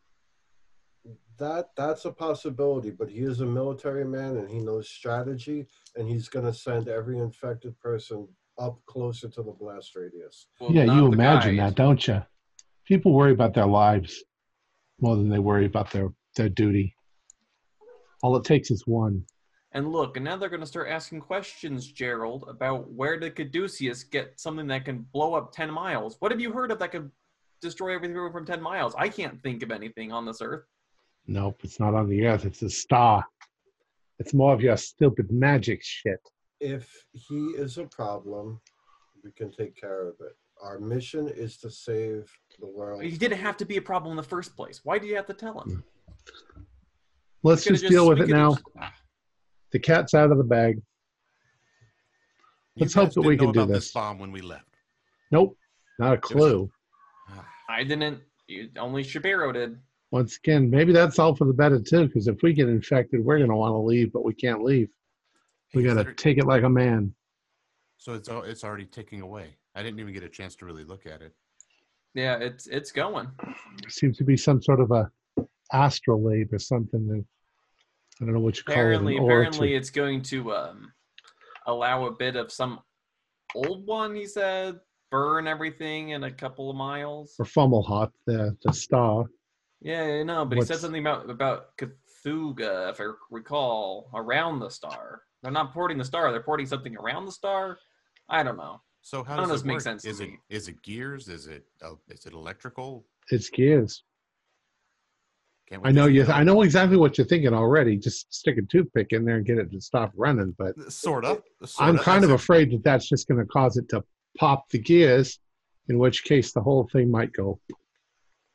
That 1.39 1.71
that's 1.75 2.05
a 2.05 2.13
possibility, 2.13 2.91
but 2.91 3.09
he 3.09 3.21
is 3.21 3.41
a 3.41 3.47
military 3.47 4.05
man 4.05 4.37
and 4.37 4.49
he 4.51 4.61
knows 4.61 4.91
strategy, 4.91 5.67
and 5.97 6.07
he's 6.07 6.29
gonna 6.29 6.53
send 6.53 6.89
every 6.89 7.19
infected 7.19 7.79
person 7.79 8.29
up 8.59 8.85
closer 8.85 9.29
to 9.31 9.43
the 9.43 9.53
blast 9.53 9.97
radius. 9.97 10.49
Well, 10.61 10.73
yeah, 10.73 10.85
you 10.85 11.07
imagine 11.07 11.57
guys. 11.57 11.71
that, 11.71 11.77
don't 11.77 12.07
you? 12.07 12.23
People 12.85 13.15
worry 13.15 13.33
about 13.33 13.55
their 13.55 13.67
lives 13.67 14.23
more 15.01 15.17
than 15.17 15.31
they 15.31 15.39
worry 15.39 15.65
about 15.65 15.91
their 15.93 16.13
their 16.37 16.51
duty. 16.51 16.95
All 18.23 18.37
it 18.37 18.45
takes 18.45 18.71
is 18.71 18.87
one. 18.87 19.25
And 19.73 19.93
look, 19.93 20.17
and 20.17 20.25
now 20.25 20.37
they're 20.37 20.49
going 20.49 20.61
to 20.61 20.67
start 20.67 20.89
asking 20.89 21.21
questions, 21.21 21.87
Gerald, 21.87 22.45
about 22.49 22.91
where 22.91 23.19
did 23.19 23.37
Caduceus 23.37 24.03
get 24.03 24.39
something 24.41 24.67
that 24.67 24.85
can 24.85 25.07
blow 25.13 25.35
up 25.35 25.53
10 25.53 25.71
miles? 25.71 26.17
What 26.19 26.33
have 26.33 26.41
you 26.41 26.53
heard 26.53 26.73
of 26.73 26.81
that 26.81 26.91
could 26.91 27.11
destroy 27.63 27.95
everything 27.95 28.17
from 28.33 28.45
10 28.45 28.61
miles? 28.61 28.95
I 28.99 29.09
can't 29.09 29.41
think 29.43 29.63
of 29.63 29.71
anything 29.71 30.11
on 30.13 30.27
this 30.27 30.43
earth. 30.43 30.65
Nope, 31.29 31.61
it's 31.63 31.79
not 31.79 31.95
on 31.95 32.09
the 32.09 32.27
earth. 32.27 32.45
It's 32.47 32.63
a 32.63 32.71
star. 32.71 33.25
It's 34.19 34.35
more 34.35 34.53
of 34.53 34.61
your 34.61 34.77
stupid 34.77 35.31
magic 35.31 35.83
shit. 35.85 36.21
If 36.59 37.07
he 37.13 37.51
is 37.57 37.79
a 37.79 37.85
problem, 37.85 38.61
we 39.23 39.31
can 39.31 39.53
take 39.53 39.77
care 39.81 40.09
of 40.09 40.15
it. 40.21 40.37
Our 40.61 40.79
mission 40.81 41.29
is 41.29 41.57
to 41.59 41.71
save 41.71 42.31
the 42.59 42.67
world. 42.67 43.03
He 43.03 43.17
didn't 43.17 43.39
have 43.39 43.57
to 43.59 43.65
be 43.65 43.77
a 43.77 43.83
problem 43.83 44.11
in 44.11 44.17
the 44.17 44.23
first 44.23 44.57
place. 44.57 44.81
Why 44.83 44.99
do 44.99 45.07
you 45.07 45.15
have 45.17 45.27
to 45.27 45.33
tell 45.33 45.61
him? 45.61 45.85
Let's 47.43 47.65
We 47.65 47.69
could've 47.71 47.81
just 47.83 47.91
deal 47.93 48.09
with 48.09 48.21
it 48.21 48.29
now. 48.29 48.51
just- 48.55 48.65
The 49.73 49.79
cat's 49.79 50.15
out 50.15 50.33
of 50.33 50.39
the 50.39 50.45
bag. 50.45 50.81
Let's 52.77 52.95
hope 52.95 53.13
that 53.13 53.21
we 53.21 53.37
didn't 53.37 53.41
know 53.41 53.47
can 53.47 53.53
do 53.53 53.61
about 53.61 53.75
this. 53.75 53.93
bomb 53.93 54.19
when 54.19 54.33
we 54.33 54.41
left. 54.41 54.65
Nope, 55.31 55.57
not 55.99 56.15
a 56.15 56.19
clue. 56.19 56.71
Ah, 57.29 57.47
I 57.69 57.85
didn't. 57.85 58.21
You, 58.49 58.69
only 58.79 59.03
Shapiro 59.03 59.53
did. 59.53 59.79
Once 60.11 60.39
again, 60.39 60.71
maybe 60.71 60.93
that's 60.93 61.19
all 61.19 61.37
for 61.37 61.45
the 61.45 61.53
better 61.53 61.81
too. 61.81 62.07
Because 62.07 62.27
if 62.27 62.43
we 62.43 62.53
get 62.53 62.69
infected, 62.69 63.25
we're 63.25 63.39
gonna 63.39 63.57
want 63.57 63.73
to 63.73 63.79
leave, 63.79 64.13
but 64.13 64.25
we 64.25 64.35
can't 64.35 64.63
leave. 64.63 64.89
We 65.75 65.85
gotta 65.85 66.13
take 66.15 66.39
it 66.39 66.47
like 66.47 66.65
a 66.65 66.69
man. 66.69 67.15
So 67.99 68.15
it's 68.15 68.29
al- 68.29 68.43
it's 68.43 68.65
already 68.65 68.87
ticking 68.87 69.21
away. 69.21 69.57
I 69.75 69.83
didn't 69.83 70.01
even 70.01 70.13
get 70.13 70.25
a 70.25 70.29
chance 70.29 70.57
to 70.57 70.65
really 70.65 70.85
look 70.85 71.07
at 71.07 71.23
it. 71.23 71.33
Yeah, 72.15 72.37
it's 72.37 72.67
it's 72.67 72.91
going. 72.91 73.29
seems 73.89 74.17
to 74.19 74.25
be 74.25 74.37
some 74.37 74.61
sort 74.61 74.81
of 74.81 74.91
a 74.91 75.11
astrolabe 75.73 76.53
or 76.53 76.59
something 76.59 77.07
that 77.07 77.25
I 78.21 78.25
don't 78.25 78.35
know 78.35 78.41
what 78.41 78.57
you 78.59 78.65
call 78.65 78.75
Apparently, 78.75 79.15
it. 79.15 79.19
An 79.19 79.25
apparently, 79.25 79.75
it's 79.75 79.91
going 79.91 80.23
to 80.23 80.53
um, 80.53 80.93
allow 81.67 82.07
a 82.07 82.13
bit 82.13 82.37
of 82.37 82.53
some 82.53 82.81
old 83.55 83.87
one. 83.87 84.15
He 84.15 84.27
said 84.27 84.79
burn 85.11 85.47
everything 85.49 86.11
in 86.11 86.25
a 86.25 86.31
couple 86.31 86.71
of 86.71 86.77
miles. 86.77 87.35
or 87.39 87.45
Fomalhaut, 87.45 88.13
the 88.27 88.57
the 88.65 88.73
star. 88.73 89.25
Yeah, 89.81 90.03
I 90.03 90.23
know, 90.23 90.45
but 90.45 90.59
he 90.59 90.65
said 90.65 90.79
something 90.79 91.01
about 91.01 91.31
about 91.31 91.77
Cthulhu, 91.79 92.91
if 92.91 93.01
I 93.01 93.05
recall, 93.31 94.11
around 94.15 94.61
the 94.61 94.69
star. 94.69 95.23
They're 95.43 95.51
not 95.51 95.73
porting 95.73 95.97
the 95.97 96.05
star; 96.05 96.31
they're 96.31 96.43
porting 96.43 96.67
something 96.67 96.97
around 96.97 97.25
the 97.25 97.33
star. 97.33 97.79
I 98.29 98.43
don't 98.43 98.59
know. 98.59 98.83
So 99.01 99.25
how 99.25 99.37
None 99.37 99.49
does 99.49 99.61
this 99.63 99.65
make 99.67 99.75
work? 99.77 99.83
sense 99.83 100.03
to 100.03 100.11
Is 100.11 100.21
it 100.21 100.29
me. 100.29 100.39
is 100.51 100.69
it 100.69 100.83
gears? 100.83 101.29
Is 101.29 101.47
it 101.47 101.65
uh, 101.83 101.95
is 102.09 102.27
it 102.27 102.35
electrical? 102.35 103.07
It's 103.31 103.49
gears. 103.49 104.05
Can't 105.71 105.83
we 105.85 105.89
I 105.89 105.93
know 105.93 106.07
you. 106.07 106.25
go- 106.25 106.33
I 106.33 106.43
know 106.43 106.63
exactly 106.63 106.97
what 106.97 107.17
you're 107.17 107.27
thinking 107.27 107.55
already. 107.55 107.97
Just 107.97 108.33
stick 108.35 108.59
a 108.59 108.63
toothpick 108.63 109.09
in 109.13 109.25
there 109.25 109.37
and 109.37 109.47
get 109.47 109.59
it 109.59 109.71
to 109.71 109.81
stop 109.81 110.13
running. 110.17 110.55
But 110.59 110.75
Sort 110.93 111.25
of. 111.25 111.43
I'm 111.61 111.67
sorta. 111.97 112.03
kind 112.03 112.25
of 112.25 112.31
afraid 112.31 112.73
that 112.73 112.83
that's 112.83 113.09
just 113.09 113.29
going 113.29 113.39
to 113.41 113.47
cause 113.47 113.77
it 113.77 113.89
to 113.91 114.03
pop 114.39 114.69
the 114.71 114.79
gears. 114.79 115.39
In 115.89 115.99
which 115.99 116.25
case, 116.25 116.53
the 116.53 116.61
whole 116.61 116.89
thing 116.93 117.11
might 117.11 117.33
go. 117.33 117.61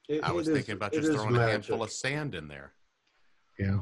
It- 0.09 0.23
I 0.23 0.31
was 0.31 0.47
it 0.47 0.51
is- 0.51 0.57
thinking 0.57 0.75
about 0.75 0.93
just 0.93 1.07
is 1.09 1.15
throwing 1.15 1.35
a 1.35 1.47
handful 1.47 1.83
of 1.83 1.91
sand 1.91 2.35
in 2.35 2.47
there. 2.47 2.73
Yeah. 3.59 3.79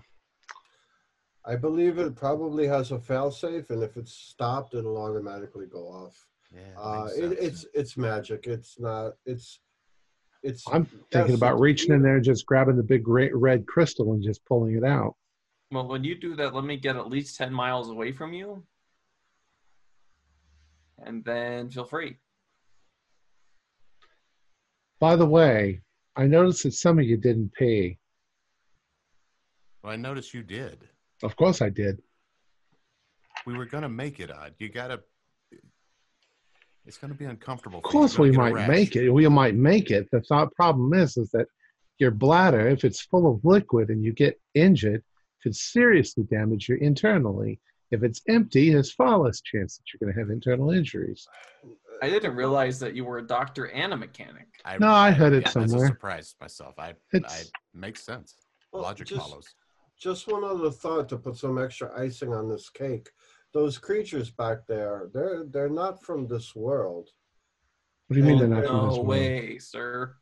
I 1.46 1.56
believe 1.58 1.98
it 2.00 2.16
probably 2.16 2.68
has 2.68 2.92
a 2.92 2.98
failsafe, 2.98 3.70
and 3.70 3.84
if 3.84 3.98
it's 3.98 4.14
stopped, 4.14 4.76
it'll 4.76 4.98
automatically 4.98 5.66
go 5.66 5.88
off. 5.90 6.28
Yeah, 6.56 6.62
Uh, 6.80 7.10
it, 7.18 7.32
it's 7.40 7.66
it's 7.74 7.98
magic. 7.98 8.46
It's 8.48 8.80
not. 8.80 9.14
It's 9.26 9.60
it's. 10.44 10.64
I'm 10.72 10.86
thinking 11.12 11.36
about 11.36 11.54
it's 11.54 11.62
reaching 11.62 11.94
in 11.94 12.02
there 12.02 12.16
and 12.16 12.24
just 12.24 12.46
grabbing 12.46 12.76
the 12.76 12.84
big 12.84 13.08
red, 13.08 13.32
red 13.34 13.66
crystal 13.66 14.14
and 14.14 14.22
just 14.24 14.46
pulling 14.46 14.76
it 14.76 14.84
out. 14.84 15.16
Well, 15.72 15.88
when 15.88 16.04
you 16.04 16.16
do 16.16 16.36
that, 16.36 16.54
let 16.54 16.66
me 16.66 16.78
get 16.78 16.96
at 16.96 17.10
least 17.10 17.38
ten 17.38 17.52
miles 17.52 17.90
away 17.90 18.12
from 18.12 18.34
you, 18.34 18.64
and 21.04 21.24
then 21.24 21.70
feel 21.70 21.86
free. 21.86 22.18
By 25.00 25.16
the 25.16 25.26
way, 25.26 25.82
I 26.16 26.28
noticed 26.28 26.64
that 26.64 26.74
some 26.74 27.00
of 27.00 27.06
you 27.06 27.18
didn't 27.18 27.54
pay. 27.54 27.98
Well, 29.82 29.94
I 29.94 29.96
noticed 29.96 30.34
you 30.34 30.44
did. 30.44 30.88
Of 31.24 31.36
course 31.36 31.62
I 31.62 31.70
did. 31.70 32.02
We 33.46 33.58
were 33.58 33.66
gonna 33.66 33.90
make 33.90 34.20
it, 34.20 34.32
odd. 34.32 34.54
You 34.60 34.70
gotta. 34.70 35.02
It's 36.86 36.98
gonna 36.98 37.14
be 37.14 37.26
uncomfortable. 37.26 37.78
Of 37.80 37.84
course 37.84 38.20
we 38.20 38.32
might 38.32 38.68
make 38.68 38.96
it. 38.96 39.10
We 39.10 39.28
might 39.30 39.56
make 39.56 39.90
it. 39.92 40.10
The 40.12 40.22
thought 40.22 40.54
problem 40.54 40.94
is 40.94 41.16
is 41.18 41.30
that 41.32 41.48
your 42.00 42.12
bladder, 42.12 42.68
if 42.68 42.84
it's 42.84 43.02
full 43.02 43.32
of 43.32 43.44
liquid 43.46 43.90
and 43.90 44.04
you 44.04 44.12
get 44.14 44.40
injured, 44.54 45.04
could 45.42 45.56
seriously 45.56 46.24
damage 46.24 46.68
you 46.70 46.76
internally. 46.78 47.60
If 47.92 48.04
it's 48.04 48.22
empty, 48.28 48.72
there's 48.72 48.92
far 48.92 49.18
less 49.20 49.42
chance 49.42 49.78
that 49.78 49.84
you're 49.94 50.00
going 50.06 50.14
to 50.14 50.20
have 50.20 50.32
internal 50.32 50.72
injuries. 50.72 51.28
I 52.02 52.10
didn't 52.10 52.36
realize 52.36 52.80
that 52.80 52.96
you 52.96 53.06
were 53.06 53.20
a 53.20 53.28
doctor 53.28 53.68
and 53.70 53.94
a 53.94 53.98
mechanic. 53.98 54.48
I, 54.66 54.78
No, 54.80 54.90
I 54.90 55.12
heard 55.12 55.34
it 55.34 55.46
That's 55.46 55.56
a 55.56 55.68
somewhere. 55.68 55.88
surprise 55.90 56.36
myself. 56.42 56.74
I. 56.80 56.90
I 56.90 56.96
It's- 57.14 57.52
makes 57.74 58.04
sense. 58.04 58.36
Well, 58.72 58.82
Logic 58.82 59.08
just- 59.08 59.22
follows. 59.22 59.46
Just 60.00 60.28
one 60.28 60.44
other 60.44 60.72
thought 60.72 61.08
to 61.10 61.18
put 61.18 61.38
some 61.38 61.58
extra 61.60 61.98
icing 61.98 62.34
on 62.34 62.50
this 62.50 62.70
cake. 62.70 63.10
Those 63.54 63.78
creatures 63.78 64.32
back 64.32 64.66
there, 64.68 65.10
they're 65.14 65.44
they're 65.46 65.70
not 65.70 66.02
from 66.04 66.28
this 66.28 66.56
world. 66.56 67.10
What 68.08 68.16
do 68.16 68.20
you 68.20 68.26
mean 68.26 68.40
they're 68.40 68.48
not 68.48 68.66
from 68.66 68.78
No 68.78 68.82
this 68.90 68.96
world? 68.98 69.06
No 69.06 69.10
way, 69.10 69.58
sir. 69.60 70.16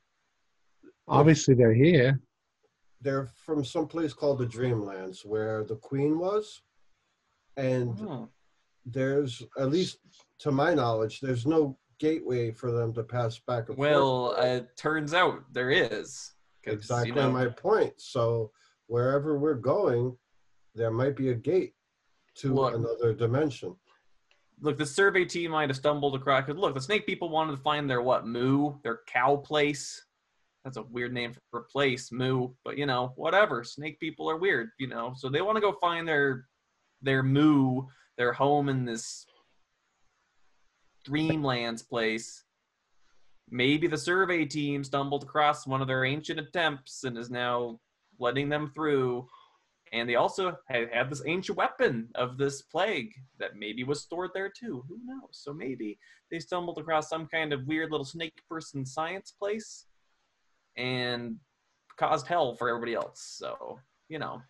Obviously 1.07 1.55
they're 1.55 1.73
here. 1.73 2.19
They're 3.01 3.27
from 3.45 3.63
some 3.65 3.87
place 3.87 4.13
called 4.13 4.39
the 4.39 4.45
Dreamlands, 4.45 5.25
where 5.25 5.63
the 5.63 5.77
Queen 5.77 6.19
was, 6.19 6.61
and 7.57 7.99
Oh. 8.01 8.29
there's 8.85 9.41
at 9.57 9.69
least 9.69 9.99
to 10.39 10.51
my 10.51 10.73
knowledge, 10.73 11.19
there's 11.21 11.45
no 11.47 11.77
gateway 11.99 12.51
for 12.51 12.71
them 12.71 12.93
to 12.93 13.03
pass 13.03 13.39
back 13.39 13.69
and 13.69 13.77
forth. 13.77 13.79
Well, 13.79 14.35
forth. 14.35 14.39
uh, 14.39 14.65
turns 14.75 15.13
out 15.13 15.43
there 15.53 15.69
is. 15.71 16.33
'cause, 16.63 16.73
exactly 16.75 17.09
you 17.09 17.15
know, 17.15 17.31
my 17.31 17.47
point. 17.47 17.99
So 17.99 18.51
wherever 18.85 19.35
we're 19.39 19.55
going, 19.55 20.15
there 20.75 20.91
might 20.91 21.15
be 21.15 21.29
a 21.29 21.33
gate 21.35 21.73
to 22.35 22.53
Look. 22.53 22.75
another 22.75 23.13
dimension. 23.13 23.75
look, 24.61 24.77
the 24.77 24.85
survey 24.85 25.25
team 25.25 25.51
might 25.51 25.69
have 25.69 25.77
stumbled 25.77 26.15
across. 26.15 26.45
Cause 26.45 26.55
look, 26.55 26.73
the 26.75 26.81
snake 26.81 27.05
people 27.05 27.29
wanted 27.29 27.55
to 27.55 27.61
find 27.61 27.89
their 27.89 28.01
what 28.01 28.27
moo, 28.27 28.75
their 28.83 28.99
cow 29.07 29.35
place. 29.37 30.03
That's 30.63 30.77
a 30.77 30.83
weird 30.83 31.13
name 31.13 31.33
for 31.49 31.61
a 31.61 31.63
place, 31.63 32.11
moo. 32.11 32.49
But 32.63 32.77
you 32.77 32.85
know, 32.85 33.13
whatever. 33.15 33.63
Snake 33.63 33.99
people 33.99 34.29
are 34.29 34.37
weird, 34.37 34.69
you 34.79 34.87
know. 34.87 35.13
So 35.17 35.29
they 35.29 35.41
want 35.41 35.55
to 35.57 35.61
go 35.61 35.73
find 35.81 36.07
their 36.07 36.45
their 37.01 37.23
moo, 37.23 37.83
their 38.17 38.31
home 38.33 38.69
in 38.69 38.85
this 38.85 39.25
Dreamlands 41.07 41.87
place. 41.87 42.43
Maybe 43.49 43.87
the 43.87 43.97
survey 43.97 44.45
team 44.45 44.83
stumbled 44.83 45.23
across 45.23 45.67
one 45.67 45.81
of 45.81 45.87
their 45.87 46.05
ancient 46.05 46.39
attempts 46.39 47.03
and 47.03 47.17
is 47.17 47.29
now 47.31 47.79
letting 48.19 48.47
them 48.47 48.71
through. 48.73 49.27
And 49.93 50.07
they 50.07 50.15
also 50.15 50.57
had, 50.69 50.89
had 50.93 51.09
this 51.09 51.21
ancient 51.25 51.57
weapon 51.57 52.07
of 52.15 52.37
this 52.37 52.61
plague 52.61 53.13
that 53.39 53.57
maybe 53.57 53.83
was 53.83 54.01
stored 54.01 54.31
there 54.33 54.49
too. 54.49 54.83
Who 54.87 54.99
knows? 55.03 55.31
So 55.31 55.53
maybe 55.53 55.99
they 56.29 56.39
stumbled 56.39 56.77
across 56.77 57.09
some 57.09 57.27
kind 57.27 57.51
of 57.51 57.67
weird 57.67 57.91
little 57.91 58.05
snake 58.05 58.41
person 58.49 58.85
science 58.85 59.33
place 59.37 59.85
and 60.77 61.35
caused 61.97 62.25
hell 62.25 62.55
for 62.55 62.69
everybody 62.69 62.93
else. 62.93 63.21
So, 63.37 63.79
you 64.07 64.17
know, 64.17 64.41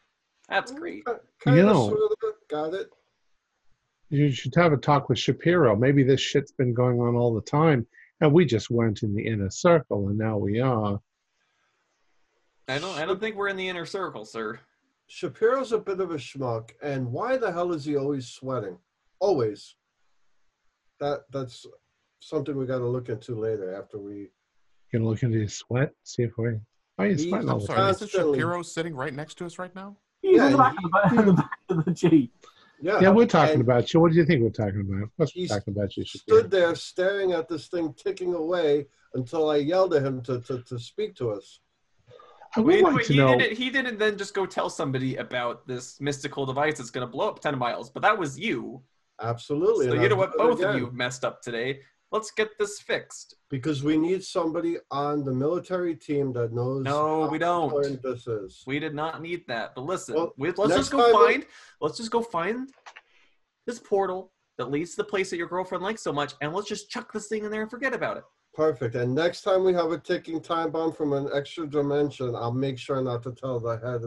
that's 0.48 0.72
mm, 0.72 0.78
great. 0.78 1.04
Uh, 1.08 1.16
kind 1.44 1.58
You 1.58 1.64
of, 1.64 1.74
know- 1.76 1.90
sort 1.90 2.12
of, 2.12 2.34
got 2.48 2.74
it. 2.74 2.90
You 4.14 4.30
should 4.30 4.54
have 4.56 4.74
a 4.74 4.78
talk 4.78 5.08
with 5.08 5.18
Shapiro. 5.18 5.74
Maybe 5.74 6.04
this 6.04 6.20
shit's 6.20 6.52
been 6.52 6.74
going 6.74 7.00
on 7.00 7.16
all 7.16 7.34
the 7.34 7.40
time, 7.42 7.88
and 8.20 8.34
we 8.34 8.44
just 8.44 8.70
weren't 8.70 9.04
in 9.04 9.16
the 9.16 9.26
inner 9.26 9.50
circle, 9.50 10.10
and 10.10 10.18
now 10.18 10.38
we 10.38 10.60
are. 10.60 11.00
I 12.68 12.78
don't 12.78 12.98
I 12.98 13.06
don't 13.06 13.22
think 13.22 13.38
we're 13.38 13.48
in 13.48 13.56
the 13.56 13.70
inner 13.70 13.86
circle, 13.86 14.26
sir. 14.26 14.60
Shapiro's 15.14 15.74
a 15.74 15.78
bit 15.78 16.00
of 16.00 16.12
a 16.12 16.16
schmuck, 16.16 16.70
and 16.82 17.06
why 17.12 17.36
the 17.36 17.52
hell 17.52 17.74
is 17.74 17.84
he 17.84 17.98
always 17.98 18.30
sweating? 18.30 18.78
Always. 19.20 19.76
That 21.02 21.24
that's 21.34 21.66
something 22.22 22.56
we 22.56 22.66
got 22.66 22.78
to 22.78 22.88
look 22.88 23.10
into 23.10 23.36
later 23.38 23.76
after 23.76 23.98
we. 24.00 24.30
Gonna 24.94 25.04
look 25.06 25.22
into 25.22 25.38
his 25.40 25.54
sweat, 25.54 25.92
see 26.04 26.24
if 26.24 26.32
we. 26.38 26.52
Oh, 26.98 27.04
he's 27.04 27.20
He's- 27.20 27.30
sweating 27.30 27.50
I'm 27.50 27.60
sorry. 27.60 27.80
time. 27.80 27.90
Isn't 27.90 28.10
Shapiro 28.10 28.62
sitting 28.62 28.96
right 28.96 29.14
next 29.14 29.38
to 29.40 29.46
us 29.46 29.60
right 29.60 29.76
now? 29.76 29.98
He's 30.22 30.38
Yeah, 30.38 30.46
in 30.46 30.52
the 30.54 30.58
back, 30.58 30.76
he- 30.80 30.86
of 30.86 30.92
the, 30.92 31.20
in 31.20 31.26
the 31.26 31.34
back 31.34 31.60
of 31.70 31.84
the 31.86 31.92
Jeep. 31.92 32.34
Yeah, 32.82 33.00
Yeah, 33.02 33.10
we're 33.10 33.26
talking 33.28 33.56
and 33.56 33.62
about 33.64 33.94
you. 33.94 34.00
What 34.00 34.12
do 34.14 34.18
you 34.18 34.26
think 34.26 34.42
we're 34.42 34.50
talking 34.50 34.80
about? 34.80 35.04
Of 35.04 35.18
course, 35.18 35.34
we're 35.36 35.48
talking 35.48 35.74
about 35.76 35.98
you, 35.98 36.06
Shapiro. 36.06 36.40
Stood 36.40 36.52
there 36.52 36.74
staring 36.76 37.34
at 37.34 37.50
this 37.50 37.68
thing 37.68 37.94
ticking 37.96 38.34
away 38.34 38.88
until 39.14 39.50
I 39.50 39.58
yelled 39.58 39.94
at 39.94 40.04
him 40.06 40.22
to, 40.22 40.40
to, 40.40 40.64
to 40.64 40.80
speak 40.80 41.16
to 41.16 41.32
us. 41.32 41.60
I 42.56 42.60
would 42.60 42.68
Wait, 42.76 42.84
like 42.84 42.96
wait, 42.96 43.06
to 43.08 43.14
he 43.14 43.20
know. 43.20 43.38
didn't 43.38 43.58
he 43.58 43.70
didn't 43.70 43.98
then 43.98 44.18
just 44.18 44.34
go 44.34 44.46
tell 44.46 44.70
somebody 44.70 45.16
about 45.18 45.66
this 45.68 46.00
mystical 46.02 46.46
device 46.46 46.78
that's 46.78 46.90
gonna 46.92 47.08
blow 47.08 47.30
up 47.30 47.40
ten 47.40 47.58
miles, 47.58 47.90
but 47.90 48.02
that 48.04 48.18
was 48.18 48.38
you. 48.40 48.82
Absolutely. 49.22 49.86
So 49.88 49.94
and 49.94 50.02
you 50.04 50.10
know 50.10 50.16
I'll 50.16 50.20
what? 50.22 50.34
do 50.34 50.44
it 50.44 50.48
Both 50.50 50.64
of 50.64 50.76
you 50.76 50.92
messed 50.92 51.24
up 51.24 51.42
today. 51.42 51.80
Let's 52.12 52.30
get 52.32 52.50
this 52.60 52.82
fixed. 52.82 53.36
Because 53.50 53.84
we 53.84 53.96
need 53.96 54.22
somebody 54.22 54.76
on 54.92 55.24
the 55.24 55.32
military 55.32 55.96
team 55.96 56.34
that 56.34 56.52
knows 56.52 56.84
No, 56.84 57.24
how 57.24 57.30
we 57.30 57.38
don't. 57.38 58.02
this 58.04 58.28
is. 58.28 58.64
We 58.68 58.80
did 58.80 58.94
not 58.94 59.22
need 59.22 59.48
that. 59.48 59.74
But 59.76 59.86
listen, 59.86 60.16
Well, 60.16 60.34
we, 60.38 60.52
let's 60.52 60.76
just 60.76 60.92
go 60.92 60.98
time 60.98 61.22
we- 61.22 61.32
find. 61.34 61.46
Let's 61.80 61.96
just 61.98 62.12
go 62.12 62.22
find 62.22 62.70
this 63.66 63.80
portal 63.80 64.34
that 64.58 64.70
leads 64.70 64.92
to 64.92 64.98
the 64.98 65.04
place 65.06 65.30
that 65.30 65.38
your 65.38 65.48
girlfriend 65.48 65.84
likes 65.86 66.02
so 66.02 66.12
much, 66.12 66.34
and 66.42 66.52
let's 66.54 66.68
just 66.68 66.90
chuck 66.90 67.14
this 67.14 67.28
thing 67.30 67.46
in 67.46 67.52
there 67.52 67.62
and 67.62 67.72
forget 67.72 67.94
about 67.94 68.18
it. 68.18 68.24
Perfect. 68.54 68.96
And 68.96 69.16
next 69.16 69.42
time 69.42 69.64
we 69.64 69.74
have 69.74 69.92
a 69.92 69.98
ticking 69.98 70.42
time 70.42 70.72
bomb 70.72 70.92
from 70.92 71.14
an 71.14 71.30
extra 71.34 71.66
dimension, 71.68 72.36
I'll 72.36 72.52
make 72.52 72.78
sure 72.78 73.02
not 73.02 73.24
to 73.24 73.32
tell 73.32 73.60
the 73.60 73.78
head 73.78 74.04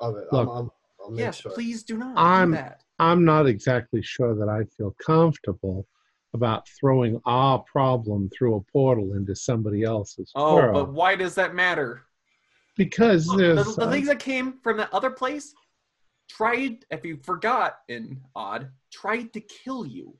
of 0.00 0.16
it. 0.16 0.26
Look. 0.32 0.48
I'll, 0.48 0.52
I'll, 0.52 0.74
I'll 1.04 1.10
make 1.10 1.18
Yes, 1.20 1.40
sure. 1.40 1.52
please 1.52 1.82
do 1.82 1.96
not 1.96 2.16
I'm- 2.16 2.50
do 2.50 2.56
that. 2.56 2.82
I'm 2.98 3.24
not 3.24 3.46
exactly 3.46 4.00
sure 4.02 4.36
that 4.36 4.48
I 4.48 4.62
feel 4.76 4.94
comfortable 5.04 5.88
about 6.34 6.68
throwing 6.78 7.20
our 7.24 7.58
problem 7.60 8.30
through 8.36 8.54
a 8.56 8.60
portal 8.70 9.14
into 9.14 9.34
somebody 9.34 9.82
else's 9.82 10.30
Oh, 10.36 10.54
world 10.54 10.74
but 10.74 10.92
why 10.92 11.16
does 11.16 11.34
that 11.34 11.54
matter? 11.54 12.02
because 12.76 13.26
Look, 13.26 13.38
there's 13.38 13.74
the, 13.74 13.82
the 13.82 13.86
uh, 13.88 13.90
things 13.90 14.06
that 14.08 14.18
came 14.20 14.60
from 14.62 14.76
that 14.76 14.92
other 14.94 15.10
place 15.10 15.52
tried, 16.30 16.84
if 16.90 17.04
you 17.04 17.18
forgot 17.24 17.78
in 17.88 18.20
odd, 18.36 18.70
tried 18.92 19.32
to 19.32 19.40
kill 19.40 19.84
you. 19.84 20.14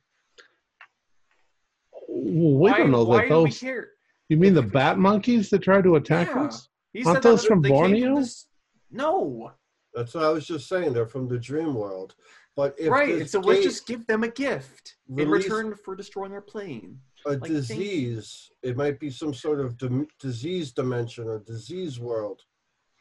We 2.15 2.53
why, 2.71 2.79
don't 2.79 2.91
know 2.91 3.05
why 3.05 3.19
that 3.19 3.23
do 3.25 3.29
those. 3.31 3.59
care? 3.59 3.89
You 4.29 4.37
mean 4.37 4.55
the 4.55 4.63
bat 4.63 4.99
monkeys 4.99 5.51
that 5.51 5.61
tried 5.63 5.85
to 5.85 5.97
attack 5.97 6.29
Yeah. 6.29 6.45
us? 6.45 6.69
He 6.93 7.05
Aren't 7.05 7.23
those 7.23 7.45
from 7.45 7.63
they 7.63 7.71
came 7.71 7.77
Borneo? 7.79 8.17
this- 8.17 8.47
No, 8.91 9.53
That's 9.95 10.15
what 10.15 10.25
I 10.25 10.31
was 10.31 10.47
just 10.47 10.69
saying. 10.69 10.95
They're 10.95 11.07
from 11.07 11.29
the 11.29 11.39
dream 11.39 11.75
world. 11.75 12.15
But 12.57 12.75
if 12.79 12.91
right. 12.91 13.19
this 13.19 13.33
So 13.33 13.41
let's 13.41 13.63
just 13.63 13.87
give 13.87 14.07
them 14.07 14.23
a 14.25 14.29
gift 14.29 14.97
in 15.17 15.29
return 15.31 15.75
for 15.75 15.95
destroying 15.97 16.33
our 16.33 16.41
plane. 16.41 16.99
a 17.27 17.31
like, 17.31 17.41
thank 17.41 17.51
you. 17.51 17.57
disease, 17.59 18.51
it 18.63 18.77
might 18.77 18.99
be 18.99 19.11
some 19.11 19.33
sort 19.35 19.61
of 19.61 19.77
dim- 19.79 20.09
disease 20.19 20.73
dimension 20.73 21.29
or 21.29 21.39
disease 21.41 22.01
world. 22.01 22.43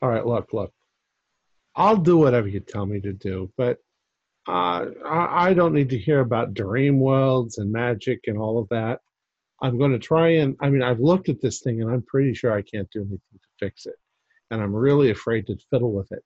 All 0.01 0.09
right, 0.09 0.25
look, 0.25 0.53
look. 0.53 0.71
I'll 1.75 1.97
do 1.97 2.17
whatever 2.17 2.47
you 2.47 2.59
tell 2.59 2.85
me 2.85 2.99
to 3.01 3.13
do, 3.13 3.51
but 3.57 3.79
uh, 4.47 4.85
I, 5.05 5.53
don't 5.53 5.73
need 5.73 5.89
to 5.89 5.97
hear 5.97 6.19
about 6.19 6.53
dream 6.53 6.99
worlds 6.99 7.59
and 7.59 7.71
magic 7.71 8.21
and 8.27 8.37
all 8.37 8.57
of 8.57 8.67
that. 8.69 8.99
I'm 9.61 9.77
going 9.77 9.91
to 9.91 9.99
try 9.99 10.29
and, 10.29 10.55
I 10.59 10.69
mean, 10.69 10.81
I've 10.81 10.99
looked 10.99 11.29
at 11.29 11.41
this 11.41 11.61
thing 11.61 11.81
and 11.81 11.91
I'm 11.91 12.01
pretty 12.01 12.33
sure 12.33 12.51
I 12.51 12.63
can't 12.63 12.89
do 12.91 13.01
anything 13.01 13.19
to 13.33 13.47
fix 13.59 13.85
it. 13.85 13.95
And 14.49 14.61
I'm 14.61 14.73
really 14.73 15.11
afraid 15.11 15.45
to 15.47 15.57
fiddle 15.69 15.93
with 15.93 16.11
it. 16.11 16.23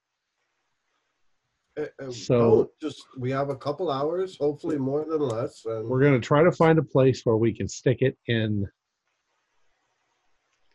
Uh, 1.78 2.04
uh, 2.06 2.10
So- 2.10 2.38
don't 2.40 2.70
just 2.80 3.04
we 3.18 3.30
have 3.32 3.50
a 3.50 3.56
couple 3.56 3.90
hours, 3.90 4.38
hopefully 4.38 4.78
more 4.78 5.04
than 5.04 5.20
less, 5.20 5.64
and 5.66 5.86
We're 5.86 6.00
going 6.00 6.18
to 6.18 6.26
try 6.26 6.42
to 6.42 6.52
find 6.52 6.78
a 6.78 6.82
place 6.82 7.20
where 7.24 7.36
we 7.36 7.52
can 7.52 7.68
stick 7.68 7.98
it 8.00 8.16
in. 8.26 8.66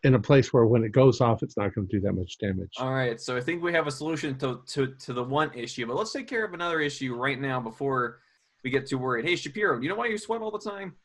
In 0.03 0.15
a 0.15 0.19
place 0.19 0.51
where 0.51 0.65
when 0.65 0.83
it 0.83 0.91
goes 0.91 1.21
off, 1.21 1.43
it's 1.43 1.57
not 1.57 1.75
going 1.75 1.87
to 1.87 1.97
do 1.97 2.01
that 2.01 2.13
much 2.13 2.39
damage. 2.39 2.73
All 2.79 2.91
right, 2.91 3.21
so 3.21 3.37
I 3.37 3.41
think 3.41 3.61
we 3.61 3.71
have 3.73 3.85
a 3.85 3.91
solution 3.91 4.35
to, 4.39 4.61
to, 4.67 4.87
to 4.87 5.13
the 5.13 5.23
one 5.23 5.51
issue, 5.53 5.85
but 5.85 5.95
let's 5.95 6.11
take 6.11 6.27
care 6.27 6.43
of 6.43 6.55
another 6.55 6.79
issue 6.79 7.13
right 7.13 7.39
now 7.39 7.59
before 7.59 8.19
we 8.63 8.71
get 8.71 8.87
too 8.87 8.97
worried. 8.97 9.25
Hey, 9.25 9.35
Shapiro, 9.35 9.77
do 9.77 9.83
you 9.83 9.89
know 9.89 9.95
why 9.95 10.07
you 10.07 10.17
sweat 10.17 10.41
all 10.41 10.49
the 10.49 10.59
time? 10.59 10.95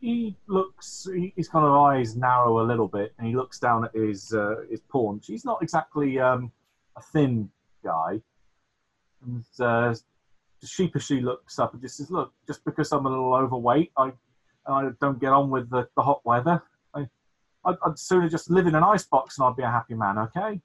He 0.00 0.36
looks, 0.48 1.06
his 1.36 1.48
kind 1.48 1.64
of 1.64 1.72
eyes 1.72 2.16
narrow 2.16 2.60
a 2.60 2.66
little 2.66 2.88
bit, 2.88 3.14
and 3.18 3.26
he 3.26 3.36
looks 3.36 3.58
down 3.58 3.84
at 3.84 3.94
his 3.94 4.32
uh, 4.34 4.56
his 4.70 4.80
paunch. 4.80 5.26
He's 5.26 5.46
not 5.46 5.62
exactly 5.62 6.18
um, 6.18 6.52
a 6.96 7.00
thin 7.00 7.50
guy. 7.82 8.20
And 9.24 9.44
uh, 9.60 9.94
sheepishly 10.62 11.20
looks 11.20 11.58
up 11.58 11.72
and 11.72 11.80
just 11.80 11.96
says, 11.96 12.10
"Look, 12.10 12.34
just 12.46 12.64
because 12.66 12.92
I'm 12.92 13.06
a 13.06 13.08
little 13.08 13.34
overweight, 13.34 13.92
I 13.96 14.12
I 14.66 14.90
don't 15.00 15.18
get 15.18 15.32
on 15.32 15.48
with 15.48 15.70
the, 15.70 15.88
the 15.96 16.02
hot 16.02 16.20
weather. 16.24 16.62
I 17.64 17.70
I'd, 17.70 17.76
I'd 17.84 17.98
sooner 17.98 18.28
just 18.28 18.50
live 18.50 18.66
in 18.66 18.74
an 18.74 18.82
icebox 18.84 19.38
and 19.38 19.46
I'd 19.46 19.56
be 19.56 19.62
a 19.62 19.70
happy 19.70 19.94
man. 19.94 20.18
Okay." 20.18 20.60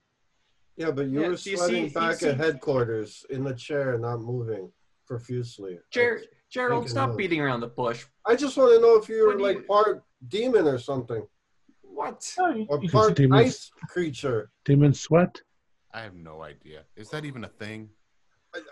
yeah, 0.78 0.92
but 0.92 1.08
you 1.08 1.22
Yeah, 1.22 1.28
were 1.30 1.36
do 1.36 1.50
you 1.52 1.58
sweating 1.58 1.90
see- 1.90 1.94
back 1.94 2.24
at 2.24 2.38
headquarters 2.38 3.26
in 3.30 3.44
the 3.44 3.54
chair, 3.54 3.98
not 3.98 4.22
moving 4.22 4.72
profusely. 5.06 5.78
Ger- 5.92 6.22
Gerald, 6.50 6.90
stop 6.90 7.10
of- 7.12 7.18
beating 7.18 7.42
around 7.42 7.60
the 7.62 7.68
bush. 7.68 8.06
I 8.26 8.36
just 8.36 8.56
want 8.58 8.74
to 8.76 8.80
know 8.82 8.96
if 8.96 9.10
you 9.10 9.24
were 9.24 9.30
When 9.30 9.40
you- 9.40 9.46
like 9.46 9.68
part 9.68 10.04
demon 10.30 10.68
or 10.68 10.78
something, 10.78 11.28
What? 11.82 12.34
No, 12.38 12.54
he- 12.54 12.66
or 12.70 12.80
part 12.92 13.16
demons. 13.16 13.42
ice 13.42 13.72
creature. 13.90 14.52
Demon 14.64 14.94
sweat? 14.94 15.42
I 15.94 16.02
have 16.02 16.16
no 16.16 16.44
idea. 16.44 16.86
Is 16.96 17.10
that 17.10 17.26
even 17.26 17.44
a 17.44 17.50
thing? 17.50 17.90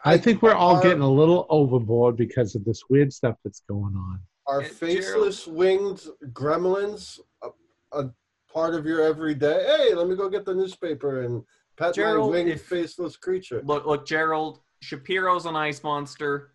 I 0.06 0.18
think 0.18 0.42
we're 0.42 0.54
all 0.54 0.78
Are- 0.78 0.82
getting 0.82 1.02
a 1.02 1.12
little 1.12 1.46
overboard 1.50 2.16
because 2.16 2.56
of 2.56 2.64
this 2.64 2.84
weird 2.90 3.12
stuff 3.12 3.36
that's 3.44 3.60
going 3.68 3.96
on. 3.96 4.22
Are 4.46 4.62
Uh, 4.62 4.68
faceless 4.70 5.46
winged 5.46 6.08
gremlins 6.32 7.20
a, 7.92 8.00
a 8.00 8.12
part 8.52 8.76
of 8.76 8.86
your 8.86 9.02
everyday? 9.02 9.66
Hey, 9.66 9.94
let 9.94 10.08
me 10.08 10.16
go 10.16 10.30
get 10.30 10.46
the 10.46 10.54
newspaper 10.54 11.24
and 11.24 11.44
pet 11.78 11.96
Gerald, 11.96 12.32
my 12.32 12.38
winged 12.38 12.52
if- 12.52 12.64
faceless 12.64 13.18
creature. 13.18 13.62
Look, 13.64 13.86
look, 13.86 14.06
Gerald. 14.08 14.60
Shapiro's 14.82 15.46
an 15.48 15.56
ice 15.56 15.84
monster. 15.84 16.52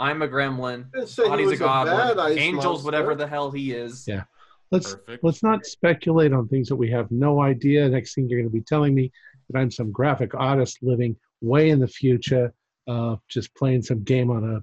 I'm 0.00 0.22
a 0.22 0.28
gremlin. 0.28 0.86
I 0.94 0.98
didn't 0.98 1.08
say 1.10 1.24
he 1.24 1.28
Body's 1.28 1.60
a 1.60 1.64
a 1.64 1.84
bad 1.84 2.14
goblin. 2.16 2.18
ice 2.32 2.38
Angels, 2.38 2.64
monster. 2.64 2.84
whatever 2.86 3.14
the 3.14 3.26
hell 3.26 3.50
he 3.50 3.72
is. 3.72 4.06
Yeah. 4.08 4.24
Let's 4.70 4.94
Perfect. 4.94 5.22
let's 5.22 5.42
not 5.42 5.66
speculate 5.66 6.32
on 6.32 6.48
things 6.48 6.68
that 6.68 6.76
we 6.76 6.90
have 6.90 7.10
no 7.10 7.42
idea. 7.42 7.88
Next 7.88 8.14
thing 8.14 8.28
you're 8.28 8.40
going 8.40 8.48
to 8.48 8.52
be 8.52 8.62
telling 8.62 8.94
me 8.94 9.12
that 9.50 9.58
I'm 9.58 9.70
some 9.70 9.92
graphic 9.92 10.34
artist 10.34 10.78
living 10.82 11.16
way 11.42 11.68
in 11.68 11.78
the 11.80 11.86
future, 11.86 12.52
uh, 12.88 13.16
just 13.28 13.54
playing 13.54 13.82
some 13.82 14.02
game 14.02 14.30
on 14.30 14.56
a 14.56 14.62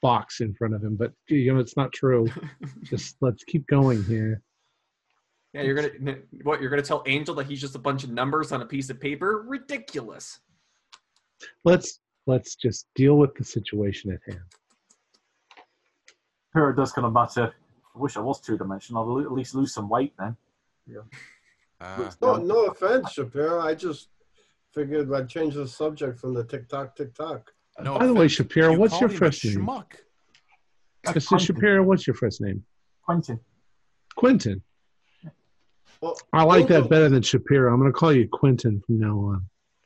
box 0.00 0.40
in 0.40 0.54
front 0.54 0.74
of 0.74 0.82
him. 0.82 0.96
But 0.96 1.12
you 1.28 1.52
know, 1.52 1.60
it's 1.60 1.76
not 1.76 1.92
true. 1.92 2.26
just 2.82 3.16
let's 3.20 3.44
keep 3.44 3.66
going 3.66 4.02
here. 4.04 4.40
Yeah, 5.56 5.62
you're 5.62 5.74
gonna 5.74 6.16
what? 6.42 6.60
You're 6.60 6.68
gonna 6.68 6.82
tell 6.82 7.02
Angel 7.06 7.34
that 7.36 7.46
he's 7.46 7.60
just 7.60 7.74
a 7.74 7.78
bunch 7.78 8.04
of 8.04 8.10
numbers 8.10 8.52
on 8.52 8.60
a 8.60 8.66
piece 8.66 8.90
of 8.90 9.00
paper? 9.00 9.42
Ridiculous. 9.48 10.40
Let's 11.64 12.00
let's 12.26 12.56
just 12.56 12.86
deal 12.94 13.16
with 13.16 13.34
the 13.36 13.44
situation 13.44 14.12
at 14.12 14.20
hand. 14.30 14.44
Pyrrha 16.52 16.76
does 16.76 16.92
kind 16.92 17.06
of 17.06 17.12
mutter, 17.12 17.54
I 17.94 17.98
wish 17.98 18.16
I 18.16 18.20
was 18.20 18.40
two 18.40 18.58
dimensional. 18.58 19.10
I'll 19.10 19.20
at 19.20 19.32
least 19.32 19.54
lose 19.54 19.72
some 19.72 19.88
weight 19.88 20.12
then. 20.18 20.36
Uh, 21.80 22.10
No, 22.20 22.36
no 22.36 22.66
offense, 22.66 23.12
Shapiro. 23.12 23.60
I 23.60 23.74
just 23.74 24.08
figured 24.74 25.12
I'd 25.12 25.28
change 25.28 25.54
the 25.54 25.66
subject 25.66 26.18
from 26.18 26.34
the 26.34 26.44
TikTok 26.44 26.96
TikTok. 26.96 27.52
no 27.80 27.98
By 27.98 28.06
the 28.06 28.12
way, 28.12 28.20
offense, 28.26 28.32
Shapiro, 28.32 28.72
you 28.72 28.78
what's 28.78 29.00
your 29.00 29.08
first 29.08 29.44
name? 29.44 29.56
Schmuck. 29.56 29.92
Mr. 31.06 31.26
Quentin. 31.26 31.38
Shapiro, 31.38 31.82
what's 31.82 32.06
your 32.06 32.14
first 32.14 32.40
name? 32.42 32.62
Quentin. 33.02 33.40
Quentin. 34.16 34.62
Well, 36.00 36.16
I 36.32 36.44
like 36.44 36.68
that 36.68 36.88
better 36.88 37.08
than 37.08 37.22
Shapiro. 37.22 37.72
I'm 37.72 37.80
going 37.80 37.92
to 37.92 37.98
call 37.98 38.12
you 38.12 38.28
Quentin 38.28 38.80
from 38.86 39.00
now 39.00 39.16
on. 39.18 39.44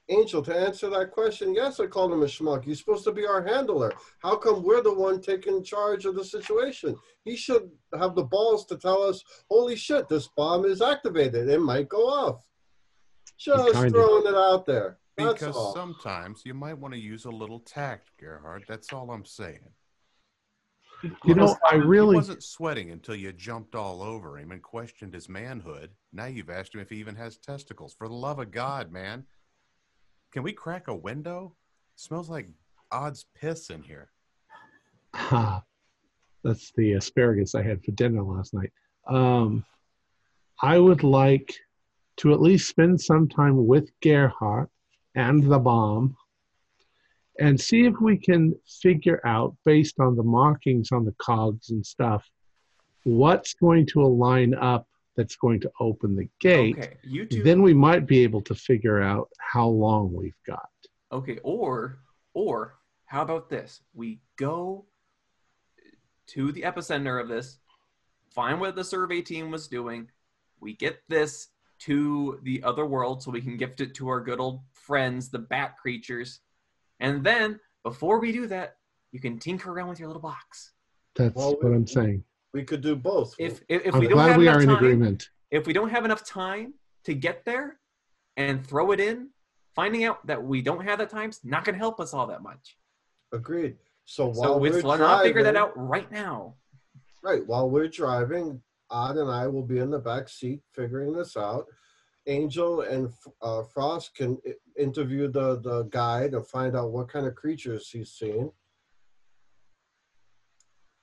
Angel, 0.08 0.42
to 0.42 0.54
answer 0.56 0.90
that 0.90 1.12
question, 1.12 1.54
yes, 1.54 1.78
I 1.78 1.86
called 1.86 2.12
him 2.12 2.22
a 2.22 2.26
schmuck. 2.26 2.64
He's 2.64 2.80
supposed 2.80 3.04
to 3.04 3.12
be 3.12 3.24
our 3.26 3.46
handler. 3.46 3.92
How 4.18 4.34
come 4.34 4.64
we're 4.64 4.82
the 4.82 4.92
one 4.92 5.20
taking 5.20 5.62
charge 5.62 6.04
of 6.04 6.16
the 6.16 6.24
situation? 6.24 6.96
He 7.24 7.36
should 7.36 7.70
have 7.96 8.16
the 8.16 8.24
balls 8.24 8.66
to 8.66 8.76
tell 8.76 9.02
us, 9.04 9.22
holy 9.48 9.76
shit, 9.76 10.08
this 10.08 10.28
bomb 10.36 10.64
is 10.64 10.82
activated. 10.82 11.48
It 11.48 11.60
might 11.60 11.88
go 11.88 12.08
off. 12.08 12.44
Just 13.38 13.72
kind 13.72 13.86
of- 13.86 13.92
throwing 13.92 14.26
it 14.26 14.34
out 14.34 14.66
there. 14.66 14.98
That's 15.16 15.34
Because 15.34 15.56
all. 15.56 15.74
sometimes 15.74 16.42
you 16.44 16.54
might 16.54 16.78
want 16.78 16.94
to 16.94 17.00
use 17.00 17.26
a 17.26 17.30
little 17.30 17.60
tact, 17.60 18.10
Gerhard. 18.18 18.64
That's 18.66 18.92
all 18.92 19.10
I'm 19.12 19.24
saying. 19.24 19.60
You 21.24 21.34
know, 21.34 21.56
I 21.70 21.76
He 21.76 21.80
really 21.80 22.16
wasn't 22.16 22.42
sweating 22.42 22.90
until 22.90 23.14
you 23.14 23.32
jumped 23.32 23.74
all 23.74 24.02
over 24.02 24.38
him 24.38 24.52
and 24.52 24.62
questioned 24.62 25.14
his 25.14 25.28
manhood. 25.28 25.90
Now 26.12 26.26
you've 26.26 26.50
asked 26.50 26.74
him 26.74 26.80
if 26.80 26.90
he 26.90 26.96
even 26.96 27.16
has 27.16 27.38
testicles. 27.38 27.94
For 27.94 28.08
the 28.08 28.14
love 28.14 28.38
of 28.38 28.50
God, 28.50 28.92
man. 28.92 29.24
Can 30.32 30.42
we 30.42 30.52
crack 30.52 30.88
a 30.88 30.94
window? 30.94 31.54
smells 31.96 32.30
like 32.30 32.48
Odd's 32.90 33.26
piss 33.34 33.70
in 33.70 33.82
here. 33.82 34.10
Ha. 35.14 35.62
That's 36.44 36.72
the 36.76 36.94
asparagus 36.94 37.54
I 37.54 37.62
had 37.62 37.84
for 37.84 37.90
dinner 37.92 38.22
last 38.22 38.54
night. 38.54 38.72
Um, 39.06 39.64
I 40.62 40.78
would 40.78 41.02
like 41.02 41.54
to 42.18 42.32
at 42.32 42.40
least 42.40 42.68
spend 42.68 43.00
some 43.00 43.28
time 43.28 43.66
with 43.66 43.90
Gerhardt 44.00 44.70
and 45.14 45.42
the 45.42 45.58
bomb 45.58 46.16
and 47.40 47.60
see 47.60 47.86
if 47.86 47.94
we 48.00 48.18
can 48.18 48.54
figure 48.82 49.20
out, 49.26 49.56
based 49.64 49.98
on 49.98 50.14
the 50.14 50.22
markings 50.22 50.92
on 50.92 51.04
the 51.04 51.14
cogs 51.18 51.70
and 51.70 51.84
stuff, 51.84 52.24
what's 53.04 53.54
going 53.54 53.86
to 53.86 54.02
align 54.02 54.54
up 54.54 54.86
that's 55.16 55.36
going 55.36 55.60
to 55.60 55.70
open 55.80 56.14
the 56.14 56.28
gate. 56.38 56.78
Okay, 56.78 56.96
you 57.02 57.26
two. 57.26 57.42
Then 57.42 57.62
we 57.62 57.74
might 57.74 58.06
be 58.06 58.22
able 58.22 58.42
to 58.42 58.54
figure 58.54 59.02
out 59.02 59.28
how 59.38 59.66
long 59.66 60.12
we've 60.12 60.42
got. 60.46 60.68
Okay, 61.12 61.38
or 61.42 61.98
or 62.34 62.76
how 63.06 63.22
about 63.22 63.50
this? 63.50 63.80
We 63.94 64.20
go 64.36 64.84
to 66.28 66.52
the 66.52 66.62
epicenter 66.62 67.20
of 67.20 67.28
this, 67.28 67.58
find 68.30 68.60
what 68.60 68.76
the 68.76 68.84
survey 68.84 69.20
team 69.20 69.50
was 69.50 69.66
doing. 69.66 70.08
We 70.60 70.74
get 70.74 71.00
this 71.08 71.48
to 71.80 72.38
the 72.44 72.62
other 72.62 72.86
world 72.86 73.22
so 73.22 73.30
we 73.30 73.40
can 73.40 73.56
gift 73.56 73.80
it 73.80 73.94
to 73.94 74.08
our 74.08 74.20
good 74.20 74.38
old 74.38 74.60
friends, 74.74 75.28
the 75.28 75.38
bat 75.38 75.76
creatures. 75.78 76.40
And 77.00 77.24
then 77.24 77.58
before 77.84 78.20
we 78.20 78.32
do 78.32 78.46
that, 78.48 78.76
you 79.12 79.20
can 79.20 79.38
tinker 79.38 79.72
around 79.72 79.88
with 79.88 79.98
your 79.98 80.08
little 80.08 80.22
box. 80.22 80.72
That's 81.16 81.34
Well, 81.34 81.56
what 81.60 81.72
I'm 81.72 81.86
saying. 81.86 82.22
we 82.54 82.62
could 82.64 82.80
do 82.80 82.94
both. 82.96 83.34
If 83.38 83.62
if, 83.68 83.86
if 83.86 83.94
I'm 83.94 84.00
we 84.00 84.06
don't 84.06 84.14
glad 84.16 84.28
have 84.30 84.38
we 84.38 84.46
enough 84.48 84.56
are 84.56 84.60
in 84.62 84.68
time, 84.68 84.76
agreement. 84.76 85.28
if 85.50 85.66
we 85.66 85.72
don't 85.72 85.90
have 85.90 86.04
enough 86.04 86.24
time 86.24 86.74
to 87.04 87.14
get 87.14 87.44
there 87.44 87.78
and 88.36 88.64
throw 88.64 88.92
it 88.92 89.00
in, 89.00 89.30
finding 89.74 90.04
out 90.04 90.24
that 90.26 90.42
we 90.42 90.62
don't 90.62 90.84
have 90.84 90.98
that 90.98 91.10
time's 91.10 91.40
not 91.44 91.64
going 91.64 91.74
to 91.74 91.78
help 91.78 91.98
us 92.00 92.14
all 92.14 92.26
that 92.28 92.42
much. 92.42 92.76
Agreed. 93.32 93.76
So 94.04 94.32
So 94.32 94.40
while 94.40 94.60
let's 94.60 94.76
we're 94.76 94.82
let's 94.82 94.98
driving, 94.98 95.00
not 95.06 95.22
figure 95.24 95.42
that 95.42 95.56
out 95.56 95.72
right 95.76 96.10
now. 96.12 96.54
Right. 97.22 97.46
While 97.46 97.70
we're 97.70 97.88
driving, 97.88 98.62
Odd 98.90 99.16
and 99.18 99.30
I 99.30 99.46
will 99.46 99.62
be 99.62 99.78
in 99.78 99.90
the 99.90 99.98
back 99.98 100.28
seat 100.28 100.60
figuring 100.74 101.12
this 101.12 101.36
out. 101.36 101.66
Angel 102.26 102.82
and 102.82 103.12
uh, 103.42 103.62
Frost 103.62 104.14
can 104.14 104.38
interview 104.78 105.28
the, 105.28 105.60
the 105.60 105.84
guide 105.84 106.34
and 106.34 106.46
find 106.46 106.76
out 106.76 106.90
what 106.90 107.08
kind 107.08 107.26
of 107.26 107.34
creatures 107.34 107.88
he's 107.90 108.10
seen. 108.10 108.50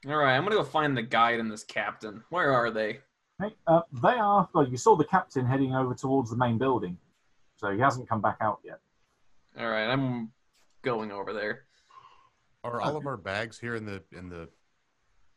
All 0.08 0.16
right, 0.16 0.36
I'm 0.36 0.44
gonna 0.44 0.56
go 0.56 0.64
find 0.64 0.96
the 0.96 1.02
guide 1.02 1.40
and 1.40 1.52
this 1.52 1.64
captain. 1.64 2.24
Where 2.30 2.54
are 2.54 2.70
they? 2.70 3.00
Hey, 3.42 3.56
uh, 3.66 3.82
they 4.02 4.10
are. 4.10 4.48
Well, 4.54 4.68
you 4.68 4.78
saw 4.78 4.96
the 4.96 5.06
captain 5.06 5.46
heading 5.46 5.74
over 5.74 5.94
towards 5.96 6.30
the 6.30 6.38
main 6.38 6.58
building, 6.58 6.98
so 7.56 7.72
he 7.72 7.80
hasn't 7.80 8.08
come 8.08 8.22
back 8.22 8.38
out 8.40 8.60
yet. 8.64 8.80
All 9.60 9.68
right, 9.68 9.88
I'm 9.88 10.32
going 10.84 11.12
over 11.12 11.34
there. 11.34 11.64
Are 12.64 12.80
all 12.80 12.96
of 12.96 13.06
our 13.06 13.18
bags 13.18 13.60
here 13.60 13.76
in 13.76 13.86
the 13.86 14.04
in 14.12 14.30
the 14.30 14.50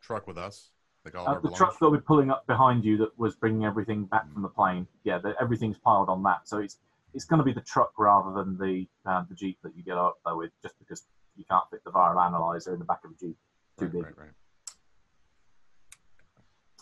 truck 0.01 0.27
with 0.27 0.39
us? 0.39 0.71
All 1.15 1.29
Uh, 1.29 1.41
the 1.41 1.51
truck 1.51 1.79
that 1.79 1.91
we're 1.91 2.01
pulling 2.01 2.31
up 2.31 2.47
behind 2.47 2.85
you 2.85 2.97
that 2.99 3.19
was 3.19 3.35
bringing 3.35 3.65
everything 3.65 4.05
back 4.05 4.31
from 4.33 4.43
the 4.43 4.49
plane. 4.49 4.87
Yeah, 5.05 5.19
the, 5.19 5.35
everything's 5.41 5.79
piled 5.79 6.09
on 6.09 6.23
that. 6.25 6.47
So 6.47 6.59
it's 6.59 6.79
it's 7.15 7.25
going 7.25 7.39
to 7.39 7.45
be 7.45 7.53
the 7.53 7.63
truck 7.63 7.93
rather 7.99 8.33
than 8.33 8.57
the 8.59 8.87
uh, 9.07 9.25
the 9.29 9.35
jeep 9.35 9.59
that 9.63 9.75
you 9.77 9.83
get 9.83 9.97
up 9.97 10.19
there 10.25 10.37
with, 10.37 10.53
just 10.63 10.79
because 10.79 11.05
you 11.37 11.45
can't 11.51 11.65
fit 11.71 11.83
the 11.85 11.91
viral 11.91 12.25
analyzer 12.25 12.73
in 12.75 12.79
the 12.79 12.85
back 12.85 13.01
of 13.05 13.13
a 13.13 13.15
jeep. 13.15 13.37
Too 13.79 13.87
Right, 13.87 13.93
big. 13.93 14.03
right, 14.05 14.15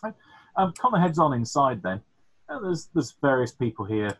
right. 0.03 0.15
Um, 0.57 0.73
Connor 0.77 0.99
heads 1.01 1.19
on 1.19 1.32
inside 1.32 1.82
then. 1.82 2.03
Uh, 2.49 2.59
there's 2.59 2.89
there's 2.95 3.15
various 3.23 3.53
people 3.53 3.85
here, 3.85 4.19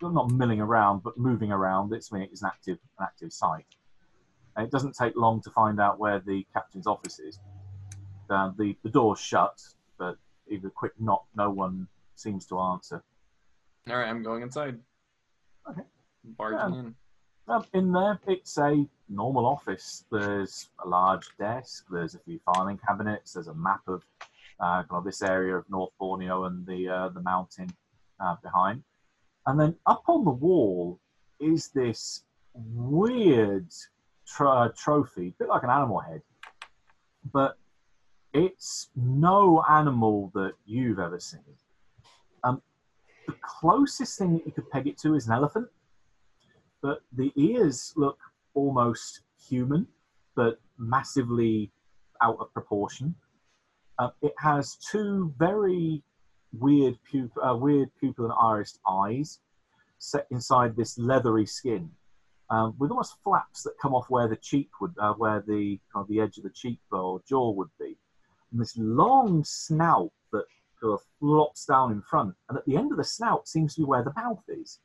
They're 0.00 0.10
not 0.10 0.30
milling 0.30 0.60
around, 0.60 1.02
but 1.02 1.18
moving 1.18 1.52
around. 1.52 1.92
It's 1.92 2.10
it's 2.12 2.42
an 2.42 2.48
active 2.48 2.78
an 2.98 3.04
active 3.04 3.32
site. 3.32 3.66
And 4.56 4.64
it 4.64 4.70
doesn't 4.70 4.94
take 4.96 5.16
long 5.16 5.42
to 5.42 5.50
find 5.50 5.80
out 5.80 5.98
where 5.98 6.20
the 6.20 6.46
captain's 6.52 6.86
office 6.86 7.18
is. 7.18 7.40
Uh, 8.30 8.50
the 8.56 8.76
the 8.82 8.90
door's 8.90 9.18
shut, 9.20 9.62
but 9.98 10.16
even 10.48 10.66
a 10.66 10.70
quick 10.70 10.92
knock, 10.98 11.26
no 11.36 11.50
one 11.50 11.88
seems 12.14 12.46
to 12.46 12.58
answer. 12.58 13.02
All 13.88 13.96
right, 13.96 14.08
I'm 14.08 14.22
going 14.22 14.42
inside. 14.42 14.78
Okay. 15.68 15.82
Barging 16.24 16.58
Yeah. 16.74 16.80
in. 16.80 16.94
Um, 17.46 17.64
in 17.74 17.92
there, 17.92 18.18
it's 18.26 18.56
a 18.56 18.86
normal 19.10 19.44
office. 19.44 20.06
There's 20.10 20.70
a 20.82 20.88
large 20.88 21.28
desk. 21.38 21.84
There's 21.90 22.14
a 22.14 22.18
few 22.20 22.38
filing 22.46 22.78
cabinets. 22.78 23.34
There's 23.34 23.48
a 23.48 23.54
map 23.54 23.82
of 23.86 24.02
uh, 24.60 24.82
kind 24.84 24.92
of 24.92 25.04
this 25.04 25.20
area 25.20 25.56
of 25.56 25.68
North 25.68 25.92
Borneo 25.98 26.44
and 26.44 26.66
the 26.66 26.88
uh, 26.88 27.08
the 27.10 27.20
mountain 27.20 27.68
uh, 28.20 28.36
behind. 28.42 28.82
And 29.46 29.60
then 29.60 29.76
up 29.84 30.04
on 30.08 30.24
the 30.24 30.30
wall 30.30 30.98
is 31.38 31.68
this 31.68 32.24
weird 32.54 33.68
tro- 34.26 34.70
trophy, 34.74 35.28
a 35.28 35.32
bit 35.32 35.48
like 35.48 35.64
an 35.64 35.70
animal 35.70 35.98
head, 36.00 36.22
but 37.30 37.58
it's 38.34 38.90
no 38.94 39.64
animal 39.70 40.30
that 40.34 40.52
you've 40.66 40.98
ever 40.98 41.18
seen. 41.18 41.40
Um, 42.42 42.60
the 43.26 43.34
closest 43.40 44.18
thing 44.18 44.34
that 44.34 44.46
you 44.46 44.52
could 44.52 44.68
peg 44.70 44.86
it 44.86 44.98
to 44.98 45.14
is 45.14 45.26
an 45.26 45.32
elephant 45.32 45.68
but 46.84 47.00
the 47.16 47.32
ears 47.36 47.94
look 47.96 48.18
almost 48.52 49.22
human, 49.48 49.86
but 50.36 50.60
massively 50.76 51.72
out 52.20 52.36
of 52.38 52.52
proportion. 52.52 53.14
Uh, 53.98 54.10
it 54.20 54.34
has 54.36 54.76
two 54.76 55.32
very 55.38 56.02
weird, 56.52 56.98
pup- 57.10 57.42
uh, 57.42 57.56
weird 57.56 57.88
pupil 57.98 58.26
and 58.26 58.34
iris 58.38 58.78
eyes 58.86 59.40
set 59.98 60.26
inside 60.30 60.76
this 60.76 60.98
leathery 60.98 61.46
skin, 61.46 61.90
um, 62.50 62.74
with 62.78 62.90
almost 62.90 63.16
flaps 63.24 63.62
that 63.62 63.72
come 63.80 63.94
off 63.94 64.10
where 64.10 64.28
the 64.28 64.36
cheek 64.36 64.68
would, 64.82 64.92
uh, 64.98 65.14
where 65.14 65.42
the 65.46 65.80
kind 65.90 66.02
of 66.02 66.08
the 66.08 66.20
edge 66.20 66.36
of 66.36 66.44
the 66.44 66.50
cheek 66.50 66.80
or 66.92 67.22
jaw 67.26 67.50
would 67.50 67.70
be, 67.80 67.96
and 68.52 68.60
this 68.60 68.76
long 68.76 69.42
snout 69.44 70.12
that 70.32 70.44
sort 70.80 71.00
of 71.00 71.06
flops 71.18 71.66
down 71.66 71.92
in 71.92 72.02
front, 72.02 72.34
and 72.48 72.58
at 72.58 72.64
the 72.66 72.76
end 72.76 72.90
of 72.92 72.98
the 72.98 73.04
snout 73.04 73.48
seems 73.48 73.74
to 73.74 73.82
be 73.82 73.86
where 73.86 74.04
the 74.04 74.12
mouth 74.16 74.42
is. 74.48 74.80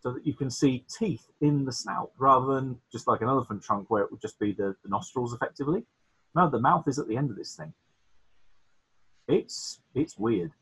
so 0.00 0.12
that 0.12 0.26
you 0.26 0.34
can 0.34 0.50
see 0.50 0.84
teeth 0.98 1.30
in 1.40 1.64
the 1.64 1.72
snout 1.72 2.10
rather 2.18 2.54
than 2.54 2.78
just 2.92 3.06
like 3.08 3.22
an 3.22 3.28
elephant 3.28 3.62
trunk 3.62 3.88
where 3.90 4.02
it 4.02 4.10
would 4.10 4.20
just 4.20 4.38
be 4.38 4.52
the, 4.52 4.76
the 4.82 4.88
nostrils 4.88 5.32
effectively. 5.32 5.82
No, 6.34 6.50
the 6.50 6.60
mouth 6.60 6.86
is 6.88 6.98
at 6.98 7.08
the 7.08 7.16
end 7.16 7.30
of 7.30 7.36
this 7.36 7.54
thing. 7.56 7.72
It's 9.28 9.80
it's 9.94 10.18
weird. 10.18 10.52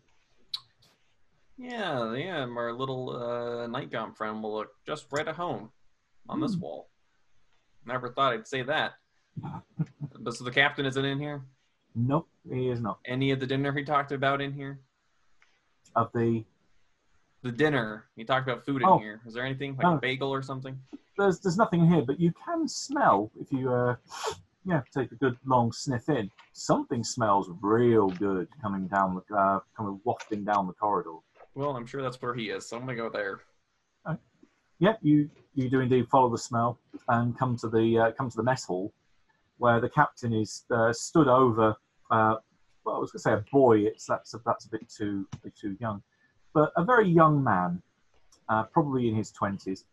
Yeah, 1.58 2.14
yeah. 2.14 2.46
Our 2.46 2.72
little 2.72 3.10
uh, 3.10 3.66
night 3.66 3.90
gaunt 3.90 4.16
friend 4.16 4.42
will 4.42 4.54
look 4.54 4.70
just 4.86 5.06
right 5.10 5.26
at 5.26 5.36
home 5.36 5.70
on 6.28 6.40
this 6.40 6.56
wall. 6.56 6.88
Never 7.84 8.08
thought 8.08 8.32
I'd 8.32 8.46
say 8.46 8.62
that. 8.62 8.92
but 10.20 10.34
so 10.34 10.44
the 10.44 10.50
captain 10.50 10.86
isn't 10.86 11.04
in 11.04 11.18
here. 11.18 11.42
Nope, 11.94 12.28
he 12.50 12.68
is 12.68 12.80
not. 12.80 12.98
Any 13.04 13.30
of 13.30 13.40
the 13.40 13.46
dinner 13.46 13.72
he 13.72 13.84
talked 13.84 14.12
about 14.12 14.40
in 14.40 14.52
here? 14.52 14.80
Of 15.94 16.10
the 16.14 16.44
The 17.42 17.52
dinner 17.52 18.06
he 18.16 18.24
talked 18.24 18.48
about 18.48 18.64
food 18.64 18.82
in 18.82 18.88
Oh. 18.88 18.98
here. 18.98 19.20
Is 19.26 19.34
there 19.34 19.44
anything 19.44 19.76
like 19.76 19.86
a 19.86 20.00
bagel 20.00 20.30
or 20.32 20.42
something? 20.42 20.78
there's 21.18 21.40
there's 21.40 21.58
nothing 21.58 21.86
here, 21.86 22.02
but 22.02 22.18
you 22.18 22.32
can 22.32 22.66
smell 22.66 23.30
if 23.38 23.52
you 23.52 23.70
uh 23.70 23.94
yeah 24.64 24.80
take 24.94 25.12
a 25.12 25.16
good 25.16 25.36
long 25.44 25.70
sniff 25.72 26.08
in. 26.08 26.30
Something 26.54 27.04
smells 27.04 27.50
real 27.60 28.08
good 28.10 28.48
coming 28.62 28.86
down 28.88 29.20
the 29.28 29.36
uh, 29.36 29.60
coming 29.76 30.00
wafting 30.04 30.44
down 30.44 30.66
the 30.66 30.72
corridor. 30.72 31.16
Well, 31.54 31.76
I'm 31.76 31.86
sure 31.86 32.00
that's 32.02 32.20
where 32.22 32.34
he 32.34 32.48
is, 32.48 32.66
so 32.68 32.76
I'm 32.76 32.82
gonna 32.86 32.96
go 32.96 33.10
there. 33.10 33.40
Yeah, 34.78 34.96
you 35.02 35.30
you 35.54 35.68
do 35.68 35.80
indeed 35.80 36.08
follow 36.08 36.28
the 36.30 36.38
smell 36.38 36.78
and 37.08 37.38
come 37.38 37.56
to 37.58 37.68
the 37.68 37.98
uh, 37.98 38.12
come 38.12 38.30
to 38.30 38.36
the 38.36 38.42
mess 38.42 38.64
hall, 38.64 38.92
where 39.58 39.80
the 39.80 39.88
captain 39.88 40.32
is 40.32 40.64
uh, 40.70 40.92
stood 40.92 41.28
over. 41.28 41.76
Uh, 42.12 42.36
well, 42.84 42.96
I 42.96 42.98
was 42.98 43.10
going 43.10 43.20
to 43.20 43.22
say 43.22 43.32
a 43.32 43.44
boy. 43.50 43.78
It's 43.78 44.06
that's 44.06 44.34
a, 44.34 44.40
that's 44.44 44.66
a 44.66 44.68
bit 44.68 44.88
too 44.88 45.26
bit 45.42 45.54
too 45.56 45.76
young, 45.80 46.02
but 46.52 46.72
a 46.76 46.84
very 46.84 47.08
young 47.08 47.42
man, 47.42 47.82
uh, 48.48 48.64
probably 48.64 49.08
in 49.08 49.16
his 49.16 49.32
twenties, 49.32 49.86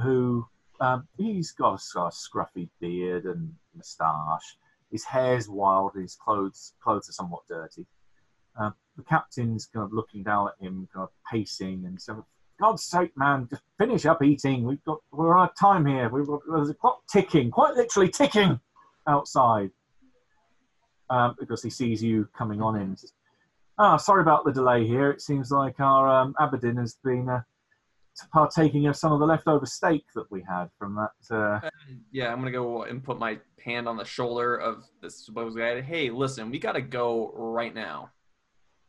who 0.00 0.46
um, 0.80 1.08
he's 1.16 1.52
got 1.52 1.74
a, 1.74 1.78
sort 1.78 2.12
of 2.12 2.12
scruffy 2.12 2.68
beard 2.80 3.24
and 3.24 3.54
moustache. 3.74 4.58
His 4.92 5.04
hair's 5.04 5.48
wild. 5.48 5.92
His 5.94 6.14
clothes 6.14 6.74
clothes 6.82 7.08
are 7.08 7.12
somewhat 7.12 7.42
dirty. 7.48 7.86
Uh, 8.60 8.70
the 8.96 9.04
captain's 9.04 9.66
kind 9.66 9.84
of 9.84 9.92
looking 9.94 10.22
down 10.22 10.48
at 10.48 10.64
him, 10.64 10.88
kind 10.92 11.04
of 11.04 11.10
pacing 11.30 11.84
and 11.86 12.00
saying, 12.00 12.22
God's 12.60 12.82
sake, 12.84 13.16
man, 13.16 13.46
just 13.48 13.62
finish 13.78 14.04
up 14.04 14.22
eating. 14.22 14.64
We've 14.64 14.84
got 14.84 14.98
we're 15.10 15.36
on 15.36 15.48
time 15.58 15.86
here. 15.86 16.10
We've 16.10 16.26
got 16.26 16.40
there's 16.50 16.68
a 16.68 16.74
clock 16.74 17.00
ticking, 17.10 17.50
quite 17.50 17.74
literally 17.74 18.10
ticking 18.10 18.60
outside. 19.06 19.70
Um, 21.10 21.34
because 21.40 21.60
he 21.60 21.70
sees 21.70 22.00
you 22.02 22.28
coming 22.38 22.62
on 22.62 22.76
in. 22.80 22.96
Says, 22.96 23.12
Ah, 23.78 23.96
sorry 23.96 24.22
about 24.22 24.44
the 24.44 24.52
delay 24.52 24.86
here. 24.86 25.10
It 25.10 25.20
seems 25.20 25.50
like 25.50 25.80
our 25.80 26.08
um, 26.08 26.34
Aberdeen 26.38 26.76
has 26.76 26.98
been 27.02 27.28
uh, 27.28 27.40
partaking 28.32 28.86
of 28.86 28.96
some 28.96 29.10
of 29.12 29.18
the 29.18 29.26
leftover 29.26 29.66
steak 29.66 30.04
that 30.14 30.30
we 30.30 30.42
had 30.48 30.66
from 30.78 30.94
that. 30.96 31.34
Uh, 31.34 31.68
Yeah, 32.12 32.32
I'm 32.32 32.38
gonna 32.38 32.52
go 32.52 32.82
and 32.84 33.02
put 33.02 33.18
my 33.18 33.38
hand 33.64 33.88
on 33.88 33.96
the 33.96 34.04
shoulder 34.04 34.54
of 34.56 34.84
this 35.00 35.24
supposed 35.24 35.56
guy. 35.56 35.80
Hey, 35.80 36.10
listen, 36.10 36.50
we 36.50 36.58
gotta 36.58 36.80
go 36.82 37.32
right 37.34 37.74
now. 37.74 38.10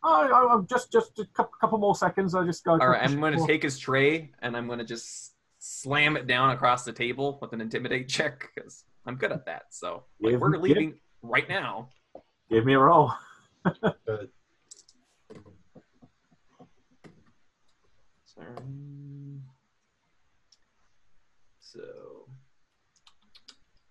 oh, 0.03 0.29
oh, 0.31 0.65
just 0.69 0.91
just 0.91 1.17
a 1.19 1.25
couple, 1.61 1.77
more 1.77 1.95
seconds. 1.95 2.35
I 2.35 2.45
just 2.45 2.63
go. 2.63 2.73
All 2.73 2.77
right, 2.89 3.01
I'm 3.03 3.19
gonna 3.19 3.47
take 3.47 3.63
his 3.63 3.79
tray 3.79 4.31
and 4.43 4.55
I'm 4.55 4.67
gonna 4.67 4.83
just 4.85 5.33
slam 5.59 6.17
it 6.17 6.27
down 6.27 6.51
across 6.51 6.83
the 6.83 6.93
table 6.93 7.39
with 7.41 7.53
an 7.53 7.61
intimidate 7.61 8.09
check 8.09 8.49
because 8.53 8.83
I'm 9.05 9.15
good 9.15 9.31
at 9.31 9.45
that. 9.45 9.63
So 9.71 10.03
like, 10.19 10.37
we're 10.37 10.57
leaving 10.57 10.95
right 11.21 11.47
now. 11.47 11.89
Give 12.51 12.65
me 12.65 12.73
a 12.73 12.79
roll. 12.79 13.13
Good. 14.05 14.29
So, 18.33 18.41
so 21.59 21.81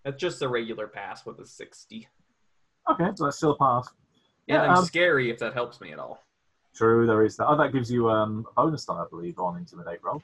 that's 0.03 0.19
just 0.19 0.41
a 0.41 0.47
regular 0.47 0.87
pass 0.87 1.27
with 1.27 1.39
a 1.39 1.45
60. 1.45 2.07
Okay, 2.89 3.09
so 3.15 3.25
that's 3.25 3.37
still 3.37 3.51
a 3.51 3.57
pass. 3.57 3.87
Yeah, 4.47 4.63
I'm 4.63 4.77
um, 4.77 4.85
scary 4.85 5.29
if 5.29 5.37
that 5.39 5.53
helps 5.53 5.79
me 5.79 5.91
at 5.91 5.99
all. 5.99 6.23
True, 6.75 7.05
there 7.05 7.23
is 7.23 7.37
that. 7.37 7.47
Oh, 7.47 7.55
that 7.55 7.71
gives 7.71 7.91
you 7.91 8.09
um, 8.09 8.47
a 8.57 8.63
bonus 8.63 8.83
die, 8.85 8.95
I 8.95 9.05
believe, 9.11 9.37
on 9.37 9.57
intimidate 9.57 9.99
roll. 10.03 10.23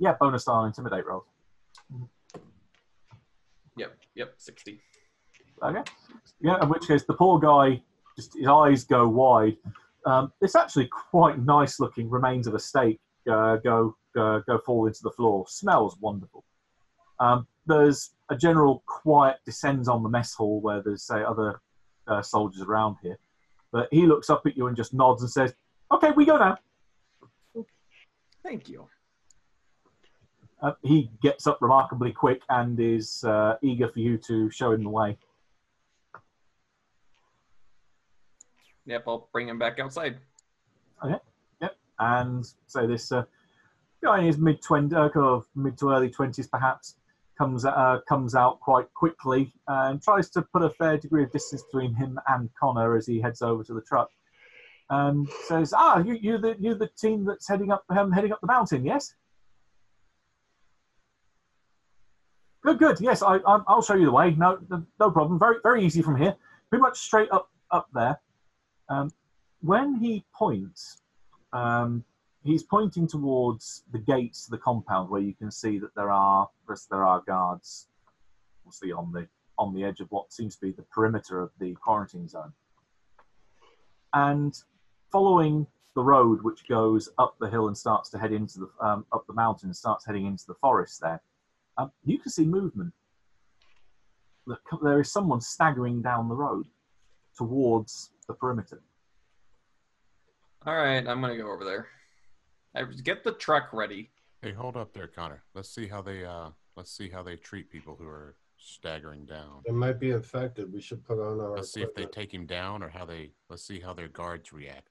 Yeah, 0.00 0.16
bonus 0.18 0.44
die 0.44 0.52
on 0.52 0.66
intimidate 0.66 1.06
roll. 1.06 1.24
Yep, 3.76 3.96
yep, 4.16 4.34
60. 4.38 4.80
Okay. 5.62 5.82
Yeah, 6.40 6.62
in 6.62 6.68
which 6.68 6.86
case 6.86 7.04
the 7.04 7.14
poor 7.14 7.38
guy, 7.38 7.82
just 8.16 8.34
his 8.36 8.46
eyes 8.46 8.84
go 8.84 9.08
wide. 9.08 9.56
Um, 10.04 10.32
it's 10.40 10.54
actually 10.54 10.86
quite 10.86 11.38
nice 11.40 11.80
looking 11.80 12.08
remains 12.08 12.46
of 12.46 12.54
a 12.54 12.58
steak 12.58 13.00
uh, 13.30 13.56
go 13.56 13.96
uh, 14.16 14.40
go 14.46 14.58
fall 14.58 14.86
into 14.86 15.02
the 15.02 15.10
floor. 15.10 15.46
Smells 15.48 15.96
wonderful. 16.00 16.44
Um, 17.18 17.46
there's 17.66 18.14
a 18.30 18.36
general 18.36 18.82
quiet 18.86 19.36
descends 19.44 19.88
on 19.88 20.02
the 20.02 20.08
mess 20.08 20.34
hall 20.34 20.60
where 20.60 20.82
there's 20.82 21.02
say 21.02 21.22
other 21.22 21.60
uh, 22.06 22.22
soldiers 22.22 22.62
around 22.62 22.96
here, 23.02 23.18
but 23.72 23.88
he 23.90 24.06
looks 24.06 24.30
up 24.30 24.46
at 24.46 24.56
you 24.56 24.68
and 24.68 24.76
just 24.76 24.94
nods 24.94 25.22
and 25.22 25.30
says, 25.30 25.54
"Okay, 25.92 26.12
we 26.12 26.24
go 26.24 26.36
now." 26.36 26.58
Thank 28.42 28.68
you. 28.68 28.86
Uh, 30.62 30.72
he 30.82 31.10
gets 31.20 31.46
up 31.46 31.58
remarkably 31.60 32.12
quick 32.12 32.42
and 32.48 32.78
is 32.78 33.24
uh, 33.24 33.56
eager 33.60 33.88
for 33.88 33.98
you 33.98 34.16
to 34.18 34.50
show 34.50 34.72
him 34.72 34.84
the 34.84 34.88
way. 34.88 35.18
Yep, 38.86 39.04
I'll 39.06 39.28
bring 39.32 39.48
him 39.48 39.58
back 39.58 39.78
outside. 39.78 40.18
Okay. 41.04 41.16
Yep. 41.60 41.76
And 41.98 42.46
so 42.66 42.86
this 42.86 43.12
uh, 43.12 43.24
guy 44.02 44.20
in 44.20 44.26
his 44.26 44.38
mid 44.38 44.62
twenty, 44.62 44.94
uh, 44.94 45.08
kind 45.08 45.26
of 45.26 45.46
mid 45.54 45.76
to 45.78 45.90
early 45.90 46.08
twenties, 46.08 46.46
perhaps, 46.46 46.96
comes 47.36 47.64
uh, 47.64 48.00
comes 48.08 48.34
out 48.34 48.60
quite 48.60 48.92
quickly 48.94 49.52
and 49.66 50.00
tries 50.00 50.30
to 50.30 50.42
put 50.42 50.62
a 50.62 50.70
fair 50.70 50.96
degree 50.98 51.24
of 51.24 51.32
distance 51.32 51.62
between 51.64 51.94
him 51.94 52.18
and 52.28 52.48
Connor 52.58 52.96
as 52.96 53.06
he 53.06 53.20
heads 53.20 53.42
over 53.42 53.64
to 53.64 53.74
the 53.74 53.82
truck. 53.82 54.08
And 54.88 55.28
says, 55.48 55.74
"Ah, 55.76 55.98
you 55.98 56.14
you 56.14 56.38
the 56.38 56.56
you 56.60 56.74
the 56.74 56.88
team 56.96 57.24
that's 57.24 57.48
heading 57.48 57.72
up 57.72 57.84
um, 57.90 58.12
heading 58.12 58.32
up 58.32 58.40
the 58.40 58.46
mountain, 58.46 58.84
yes?" 58.84 59.14
Good, 62.62 62.78
good. 62.78 63.00
Yes, 63.00 63.22
I, 63.22 63.36
I 63.38 63.60
I'll 63.66 63.82
show 63.82 63.94
you 63.94 64.06
the 64.06 64.12
way. 64.12 64.30
No, 64.32 64.58
no 65.00 65.10
problem. 65.10 65.40
Very 65.40 65.56
very 65.62 65.84
easy 65.84 66.02
from 66.02 66.16
here. 66.16 66.36
Pretty 66.70 66.82
much 66.82 66.98
straight 66.98 67.30
up 67.32 67.50
up 67.72 67.88
there. 67.92 68.20
Um, 68.88 69.10
when 69.60 69.96
he 69.96 70.24
points, 70.34 71.02
um, 71.52 72.04
he's 72.44 72.62
pointing 72.62 73.06
towards 73.06 73.84
the 73.92 73.98
gates 73.98 74.44
to 74.44 74.50
the 74.52 74.58
compound 74.58 75.10
where 75.10 75.20
you 75.20 75.34
can 75.34 75.50
see 75.50 75.78
that 75.78 75.94
there 75.94 76.10
are 76.10 76.48
there 76.90 77.04
are 77.04 77.22
guards 77.26 77.88
obviously 78.64 78.92
on 78.92 79.12
the 79.12 79.26
on 79.58 79.74
the 79.74 79.84
edge 79.84 80.00
of 80.00 80.10
what 80.10 80.32
seems 80.32 80.54
to 80.56 80.60
be 80.66 80.72
the 80.72 80.82
perimeter 80.82 81.40
of 81.40 81.50
the 81.58 81.74
quarantine 81.74 82.28
zone. 82.28 82.52
And 84.12 84.54
following 85.10 85.66
the 85.94 86.02
road 86.02 86.42
which 86.42 86.68
goes 86.68 87.08
up 87.18 87.36
the 87.40 87.48
hill 87.48 87.68
and 87.68 87.76
starts 87.76 88.10
to 88.10 88.18
head 88.18 88.32
into 88.32 88.60
the 88.60 88.86
um, 88.86 89.06
up 89.12 89.26
the 89.26 89.32
mountain 89.32 89.68
and 89.68 89.76
starts 89.76 90.04
heading 90.04 90.26
into 90.26 90.46
the 90.46 90.54
forest 90.54 91.00
there 91.00 91.20
um, 91.78 91.92
you 92.04 92.18
can 92.18 92.30
see 92.30 92.44
movement. 92.44 92.92
There 94.82 95.00
is 95.00 95.10
someone 95.10 95.40
staggering 95.40 96.02
down 96.02 96.28
the 96.28 96.36
road 96.36 96.66
towards 97.36 98.10
the 98.28 98.34
perimeter 98.34 98.82
All 100.66 100.74
right, 100.74 101.06
I'm 101.06 101.20
gonna 101.20 101.36
go 101.36 101.50
over 101.50 101.64
there. 101.64 101.86
I 102.74 102.84
get 103.02 103.24
the 103.24 103.32
truck 103.32 103.72
ready. 103.72 104.10
Hey, 104.42 104.52
hold 104.52 104.76
up 104.76 104.92
there, 104.92 105.06
Connor. 105.06 105.42
Let's 105.54 105.70
see 105.70 105.86
how 105.86 106.02
they 106.02 106.24
uh 106.24 106.50
let's 106.76 106.90
see 106.90 107.08
how 107.08 107.22
they 107.22 107.36
treat 107.36 107.70
people 107.70 107.96
who 107.98 108.06
are 108.06 108.36
staggering 108.58 109.24
down. 109.26 109.62
They 109.66 109.72
might 109.72 110.00
be 110.00 110.10
infected. 110.10 110.72
We 110.72 110.80
should 110.80 111.04
put 111.04 111.18
on 111.20 111.40
our. 111.40 111.56
Let's 111.56 111.72
see 111.72 111.82
if 111.82 111.94
they 111.94 112.06
take 112.06 112.32
him 112.32 112.46
down 112.46 112.82
or 112.82 112.88
how 112.88 113.04
they 113.04 113.30
let's 113.48 113.62
see 113.62 113.80
how 113.80 113.94
their 113.94 114.08
guards 114.08 114.52
react. 114.52 114.90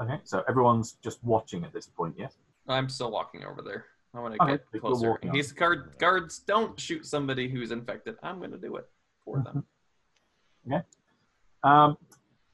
Okay, 0.00 0.20
so 0.24 0.44
everyone's 0.46 0.92
just 1.02 1.24
watching 1.24 1.64
at 1.64 1.72
this 1.72 1.86
point, 1.86 2.14
yes? 2.18 2.36
I'm 2.68 2.86
still 2.90 3.10
walking 3.10 3.44
over 3.44 3.62
there. 3.62 3.86
I 4.14 4.20
want 4.20 4.34
to 4.34 4.42
Okay, 4.42 4.52
get 4.52 4.64
you're 4.74 4.80
closer. 4.80 5.08
walking 5.12 5.30
In 5.30 5.34
case 5.34 5.52
guard 5.52 5.94
guards 5.98 6.40
don't 6.40 6.78
shoot 6.78 7.06
somebody 7.06 7.48
who's 7.48 7.70
infected, 7.70 8.16
I'm 8.22 8.38
gonna 8.38 8.58
do 8.58 8.76
it 8.76 8.86
for 9.24 9.42
them. 9.42 9.64
Um, 11.62 11.96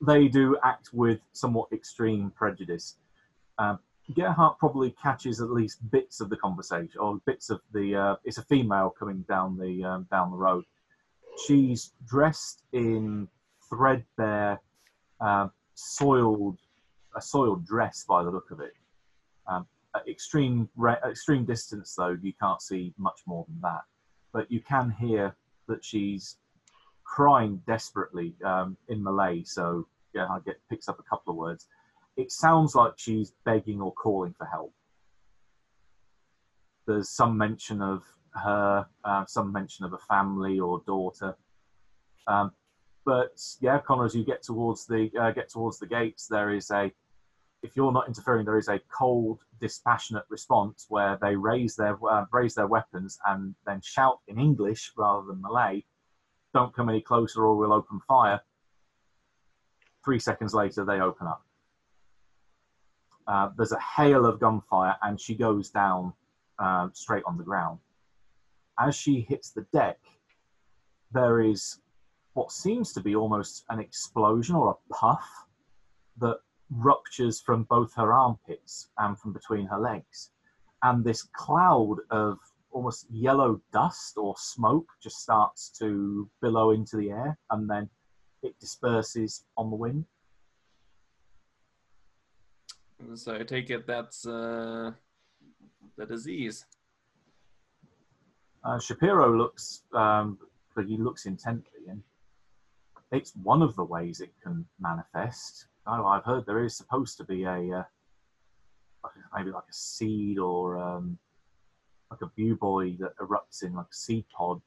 they 0.01 0.29
do 0.29 0.57
act 0.65 0.91
with 0.93 1.21
somewhat 1.33 1.69
extreme 1.73 2.33
prejudice. 2.35 2.97
Um, 3.59 3.79
Gerhardt 4.15 4.59
probably 4.59 4.91
catches 5.03 5.41
at 5.41 5.51
least 5.51 5.79
bits 5.91 6.21
of 6.21 6.29
the 6.29 6.37
conversation, 6.37 6.99
or 6.99 7.21
bits 7.25 7.51
of 7.51 7.61
the. 7.73 7.95
Uh, 7.95 8.17
it's 8.25 8.39
a 8.39 8.45
female 8.45 8.93
coming 8.99 9.25
down 9.29 9.57
the 9.57 9.85
um, 9.85 10.07
down 10.11 10.31
the 10.31 10.37
road. 10.37 10.65
She's 11.47 11.93
dressed 12.07 12.65
in 12.73 13.29
threadbare, 13.69 14.61
uh, 15.21 15.49
soiled, 15.75 16.59
a 17.17 17.23
soiled 17.23 17.65
dress 17.65 18.05
by 18.07 18.23
the 18.23 18.31
look 18.31 18.51
of 18.51 18.61
it. 18.61 18.75
Um, 19.47 19.67
at 19.95 20.09
extreme 20.09 20.69
re- 20.77 20.99
extreme 21.09 21.45
distance, 21.45 21.95
though, 21.97 22.17
you 22.21 22.33
can't 22.41 22.61
see 22.61 22.93
much 22.99 23.21
more 23.27 23.45
than 23.49 23.61
that. 23.63 23.83
But 24.33 24.51
you 24.51 24.61
can 24.61 24.91
hear 24.91 25.35
that 25.69 25.85
she's 25.85 26.37
crying 27.13 27.61
desperately 27.67 28.35
um, 28.43 28.75
in 28.89 29.03
Malay. 29.03 29.43
So 29.45 29.87
yeah, 30.15 30.29
I 30.29 30.39
get 30.47 30.57
picks 30.71 30.89
up 30.89 30.99
a 30.99 31.03
couple 31.03 31.33
of 31.33 31.37
words. 31.37 31.67
It 32.17 32.33
sounds 32.33 32.75
like 32.75 32.95
she's 32.97 33.35
begging 33.45 33.83
or 33.83 33.93
calling 33.93 34.33
for 34.33 34.47
help. 34.47 34.73
There's 36.87 37.11
some 37.11 37.37
mention 37.37 37.83
of 37.83 38.03
her, 38.35 38.87
uh, 39.05 39.27
some 39.27 39.53
mention 39.53 39.85
of 39.85 39.93
a 39.93 39.99
family 39.99 40.59
or 40.59 40.83
daughter. 40.87 41.37
Um, 42.27 42.53
but 43.05 43.39
yeah, 43.61 43.79
Connor, 43.79 44.07
as 44.07 44.15
you 44.15 44.25
get 44.25 44.43
towards 44.43 44.87
the 44.87 45.11
uh, 45.21 45.33
get 45.33 45.51
towards 45.51 45.79
the 45.79 45.87
gates, 45.87 46.27
there 46.29 46.51
is 46.55 46.71
a 46.71 46.91
if 47.63 47.77
you're 47.77 47.93
not 47.93 48.09
interfering, 48.09 48.47
there 48.47 48.59
is 48.59 48.69
a 48.69 48.81
cold, 48.91 49.41
dispassionate 49.61 50.25
response 50.31 50.87
where 50.89 51.19
they 51.21 51.37
raise 51.37 51.77
their 51.77 51.99
uh, 52.11 52.25
raise 52.33 52.55
their 52.55 52.69
weapons 52.69 53.19
and 53.27 53.55
then 53.67 53.83
shout 53.83 54.21
in 54.29 54.39
English 54.39 54.93
rather 54.97 55.27
than 55.27 55.43
Malay, 55.43 55.85
"Don't 56.55 56.74
come 56.74 56.89
any 56.89 57.01
closer, 57.01 57.45
or 57.45 57.57
we'll 57.57 57.73
open 57.73 58.01
fire." 58.01 58.41
Three 60.05 60.19
seconds 60.19 60.55
later, 60.55 60.85
they 60.85 61.01
open 61.01 61.27
up. 61.27 61.45
Uh, 63.27 63.51
there's 63.57 63.73
a 63.73 63.81
hail 63.81 64.27
of 64.27 64.41
gunfire, 64.41 64.97
and 65.03 65.20
she 65.20 65.35
goes 65.35 65.70
down 65.70 66.12
um, 66.59 66.91
straight 66.95 67.23
on 67.24 67.39
the 67.39 67.45
ground. 67.45 67.79
As 68.79 68.95
she 68.95 69.20
hits 69.20 69.51
the 69.51 69.66
deck, 69.73 69.99
there 71.12 71.41
is 71.41 71.81
what 72.35 72.51
seems 72.51 72.93
to 72.95 73.01
be 73.01 73.15
almost 73.15 73.65
an 73.69 73.79
explosion 73.79 74.57
or 74.57 74.70
a 74.70 74.95
puff 74.95 75.29
that 76.19 76.39
ruptures 76.70 77.41
from 77.41 77.65
both 77.65 77.95
her 77.95 78.12
armpits 78.12 78.89
and 78.99 79.19
from 79.19 79.33
between 79.33 79.66
her 79.66 79.79
legs. 79.79 80.31
And 80.83 81.05
this 81.05 81.23
cloud 81.23 81.99
of 82.11 82.39
almost 82.73 83.07
yellow 83.11 83.61
dust 83.73 84.16
or 84.16 84.35
smoke 84.36 84.89
just 85.03 85.19
starts 85.20 85.70
to 85.78 86.28
billow 86.40 86.70
into 86.70 86.97
the 86.97 87.11
air 87.11 87.39
and 87.51 87.69
then 87.69 87.89
it 88.43 88.59
disperses 88.59 89.44
on 89.57 89.70
the 89.70 89.77
wind. 89.77 90.05
So 93.15 93.35
I 93.35 93.43
take 93.43 93.70
it 93.70 93.86
that's 93.86 94.27
uh, 94.27 94.93
the 95.97 96.07
disease. 96.07 96.65
Uh, 98.65 98.78
Shapiro 98.78 99.36
looks, 99.36 99.82
um, 99.93 100.39
but 100.77 100.86
he 100.86 100.97
looks 100.97 101.27
intently, 101.27 101.81
and 101.89 102.01
it's 103.11 103.32
one 103.43 103.61
of 103.61 103.74
the 103.74 103.82
ways 103.82 104.20
it 104.20 104.31
can 104.43 104.65
manifest. 104.78 105.66
Oh, 105.85 106.07
I've 106.07 106.24
heard 106.24 106.47
there 106.47 106.65
is 106.65 106.77
supposed 106.77 107.16
to 107.19 107.24
be 107.24 107.43
a 107.43 107.81
uh, 107.81 107.82
maybe 109.36 109.51
like 109.51 109.65
a 109.69 109.73
seed 109.73 110.39
or 110.39 110.78
um, 110.78 111.19
like 112.13 112.31
a 112.31 112.41
bubo 112.41 112.99
that 112.99 113.17
erupts 113.17 113.63
in 113.63 113.75
like 113.75 113.87
a 113.91 113.95
seed 113.95 114.25
pod 114.37 114.61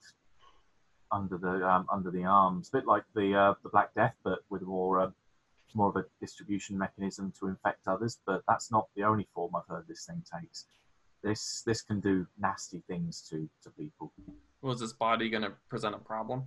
under 1.12 1.38
the 1.38 1.68
um, 1.68 1.86
under 1.92 2.12
the 2.12 2.24
arms, 2.24 2.70
a 2.70 2.78
bit 2.78 2.88
like 2.88 3.04
the 3.16 3.36
uh, 3.36 3.54
the 3.64 3.70
Black 3.70 3.94
Death, 3.94 4.16
but 4.24 4.40
with 4.50 4.64
more 4.64 5.00
uh, 5.00 5.12
more 5.74 5.90
of 5.90 5.96
a 5.96 6.06
distribution 6.20 6.78
mechanism 6.78 7.32
to 7.40 7.48
infect 7.48 7.88
others. 7.88 8.20
But 8.26 8.44
that's 8.48 8.72
not 8.72 8.88
the 8.96 9.04
only 9.04 9.28
form 9.34 9.56
I've 9.56 9.68
heard 9.68 9.86
this 9.88 10.06
thing 10.06 10.24
takes. 10.40 10.66
This 11.24 11.62
this 11.66 11.82
can 11.82 12.00
do 12.00 12.26
nasty 12.40 12.84
things 12.88 13.22
to 13.30 13.48
to 13.64 13.70
people. 13.72 14.12
Was 14.62 14.80
this 14.80 14.94
body 14.94 15.30
going 15.30 15.44
to 15.44 15.54
present 15.70 15.94
a 15.94 16.00
problem? 16.00 16.44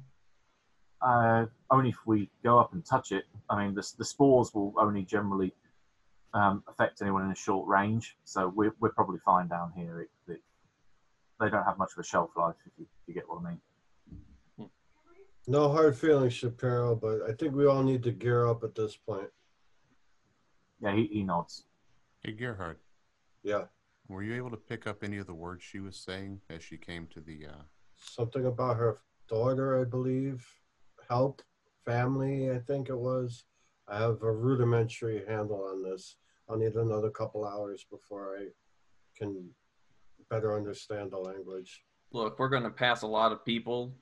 Uh, 1.01 1.47
only 1.70 1.91
if 1.91 2.07
we 2.07 2.29
go 2.43 2.59
up 2.59 2.73
and 2.73 2.85
touch 2.85 3.12
it. 3.12 3.25
I 3.49 3.65
mean, 3.65 3.75
the, 3.77 3.89
the 3.99 4.05
spores 4.05 4.53
will 4.53 4.75
only 4.77 5.03
generally 5.05 5.55
um, 6.35 6.65
affect 6.66 7.01
anyone 7.01 7.25
in 7.25 7.31
a 7.31 7.37
short 7.37 7.69
range, 7.69 8.16
so 8.25 8.53
we're, 8.55 8.75
we're 8.81 8.91
probably 8.91 9.20
fine 9.25 9.47
down 9.47 9.73
here. 9.77 10.01
It, 10.01 10.11
it, 10.33 10.41
they 11.40 11.51
don't 11.51 11.65
have 11.65 11.78
much 11.78 11.93
of 11.97 12.01
a 12.01 12.05
shelf 12.05 12.31
life, 12.36 12.55
if 12.66 12.73
you, 12.78 12.85
if 12.85 13.09
you 13.09 13.15
get 13.15 13.28
what 13.28 13.40
I 13.44 13.51
mean. 13.51 14.70
No 15.47 15.70
hard 15.70 15.97
feelings, 15.97 16.35
Shapiro, 16.35 16.94
but 16.94 17.23
I 17.23 17.32
think 17.32 17.55
we 17.55 17.66
all 17.66 17.82
need 17.82 18.02
to 18.02 18.12
gear 18.12 18.47
up 18.47 18.65
at 18.65 18.74
this 18.74 18.97
point. 18.97 19.28
Yeah, 20.81 20.94
he, 20.94 21.06
he 21.06 21.23
nods. 21.23 21.65
Hey, 22.23 22.32
Gerhard, 22.32 22.78
Yeah. 23.43 23.65
were 24.09 24.23
you 24.23 24.35
able 24.35 24.51
to 24.51 24.56
pick 24.56 24.86
up 24.86 25.02
any 25.02 25.16
of 25.16 25.27
the 25.27 25.35
words 25.35 25.62
she 25.62 25.81
was 25.81 25.97
saying 25.97 26.40
as 26.51 26.62
she 26.62 26.77
came 26.77 27.06
to 27.09 27.20
the? 27.20 27.47
Uh, 27.47 27.62
Something 27.97 28.47
about 28.47 28.77
her 28.77 29.01
daughter, 29.28 29.81
I 29.81 29.85
believe. 29.85 30.47
Help, 31.09 31.43
family, 31.85 32.51
I 32.51 32.59
think 32.59 32.89
it 32.90 32.98
was. 32.98 33.44
I 33.89 33.98
have 33.98 34.23
a 34.23 34.31
rudimentary 34.31 35.24
handle 35.27 35.65
on 35.65 35.82
this. 35.82 36.16
I'll 36.48 36.59
need 36.59 36.74
another 36.74 37.10
couple 37.10 37.47
hours 37.47 37.86
before 37.90 38.36
I 38.39 38.48
can 39.16 39.48
better 40.30 40.56
understand 40.56 41.10
the 41.10 41.18
language. 41.18 41.82
Look, 42.12 42.38
we're 42.38 42.48
going 42.48 42.62
to 42.62 42.70
pass 42.70 43.02
a 43.02 43.06
lot 43.06 43.32
of 43.32 43.44
people, 43.44 43.94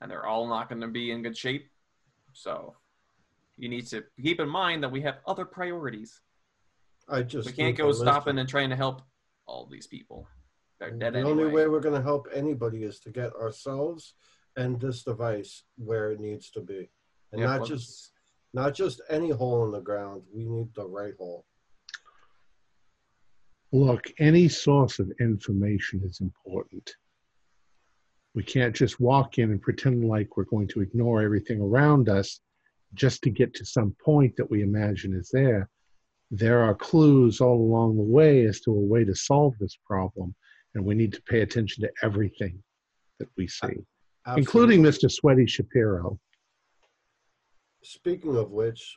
and 0.00 0.10
they're 0.10 0.26
all 0.26 0.46
not 0.46 0.68
going 0.68 0.80
to 0.80 0.88
be 0.88 1.10
in 1.10 1.22
good 1.22 1.36
shape. 1.36 1.70
So 2.32 2.74
you 3.56 3.68
need 3.68 3.86
to 3.88 4.04
keep 4.22 4.40
in 4.40 4.48
mind 4.48 4.82
that 4.82 4.90
we 4.90 5.00
have 5.02 5.16
other 5.26 5.44
priorities. 5.44 6.20
I 7.08 7.22
just 7.22 7.46
We 7.46 7.52
can't 7.52 7.76
go 7.76 7.92
stopping 7.92 8.38
and 8.38 8.48
trying 8.48 8.70
to 8.70 8.76
help 8.76 9.02
all 9.46 9.66
these 9.70 9.86
people. 9.86 10.26
They're 10.80 10.90
dead 10.90 11.14
the 11.14 11.20
anyway. 11.20 11.30
only 11.30 11.46
way 11.54 11.68
we're 11.68 11.80
going 11.80 11.94
to 11.94 12.02
help 12.02 12.26
anybody 12.34 12.82
is 12.82 12.98
to 13.00 13.10
get 13.10 13.34
ourselves 13.34 14.14
and 14.56 14.80
this 14.80 15.02
device 15.02 15.64
where 15.76 16.12
it 16.12 16.20
needs 16.20 16.50
to 16.50 16.60
be, 16.60 16.90
and 17.32 17.40
Yeah, 17.40 17.58
not 17.58 17.66
just 17.66 18.12
not 18.52 18.72
just 18.72 19.00
any 19.10 19.30
hole 19.30 19.64
in 19.64 19.72
the 19.72 19.80
ground. 19.80 20.22
We 20.32 20.44
need 20.44 20.74
the 20.74 20.86
right 20.86 21.14
hole. 21.18 21.44
Look, 23.74 24.12
any 24.20 24.48
source 24.48 25.00
of 25.00 25.10
information 25.18 26.00
is 26.04 26.20
important. 26.20 26.94
We 28.32 28.44
can't 28.44 28.72
just 28.72 29.00
walk 29.00 29.38
in 29.38 29.50
and 29.50 29.60
pretend 29.60 30.04
like 30.04 30.36
we're 30.36 30.44
going 30.44 30.68
to 30.68 30.80
ignore 30.80 31.22
everything 31.22 31.60
around 31.60 32.08
us 32.08 32.38
just 32.94 33.20
to 33.22 33.30
get 33.30 33.52
to 33.54 33.64
some 33.64 33.96
point 34.00 34.36
that 34.36 34.48
we 34.48 34.62
imagine 34.62 35.12
is 35.12 35.28
there. 35.32 35.68
There 36.30 36.60
are 36.60 36.76
clues 36.76 37.40
all 37.40 37.60
along 37.60 37.96
the 37.96 38.04
way 38.04 38.46
as 38.46 38.60
to 38.60 38.70
a 38.70 38.78
way 38.78 39.02
to 39.04 39.14
solve 39.16 39.54
this 39.58 39.76
problem, 39.84 40.36
and 40.76 40.84
we 40.84 40.94
need 40.94 41.12
to 41.14 41.22
pay 41.22 41.40
attention 41.40 41.82
to 41.82 41.90
everything 42.04 42.62
that 43.18 43.28
we 43.36 43.48
see, 43.48 43.84
including 44.36 44.84
Mr. 44.84 45.10
Sweaty 45.10 45.46
Shapiro. 45.46 46.16
Speaking 47.82 48.36
of 48.36 48.52
which, 48.52 48.96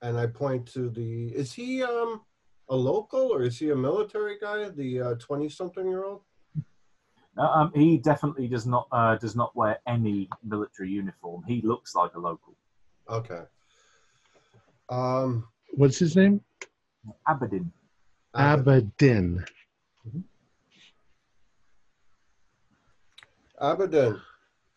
and 0.00 0.18
I 0.18 0.28
point 0.28 0.64
to 0.72 0.88
the 0.88 1.26
is 1.26 1.52
he 1.52 1.82
um 1.82 2.22
a 2.70 2.74
local 2.76 3.32
or 3.32 3.42
is 3.42 3.58
he 3.58 3.70
a 3.70 3.76
military 3.76 4.38
guy? 4.40 4.68
The 4.70 5.16
twenty 5.20 5.48
something 5.48 5.86
year 5.86 6.04
old. 6.04 6.22
Uh, 7.38 7.42
um, 7.42 7.72
he 7.74 7.98
definitely 7.98 8.48
does 8.48 8.66
not 8.66 8.86
uh, 8.92 9.16
does 9.16 9.36
not 9.36 9.54
wear 9.54 9.78
any 9.86 10.28
military 10.42 10.90
uniform. 10.90 11.42
He 11.46 11.60
looks 11.62 11.94
like 11.94 12.14
a 12.14 12.18
local. 12.20 12.56
Okay. 13.08 13.42
Um, 14.88 15.46
What's 15.74 15.98
his 15.98 16.16
name? 16.16 16.40
Aberdeen. 17.28 17.70
Abedin. 18.36 19.44
Abaddon, 23.58 24.20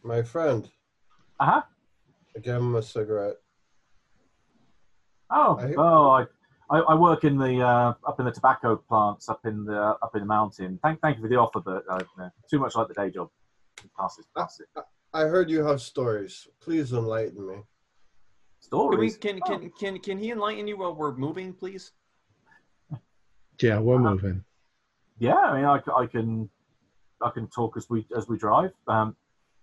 my 0.04 0.22
friend. 0.22 0.70
Uh 1.40 1.46
huh. 1.46 1.62
I 2.36 2.40
gave 2.40 2.56
him 2.56 2.76
a 2.76 2.82
cigarette. 2.82 3.38
Oh, 5.32 5.58
I- 5.60 5.74
oh, 5.78 6.10
I, 6.10 6.26
I, 6.70 6.80
I 6.80 6.96
work 6.96 7.24
in 7.24 7.38
the 7.38 7.62
uh, 7.62 7.94
up 8.08 8.20
in 8.20 8.26
the 8.26 8.32
tobacco 8.32 8.76
plants 8.78 9.30
up 9.30 9.46
in 9.46 9.66
the 9.66 9.80
up 10.02 10.12
in 10.16 10.22
the 10.22 10.26
mountain. 10.26 10.80
Thank, 10.82 11.02
thank 11.02 11.18
you 11.18 11.24
for 11.24 11.30
the 11.30 11.36
offer, 11.36 11.60
but 11.60 11.84
uh, 11.90 12.00
no, 12.18 12.30
too 12.50 12.60
much 12.60 12.76
like 12.76 12.88
the 12.88 12.94
day 12.94 13.10
job. 13.10 13.30
Pass 14.00 14.18
it, 14.20 14.26
pass. 14.36 14.62
I 15.14 15.22
heard 15.22 15.50
you 15.50 15.64
have 15.66 15.82
stories. 15.82 16.48
Please 16.62 16.94
enlighten 16.94 17.46
me. 17.46 17.54
Can, 17.56 17.62
we, 19.00 19.10
Stories. 19.10 19.18
can, 19.18 19.42
can, 19.42 19.70
can, 19.78 20.00
can 20.00 20.18
he 20.18 20.32
enlighten 20.32 20.68
you 20.68 20.78
while 20.78 20.96
we're 20.96 21.14
moving, 21.14 21.54
please? 21.54 21.92
Yeah, 23.62 23.80
we're 23.80 23.96
Uh-huh. 23.96 24.12
moving. 24.12 24.44
Yeah, 25.20 25.36
I 25.36 25.56
mean, 25.56 25.66
I, 25.66 25.80
c- 25.80 25.92
I 25.96 26.06
can 26.08 26.50
I 27.22 27.30
can 27.30 27.48
talk 27.48 27.78
as 27.78 27.90
we 27.90 28.08
as 28.16 28.28
we 28.28 28.38
drive. 28.38 28.72
Um, 28.88 29.16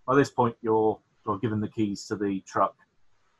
by 0.06 0.14
this 0.14 0.31
point, 0.31 0.55
you're 0.60 1.01
you're 1.27 1.39
given 1.39 1.60
the 1.60 1.68
keys 1.68 2.06
to 2.06 2.16
the 2.16 2.40
truck 2.47 2.77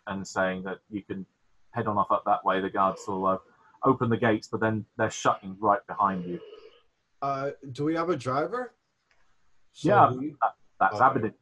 and 0.06 0.26
saying 0.26 0.64
that 0.64 0.78
you 0.90 1.02
can 1.02 1.24
head 1.72 1.86
on 1.86 1.96
off 1.98 2.10
up 2.10 2.24
that 2.26 2.44
way. 2.44 2.60
The 2.60 2.70
guards 2.70 3.02
will 3.06 3.26
uh, 3.26 3.38
open 3.85 4.11
the 4.11 4.16
gates, 4.16 4.48
but 4.48 4.61
then 4.61 4.85
they're 4.97 5.11
shutting 5.11 5.57
right 5.61 5.85
behind 5.86 6.24
you. 6.24 6.40
Uh, 7.23 7.51
do 7.73 7.85
we 7.85 7.94
have 7.94 8.11
a 8.11 8.16
driver? 8.16 8.74
So 9.73 9.89
Yeah. 9.89 10.12
we- 10.12 10.36
That's 10.78 10.97
Okay. 10.97 11.05
Aberdeen. 11.05 11.35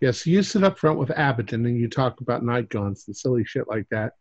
Yes, 0.00 0.26
you 0.26 0.42
sit 0.42 0.62
up 0.62 0.78
front 0.78 0.98
with 0.98 1.10
Abaddon 1.10 1.66
and 1.66 1.76
you 1.76 1.88
talk 1.88 2.20
about 2.20 2.44
night 2.44 2.68
gaunts 2.68 3.06
and 3.08 3.16
silly 3.16 3.44
shit 3.44 3.66
like 3.68 3.88
that. 3.88 4.14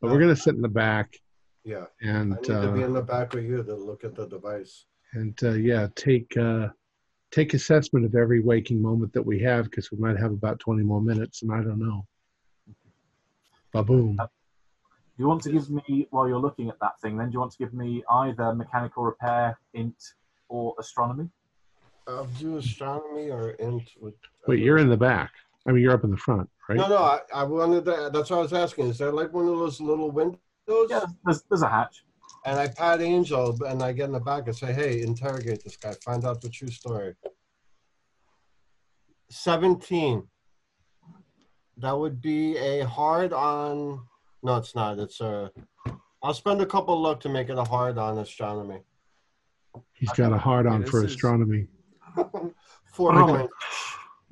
But 0.00 0.10
we're 0.10 0.20
going 0.20 0.34
to 0.34 0.40
sit 0.40 0.54
in 0.54 0.60
the 0.62 0.68
back 0.68 1.16
yeah. 1.64 1.86
and 2.00 2.34
I 2.34 2.36
need 2.36 2.44
to 2.46 2.72
be 2.72 2.82
uh, 2.82 2.86
in 2.86 2.92
the 2.92 3.02
back 3.02 3.32
with 3.34 3.44
you 3.44 3.62
to 3.62 3.74
look 3.74 4.04
at 4.04 4.14
the 4.14 4.26
device. 4.26 4.86
and 5.12 5.36
uh, 5.42 5.52
yeah, 5.52 5.88
take 5.96 6.36
uh, 6.36 6.68
take 7.32 7.52
assessment 7.54 8.04
of 8.06 8.14
every 8.14 8.40
waking 8.40 8.80
moment 8.80 9.12
that 9.12 9.22
we 9.22 9.40
have 9.40 9.64
because 9.64 9.90
we 9.90 9.98
might 9.98 10.16
have 10.16 10.30
about 10.32 10.58
20 10.60 10.82
more 10.84 11.00
minutes 11.02 11.42
and 11.42 11.52
I 11.52 11.62
don't 11.62 11.78
know. 11.80 12.06
Ba 13.72 13.82
boom. 13.82 14.18
Do 15.20 15.24
you 15.24 15.28
want 15.28 15.42
to 15.42 15.52
give 15.52 15.68
me 15.68 16.06
while 16.08 16.26
you're 16.26 16.40
looking 16.40 16.70
at 16.70 16.80
that 16.80 16.98
thing? 17.02 17.18
Then 17.18 17.26
do 17.26 17.34
you 17.34 17.40
want 17.40 17.52
to 17.52 17.58
give 17.58 17.74
me 17.74 18.02
either 18.10 18.54
mechanical 18.54 19.04
repair, 19.04 19.58
int, 19.74 20.02
or 20.48 20.74
astronomy? 20.80 21.28
I'll 22.08 22.24
do 22.38 22.56
astronomy 22.56 23.28
or 23.28 23.50
int 23.50 23.90
with. 24.00 24.14
Wait, 24.48 24.60
you're 24.60 24.78
in 24.78 24.88
the 24.88 24.96
back. 24.96 25.30
I 25.68 25.72
mean, 25.72 25.82
you're 25.82 25.92
up 25.92 26.04
in 26.04 26.10
the 26.10 26.16
front, 26.16 26.48
right? 26.70 26.78
No, 26.78 26.88
no, 26.88 26.96
I, 26.96 27.20
I 27.34 27.42
wanted 27.42 27.84
that. 27.84 28.14
that's 28.14 28.30
what 28.30 28.38
I 28.38 28.40
was 28.40 28.54
asking. 28.54 28.86
Is 28.86 28.96
there 28.96 29.12
like 29.12 29.30
one 29.30 29.46
of 29.46 29.58
those 29.58 29.78
little 29.78 30.10
windows? 30.10 30.38
Yeah, 30.88 31.04
there's, 31.26 31.42
there's 31.50 31.60
a 31.60 31.68
hatch. 31.68 32.02
And 32.46 32.58
I 32.58 32.68
pat 32.68 33.02
Angel 33.02 33.62
and 33.64 33.82
I 33.82 33.92
get 33.92 34.06
in 34.06 34.12
the 34.12 34.20
back 34.20 34.46
and 34.46 34.56
say, 34.56 34.72
hey, 34.72 35.02
interrogate 35.02 35.62
this 35.62 35.76
guy, 35.76 35.92
find 36.02 36.24
out 36.24 36.40
the 36.40 36.48
true 36.48 36.70
story. 36.70 37.14
17. 39.28 40.26
That 41.76 41.98
would 41.98 42.22
be 42.22 42.56
a 42.56 42.86
hard 42.86 43.34
on. 43.34 44.00
No, 44.42 44.56
it's 44.56 44.74
not. 44.74 44.98
It's 44.98 45.20
a. 45.20 45.50
I'll 46.22 46.34
spend 46.34 46.60
a 46.60 46.66
couple 46.66 46.94
of 46.94 47.00
luck 47.00 47.20
to 47.20 47.28
make 47.28 47.48
it 47.48 47.58
a 47.58 47.64
hard 47.64 47.98
on 47.98 48.18
astronomy. 48.18 48.80
He's 49.94 50.10
got 50.12 50.32
a 50.32 50.38
hard 50.38 50.66
on 50.66 50.82
Okay, 50.82 50.90
for 50.90 51.04
is- 51.04 51.12
astronomy. 51.12 51.66
Four 52.92 53.14
Okay. 53.18 53.32
points. 53.38 53.52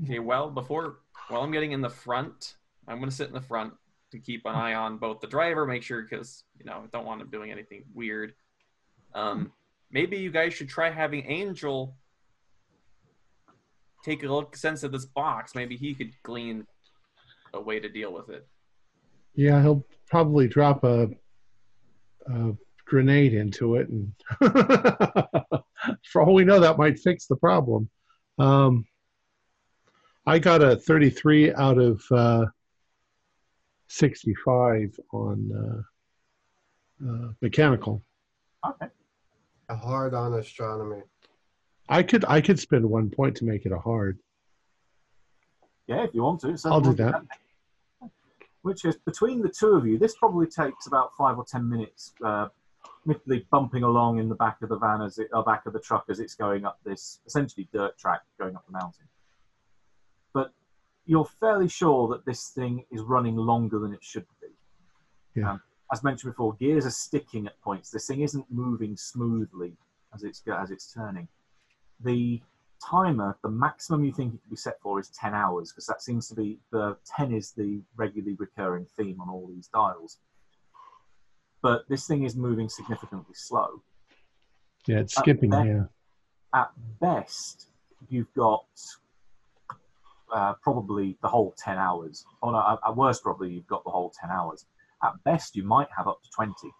Okay, 0.04 0.18
well, 0.18 0.50
before 0.50 0.98
while 1.28 1.42
I'm 1.42 1.50
getting 1.52 1.72
in 1.72 1.80
the 1.80 1.90
front, 1.90 2.56
I'm 2.86 2.98
gonna 2.98 3.10
sit 3.10 3.28
in 3.28 3.34
the 3.34 3.40
front 3.40 3.72
to 4.10 4.18
keep 4.18 4.42
an 4.46 4.54
eye 4.54 4.74
on 4.74 4.96
both 4.98 5.20
the 5.20 5.26
driver, 5.26 5.66
make 5.66 5.82
sure 5.82 6.02
because 6.02 6.44
you 6.58 6.64
know 6.64 6.82
I 6.84 6.86
don't 6.92 7.04
want 7.06 7.20
him 7.20 7.28
doing 7.30 7.50
anything 7.50 7.84
weird. 7.94 8.34
Um, 9.14 9.52
maybe 9.90 10.16
you 10.18 10.30
guys 10.30 10.54
should 10.54 10.68
try 10.68 10.90
having 10.90 11.24
Angel 11.30 11.94
take 14.04 14.22
a 14.22 14.26
look 14.28 14.56
sense 14.56 14.82
of 14.82 14.92
this 14.92 15.04
box. 15.06 15.54
Maybe 15.54 15.76
he 15.76 15.94
could 15.94 16.12
glean 16.22 16.66
a 17.52 17.60
way 17.60 17.80
to 17.80 17.88
deal 17.88 18.12
with 18.12 18.28
it. 18.30 18.46
Yeah, 19.34 19.60
he'll 19.62 19.84
probably 20.08 20.48
drop 20.48 20.84
a, 20.84 21.08
a 22.32 22.52
grenade 22.86 23.34
into 23.34 23.76
it, 23.76 23.88
and 23.88 24.12
for 26.04 26.22
all 26.22 26.34
we 26.34 26.44
know, 26.44 26.60
that 26.60 26.78
might 26.78 26.98
fix 26.98 27.26
the 27.26 27.36
problem. 27.36 27.88
Um, 28.38 28.86
I 30.26 30.38
got 30.38 30.62
a 30.62 30.76
33 30.76 31.54
out 31.54 31.78
of 31.78 32.02
uh, 32.10 32.46
65 33.88 34.98
on 35.12 35.84
uh, 37.02 37.08
uh, 37.08 37.32
mechanical. 37.40 38.02
Okay. 38.66 38.88
A 39.70 39.76
hard 39.76 40.14
on 40.14 40.34
astronomy. 40.34 41.02
I 41.88 42.02
could 42.02 42.24
I 42.26 42.40
could 42.40 42.58
spend 42.58 42.84
one 42.84 43.10
point 43.10 43.36
to 43.36 43.44
make 43.44 43.64
it 43.64 43.72
a 43.72 43.78
hard. 43.78 44.18
Yeah, 45.86 46.04
if 46.04 46.10
you 46.12 46.22
want 46.22 46.40
to. 46.40 46.56
So 46.56 46.70
I'll 46.70 46.80
do 46.80 46.92
that. 46.94 47.22
Which 48.68 48.84
is 48.84 48.96
between 48.96 49.40
the 49.40 49.48
two 49.48 49.68
of 49.68 49.86
you, 49.86 49.98
this 49.98 50.14
probably 50.16 50.46
takes 50.46 50.86
about 50.86 51.16
five 51.16 51.38
or 51.38 51.44
ten 51.44 51.66
minutes, 51.66 52.12
uh, 52.22 52.48
bumping 53.50 53.82
along 53.82 54.18
in 54.18 54.28
the 54.28 54.34
back 54.34 54.60
of 54.60 54.68
the 54.68 54.76
van 54.76 55.00
as 55.00 55.18
it, 55.18 55.28
or 55.32 55.42
back 55.42 55.64
of 55.64 55.72
the 55.72 55.80
truck 55.80 56.04
as 56.10 56.20
it's 56.20 56.34
going 56.34 56.66
up 56.66 56.78
this 56.84 57.20
essentially 57.26 57.66
dirt 57.72 57.96
track 57.96 58.20
going 58.38 58.54
up 58.56 58.66
the 58.66 58.72
mountain. 58.72 59.06
But 60.34 60.52
you're 61.06 61.24
fairly 61.24 61.68
sure 61.68 62.08
that 62.08 62.26
this 62.26 62.50
thing 62.50 62.84
is 62.90 63.00
running 63.00 63.36
longer 63.36 63.78
than 63.78 63.94
it 63.94 64.04
should 64.04 64.26
be. 64.42 64.48
Yeah. 65.40 65.52
Um, 65.52 65.62
as 65.90 66.04
mentioned 66.04 66.32
before, 66.34 66.52
gears 66.52 66.84
are 66.84 66.90
sticking 66.90 67.46
at 67.46 67.58
points. 67.62 67.88
This 67.90 68.06
thing 68.06 68.20
isn't 68.20 68.44
moving 68.50 68.98
smoothly 68.98 69.78
as 70.14 70.24
it's 70.24 70.42
as 70.46 70.70
it's 70.70 70.92
turning. 70.92 71.26
The 72.04 72.42
timer, 72.84 73.36
the 73.42 73.48
maximum 73.50 74.04
you 74.04 74.12
think 74.12 74.34
it 74.34 74.42
could 74.42 74.50
be 74.50 74.56
set 74.56 74.80
for 74.80 74.98
is 75.00 75.08
10 75.10 75.34
hours, 75.34 75.72
because 75.72 75.86
that 75.86 76.02
seems 76.02 76.28
to 76.28 76.34
be 76.34 76.58
the 76.70 76.96
10 77.16 77.32
is 77.32 77.52
the 77.52 77.82
regularly 77.96 78.36
recurring 78.38 78.86
theme 78.96 79.20
on 79.20 79.28
all 79.28 79.46
these 79.48 79.68
dials. 79.68 80.18
But 81.62 81.88
this 81.88 82.06
thing 82.06 82.22
is 82.24 82.36
moving 82.36 82.68
significantly 82.68 83.34
slow. 83.34 83.82
Yeah, 84.86 85.00
it's 85.00 85.16
Uh, 85.18 85.20
skipping. 85.22 85.50
that- 85.50 85.66
Yeah, 85.66 85.84
At 86.54 86.72
best, 86.98 87.68
you've 88.08 88.32
got 88.34 88.64
uh, 90.30 90.52
probably 90.62 91.16
the 91.22 91.28
whole 91.28 91.52
10 91.56 91.78
hours. 91.78 92.26
Or 92.42 92.52
no, 92.52 92.58
at- 92.58 92.78
at 92.86 92.94
worst, 92.96 93.22
probably 93.22 93.50
you've 93.50 93.66
got 93.66 93.82
the 93.84 93.90
whole 93.90 94.10
10 94.10 94.30
hours. 94.30 94.66
At 95.02 95.22
best, 95.24 95.56
you 95.56 95.62
might 95.62 95.88
have 95.96 96.06
up 96.06 96.22
to 96.22 96.30
20. 96.30 96.70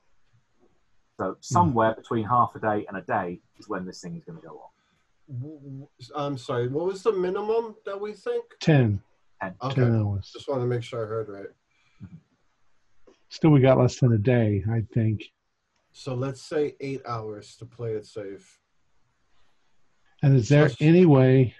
So 1.16 1.36
somewhere 1.40 1.94
between 1.94 2.24
half 2.26 2.54
a 2.54 2.60
day 2.60 2.84
and 2.86 2.96
a 2.98 3.00
day 3.02 3.40
is 3.58 3.66
when 3.68 3.84
this 3.86 4.00
thing 4.02 4.16
is 4.16 4.24
going 4.24 4.38
to 4.40 4.46
go 4.46 4.58
off. 4.60 4.72
W- 5.28 5.58
w- 5.60 5.88
I'm 6.16 6.38
sorry. 6.38 6.68
What 6.68 6.86
was 6.86 7.02
the 7.02 7.12
minimum 7.12 7.76
that 7.84 8.00
we 8.00 8.12
think? 8.14 8.44
10, 8.60 9.00
Okay. 9.62 9.74
10 9.82 9.94
hours. 9.94 10.30
Just 10.32 10.48
want 10.48 10.62
to 10.62 10.66
make 10.66 10.82
sure 10.82 11.04
I 11.04 11.08
heard 11.08 11.28
right. 11.28 11.46
Still, 13.28 13.50
we 13.50 13.60
got 13.60 13.78
less 13.78 13.98
than 14.00 14.12
a 14.12 14.18
day, 14.18 14.64
I 14.70 14.82
think. 14.94 15.22
So 15.92 16.14
let's 16.14 16.40
say 16.40 16.76
eight 16.80 17.02
hours 17.06 17.56
to 17.56 17.66
play 17.66 17.92
it 17.92 18.06
safe. 18.06 18.58
And 20.22 20.34
is 20.34 20.48
there 20.48 20.68
Yes. 20.68 20.76
any 20.80 21.04
way 21.06 21.54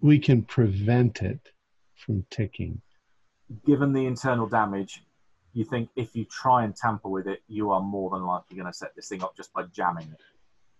we 0.00 0.18
can 0.18 0.42
prevent 0.42 1.22
it 1.22 1.52
from 1.94 2.24
ticking? 2.30 2.80
given 3.66 3.92
the 3.92 4.06
internal 4.06 4.48
damage, 4.48 5.04
you 5.52 5.64
think 5.64 5.88
if 5.96 6.16
you 6.16 6.24
try 6.24 6.64
and 6.64 6.74
tamper 6.74 7.08
with 7.08 7.26
it, 7.28 7.42
you 7.46 7.70
are 7.70 7.80
more 7.80 8.10
than 8.10 8.24
likely 8.24 8.56
going 8.56 8.66
to 8.66 8.72
set 8.72 8.96
this 8.96 9.08
thing 9.08 9.22
up 9.22 9.36
just 9.36 9.52
by 9.52 9.62
jamming 9.64 10.08
it. 10.10 10.20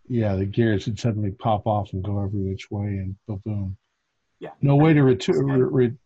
Yeah, 0.09 0.37
the 0.37 0.45
gears 0.45 0.87
would 0.87 0.99
suddenly 0.99 1.31
pop 1.31 1.67
off 1.67 1.93
and 1.93 2.03
go 2.03 2.23
every 2.23 2.41
which 2.43 2.71
way, 2.71 2.87
and 2.87 3.17
boom. 3.27 3.77
Yeah. 4.39 4.51
No 4.61 4.77
way 4.77 4.93
to 4.93 5.03
return. 5.03 5.47
Re- 5.47 5.87
re- 5.87 5.97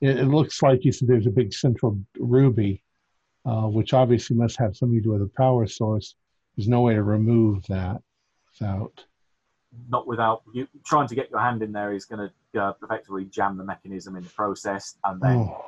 it, 0.00 0.20
it 0.20 0.24
looks 0.26 0.62
like 0.62 0.84
you 0.84 0.92
said 0.92 1.08
there's 1.08 1.26
a 1.26 1.30
big 1.30 1.52
central 1.52 1.98
ruby, 2.18 2.82
uh, 3.44 3.62
which 3.66 3.92
obviously 3.94 4.36
must 4.36 4.56
have 4.58 4.76
something 4.76 4.98
to 4.98 5.02
do 5.02 5.10
with 5.10 5.22
a 5.22 5.30
power 5.36 5.66
source. 5.66 6.14
There's 6.56 6.68
no 6.68 6.82
way 6.82 6.94
to 6.94 7.02
remove 7.02 7.64
that 7.68 8.00
without. 8.52 9.04
Not 9.88 10.06
without 10.06 10.42
you 10.54 10.66
trying 10.86 11.08
to 11.08 11.14
get 11.14 11.30
your 11.30 11.40
hand 11.40 11.62
in 11.62 11.72
there 11.72 11.92
is 11.92 12.04
going 12.04 12.30
to 12.52 12.62
uh, 12.62 12.72
effectively 12.82 13.24
jam 13.24 13.56
the 13.56 13.64
mechanism 13.64 14.16
in 14.16 14.22
the 14.22 14.30
process, 14.30 14.96
and 15.04 15.20
then 15.20 15.36
Oh. 15.36 15.64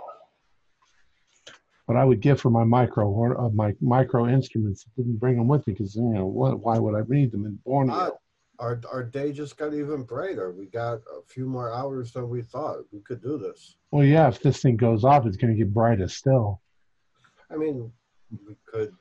What 1.91 1.99
I 1.99 2.05
would 2.05 2.21
give 2.21 2.41
for 2.41 2.51
my 2.51 2.63
micro 2.63 3.09
or 3.09 3.37
uh, 3.37 3.49
my 3.51 3.75
micro 3.81 4.29
instruments, 4.29 4.87
didn't 4.97 5.17
bring 5.17 5.37
them 5.37 5.49
with 5.49 5.67
me 5.67 5.73
because 5.73 5.97
you 5.97 6.03
know 6.03 6.25
what? 6.25 6.61
Why 6.61 6.79
would 6.79 6.95
I 6.95 7.03
need 7.09 7.33
them 7.33 7.47
in 7.47 7.59
Borneo? 7.65 7.93
Ah, 7.93 8.11
our, 8.61 8.81
our 8.93 9.03
day 9.03 9.33
just 9.33 9.57
got 9.57 9.75
even 9.75 10.05
brighter. 10.05 10.53
We 10.53 10.67
got 10.67 10.99
a 10.99 11.21
few 11.27 11.47
more 11.47 11.75
hours 11.75 12.13
than 12.13 12.29
we 12.29 12.43
thought. 12.43 12.85
We 12.93 13.01
could 13.01 13.21
do 13.21 13.39
this. 13.39 13.75
Well, 13.91 14.05
yeah, 14.05 14.29
if 14.29 14.41
this 14.41 14.63
thing 14.63 14.77
goes 14.77 15.03
off, 15.03 15.27
it's 15.27 15.37
going 15.37 15.53
to 15.53 15.59
get 15.59 15.75
brighter 15.75 16.07
still. 16.07 16.63
I 17.53 17.57
mean, 17.57 17.91
we 18.47 18.55
could. 18.73 18.93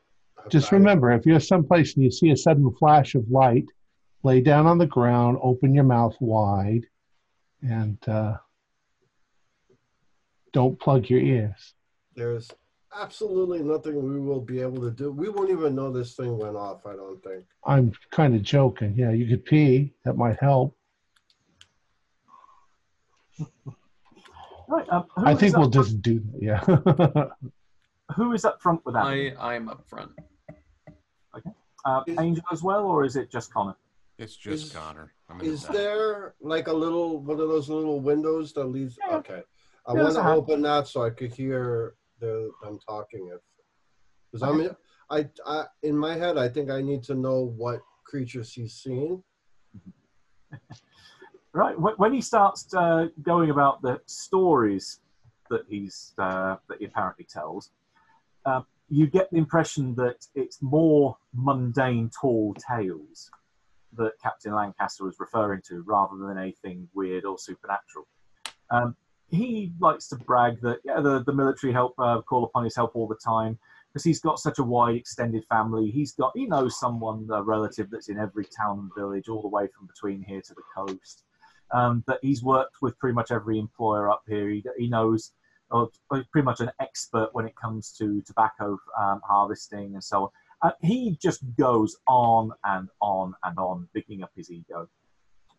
Just 0.50 0.72
remember, 0.72 1.12
if 1.12 1.28
you're 1.28 1.40
someplace 1.40 1.94
and 1.94 2.04
you 2.04 2.10
see 2.10 2.32
a 2.32 2.36
sudden 2.36 2.74
flash 2.80 3.14
of 3.14 3.30
light, 3.30 3.66
lay 4.24 4.42
down 4.42 4.66
on 4.66 4.80
the 4.80 4.88
ground, 4.88 5.38
open 5.44 5.76
your 5.76 5.84
mouth 5.84 6.16
wide, 6.20 6.88
and 7.62 8.00
uh, 8.10 8.38
don't 10.54 10.80
plug 10.80 11.08
your 11.08 11.20
ears. 11.20 11.76
There's 12.16 12.50
absolutely 12.98 13.60
nothing 13.60 13.96
we 14.02 14.20
will 14.20 14.42
be 14.42 14.60
able 14.62 14.82
to 14.82 14.92
do. 14.92 15.12
We 15.12 15.30
won't 15.30 15.50
even 15.50 15.76
know 15.76 15.92
this 15.92 16.16
thing 16.16 16.38
went 16.38 16.56
off, 16.56 16.86
I 16.86 16.94
don't 16.96 17.22
think. 17.24 17.46
I'm 17.66 17.92
kind 18.12 18.36
of 18.36 18.42
joking. 18.42 18.94
Yeah, 18.98 19.12
you 19.12 19.28
could 19.28 19.46
pee. 19.46 19.94
That 20.06 20.18
might 20.18 20.38
help. 20.40 20.76
right. 24.68 24.88
Um, 24.90 25.06
I 25.18 25.36
think 25.36 25.56
we'll 25.58 25.72
front- 25.72 25.74
just 25.88 26.02
do 26.02 26.20
that. 26.20 26.42
Yeah. 26.42 27.26
who 28.16 28.34
is 28.34 28.46
up 28.46 28.62
front 28.62 28.86
with 28.86 28.96
that? 28.96 29.06
I 29.06 29.34
I'm 29.40 29.70
up 29.70 29.88
front. 29.88 30.12
Uh, 31.86 32.04
Is- 32.08 32.20
Angel 32.20 32.44
as 32.52 32.62
well, 32.62 32.84
or 32.86 33.06
is 33.06 33.16
it 33.16 33.32
just 33.32 33.54
Connor? 33.54 33.76
It's 34.18 34.36
just 34.36 34.66
Is- 34.68 34.72
Connor. 34.74 35.14
I'm 35.30 35.40
in 35.40 35.48
the 35.48 35.54
Is 35.54 35.64
there 35.68 36.34
like 36.42 36.68
a 36.68 36.74
little 36.74 37.20
one 37.20 37.40
of 37.40 37.48
those 37.48 37.70
little 37.70 38.02
windows 38.02 38.52
that 38.54 38.66
leads? 38.66 38.98
Yeah. 39.08 39.16
Okay, 39.18 39.44
I 39.86 39.94
Yeah, 39.94 40.04
want 40.04 40.16
to 40.16 40.28
open 40.30 40.62
that 40.64 40.88
so 40.90 41.04
I 41.06 41.10
could 41.12 41.34
hear 41.34 41.94
them 42.20 42.80
talking. 42.88 43.30
If 43.34 43.42
because 44.32 44.44
I'm 44.44 44.76
I, 45.10 45.28
I 45.46 45.66
in 45.84 45.98
my 45.98 46.16
head, 46.16 46.38
I 46.38 46.50
think 46.50 46.70
I 46.70 46.82
need 46.82 47.04
to 47.04 47.16
know 47.16 47.54
what 47.58 47.82
creatures 48.06 48.54
he's 48.54 48.74
seen. 48.74 49.24
Right. 51.52 51.76
When 51.80 52.14
he 52.14 52.22
starts 52.22 52.72
uh, 52.76 53.08
going 53.24 53.50
about 53.50 53.82
the 53.82 54.00
stories 54.06 55.00
that 55.50 55.62
he's 55.68 56.14
uh, 56.20 56.58
that 56.68 56.78
he 56.78 56.86
apparently 56.86 57.26
tells, 57.26 57.72
uh, 58.46 58.62
you 58.88 59.08
get 59.08 59.32
the 59.32 59.38
impression 59.38 59.96
that 59.96 60.28
it's 60.36 60.62
more 60.62 61.18
mundane, 61.34 62.12
tall 62.12 62.56
tales 62.56 63.32
that 63.98 64.12
Captain 64.22 64.54
Lancaster 64.54 65.06
was 65.06 65.16
referring 65.20 65.62
to, 65.70 65.84
rather 65.88 66.18
than 66.18 66.38
anything 66.38 66.88
weird 66.94 67.26
or 67.26 67.40
supernatural. 67.40 68.08
Um, 68.70 68.96
he 69.30 69.72
likes 69.80 70.08
to 70.10 70.16
brag 70.16 70.60
that 70.62 70.80
yeah, 70.84 71.00
the, 71.02 71.24
the 71.24 71.34
military 71.34 71.72
help 71.72 71.94
uh, 72.00 72.22
call 72.22 72.44
upon 72.44 72.64
his 72.64 72.76
help 72.76 72.96
all 72.96 73.08
the 73.08 73.20
time 73.24 73.58
because 73.88 74.04
he's 74.04 74.20
got 74.20 74.40
such 74.40 74.60
a 74.60 74.64
wide 74.64 74.96
extended 74.96 75.44
family. 75.46 75.90
He's 75.90 76.14
got 76.14 76.32
he 76.36 76.46
knows 76.46 76.80
someone, 76.80 77.28
a 77.32 77.42
relative 77.42 77.90
that's 77.90 78.10
in 78.10 78.20
every 78.20 78.46
town 78.46 78.80
and 78.80 78.92
village, 78.96 79.30
all 79.30 79.42
the 79.42 79.48
way 79.48 79.68
from 79.68 79.88
between 79.88 80.22
here 80.24 80.42
to 80.42 80.54
the 80.54 80.62
coast. 80.76 81.24
Um, 81.72 82.04
that 82.08 82.20
he's 82.24 82.42
worked 82.42 82.78
with 82.82 82.98
pretty 82.98 83.14
much 83.14 83.32
every 83.32 83.60
employer 83.60 84.10
up 84.10 84.24
here. 84.28 84.50
He, 84.50 84.64
he 84.76 84.88
knows, 84.88 85.34
or, 85.70 85.92
pretty 86.10 86.44
much 86.44 86.62
an 86.62 86.72
expert 86.80 87.30
when 87.34 87.46
it 87.46 87.56
comes 87.56 87.92
to 88.00 88.24
tobacco 88.24 88.80
um, 89.00 89.22
harvesting 89.24 89.94
and 89.94 90.04
so 90.04 90.24
on. 90.24 90.30
Uh, 90.64 90.72
he 90.82 91.16
just 91.22 91.44
goes 91.58 91.96
on 92.08 92.52
and 92.64 92.90
on 93.02 93.36
and 93.44 93.58
on, 93.60 93.88
picking 93.94 94.24
up 94.24 94.32
his 94.36 94.50
ego 94.50 94.90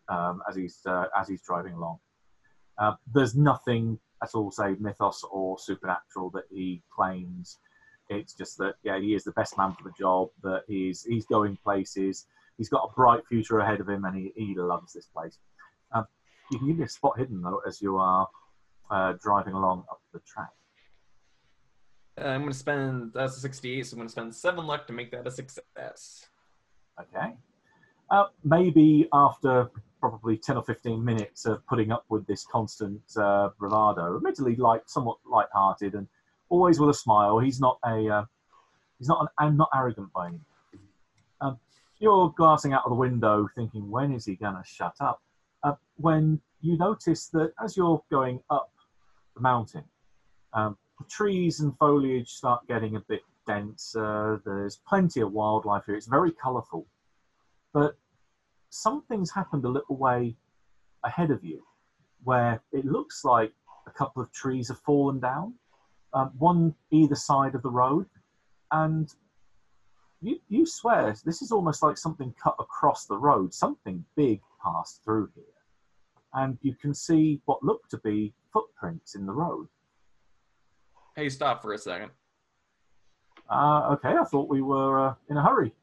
um, 0.09 0.41
as 0.49 0.55
he's 0.57 0.79
uh, 0.85 1.05
as 1.17 1.29
he's 1.29 1.41
driving 1.41 1.73
along. 1.73 1.99
Uh, 2.81 2.95
there's 3.13 3.35
nothing 3.35 3.99
at 4.23 4.33
all, 4.33 4.49
say 4.49 4.75
mythos 4.79 5.23
or 5.31 5.59
supernatural, 5.59 6.31
that 6.31 6.45
he 6.49 6.81
claims. 6.93 7.59
It's 8.09 8.33
just 8.33 8.57
that 8.57 8.73
yeah, 8.83 8.99
he 8.99 9.13
is 9.13 9.23
the 9.23 9.31
best 9.33 9.55
man 9.55 9.73
for 9.73 9.83
the 9.83 9.93
job. 9.97 10.29
That 10.41 10.63
he's 10.67 11.03
he's 11.03 11.25
going 11.25 11.57
places. 11.63 12.25
He's 12.57 12.69
got 12.69 12.89
a 12.91 12.93
bright 12.95 13.25
future 13.27 13.59
ahead 13.59 13.79
of 13.79 13.87
him, 13.87 14.03
and 14.05 14.17
he, 14.17 14.33
he 14.35 14.55
loves 14.55 14.93
this 14.93 15.05
place. 15.05 15.37
Um, 15.93 16.05
you 16.51 16.57
can 16.57 16.67
give 16.67 16.77
me 16.79 16.85
a 16.85 16.89
spot 16.89 17.19
hidden 17.19 17.41
though 17.41 17.61
as 17.67 17.81
you 17.81 17.97
are 17.97 18.27
uh, 18.89 19.13
driving 19.21 19.53
along 19.53 19.85
up 19.89 20.01
the 20.11 20.19
track. 20.19 20.49
Uh, 22.19 22.29
I'm 22.29 22.41
going 22.41 22.51
to 22.51 22.57
spend, 22.57 23.11
that's 23.13 23.37
a 23.37 23.39
68, 23.39 23.85
so 23.85 23.93
I'm 23.93 23.99
going 23.99 24.07
to 24.07 24.11
spend 24.11 24.35
7 24.35 24.67
luck 24.67 24.85
to 24.87 24.93
make 24.93 25.11
that 25.11 25.25
a 25.25 25.31
success. 25.31 26.27
Okay. 26.99 27.35
Uh, 28.09 28.25
maybe 28.43 29.07
after 29.13 29.71
probably 30.01 30.35
10 30.35 30.57
or 30.57 30.63
15 30.63 31.03
minutes 31.03 31.45
of 31.45 31.65
putting 31.67 31.91
up 31.91 32.03
with 32.09 32.25
this 32.27 32.45
constant 32.45 33.01
uh, 33.15 33.49
bravado, 33.57 34.17
admittedly 34.17 34.55
like 34.55 34.81
somewhat 34.87 35.17
light-hearted 35.25 35.93
and 35.93 36.07
always 36.49 36.79
with 36.79 36.89
a 36.89 36.93
smile. 36.93 37.39
He's 37.39 37.61
not 37.61 37.77
a 37.85 38.09
uh, 38.09 38.25
he's 38.99 39.07
not 39.07 39.21
an 39.21 39.27
and 39.39 39.57
not 39.57 39.69
arrogant 39.73 40.11
by 40.11 40.27
any 40.27 40.39
means. 40.73 40.83
Um, 41.39 41.59
you're 41.99 42.33
glancing 42.35 42.73
out 42.73 42.83
of 42.83 42.89
the 42.89 42.95
window, 42.95 43.47
thinking, 43.55 43.89
when 43.89 44.11
is 44.11 44.25
he 44.25 44.35
going 44.35 44.55
to 44.55 44.63
shut 44.65 44.95
up? 44.99 45.21
Uh, 45.63 45.75
when 45.97 46.41
you 46.61 46.77
notice 46.77 47.27
that 47.27 47.53
as 47.63 47.77
you're 47.77 48.03
going 48.11 48.41
up 48.49 48.71
the 49.35 49.41
mountain, 49.41 49.83
um, 50.53 50.77
the 50.97 51.05
trees 51.05 51.59
and 51.59 51.77
foliage 51.77 52.29
start 52.29 52.67
getting 52.67 52.95
a 52.95 52.99
bit 53.01 53.21
denser. 53.47 54.41
There's 54.45 54.77
plenty 54.87 55.21
of 55.21 55.31
wildlife 55.31 55.85
here. 55.85 55.95
It's 55.95 56.07
very 56.07 56.31
colourful, 56.31 56.85
but 57.73 57.95
something's 58.71 59.29
happened 59.31 59.65
a 59.65 59.69
little 59.69 59.97
way 59.97 60.35
ahead 61.03 61.29
of 61.29 61.43
you, 61.43 61.61
where 62.23 62.61
it 62.71 62.85
looks 62.85 63.23
like 63.23 63.53
a 63.85 63.91
couple 63.91 64.23
of 64.23 64.31
trees 64.31 64.69
have 64.69 64.79
fallen 64.79 65.19
down, 65.19 65.53
um, 66.13 66.31
one 66.37 66.73
either 66.89 67.15
side 67.15 67.53
of 67.53 67.61
the 67.61 67.69
road, 67.69 68.05
and 68.71 69.13
you, 70.21 70.39
you 70.49 70.65
swear 70.65 71.15
this 71.25 71.41
is 71.41 71.51
almost 71.51 71.83
like 71.83 71.97
something 71.97 72.33
cut 72.41 72.55
across 72.59 73.05
the 73.05 73.17
road. 73.17 73.53
Something 73.53 74.05
big 74.15 74.41
passed 74.63 75.03
through 75.03 75.29
here, 75.35 75.43
and 76.33 76.57
you 76.61 76.75
can 76.75 76.93
see 76.93 77.41
what 77.45 77.63
look 77.63 77.87
to 77.89 77.97
be 77.97 78.33
footprints 78.53 79.15
in 79.15 79.25
the 79.25 79.33
road. 79.33 79.67
Hey, 81.15 81.27
stop 81.29 81.61
for 81.61 81.73
a 81.73 81.77
second. 81.77 82.11
Uh, 83.49 83.89
okay, 83.93 84.15
I 84.17 84.23
thought 84.23 84.47
we 84.47 84.61
were 84.61 85.09
uh, 85.09 85.13
in 85.29 85.35
a 85.35 85.43
hurry. 85.43 85.73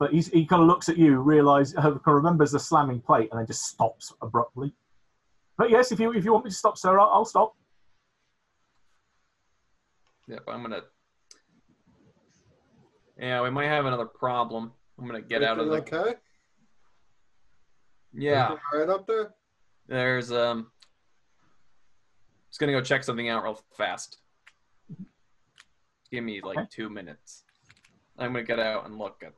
But 0.00 0.12
he's, 0.12 0.28
he 0.28 0.44
kind 0.44 0.60
of 0.60 0.68
looks 0.68 0.88
at 0.88 0.96
you, 0.98 1.18
realize, 1.20 1.74
uh, 1.76 1.96
remembers 2.04 2.52
the 2.52 2.58
slamming 2.58 3.00
plate, 3.00 3.28
and 3.30 3.38
then 3.38 3.46
just 3.46 3.64
stops 3.66 4.12
abruptly. 4.22 4.72
But 5.56 5.70
yes, 5.70 5.92
if 5.92 6.00
you 6.00 6.12
if 6.12 6.24
you 6.24 6.32
want 6.32 6.44
me 6.44 6.50
to 6.50 6.56
stop, 6.56 6.76
sir, 6.76 6.98
I'll, 6.98 7.10
I'll 7.10 7.24
stop. 7.24 7.54
Yep, 10.26 10.42
I'm 10.48 10.60
going 10.60 10.72
to. 10.72 10.82
Yeah, 13.18 13.42
we 13.42 13.50
might 13.50 13.66
have 13.68 13.86
another 13.86 14.06
problem. 14.06 14.72
I'm 14.98 15.06
going 15.06 15.22
to 15.22 15.28
get 15.28 15.42
out 15.44 15.58
of 15.60 15.66
the. 15.68 15.74
Everything 15.76 15.98
Okay. 16.00 16.14
Yeah, 18.12 18.44
Everything 18.44 18.62
Right 18.72 18.88
up 18.88 19.06
there. 19.06 19.34
there's. 19.86 20.32
um. 20.32 20.70
Just 22.50 22.60
going 22.60 22.72
to 22.72 22.78
go 22.78 22.84
check 22.84 23.02
something 23.04 23.28
out 23.28 23.42
real 23.44 23.60
fast. 23.76 24.18
Give 26.10 26.22
me 26.24 26.40
like 26.40 26.56
Okay. 26.58 26.68
two 26.70 26.88
minutes. 26.88 27.42
I'm 28.18 28.32
going 28.32 28.44
to 28.44 28.48
get 28.48 28.60
out 28.60 28.86
and 28.86 28.96
look 28.98 29.22
at. 29.24 29.32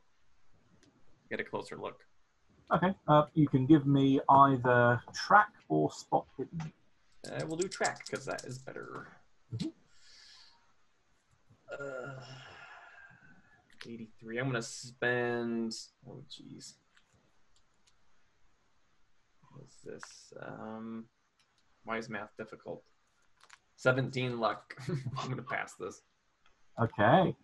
Get 1.29 1.39
a 1.39 1.43
closer 1.43 1.77
look. 1.77 1.99
Okay, 2.73 2.93
uh, 3.07 3.25
you 3.33 3.47
can 3.47 3.65
give 3.65 3.85
me 3.85 4.19
either 4.29 5.01
track 5.13 5.49
or 5.69 5.91
spot 5.91 6.25
hidden. 6.37 6.71
Uh, 7.29 7.45
we'll 7.47 7.57
do 7.57 7.67
track 7.67 8.05
because 8.05 8.25
that 8.25 8.43
is 8.45 8.57
better. 8.57 9.07
Mhm. 9.53 9.71
Uh, 11.71 12.21
83. 13.85 14.39
I'm 14.39 14.45
going 14.45 14.55
to 14.55 14.61
spend. 14.61 15.73
Oh, 16.07 16.23
jeez. 16.29 16.73
What's 19.53 19.77
this? 19.83 20.33
Um, 20.41 21.05
why 21.83 21.97
is 21.97 22.09
math 22.09 22.35
difficult? 22.37 22.83
17 23.77 24.39
luck. 24.39 24.75
I'm 24.89 25.25
going 25.25 25.37
to 25.37 25.41
pass 25.41 25.73
this. 25.75 26.01
Okay. 26.81 27.35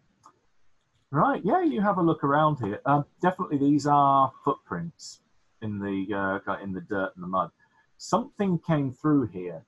Right, 1.13 1.41
yeah, 1.45 1.61
you 1.61 1.79
have 1.79 1.99
a 1.99 2.01
look 2.01 2.23
around 2.23 2.57
here. 2.57 2.81
Um, 2.87 3.05
definitely, 3.21 3.59
these 3.59 3.85
are 3.85 4.31
footprints 4.43 5.21
in 5.61 5.77
the 5.77 6.41
uh, 6.47 6.53
in 6.63 6.73
the 6.73 6.81
dirt 6.81 7.11
and 7.13 7.23
the 7.23 7.27
mud. 7.27 7.51
Something 7.99 8.57
came 8.57 8.91
through 8.91 9.27
here, 9.27 9.63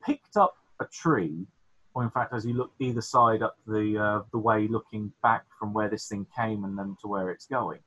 picked 0.00 0.36
up 0.36 0.54
a 0.78 0.84
tree, 0.84 1.48
or 1.92 2.04
in 2.04 2.10
fact, 2.10 2.32
as 2.32 2.46
you 2.46 2.54
look 2.54 2.70
either 2.78 3.00
side 3.00 3.42
up 3.42 3.56
the 3.66 3.98
uh, 3.98 4.22
the 4.30 4.38
way, 4.38 4.68
looking 4.68 5.12
back 5.24 5.46
from 5.58 5.72
where 5.72 5.88
this 5.88 6.06
thing 6.06 6.24
came 6.36 6.62
and 6.62 6.78
then 6.78 6.96
to 7.00 7.08
where 7.08 7.32
it's 7.32 7.46
going, 7.46 7.80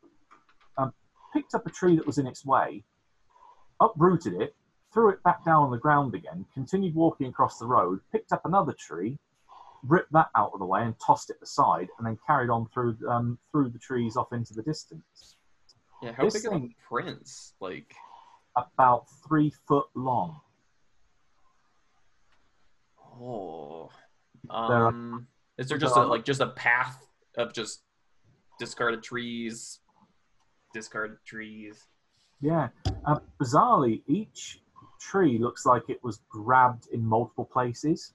um, 0.77 0.91
picked 1.31 1.55
up 1.55 1.65
a 1.65 1.69
tree 1.69 1.95
that 1.95 2.05
was 2.05 2.17
in 2.17 2.27
its 2.27 2.45
way, 2.45 2.83
uprooted 3.79 4.33
it, 4.33 4.53
threw 4.93 5.07
it 5.07 5.23
back 5.23 5.45
down 5.45 5.63
on 5.63 5.71
the 5.71 5.77
ground 5.77 6.15
again, 6.15 6.45
continued 6.53 6.95
walking 6.95 7.27
across 7.27 7.59
the 7.59 7.65
road, 7.65 8.01
picked 8.11 8.33
up 8.33 8.41
another 8.43 8.75
tree, 8.77 9.17
ripped 9.83 10.11
that 10.13 10.27
out 10.35 10.51
of 10.53 10.59
the 10.59 10.65
way 10.65 10.83
and 10.83 10.95
tossed 10.99 11.29
it 11.29 11.37
aside, 11.41 11.87
and 11.97 12.05
then 12.07 12.17
carried 12.27 12.49
on 12.49 12.67
through 12.73 12.97
um, 13.07 13.37
through 13.51 13.69
the 13.69 13.79
trees 13.79 14.15
off 14.17 14.33
into 14.33 14.53
the 14.53 14.63
distance. 14.63 15.37
Yeah, 16.01 16.11
how 16.13 16.23
This 16.23 16.33
big 16.41 16.45
are 16.45 16.51
thing- 16.51 16.75
prints? 16.87 17.53
Like, 17.59 17.93
About 18.55 19.05
three 19.27 19.51
foot 19.67 19.87
long. 19.95 20.41
oh. 23.01 23.89
There 24.43 24.55
are- 24.55 24.87
Um, 24.87 25.27
is 25.57 25.67
there 25.69 25.77
just 25.77 25.95
there 25.95 26.03
a, 26.05 26.07
like 26.07 26.23
just 26.25 26.41
a 26.41 26.47
path 26.51 27.05
of 27.37 27.53
just 27.53 27.83
discarded 28.57 29.03
trees, 29.03 29.79
discarded 30.73 31.17
trees? 31.25 31.87
Yeah. 32.41 32.69
Uh, 33.05 33.19
bizarrely, 33.39 34.01
each 34.07 34.63
tree 34.99 35.37
looks 35.37 35.65
like 35.65 35.89
it 35.89 36.01
was 36.03 36.19
grabbed 36.29 36.87
in 36.87 37.05
multiple 37.05 37.45
places. 37.45 38.13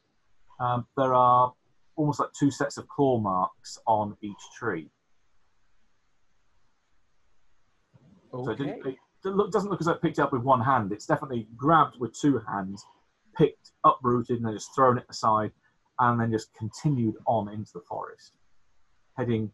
Um, 0.61 0.87
there 0.97 1.15
are 1.15 1.53
almost 1.97 2.21
like 2.21 2.33
two 2.39 2.51
sets 2.51 2.77
of 2.77 2.89
claw 2.89 3.19
marks 3.19 3.79
on 3.87 4.17
each 4.23 4.33
tree. 4.57 4.91
So 8.33 8.51
it, 8.51 8.61
it 8.61 8.97
doesn't 9.25 9.71
look 9.71 9.81
as 9.81 9.87
though 9.87 9.93
it 9.93 10.03
picked 10.03 10.19
it 10.19 10.23
up 10.23 10.33
with 10.33 10.43
one 10.43 10.61
hand. 10.61 10.93
It's 10.93 11.07
definitely 11.07 11.47
grabbed 11.57 11.99
with 12.01 12.19
two 12.19 12.41
hands, 12.49 12.85
picked, 13.37 13.71
uprooted, 13.85 14.39
and 14.39 14.47
then 14.47 14.55
just 14.55 14.75
thrown 14.75 14.99
it 14.99 15.07
aside, 15.09 15.53
and 16.01 16.21
then 16.21 16.33
just 16.33 16.53
continued 16.55 17.15
on 17.27 17.49
into 17.49 17.73
the 17.75 17.83
forest, 17.89 18.33
heading 19.17 19.53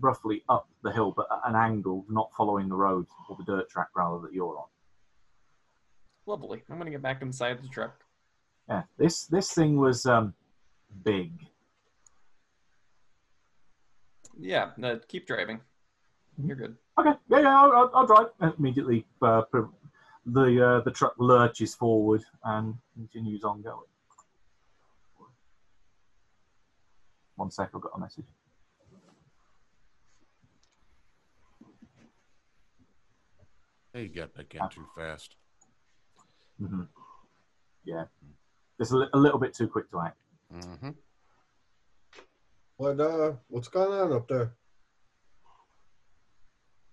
roughly 0.00 0.44
up 0.48 0.68
the 0.82 0.92
hill, 0.92 1.12
but 1.16 1.26
at 1.32 1.50
an 1.50 1.56
angle, 1.56 2.04
not 2.08 2.30
following 2.36 2.68
the 2.68 2.76
road 2.76 3.06
or 3.28 3.36
the 3.36 3.44
dirt 3.44 3.68
track 3.68 3.88
rather 3.96 4.20
that 4.20 4.32
you're 4.32 4.56
on. 4.56 4.68
Lovely. 6.26 6.62
I'm 6.70 6.78
gonna 6.78 6.90
get 6.90 7.02
back 7.02 7.22
inside 7.22 7.62
the 7.62 7.68
truck. 7.68 8.05
Yeah, 8.68 8.82
this 8.98 9.26
this 9.26 9.52
thing 9.52 9.76
was 9.76 10.06
um, 10.06 10.34
big. 11.04 11.32
Yeah, 14.38 14.72
no, 14.76 14.98
keep 15.08 15.26
driving. 15.26 15.60
You're 16.44 16.56
good. 16.56 16.76
Okay, 16.98 17.12
yeah, 17.30 17.40
yeah, 17.40 17.60
I'll, 17.62 17.72
I'll, 17.72 17.90
I'll 17.94 18.06
drive. 18.06 18.26
And 18.40 18.52
Immediately, 18.58 19.06
uh, 19.22 19.42
pro- 19.42 19.72
the 20.26 20.66
uh, 20.66 20.80
the 20.80 20.90
truck 20.90 21.14
lurches 21.18 21.74
forward 21.74 22.22
and 22.44 22.74
continues 22.94 23.44
on 23.44 23.62
going. 23.62 23.86
One 27.36 27.50
sec, 27.50 27.70
I've 27.74 27.80
got 27.80 27.92
a 27.94 28.00
message. 28.00 28.24
Hey, 33.92 34.02
you 34.04 34.08
got 34.08 34.30
again 34.36 34.68
too 34.70 34.86
fast. 34.96 35.36
hmm 36.58 36.82
Yeah, 37.84 38.04
just 38.78 38.92
a, 38.92 38.96
li- 38.96 39.08
a 39.12 39.18
little 39.18 39.38
bit 39.38 39.54
too 39.54 39.68
quick 39.68 39.90
to 39.90 40.00
act. 40.00 40.16
Mm-hmm. 40.54 40.90
What 42.76 43.00
uh? 43.00 43.32
What's 43.48 43.68
going 43.68 43.98
on 43.98 44.12
up 44.12 44.28
there? 44.28 44.54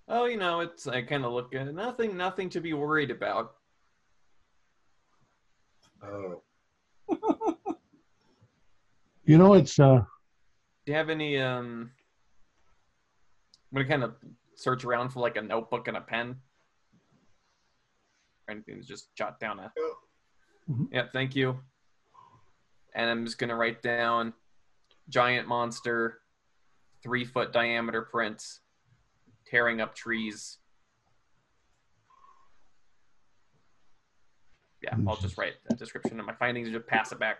Oh, 0.07 0.25
you 0.25 0.37
know, 0.37 0.61
it's 0.61 0.87
I 0.87 1.01
kind 1.01 1.25
of 1.25 1.33
look 1.33 1.53
at 1.55 1.73
nothing, 1.73 2.17
nothing 2.17 2.49
to 2.49 2.61
be 2.61 2.73
worried 2.73 3.11
about. 3.11 3.55
Oh, 6.03 6.41
You 9.25 9.37
know, 9.37 9.53
it's 9.53 9.79
uh, 9.79 9.99
Do 10.85 10.91
you 10.91 10.95
have 10.95 11.09
any 11.09 11.37
um? 11.39 11.91
I'm 13.71 13.77
gonna 13.77 13.87
kind 13.87 14.03
of 14.03 14.15
search 14.55 14.83
around 14.83 15.09
for 15.09 15.21
like 15.21 15.37
a 15.37 15.41
notebook 15.41 15.87
and 15.87 15.97
a 15.97 16.01
pen. 16.01 16.35
Or 18.47 18.51
anything 18.53 18.81
to 18.81 18.87
just 18.87 19.15
jot 19.15 19.39
down 19.39 19.59
a. 19.59 19.71
Yeah, 20.91 21.05
thank 21.13 21.35
you. 21.35 21.59
And 22.95 23.09
I'm 23.09 23.25
just 23.25 23.37
gonna 23.37 23.55
write 23.55 23.81
down 23.81 24.33
giant 25.09 25.47
monster, 25.47 26.19
three 27.01 27.25
foot 27.25 27.51
diameter 27.51 28.03
prints, 28.03 28.61
tearing 29.45 29.81
up 29.81 29.95
trees. 29.95 30.59
Yeah, 34.81 34.95
Yeah, 34.97 35.09
I'll 35.09 35.17
just 35.17 35.37
write 35.37 35.53
a 35.69 35.75
description 35.75 36.19
of 36.19 36.25
my 36.25 36.33
findings 36.35 36.67
and 36.67 36.75
just 36.75 36.87
pass 36.87 37.11
it 37.11 37.19
back. 37.19 37.37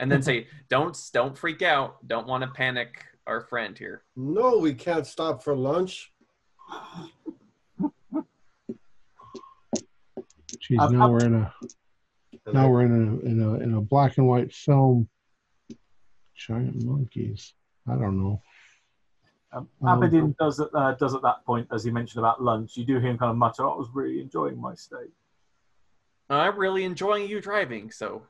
And 0.00 0.10
then 0.12 0.22
say, 0.22 0.46
don't 0.68 0.96
don't 1.12 1.36
freak 1.36 1.62
out. 1.62 2.06
Don't 2.06 2.26
want 2.26 2.42
to 2.44 2.50
panic 2.50 3.04
our 3.26 3.40
friend 3.40 3.76
here. 3.76 4.04
No, 4.16 4.58
we 4.58 4.72
can't 4.72 5.06
stop 5.06 5.42
for 5.42 5.56
lunch. 5.56 6.12
Geez, 10.60 10.78
Um, 10.80 10.98
now 10.98 11.10
we're 11.10 11.24
in 11.24 11.34
a 11.34 11.54
now 12.52 12.68
we're 12.68 12.82
in 12.82 12.92
a 12.92 13.26
in 13.26 13.42
a 13.42 13.54
in 13.56 13.74
a 13.74 13.80
black 13.80 14.18
and 14.18 14.26
white 14.26 14.52
film. 14.52 15.08
Giant 16.36 16.84
monkeys. 16.84 17.54
I 17.88 17.92
don't 17.96 18.18
know. 18.22 18.40
Um, 19.52 19.68
Um, 19.82 19.88
Aberdeen 20.04 20.34
does 20.38 20.60
at 20.60 20.68
uh, 20.74 20.92
does 20.94 21.14
at 21.14 21.22
that 21.22 21.44
point, 21.44 21.66
as 21.72 21.84
you 21.84 21.92
mentioned 21.92 22.18
about 22.20 22.42
lunch, 22.42 22.76
you 22.76 22.84
do 22.84 22.94
hear 23.00 23.10
him 23.10 23.18
kind 23.18 23.30
of 23.30 23.36
mutter, 23.36 23.64
"I 23.68 23.74
was 23.74 23.88
really 23.92 24.20
enjoying 24.20 24.60
my 24.60 24.74
stay." 24.74 25.06
I'm 26.30 26.56
really 26.58 26.84
enjoying 26.84 27.28
you 27.28 27.40
driving, 27.40 27.90
so 27.90 28.22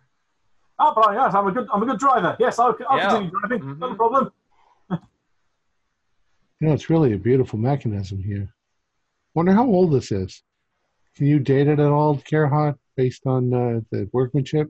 Oh, 0.79 0.93
but 0.95 1.13
yes, 1.13 1.35
I'm 1.35 1.49
a 1.49 1.53
good 1.53 1.69
I'm 1.73 1.83
a 1.83 1.87
good 1.87 1.99
driver. 1.99 2.37
Yes, 2.39 2.59
I'll, 2.61 2.77
I'll 2.89 2.99
Yeah. 2.99 3.09
continue 3.11 3.31
driving. 3.41 3.79
No 3.79 3.89
Mhm. 3.93 3.97
problem. 3.97 4.33
You 6.61 6.67
know, 6.69 6.73
it's 6.73 6.89
really 6.91 7.13
a 7.13 7.19
beautiful 7.19 7.59
mechanism 7.59 8.23
here. 8.23 8.53
Wonder 9.35 9.53
how 9.53 9.67
old 9.67 9.93
this 9.93 10.11
is. 10.11 10.43
Can 11.15 11.27
you 11.27 11.39
date 11.39 11.69
it 11.69 11.79
at 11.79 11.91
all, 11.91 12.21
Gerhard, 12.29 12.77
based 12.99 13.27
on 13.27 13.55
uh, 13.55 13.81
the 13.93 14.11
workmanship? 14.13 14.69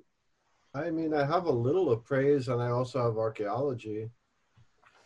I 0.75 0.91
mean, 0.91 1.15
I 1.15 1.25
have 1.25 1.47
a 1.47 1.51
little 1.51 1.93
appraise, 1.93 2.49
and 2.49 2.63
I 2.63 2.69
also 2.69 3.03
have 3.03 3.17
archaeology. 3.17 4.11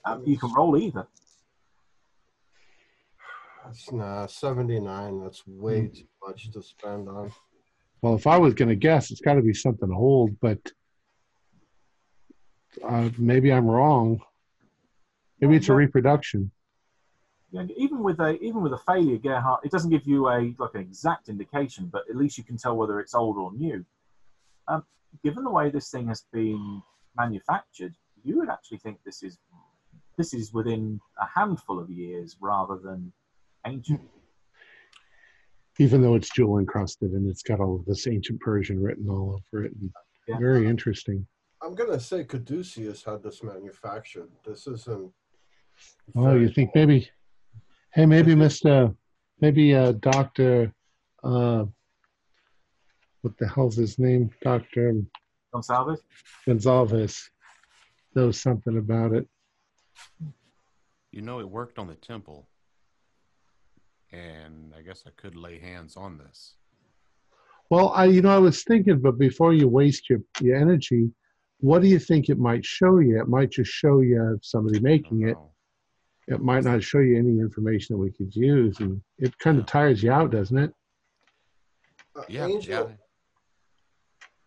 Um, 0.05 0.25
you 0.27 0.37
can 0.37 0.53
roll 0.53 0.77
either. 0.77 1.07
That's 3.65 3.93
nah, 3.93 4.27
79. 4.27 5.23
That's 5.23 5.47
way 5.47 5.87
too 5.87 6.09
much 6.27 6.51
to 6.51 6.61
spend 6.63 7.09
on. 7.09 7.33
Well, 8.03 8.17
if 8.17 8.27
I 8.27 8.37
was 8.39 8.55
going 8.55 8.71
to 8.71 8.75
guess, 8.75 9.13
it's 9.13 9.21
got 9.21 9.35
to 9.35 9.43
be 9.43 9.55
something 9.55 9.93
old, 9.93 10.31
but 10.41 10.59
uh, 12.85 13.11
maybe 13.17 13.53
I'm 13.53 13.69
wrong. 13.69 14.21
Maybe 15.41 15.57
it's 15.57 15.69
a 15.69 15.73
Yeah. 15.73 16.51
Reproduction. 17.53 17.77
Yeah, 17.79 17.85
even 17.85 18.03
with 18.03 18.21
a 18.21 18.39
even 18.41 18.63
with 18.63 18.73
a 18.73 18.79
failure, 18.79 19.19
Gerhardt, 19.19 19.65
it 19.65 19.71
doesn't 19.71 19.91
give 19.91 20.07
you 20.07 20.29
a 20.29 20.55
like 20.59 20.75
an 20.75 20.81
exact 20.81 21.29
indication, 21.29 21.89
but 21.93 22.03
at 22.09 22.17
least 22.17 22.39
you 22.39 22.45
can 22.45 22.57
tell 22.57 22.77
whether 22.77 23.01
it's 23.01 23.15
old 23.15 23.37
or 23.37 23.53
new. 23.53 23.85
Um, 24.69 24.85
given 25.25 25.45
the 25.45 25.51
way 25.51 25.71
this 25.71 25.91
thing 25.91 26.09
has 26.09 26.25
been 26.33 26.83
manufactured, 27.17 27.95
you 28.25 28.39
would 28.39 28.49
actually 28.49 28.79
think 28.79 28.99
this 29.05 29.23
is 29.23 29.39
this 30.17 30.35
is 30.35 30.53
within 30.53 31.01
a 31.21 31.27
handful 31.27 31.79
of 31.79 31.91
years 31.91 32.37
rather 32.41 32.77
than 32.77 33.13
ancient. 33.67 34.01
even 35.79 36.03
though 36.03 36.15
it's 36.15 36.31
jewel 36.31 36.59
encrusted 36.59 37.13
and 37.13 37.29
it's 37.29 37.43
got 37.43 37.61
all 37.61 37.77
of 37.77 37.85
this 37.87 38.07
ancient 38.07 38.39
Persian 38.41 38.83
written 38.83 39.09
all 39.09 39.41
over 39.53 39.65
it. 39.65 39.73
And 39.81 39.91
Yeah. 40.29 40.39
Very 40.39 40.67
interesting. 40.67 41.27
I'm 41.63 41.75
gonna 41.75 42.01
say 42.01 42.25
Caduceus 42.25 43.05
had 43.05 43.23
this 43.23 43.43
manufactured. 43.43 44.31
This 44.45 44.67
isn't. 44.67 45.13
Oh, 46.15 46.35
you 46.35 46.49
think 46.49 46.69
old. 46.69 46.89
maybe? 46.89 47.11
Hey, 47.95 48.07
maybe 48.07 48.35
Mister, 48.35 48.95
maybe 49.43 49.75
uh, 49.75 49.93
Doctor, 49.93 50.73
uh, 51.23 51.67
what 53.21 53.37
the 53.37 53.47
hell's 53.47 53.77
his 53.77 53.99
name? 53.99 54.31
Doctor 54.41 54.95
Gonsalves? 55.55 55.99
Gonzalez 56.47 57.31
knows 58.15 58.41
something 58.41 58.79
about 58.79 59.13
it. 59.13 59.29
You 61.11 61.21
know, 61.21 61.39
it 61.41 61.51
worked 61.51 61.79
on 61.79 61.87
the 61.87 61.95
temple, 61.95 62.49
and 64.11 64.73
I 64.75 64.81
guess 64.81 65.05
I 65.07 65.11
could 65.11 65.37
lay 65.37 65.59
hands 65.59 65.95
on 65.95 66.17
this. 66.17 66.55
Well, 67.69 67.91
I, 67.91 68.07
you 68.07 68.23
know, 68.23 68.35
I 68.35 68.39
was 68.39 68.65
thinking, 68.65 69.01
but 69.01 69.19
before 69.19 69.53
you 69.53 69.69
waste 69.69 70.09
your, 70.09 70.21
your 70.41 70.57
energy, 70.57 71.11
what 71.59 71.83
do 71.83 71.89
you 71.89 71.99
think 71.99 72.31
it 72.31 72.39
might 72.39 72.65
show 72.65 73.01
you? 73.01 73.21
It 73.21 73.29
might 73.29 73.51
just 73.51 73.71
show 73.71 74.01
you 74.01 74.39
somebody 74.43 74.81
making 74.81 75.29
it. 75.29 75.35
know. 75.35 75.52
It 76.29 76.41
might 76.41 76.65
not 76.65 76.83
show 76.83 76.99
you 76.99 77.19
any 77.19 77.41
information 77.41 77.97
that 77.97 78.03
we 78.03 78.13
could 78.13 78.35
use, 78.35 78.79
and 78.81 79.01
it 79.19 79.37
kind 79.39 79.59
of 79.59 79.67
tires 79.67 80.03
you 80.03 80.13
out, 80.13 80.31
doesn't 80.31 80.57
it? 80.57 80.73
Uh, 82.15 82.23
Yeah, 82.29 82.47
Angel, 82.47 82.93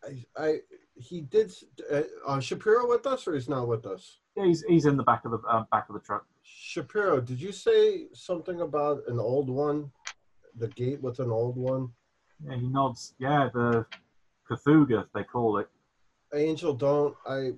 I, 0.04 0.26
I, 0.38 0.60
he 0.96 1.22
did. 1.22 1.52
Uh, 1.92 2.04
uh, 2.26 2.40
Shapiro 2.40 2.88
with 2.88 3.06
us, 3.06 3.28
or 3.28 3.34
he's 3.34 3.50
not 3.50 3.68
with 3.68 3.86
us? 3.86 4.20
Yeah, 4.38 4.46
he's, 4.46 4.64
he's 4.64 4.86
in 4.86 4.96
the 4.98 5.04
back 5.04 5.26
of 5.26 5.32
the 5.32 5.40
uh, 5.50 5.64
back 5.72 5.90
of 5.90 5.96
the 5.96 6.02
truck. 6.02 6.26
Shapiro, 6.44 7.20
did 7.20 7.42
you 7.42 7.52
say 7.52 8.08
something 8.14 8.62
about 8.62 9.02
an 9.08 9.20
old 9.20 9.50
one? 9.50 9.92
The 10.58 10.68
gate 10.70 11.02
with 11.02 11.20
an 11.20 11.32
old 11.32 11.58
one? 11.58 11.90
Yeah, 12.46 12.56
he 12.56 12.68
nods. 12.68 13.14
Yeah, 13.20 13.50
the 13.54 13.86
Cthulhu 14.50 15.06
they 15.14 15.24
call 15.24 15.58
it. 15.58 15.68
Angel, 16.34 16.74
don't 16.74 17.16
I? 17.28 17.52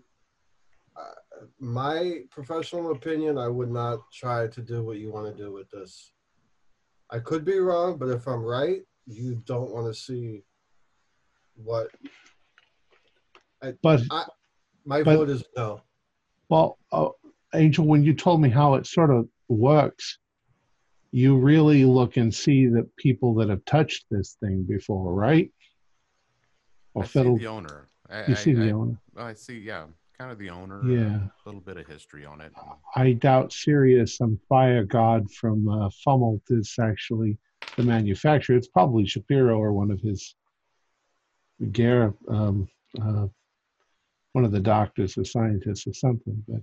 My 1.59 2.21
professional 2.29 2.91
opinion, 2.91 3.37
I 3.37 3.47
would 3.47 3.71
not 3.71 3.99
try 4.11 4.47
to 4.47 4.61
do 4.61 4.83
what 4.83 4.97
you 4.97 5.11
want 5.11 5.35
to 5.35 5.43
do 5.43 5.51
with 5.51 5.69
this. 5.71 6.11
I 7.09 7.19
could 7.19 7.45
be 7.45 7.59
wrong, 7.59 7.97
but 7.97 8.09
if 8.09 8.27
I'm 8.27 8.43
right, 8.43 8.81
you 9.05 9.41
don't 9.45 9.71
want 9.71 9.87
to 9.87 9.93
see 9.93 10.43
what. 11.55 11.89
But 13.81 14.01
My 14.85 15.03
But- 15.03 15.17
vote 15.17 15.29
is 15.29 15.43
no. 15.55 15.81
Well, 16.49 16.77
uh, 16.93 17.09
Angel, 17.53 17.85
when 17.85 18.03
you 18.03 18.13
told 18.13 18.39
me 18.41 18.49
how 18.49 18.75
it 18.75 18.85
sort 18.85 19.09
of 19.11 19.27
works, 19.49 20.19
you 21.11 21.37
really 21.37 21.83
look 21.83 22.15
and 22.17 22.33
see 22.33 22.67
the 22.67 22.89
people 22.97 23.33
that 23.35 23.49
have 23.49 23.63
touched 23.65 24.05
this 24.09 24.37
thing 24.39 24.63
before, 24.63 25.13
right? 25.13 25.51
Or 26.93 27.03
I 27.03 27.07
see 27.07 27.35
the 27.37 27.47
owner. 27.47 27.89
I, 28.09 28.19
You 28.27 28.33
I- 28.33 28.33
see 28.35 28.53
the 28.53 28.69
I- 28.69 28.71
owner. 28.71 28.97
I 29.17 29.33
see, 29.33 29.59
yeah, 29.59 29.87
kind 30.19 30.31
of 30.31 30.37
the 30.37 30.49
owner. 30.49 30.81
Yeah. 30.85 31.17
A 31.17 31.31
little 31.45 31.61
bit 31.61 31.77
of 31.77 31.87
history 31.87 32.25
on 32.25 32.41
it. 32.41 32.51
I 32.95 33.13
doubt 33.13 33.53
Sirius, 33.53 34.17
some 34.17 34.39
fire 34.49 34.83
god 34.83 35.31
from 35.31 35.67
uh, 35.67 35.89
Fomalhaut, 36.05 36.41
is 36.49 36.73
actually 36.81 37.37
the 37.75 37.83
manufacturer. 37.83 38.55
It's 38.55 38.67
probably 38.67 39.05
Shapiro 39.05 39.57
or 39.57 39.73
one 39.73 39.91
of 39.91 39.99
his 40.01 40.35
Gar, 41.71 42.13
um, 42.29 42.67
uh, 43.01 43.27
one 44.33 44.45
of 44.45 44.51
the 44.51 44.59
doctors 44.59 45.17
or 45.17 45.25
scientists 45.25 45.87
or 45.87 45.93
something. 45.93 46.43
But 46.47 46.61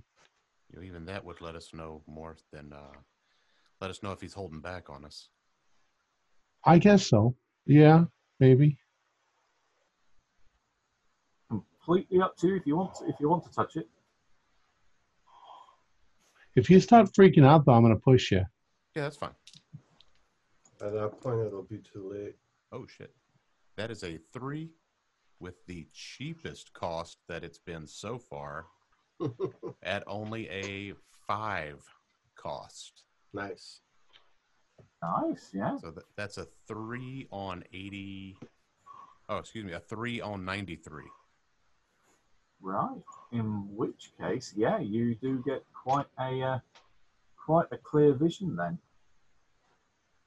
You 0.71 0.79
know, 0.79 0.83
even 0.83 1.05
that 1.05 1.23
would 1.23 1.41
let 1.41 1.55
us 1.55 1.73
know 1.73 2.01
more 2.07 2.37
than 2.51 2.71
uh, 2.71 2.97
let 3.81 3.89
us 3.89 4.01
know 4.03 4.11
if 4.11 4.21
he's 4.21 4.33
holding 4.33 4.61
back 4.61 4.89
on 4.89 5.03
us. 5.03 5.29
I 6.65 6.77
guess 6.79 7.07
so. 7.07 7.35
Yeah, 7.65 8.05
maybe. 8.39 8.77
Completely 11.85 12.19
up 12.19 12.35
to 12.37 12.47
you 12.47 12.55
if 12.55 12.65
you 12.65 12.75
want 12.75 12.97
if 13.07 13.15
you 13.19 13.29
want 13.29 13.43
to 13.43 13.51
touch 13.51 13.75
it. 13.75 13.87
If 16.55 16.67
you 16.67 16.79
start 16.79 17.11
freaking 17.13 17.45
out, 17.45 17.65
though, 17.65 17.73
I'm 17.73 17.83
going 17.83 17.93
to 17.93 18.01
push 18.01 18.31
you. 18.31 18.43
Yeah, 18.95 19.03
that's 19.03 19.17
fine. 19.17 19.35
At 20.81 20.93
that 20.93 21.21
point, 21.21 21.45
it'll 21.45 21.61
be 21.61 21.77
too 21.77 22.09
late. 22.11 22.35
Oh 22.71 22.87
shit, 22.87 23.13
that 23.77 23.91
is 23.91 24.03
a 24.03 24.17
three, 24.33 24.71
with 25.39 25.63
the 25.67 25.85
cheapest 25.93 26.73
cost 26.73 27.19
that 27.27 27.43
it's 27.43 27.59
been 27.59 27.85
so 27.85 28.17
far, 28.17 28.65
at 29.83 30.03
only 30.07 30.49
a 30.49 30.93
five 31.27 31.83
cost. 32.35 33.03
nice. 33.33 33.81
Nice, 35.03 35.51
yeah. 35.53 35.77
So 35.77 35.91
that, 35.91 36.05
that's 36.17 36.39
a 36.39 36.47
three 36.67 37.27
on 37.29 37.63
eighty. 37.73 38.37
Oh, 39.29 39.37
excuse 39.37 39.65
me, 39.65 39.73
a 39.73 39.79
three 39.79 40.19
on 40.19 40.43
ninety-three. 40.45 41.05
Right. 42.65 43.03
In 43.31 43.67
which 43.75 44.11
case, 44.19 44.51
yeah, 44.57 44.79
you 44.79 45.13
do 45.13 45.37
get 45.45 45.63
quite 45.71 46.07
a 46.19 46.41
uh, 46.41 46.59
quite 47.37 47.67
a 47.71 47.77
clear 47.77 48.11
vision 48.15 48.55
then. 48.55 48.79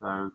So 0.01 0.31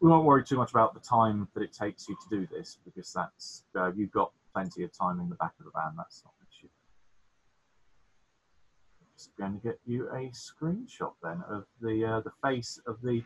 we 0.00 0.08
won't 0.08 0.24
worry 0.24 0.42
too 0.42 0.56
much 0.56 0.70
about 0.70 0.94
the 0.94 1.00
time 1.00 1.46
that 1.52 1.62
it 1.62 1.74
takes 1.74 2.08
you 2.08 2.16
to 2.22 2.38
do 2.38 2.48
this 2.50 2.78
because 2.86 3.12
that's 3.12 3.64
uh, 3.76 3.92
you've 3.94 4.12
got 4.12 4.32
plenty 4.54 4.82
of 4.82 4.96
time 4.96 5.20
in 5.20 5.28
the 5.28 5.34
back 5.34 5.52
of 5.58 5.66
the 5.66 5.70
van. 5.74 5.92
That's 5.94 6.22
not 6.24 6.32
an 6.40 6.46
issue. 6.50 6.68
Just 9.14 9.36
going 9.36 9.60
to 9.60 9.62
get 9.62 9.78
you 9.84 10.08
a 10.08 10.30
screenshot 10.30 11.12
then 11.22 11.42
of 11.50 11.66
the 11.82 12.02
uh, 12.02 12.20
the 12.20 12.32
face 12.42 12.80
of 12.86 12.96
the 13.02 13.22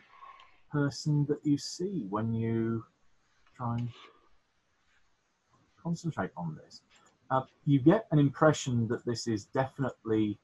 person 0.69 1.25
that 1.29 1.39
you 1.45 1.57
see 1.57 2.05
when 2.09 2.33
you 2.33 2.83
try 3.55 3.77
and 3.77 3.89
concentrate 5.81 6.31
on 6.35 6.59
this. 6.61 6.81
Uh, 7.31 7.41
you 7.65 7.79
get 7.79 8.05
an 8.11 8.19
impression 8.19 8.87
that 8.87 9.05
this 9.05 9.27
is 9.27 9.45
definitely 9.45 10.37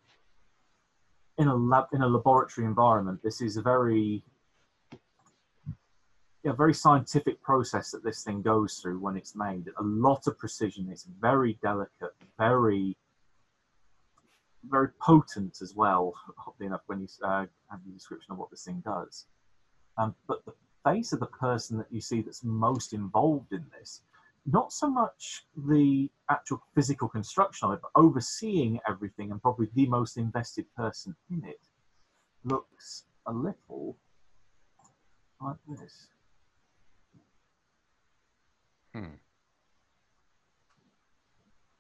in 1.38 1.48
a 1.48 1.56
lab 1.56 1.86
in 1.94 2.02
a 2.02 2.08
laboratory 2.08 2.66
environment. 2.66 3.20
This 3.24 3.42
is 3.42 3.58
a 3.58 3.62
very 3.62 4.24
yeah, 6.44 6.54
very 6.54 6.74
scientific 6.74 7.42
process 7.44 7.92
that 7.92 8.04
this 8.04 8.24
thing 8.24 8.42
goes 8.42 8.80
through 8.80 9.00
when 9.00 9.16
it's 9.16 9.36
made. 9.36 9.70
A 9.78 9.84
lot 9.84 10.26
of 10.26 10.40
precision. 10.40 10.90
It's 10.90 11.08
very 11.20 11.60
delicate, 11.62 12.16
very 12.38 12.98
very 14.70 14.90
potent 15.00 15.60
as 15.62 15.76
well. 15.76 16.14
Oddly 16.48 16.68
enough, 16.68 16.82
when 16.88 17.00
you 17.00 17.08
uh, 17.24 17.46
have 17.70 17.84
the 17.86 17.92
description 17.92 18.32
of 18.32 18.38
what 18.38 18.50
this 18.50 18.64
thing 18.64 18.82
does, 18.86 19.26
um, 19.98 20.16
but 20.28 20.44
the 20.46 20.54
face 20.84 21.14
of 21.14 21.20
the 21.20 21.28
person 21.28 21.78
that 21.78 21.92
you 21.92 22.02
see 22.02 22.22
that's 22.22 22.44
most 22.44 22.94
involved 22.94 23.52
in 23.54 23.66
this. 23.78 24.02
Not 24.46 24.74
so 24.74 24.90
much 24.90 25.46
the 25.56 26.10
actual 26.30 26.62
physical 26.74 27.08
construction 27.08 27.68
of 27.68 27.76
it, 27.76 27.80
but 27.82 27.92
overseeing 27.96 28.80
everything 28.88 29.32
and 29.32 29.42
probably 29.42 29.70
the 29.76 29.88
most 29.88 30.18
invested 30.18 30.66
person 30.76 31.16
in 31.30 31.44
it 31.46 31.60
looks 32.44 33.06
a 33.28 33.32
little 33.32 33.98
like 35.40 35.58
this. 35.68 36.08
Hmm. 38.94 39.16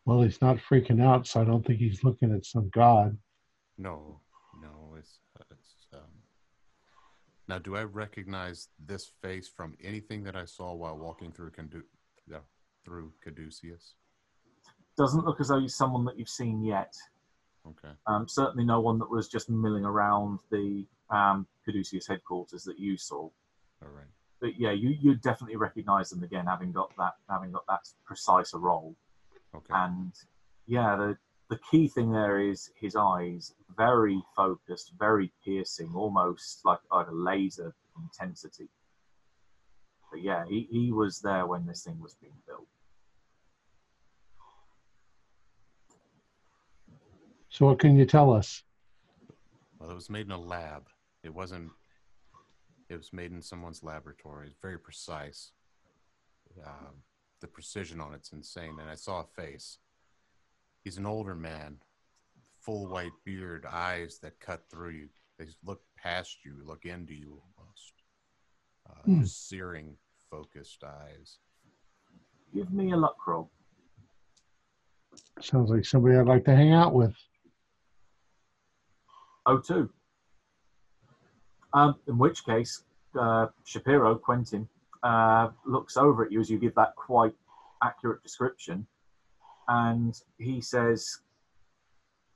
Well, 0.05 0.21
he's 0.21 0.41
not 0.41 0.57
freaking 0.57 1.01
out, 1.01 1.27
so 1.27 1.41
I 1.41 1.45
don't 1.45 1.65
think 1.65 1.79
he's 1.79 2.03
looking 2.03 2.33
at 2.33 2.45
some 2.45 2.69
god. 2.69 3.17
No, 3.77 4.19
no, 4.61 4.95
it's 4.97 5.19
it's. 5.51 5.87
Um... 5.93 5.99
Now, 7.47 7.59
do 7.59 7.75
I 7.75 7.83
recognize 7.83 8.69
this 8.79 9.11
face 9.21 9.47
from 9.47 9.75
anything 9.83 10.23
that 10.23 10.35
I 10.35 10.45
saw 10.45 10.73
while 10.73 10.97
walking 10.97 11.31
through 11.31 11.51
Condu- 11.51 11.83
yeah, 12.29 12.39
through 12.85 13.11
Caduceus? 13.23 13.95
Doesn't 14.97 15.25
look 15.25 15.39
as 15.39 15.47
though 15.47 15.59
he's 15.59 15.75
someone 15.75 16.05
that 16.05 16.17
you've 16.17 16.29
seen 16.29 16.63
yet. 16.63 16.95
Okay. 17.67 17.93
Um, 18.07 18.27
certainly 18.27 18.65
no 18.65 18.79
one 18.81 18.99
that 18.99 19.09
was 19.09 19.27
just 19.27 19.49
milling 19.49 19.85
around 19.85 20.39
the 20.51 20.85
um, 21.09 21.47
Caduceus 21.65 22.07
headquarters 22.07 22.63
that 22.63 22.79
you 22.79 22.97
saw. 22.97 23.29
All 23.81 23.89
right. 23.95 24.05
But 24.39 24.59
yeah, 24.59 24.71
you 24.71 24.89
you 24.99 25.15
definitely 25.15 25.55
recognise 25.57 26.09
them 26.09 26.23
again, 26.23 26.47
having 26.47 26.71
got 26.71 26.91
that 26.97 27.13
having 27.29 27.51
got 27.51 27.65
that 27.67 27.87
precise 28.05 28.53
a 28.53 28.57
role. 28.57 28.95
Okay. 29.55 29.73
And 29.73 30.13
yeah, 30.65 30.95
the 30.95 31.17
the 31.49 31.59
key 31.69 31.87
thing 31.87 32.11
there 32.11 32.39
is 32.39 32.71
his 32.75 32.95
eyes, 32.95 33.53
very 33.77 34.21
focused, 34.35 34.93
very 34.97 35.31
piercing, 35.45 35.91
almost 35.93 36.61
like 36.65 36.79
like 36.91 37.07
a 37.07 37.13
laser 37.13 37.75
intensity. 38.01 38.69
But 40.11 40.21
yeah, 40.21 40.43
he, 40.47 40.67
he 40.69 40.91
was 40.91 41.19
there 41.19 41.47
when 41.47 41.65
this 41.65 41.83
thing 41.83 41.99
was 41.99 42.15
being 42.15 42.33
built. 42.45 42.67
So, 47.49 47.65
what 47.65 47.79
can 47.79 47.95
you 47.95 48.05
tell 48.05 48.31
us? 48.31 48.63
Well, 49.79 49.89
it 49.89 49.95
was 49.95 50.09
made 50.09 50.25
in 50.25 50.31
a 50.31 50.39
lab. 50.39 50.87
It 51.23 51.33
wasn't. 51.33 51.71
It 52.89 52.97
was 52.97 53.13
made 53.13 53.31
in 53.31 53.41
someone's 53.41 53.83
laboratory. 53.83 54.47
It's 54.47 54.57
very 54.61 54.77
precise. 54.77 55.51
Um, 56.65 57.03
the 57.39 57.47
precision 57.47 57.99
on 57.99 58.13
it's 58.13 58.31
insane. 58.31 58.77
And 58.79 58.89
I 58.89 58.95
saw 58.95 59.21
a 59.21 59.41
face. 59.41 59.77
He's 60.83 60.97
an 60.97 61.05
older 61.05 61.35
man, 61.35 61.77
full 62.59 62.87
white 62.87 63.11
beard, 63.25 63.65
eyes 63.65 64.19
that 64.23 64.39
cut 64.39 64.63
through 64.69 64.91
you. 64.91 65.09
They 65.37 65.45
look 65.65 65.81
past 65.97 66.37
you, 66.45 66.55
look 66.65 66.85
into 66.85 67.13
you 67.13 67.29
almost. 67.29 67.50
Uh, 68.91 69.19
just 69.21 69.47
searing, 69.47 69.95
focused 70.29 70.83
eyes. 70.83 71.37
Give 72.53 72.71
me 72.71 72.91
a 72.91 72.97
luck 72.97 73.15
roll. 73.27 73.49
Sounds 75.39 75.69
like 75.69 75.85
somebody 75.85 76.15
I'd 76.17 76.27
like 76.27 76.45
to 76.45 76.55
hang 76.55 76.73
out 76.73 76.93
with. 76.93 77.15
Oh, 79.45 79.57
two. 79.57 79.89
Um, 81.73 81.95
in 82.07 82.17
which 82.17 82.45
case, 82.45 82.83
uh, 83.19 83.47
Shapiro, 83.63 84.15
Quentin, 84.15 84.67
uh, 85.03 85.49
looks 85.65 85.97
over 85.97 86.25
at 86.25 86.31
you 86.31 86.39
as 86.39 86.49
you 86.49 86.59
give 86.59 86.75
that 86.75 86.95
quite 86.95 87.33
accurate 87.81 88.21
description, 88.21 88.85
and 89.67 90.19
he 90.37 90.61
says, 90.61 91.21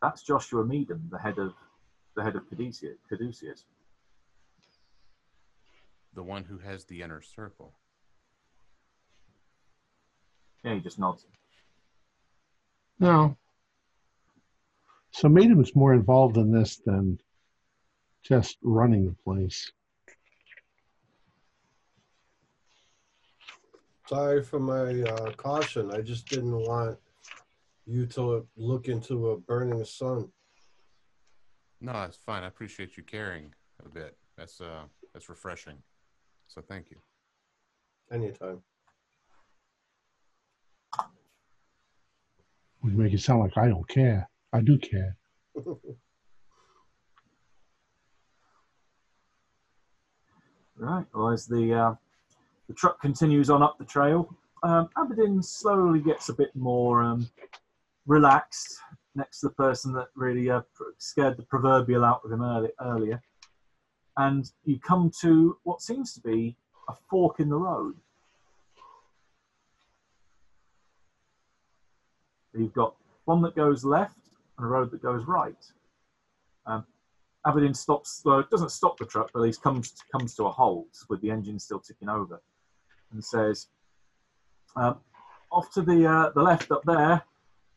"That's 0.02 0.24
Joshua 0.24 0.66
Meadham, 0.66 1.08
the 1.12 1.20
head 1.20 1.38
of 1.38 1.54
the 2.16 2.24
head 2.24 2.36
of 2.36 2.50
Caduceus." 2.50 2.98
Caduceus. 3.08 3.66
The 6.16 6.24
one 6.24 6.46
who 6.46 6.58
has 6.60 6.86
the 6.86 7.02
inner 7.02 7.22
circle. 7.22 7.74
Yeah, 10.64 10.76
he 10.76 10.80
just 10.80 10.98
nods. 10.98 11.26
No. 13.00 13.36
So, 15.12 15.28
Meadham's 15.28 15.76
more 15.76 15.94
involved 15.94 16.38
in 16.38 16.52
this 16.52 16.78
than 16.86 17.20
just 18.24 18.58
running 18.64 19.06
the 19.06 19.16
place. 19.24 19.72
Sorry 24.08 24.44
for 24.44 24.60
my 24.60 25.02
uh, 25.02 25.32
caution. 25.32 25.92
I 25.92 26.02
just 26.02 26.28
didn't 26.28 26.56
want 26.56 26.98
you 27.86 28.06
to 28.08 28.48
look 28.56 28.88
into 28.88 29.32
a 29.32 29.38
burning 29.38 29.84
sun. 29.84 30.30
No, 31.82 31.94
that's 31.94 32.18
fine. 32.18 32.44
I 32.44 32.48
appreciate 32.48 32.98
you 32.98 33.04
caring 33.04 33.54
a 33.86 33.90
bit. 33.90 34.16
That's 34.38 34.62
uh, 34.62 34.84
that's 35.14 35.28
refreshing. 35.30 35.78
So 36.48 36.62
thank 36.68 36.90
you. 36.92 36.98
Anytime. 38.12 38.62
We 42.82 42.92
make 42.92 43.14
it 43.14 43.22
sound 43.22 43.42
like 43.42 43.58
I 43.58 43.68
don't 43.68 43.88
care. 43.88 44.30
I 44.54 44.62
do 44.62 44.78
care. 44.78 45.16
Right. 50.78 51.06
Well, 51.14 51.30
as 51.30 51.46
the 51.46 51.74
uh, 51.74 51.96
the 52.68 52.74
truck 52.74 53.00
continues 53.02 53.50
on 53.50 53.64
up 53.64 53.78
the 53.78 53.86
trail, 53.86 54.36
um, 54.64 54.90
Aberdeen 54.98 55.42
slowly 55.42 56.02
gets 56.02 56.28
a 56.30 56.34
bit 56.34 56.54
more 56.54 57.02
um, 57.02 57.30
relaxed 58.06 58.80
next 59.16 59.40
to 59.40 59.48
the 59.48 59.54
person 59.54 59.94
that 59.94 60.08
really 60.16 60.50
uh, 60.50 60.62
scared 60.98 61.38
the 61.38 61.44
proverbial 61.44 62.04
out 62.04 62.22
of 62.26 62.32
him 62.32 62.42
early, 62.42 62.70
earlier, 62.82 63.22
and 64.18 64.52
you 64.64 64.80
come 64.80 65.12
to 65.22 65.58
what 65.64 65.82
seems 65.82 66.14
to 66.14 66.22
be 66.22 66.56
a 66.90 66.94
fork 67.10 67.40
in 67.40 67.50
the 67.50 67.58
road. 67.58 67.96
You've 72.54 72.74
got 72.74 72.96
one 73.26 73.42
that 73.42 73.56
goes 73.56 73.84
left 73.84 74.18
and 74.58 74.66
a 74.66 74.70
road 74.70 74.92
that 74.92 75.02
goes 75.02 75.26
right. 75.26 75.72
Um, 76.66 76.86
Aberdeen 77.46 77.74
stops, 77.74 78.22
it 78.26 78.50
doesn't 78.50 78.72
stop 78.72 78.98
the 78.98 79.06
truck, 79.06 79.30
but 79.34 79.42
least 79.42 79.62
comes 79.62 79.94
comes 80.12 80.36
to 80.36 80.46
a 80.46 80.52
halt 80.52 80.88
with 81.10 81.22
the 81.22 81.30
engine 81.30 81.60
still 81.60 81.80
ticking 81.80 82.10
over, 82.10 82.42
and 83.12 83.24
says, 83.24 83.68
um, 84.76 85.00
"Off 85.52 85.72
to 85.74 85.84
the 85.84 86.08
uh, 86.08 86.30
the 86.32 86.42
left 86.42 86.72
up 86.72 86.84
there, 86.86 87.22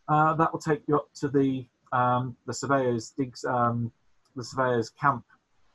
uh, 0.09 0.35
that 0.35 0.53
will 0.53 0.61
take 0.61 0.83
you 0.87 0.97
up 0.97 1.13
to 1.17 1.29
the 1.29 1.67
um, 1.93 2.35
the 2.47 2.55
surveyors 2.55 3.11
digs 3.11 3.45
um, 3.45 3.93
the 4.37 4.45
surveyors 4.45 4.89
camp 4.91 5.25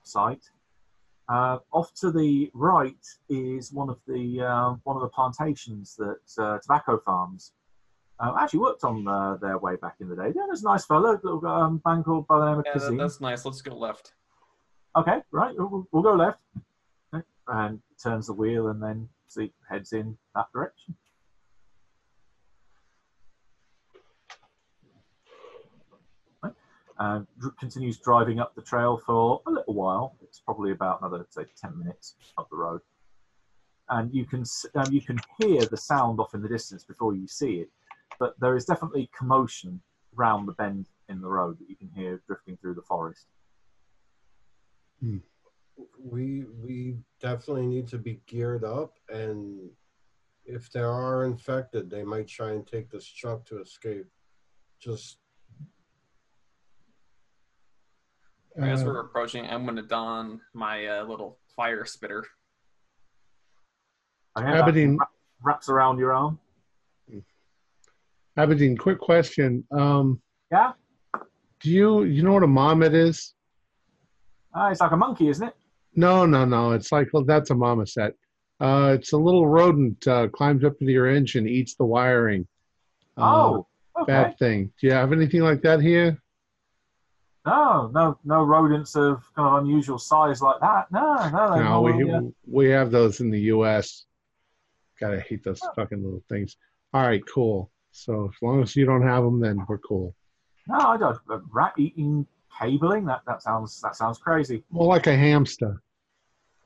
site. 0.03 0.43
Uh, 1.29 1.57
off 1.71 1.93
to 1.93 2.11
the 2.11 2.51
right 2.53 3.05
is 3.29 3.71
one 3.71 3.89
of 3.89 3.97
the 4.07 4.41
uh, 4.41 4.75
one 4.83 4.97
of 4.97 5.01
the 5.01 5.07
plantations 5.07 5.95
that 5.95 6.19
uh, 6.37 6.57
tobacco 6.59 6.99
farms 7.05 7.53
uh, 8.19 8.33
actually 8.39 8.59
worked 8.59 8.83
on 8.83 9.07
uh, 9.07 9.35
their 9.37 9.57
way 9.57 9.75
back 9.77 9.95
in 10.01 10.09
the 10.09 10.15
day. 10.15 10.31
Yeah, 10.35 10.43
there's 10.47 10.63
a 10.63 10.65
nice 10.65 10.85
fellow, 10.85 11.11
little 11.23 11.45
um, 11.47 11.81
man 11.85 12.03
called 12.03 12.27
by 12.27 12.39
the 12.39 12.45
name 12.49 12.59
of 12.59 12.65
Yeah, 12.65 12.73
Kazim. 12.73 12.97
that's 12.97 13.21
nice. 13.21 13.45
Let's 13.45 13.61
go 13.61 13.75
left. 13.75 14.13
Okay, 14.95 15.21
right, 15.31 15.55
we'll, 15.57 15.87
we'll 15.91 16.03
go 16.03 16.13
left. 16.13 16.39
Okay, 17.15 17.23
And 17.47 17.79
turns 18.01 18.27
the 18.27 18.33
wheel 18.33 18.67
and 18.67 18.81
then 18.83 19.09
see, 19.27 19.51
heads 19.69 19.93
in 19.93 20.15
that 20.35 20.45
direction. 20.53 20.95
Right, 26.99 27.15
And 27.17 27.27
continues 27.59 27.97
driving 27.99 28.39
up 28.39 28.55
the 28.55 28.61
trail 28.61 28.97
for 28.97 29.41
a 29.47 29.51
little 29.51 29.73
while. 29.73 30.15
It's 30.21 30.39
probably 30.39 30.71
about 30.71 31.01
another, 31.01 31.25
say, 31.29 31.45
10 31.59 31.77
minutes 31.77 32.15
up 32.37 32.49
the 32.49 32.57
road. 32.57 32.81
And 33.89 34.13
you 34.13 34.25
can, 34.25 34.41
s- 34.41 34.65
um, 34.75 34.91
you 34.91 35.01
can 35.01 35.19
hear 35.39 35.65
the 35.65 35.77
sound 35.77 36.19
off 36.19 36.33
in 36.33 36.41
the 36.41 36.47
distance 36.49 36.83
before 36.83 37.15
you 37.15 37.27
see 37.27 37.55
it. 37.55 37.69
But 38.19 38.39
there 38.39 38.55
is 38.55 38.65
definitely 38.65 39.09
commotion 39.17 39.81
round 40.15 40.47
the 40.47 40.53
bend 40.53 40.87
in 41.09 41.21
the 41.21 41.27
road 41.27 41.59
that 41.59 41.69
you 41.69 41.75
can 41.75 41.89
hear 41.95 42.21
drifting 42.27 42.57
through 42.57 42.75
the 42.75 42.81
forest. 42.81 43.25
we 45.99 46.43
we 46.61 46.95
definitely 47.19 47.65
need 47.65 47.87
to 47.87 47.97
be 47.97 48.21
geared 48.27 48.63
up 48.63 48.97
and 49.09 49.69
if 50.45 50.71
there 50.71 50.91
are 50.91 51.25
infected 51.25 51.89
they 51.89 52.03
might 52.03 52.27
try 52.27 52.51
and 52.51 52.67
take 52.67 52.89
this 52.89 53.05
truck 53.07 53.45
to 53.45 53.59
escape 53.59 54.05
just 54.79 55.17
As 58.57 58.83
Uh, 58.83 58.85
we're 58.85 58.99
approaching, 58.99 59.45
I'm 59.47 59.63
going 59.63 59.77
to 59.77 59.81
don 59.81 60.39
my 60.53 60.85
uh, 60.85 61.03
little 61.05 61.39
fire 61.55 61.85
spitter. 61.85 62.25
I 64.35 64.41
hear 64.43 64.51
that 64.53 64.61
Aberdeen, 64.61 64.97
wraps 65.41 65.69
around 65.69 65.99
your 65.99 66.13
arm. 66.13 66.39
Aberdeen, 68.37 68.77
quick 68.77 68.99
question. 68.99 69.63
Um, 69.71 70.21
Yeah, 70.51 70.73
do 71.59 71.69
you 71.69 72.03
you 72.03 72.23
know 72.23 72.33
what 72.33 72.43
a 72.43 72.47
marmot 72.47 72.93
is? 72.93 73.33
Ah, 74.53 74.69
it's 74.69 74.81
like 74.81 74.91
a 74.91 74.97
monkey, 74.97 75.29
isn't 75.29 75.47
it? 75.47 75.55
No, 75.95 76.25
no, 76.25 76.43
no. 76.45 76.71
It's 76.71 76.91
like 76.91 77.09
well, 77.13 77.23
that's 77.23 77.51
a 77.51 77.55
marmoset. 77.55 78.15
Uh, 78.59 78.95
it's 78.97 79.13
a 79.13 79.17
little 79.17 79.47
rodent 79.47 80.07
uh, 80.07 80.27
climbs 80.29 80.63
up 80.63 80.73
into 80.81 80.91
your 80.93 81.07
engine, 81.07 81.47
eats 81.47 81.75
the 81.75 81.85
wiring. 81.85 82.47
Uh, 83.17 83.21
oh, 83.21 83.67
okay. 84.01 84.11
bad 84.11 84.37
thing. 84.39 84.71
Do 84.79 84.87
you 84.87 84.93
have 84.93 85.11
anything 85.11 85.41
like 85.41 85.61
that 85.61 85.79
here? 85.81 86.19
No, 87.45 87.91
no, 87.93 88.17
no 88.23 88.43
rodents 88.43 88.95
of 88.95 89.21
kind 89.35 89.49
of 89.49 89.63
unusual 89.63 89.97
size 89.99 90.41
like 90.41 90.61
that. 90.61 90.89
No, 90.91 91.29
no, 91.29 91.55
No, 91.55 91.81
we 91.81 92.31
we 92.47 92.69
have 92.69 92.89
those 92.89 93.19
in 93.19 93.29
the 93.29 93.39
U.S. 93.41 94.05
Gotta 94.99 95.19
hate 95.19 95.43
those 95.43 95.59
fucking 95.75 96.01
little 96.01 96.23
things. 96.29 96.55
All 96.93 97.01
right, 97.05 97.21
cool. 97.33 97.69
So 97.91 98.29
as 98.33 98.41
long 98.41 98.61
as 98.63 98.75
you 98.75 98.85
don't 98.85 99.01
have 99.05 99.23
them, 99.23 99.39
then 99.41 99.65
we're 99.67 99.77
cool. 99.79 100.15
no, 100.67 100.77
I 100.77 100.95
don't. 100.97 101.17
Rat 101.51 101.73
eating 101.77 102.25
cabling. 102.57 103.05
That 103.05 103.21
that 103.27 103.41
sounds 103.43 103.81
that 103.81 103.95
sounds 103.97 104.17
crazy. 104.19 104.63
More 104.71 104.87
like 104.87 105.07
a 105.07 105.15
hamster. 105.15 105.81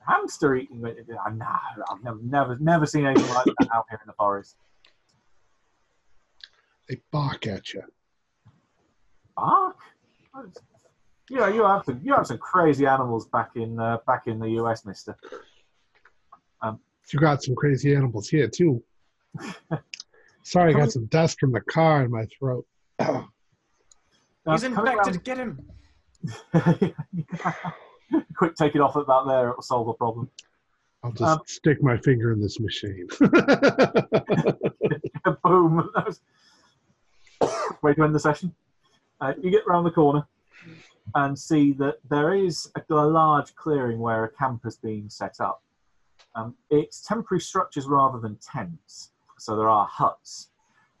Hamster 0.06 0.54
eating. 0.54 0.84
uh, 0.86 1.30
No, 1.30 1.46
I've 1.90 2.02
never 2.04 2.18
never 2.22 2.56
never 2.60 2.86
seen 2.86 3.04
anything 3.04 3.34
like 3.34 3.46
that 3.46 3.68
out 3.74 3.86
here 3.90 3.98
in 4.00 4.06
the 4.06 4.12
forest. 4.12 4.56
They 6.88 7.00
bark 7.10 7.46
at 7.48 7.74
you. 7.74 7.82
Bark. 9.36 9.76
Yeah, 11.30 11.48
you 11.48 11.64
have 11.64 11.84
some 11.84 12.00
you 12.02 12.14
have 12.14 12.26
some 12.26 12.38
crazy 12.38 12.86
animals 12.86 13.26
back 13.28 13.50
in 13.56 13.78
uh, 13.78 13.98
back 14.06 14.26
in 14.26 14.38
the 14.38 14.48
US, 14.62 14.84
Mister. 14.86 15.16
You 17.10 17.18
got 17.20 17.42
some 17.42 17.54
crazy 17.54 17.94
animals 17.94 18.28
here 18.28 18.48
too. 18.48 18.82
Sorry, 20.42 20.74
I 20.74 20.78
got 20.78 20.92
some 20.92 21.06
dust 21.06 21.40
from 21.40 21.52
the 21.52 21.60
car 21.62 22.02
in 22.04 22.10
my 22.10 22.26
throat. 22.38 22.66
Uh, 22.98 23.22
He's 24.50 24.64
infected. 24.64 25.24
Get 25.24 25.38
him. 25.38 25.58
Quick, 28.36 28.54
take 28.56 28.74
it 28.74 28.80
off 28.82 28.96
about 28.96 29.26
there. 29.26 29.50
It'll 29.50 29.62
solve 29.62 29.86
the 29.86 29.94
problem. 29.94 30.30
I'll 31.02 31.12
just 31.12 31.22
Um, 31.22 31.40
stick 31.46 31.82
my 31.82 31.96
finger 31.98 32.32
in 32.32 32.40
this 32.42 32.58
machine. 32.60 33.06
Boom. 35.44 35.90
That 35.94 36.04
was- 36.06 36.20
Way 37.82 37.94
to 37.94 38.02
end 38.04 38.14
the 38.14 38.20
session. 38.20 38.54
Uh, 39.20 39.32
you 39.40 39.50
get 39.50 39.66
round 39.66 39.84
the 39.84 39.90
corner 39.90 40.26
and 41.14 41.38
see 41.38 41.72
that 41.72 41.98
there 42.08 42.34
is 42.34 42.70
a, 42.76 42.94
a 42.94 43.06
large 43.06 43.54
clearing 43.54 43.98
where 43.98 44.24
a 44.24 44.30
camp 44.30 44.62
has 44.64 44.76
been 44.76 45.08
set 45.08 45.40
up. 45.40 45.62
Um, 46.34 46.54
it's 46.70 47.00
temporary 47.02 47.40
structures 47.40 47.86
rather 47.86 48.18
than 48.20 48.36
tents. 48.36 49.12
So 49.38 49.56
there 49.56 49.68
are 49.68 49.86
huts 49.86 50.50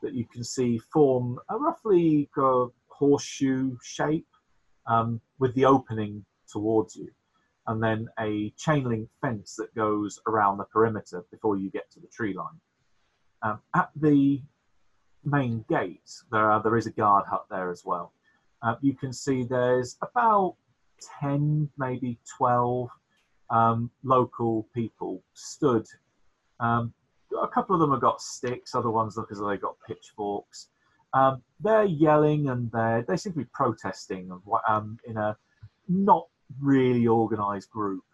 that 0.02 0.14
you 0.14 0.24
can 0.24 0.42
see 0.42 0.78
form 0.78 1.38
a 1.48 1.56
roughly 1.56 2.28
uh, 2.36 2.66
horseshoe 2.88 3.76
shape 3.82 4.28
um, 4.86 5.20
with 5.38 5.54
the 5.54 5.64
opening 5.64 6.24
towards 6.50 6.96
you. 6.96 7.10
And 7.66 7.82
then 7.82 8.08
a 8.18 8.50
chain 8.56 8.84
link 8.88 9.08
fence 9.20 9.54
that 9.56 9.74
goes 9.74 10.18
around 10.26 10.56
the 10.56 10.64
perimeter 10.64 11.24
before 11.30 11.56
you 11.56 11.70
get 11.70 11.90
to 11.92 12.00
the 12.00 12.06
tree 12.06 12.32
line. 12.32 12.58
Um, 13.42 13.60
at 13.74 13.90
the 13.94 14.40
main 15.24 15.64
gate, 15.68 16.10
there 16.30 16.50
are, 16.50 16.62
there 16.62 16.76
is 16.76 16.86
a 16.86 16.92
guard 16.92 17.24
hut 17.26 17.46
there 17.50 17.70
as 17.70 17.84
well. 17.84 18.12
Uh, 18.62 18.74
you 18.80 18.94
can 18.94 19.12
see 19.12 19.44
there's 19.44 19.96
about 20.02 20.56
10, 21.20 21.68
maybe 21.78 22.18
12 22.36 22.88
um, 23.50 23.90
local 24.02 24.68
people 24.74 25.22
stood. 25.34 25.86
Um, 26.60 26.92
a 27.40 27.48
couple 27.48 27.74
of 27.74 27.80
them 27.80 27.92
have 27.92 28.00
got 28.00 28.20
sticks, 28.20 28.74
other 28.74 28.90
ones 28.90 29.16
look 29.16 29.30
as 29.30 29.38
though 29.38 29.48
they've 29.48 29.60
got 29.60 29.76
pitchforks. 29.86 30.68
Um, 31.14 31.42
they're 31.60 31.84
yelling 31.84 32.48
and 32.50 32.70
they 32.70 33.02
they 33.08 33.16
seem 33.16 33.32
to 33.32 33.38
be 33.38 33.46
protesting 33.46 34.30
um, 34.68 34.98
in 35.06 35.16
a 35.16 35.36
not 35.88 36.26
really 36.60 37.08
organised 37.08 37.70
group, 37.70 38.04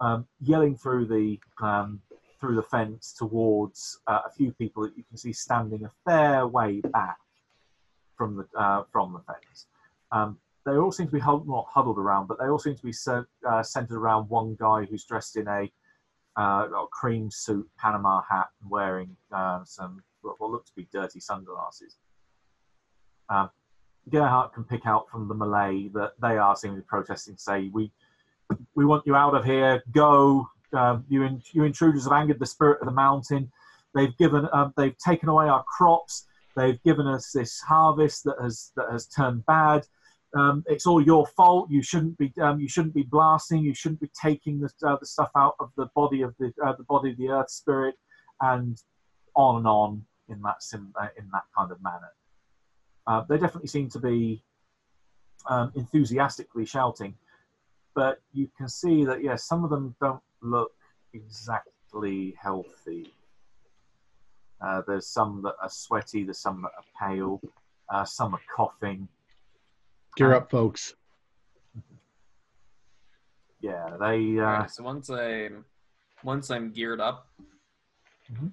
um, 0.00 0.26
yelling 0.40 0.76
through 0.76 1.06
the 1.06 1.38
um, 1.64 2.00
through 2.40 2.56
the 2.56 2.62
fence 2.62 3.14
towards 3.16 4.00
uh, 4.06 4.20
a 4.26 4.30
few 4.30 4.52
people 4.52 4.82
that 4.82 4.96
you 4.96 5.04
can 5.04 5.16
see 5.16 5.32
standing 5.32 5.84
a 5.84 5.90
fair 6.04 6.46
way 6.46 6.80
back 6.80 7.18
from 8.16 8.36
the 8.36 8.60
uh, 8.60 8.82
from 8.92 9.12
the 9.12 9.20
fence. 9.20 9.66
Um, 10.12 10.38
they 10.64 10.72
all 10.72 10.90
seem 10.90 11.06
to 11.06 11.12
be 11.12 11.20
huddled, 11.20 11.48
not 11.48 11.66
huddled 11.70 11.98
around, 11.98 12.26
but 12.26 12.38
they 12.38 12.46
all 12.46 12.58
seem 12.58 12.74
to 12.74 12.82
be 12.82 12.94
uh, 13.48 13.62
centered 13.62 13.96
around 13.96 14.28
one 14.28 14.56
guy 14.58 14.84
who's 14.84 15.04
dressed 15.04 15.36
in 15.36 15.46
a, 15.46 15.70
uh, 16.36 16.66
cream 16.90 17.30
suit, 17.30 17.68
Panama 17.78 18.20
hat, 18.28 18.48
and 18.60 18.70
wearing 18.70 19.16
uh, 19.32 19.60
some 19.64 20.02
what 20.22 20.38
what 20.40 20.50
look 20.50 20.66
to 20.66 20.72
be 20.74 20.88
dirty 20.92 21.20
sunglasses. 21.20 21.96
Um, 23.28 23.50
Gerhardt 24.10 24.52
can 24.52 24.64
pick 24.64 24.86
out 24.86 25.08
from 25.10 25.28
the 25.28 25.34
Malay 25.34 25.88
that 25.94 26.12
they 26.20 26.36
are 26.36 26.54
seemingly 26.54 26.84
protesting, 26.86 27.36
say, 27.38 27.70
"We, 27.72 27.90
we 28.74 28.84
want 28.84 29.06
you 29.06 29.14
out 29.14 29.34
of 29.34 29.44
here. 29.44 29.82
Go. 29.92 30.48
Um, 30.76 31.04
you, 31.08 31.22
in, 31.22 31.42
you 31.52 31.64
intruders 31.64 32.04
have 32.04 32.12
angered 32.12 32.38
the 32.38 32.46
spirit 32.46 32.80
of 32.80 32.86
the 32.86 32.92
mountain. 32.92 33.50
They've 33.94 34.16
given, 34.18 34.48
um, 34.52 34.74
they've 34.76 34.96
taken 34.98 35.28
away 35.28 35.48
our 35.48 35.64
crops. 35.64 36.26
They've 36.54 36.82
given 36.82 37.06
us 37.06 37.32
this 37.32 37.60
harvest 37.60 38.24
that 38.24 38.36
has 38.40 38.72
that 38.76 38.90
has 38.90 39.06
turned 39.06 39.44
bad. 39.46 39.86
Um, 40.36 40.64
it's 40.66 40.86
all 40.86 41.02
your 41.02 41.26
fault. 41.26 41.70
You 41.70 41.82
shouldn't 41.82 42.18
be, 42.18 42.32
um, 42.40 42.60
you 42.60 42.68
shouldn't 42.68 42.94
be 42.94 43.04
blasting. 43.04 43.62
You 43.62 43.74
shouldn't 43.74 44.00
be 44.00 44.10
taking 44.20 44.60
the, 44.60 44.70
uh, 44.86 44.96
the 44.98 45.06
stuff 45.06 45.30
out 45.36 45.54
of 45.60 45.70
the 45.76 45.86
body 45.94 46.22
of 46.22 46.34
the 46.38 46.52
uh, 46.64 46.74
the 46.76 46.84
body 46.84 47.10
of 47.10 47.16
the 47.18 47.28
earth 47.28 47.50
spirit, 47.50 47.94
and 48.40 48.76
on 49.34 49.56
and 49.56 49.66
on 49.66 50.04
in 50.28 50.42
that 50.42 50.62
sim- 50.62 50.92
uh, 51.00 51.08
in 51.18 51.28
that 51.32 51.44
kind 51.56 51.70
of 51.70 51.82
manner. 51.82 52.12
Uh, 53.06 53.22
they 53.28 53.38
definitely 53.38 53.68
seem 53.68 53.88
to 53.90 53.98
be 53.98 54.42
um, 55.48 55.72
enthusiastically 55.76 56.66
shouting, 56.66 57.14
but 57.94 58.20
you 58.32 58.48
can 58.56 58.68
see 58.68 59.04
that 59.04 59.22
yes, 59.22 59.44
some 59.44 59.62
of 59.62 59.70
them 59.70 59.94
don't 60.00 60.20
look 60.42 60.72
exactly 61.12 62.34
healthy. 62.40 63.12
Uh, 64.60 64.82
there's 64.86 65.06
some 65.06 65.42
that 65.42 65.54
are 65.60 65.68
sweaty, 65.68 66.24
there's 66.24 66.38
some 66.38 66.62
that 66.62 66.70
are 66.76 67.08
pale, 67.08 67.40
uh, 67.90 68.04
some 68.04 68.34
are 68.34 68.40
coughing. 68.54 69.08
Gear 70.16 70.32
up, 70.34 70.50
folks. 70.50 70.94
Yeah, 73.60 73.96
they. 74.00 74.38
Uh, 74.38 74.42
Alright, 74.44 74.70
so 74.70 74.82
once 74.84 75.10
I 75.10 75.48
once 76.22 76.50
I'm 76.50 76.70
geared 76.72 77.00
up, 77.00 77.28
Mhm. 78.32 78.52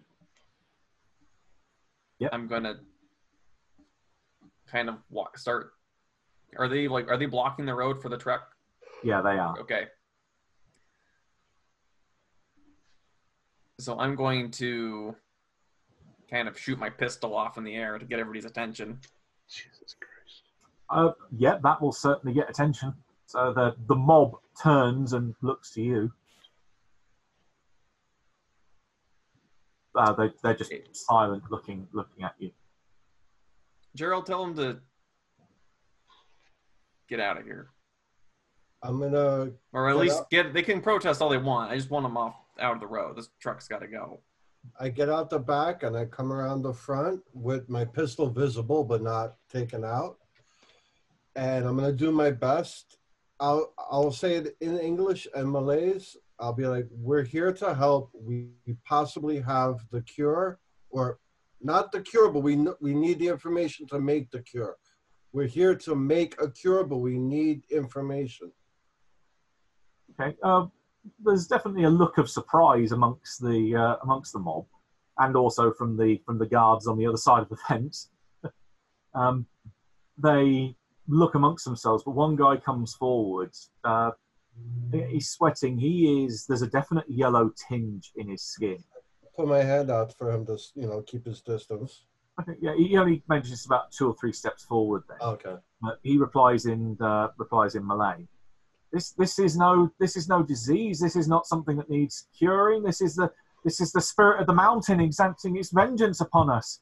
Yep. 2.19 2.29
I'm 2.33 2.47
gonna 2.47 2.79
kind 4.67 4.89
of 4.89 4.97
walk, 5.09 5.37
start. 5.37 5.73
Are 6.57 6.67
they 6.67 6.87
like 6.87 7.07
are 7.09 7.17
they 7.17 7.25
blocking 7.25 7.65
the 7.65 7.73
road 7.75 8.01
for 8.01 8.09
the 8.09 8.17
truck? 8.17 8.55
Yeah, 9.03 9.21
they 9.21 9.37
are. 9.39 9.57
Okay. 9.59 9.87
So 13.83 13.99
I'm 13.99 14.15
going 14.15 14.49
to 14.51 15.13
kind 16.31 16.47
of 16.47 16.57
shoot 16.57 16.79
my 16.79 16.89
pistol 16.89 17.35
off 17.35 17.57
in 17.57 17.65
the 17.65 17.75
air 17.75 17.99
to 17.99 18.05
get 18.05 18.17
everybody's 18.17 18.45
attention. 18.45 18.99
Jesus 19.49 19.95
Christ. 19.99 20.43
Uh, 20.89 21.11
yeah, 21.37 21.57
that 21.63 21.81
will 21.81 21.91
certainly 21.91 22.33
get 22.33 22.49
attention. 22.49 22.93
So 23.25 23.51
the 23.53 23.75
the 23.87 23.95
mob 23.95 24.37
turns 24.61 25.11
and 25.11 25.35
looks 25.41 25.71
to 25.73 25.81
you. 25.81 26.11
Uh, 29.95 30.13
they 30.13 30.29
they're 30.41 30.55
just 30.55 30.71
silent, 30.93 31.43
looking 31.51 31.87
looking 31.91 32.23
at 32.23 32.35
you. 32.39 32.51
Gerald, 33.95 34.25
tell 34.25 34.45
them 34.45 34.55
to 34.55 34.79
get 37.09 37.19
out 37.19 37.37
of 37.37 37.43
here, 37.43 37.69
I'm 38.81 38.99
gonna 38.99 39.51
or 39.73 39.89
at 39.89 39.97
least 39.97 40.19
out. 40.19 40.29
get. 40.29 40.53
They 40.53 40.63
can 40.63 40.79
protest 40.79 41.21
all 41.21 41.29
they 41.29 41.37
want. 41.37 41.71
I 41.71 41.75
just 41.75 41.91
want 41.91 42.05
them 42.05 42.17
off 42.17 42.42
out 42.59 42.75
of 42.75 42.79
the 42.79 42.87
road. 42.87 43.17
This 43.17 43.29
truck's 43.39 43.67
got 43.67 43.79
to 43.81 43.87
go. 43.87 44.21
I 44.79 44.89
get 44.89 45.09
out 45.09 45.29
the 45.29 45.39
back 45.39 45.83
and 45.83 45.95
I 45.95 46.05
come 46.05 46.31
around 46.31 46.61
the 46.61 46.73
front 46.73 47.21
with 47.33 47.69
my 47.69 47.85
pistol 47.85 48.29
visible 48.29 48.83
but 48.83 49.01
not 49.01 49.35
taken 49.49 49.83
out. 49.83 50.17
And 51.35 51.65
I'm 51.65 51.75
gonna 51.75 51.91
do 51.91 52.11
my 52.11 52.31
best. 52.31 52.97
I'll 53.39 53.73
I'll 53.77 54.11
say 54.11 54.35
it 54.35 54.55
in 54.61 54.77
English 54.79 55.27
and 55.35 55.51
Malays. 55.51 56.15
I'll 56.39 56.53
be 56.53 56.67
like, 56.67 56.87
"We're 56.91 57.23
here 57.23 57.51
to 57.53 57.73
help. 57.73 58.11
We 58.13 58.51
possibly 58.85 59.39
have 59.41 59.79
the 59.91 60.01
cure, 60.01 60.59
or 60.91 61.19
not 61.59 61.91
the 61.91 62.01
cure, 62.01 62.29
but 62.29 62.41
we 62.41 62.55
we 62.81 62.93
need 62.93 63.19
the 63.19 63.29
information 63.29 63.87
to 63.87 63.99
make 63.99 64.29
the 64.29 64.41
cure. 64.43 64.77
We're 65.31 65.47
here 65.47 65.75
to 65.75 65.95
make 65.95 66.39
a 66.39 66.49
cure, 66.51 66.83
but 66.83 66.97
we 66.97 67.17
need 67.17 67.65
information." 67.71 68.51
Okay. 70.19 70.37
Uh, 70.43 70.67
there's 71.23 71.47
definitely 71.47 71.83
a 71.83 71.89
look 71.89 72.17
of 72.17 72.29
surprise 72.29 72.91
amongst 72.91 73.41
the 73.41 73.75
uh, 73.75 73.95
amongst 74.03 74.33
the 74.33 74.39
mob, 74.39 74.65
and 75.19 75.35
also 75.35 75.71
from 75.71 75.97
the 75.97 76.21
from 76.25 76.37
the 76.37 76.45
guards 76.45 76.87
on 76.87 76.97
the 76.97 77.07
other 77.07 77.17
side 77.27 77.41
of 77.41 77.49
the 77.49 77.57
fence. 77.67 78.09
um, 79.13 79.45
they 80.17 80.75
look 81.07 81.35
amongst 81.35 81.65
themselves, 81.65 82.03
but 82.03 82.11
one 82.11 82.35
guy 82.35 82.57
comes 82.57 82.95
forward. 82.95 83.51
Uh, 83.83 84.11
he's 85.09 85.29
sweating. 85.29 85.77
He 85.77 86.25
is. 86.25 86.45
There's 86.45 86.61
a 86.61 86.67
definite 86.67 87.05
yellow 87.09 87.51
tinge 87.67 88.11
in 88.15 88.29
his 88.29 88.43
skin. 88.43 88.77
Put 89.35 89.47
my 89.47 89.63
hand 89.63 89.89
out 89.89 90.15
for 90.15 90.31
him 90.31 90.45
to, 90.45 90.57
you 90.75 90.87
know, 90.87 91.01
keep 91.01 91.25
his 91.25 91.41
distance. 91.41 92.03
Okay, 92.39 92.57
yeah, 92.61 92.75
he 92.75 92.97
only 92.97 93.23
mentions 93.27 93.65
about 93.65 93.91
two 93.91 94.07
or 94.07 94.15
three 94.19 94.33
steps 94.33 94.63
forward. 94.63 95.03
Then 95.07 95.17
Okay. 95.21 95.55
But 95.81 95.99
he 96.03 96.17
replies 96.17 96.65
in 96.65 96.97
uh, 97.01 97.29
replies 97.37 97.75
in 97.75 97.85
Malay. 97.85 98.27
This 98.93 99.11
this 99.11 99.39
is 99.39 99.57
no 99.57 99.91
this 99.99 100.15
is 100.15 100.29
no 100.29 100.43
disease. 100.43 100.99
This 100.99 101.15
is 101.15 101.27
not 101.27 101.47
something 101.47 101.75
that 101.77 101.89
needs 101.89 102.27
curing. 102.37 102.83
This 102.83 103.01
is 103.01 103.15
the 103.15 103.31
this 103.65 103.81
is 103.81 103.91
the 103.91 104.01
spirit 104.01 104.39
of 104.39 104.47
the 104.47 104.53
mountain 104.53 104.99
exacting 104.99 105.57
its 105.57 105.71
vengeance 105.71 106.21
upon 106.21 106.49
us. 106.49 106.79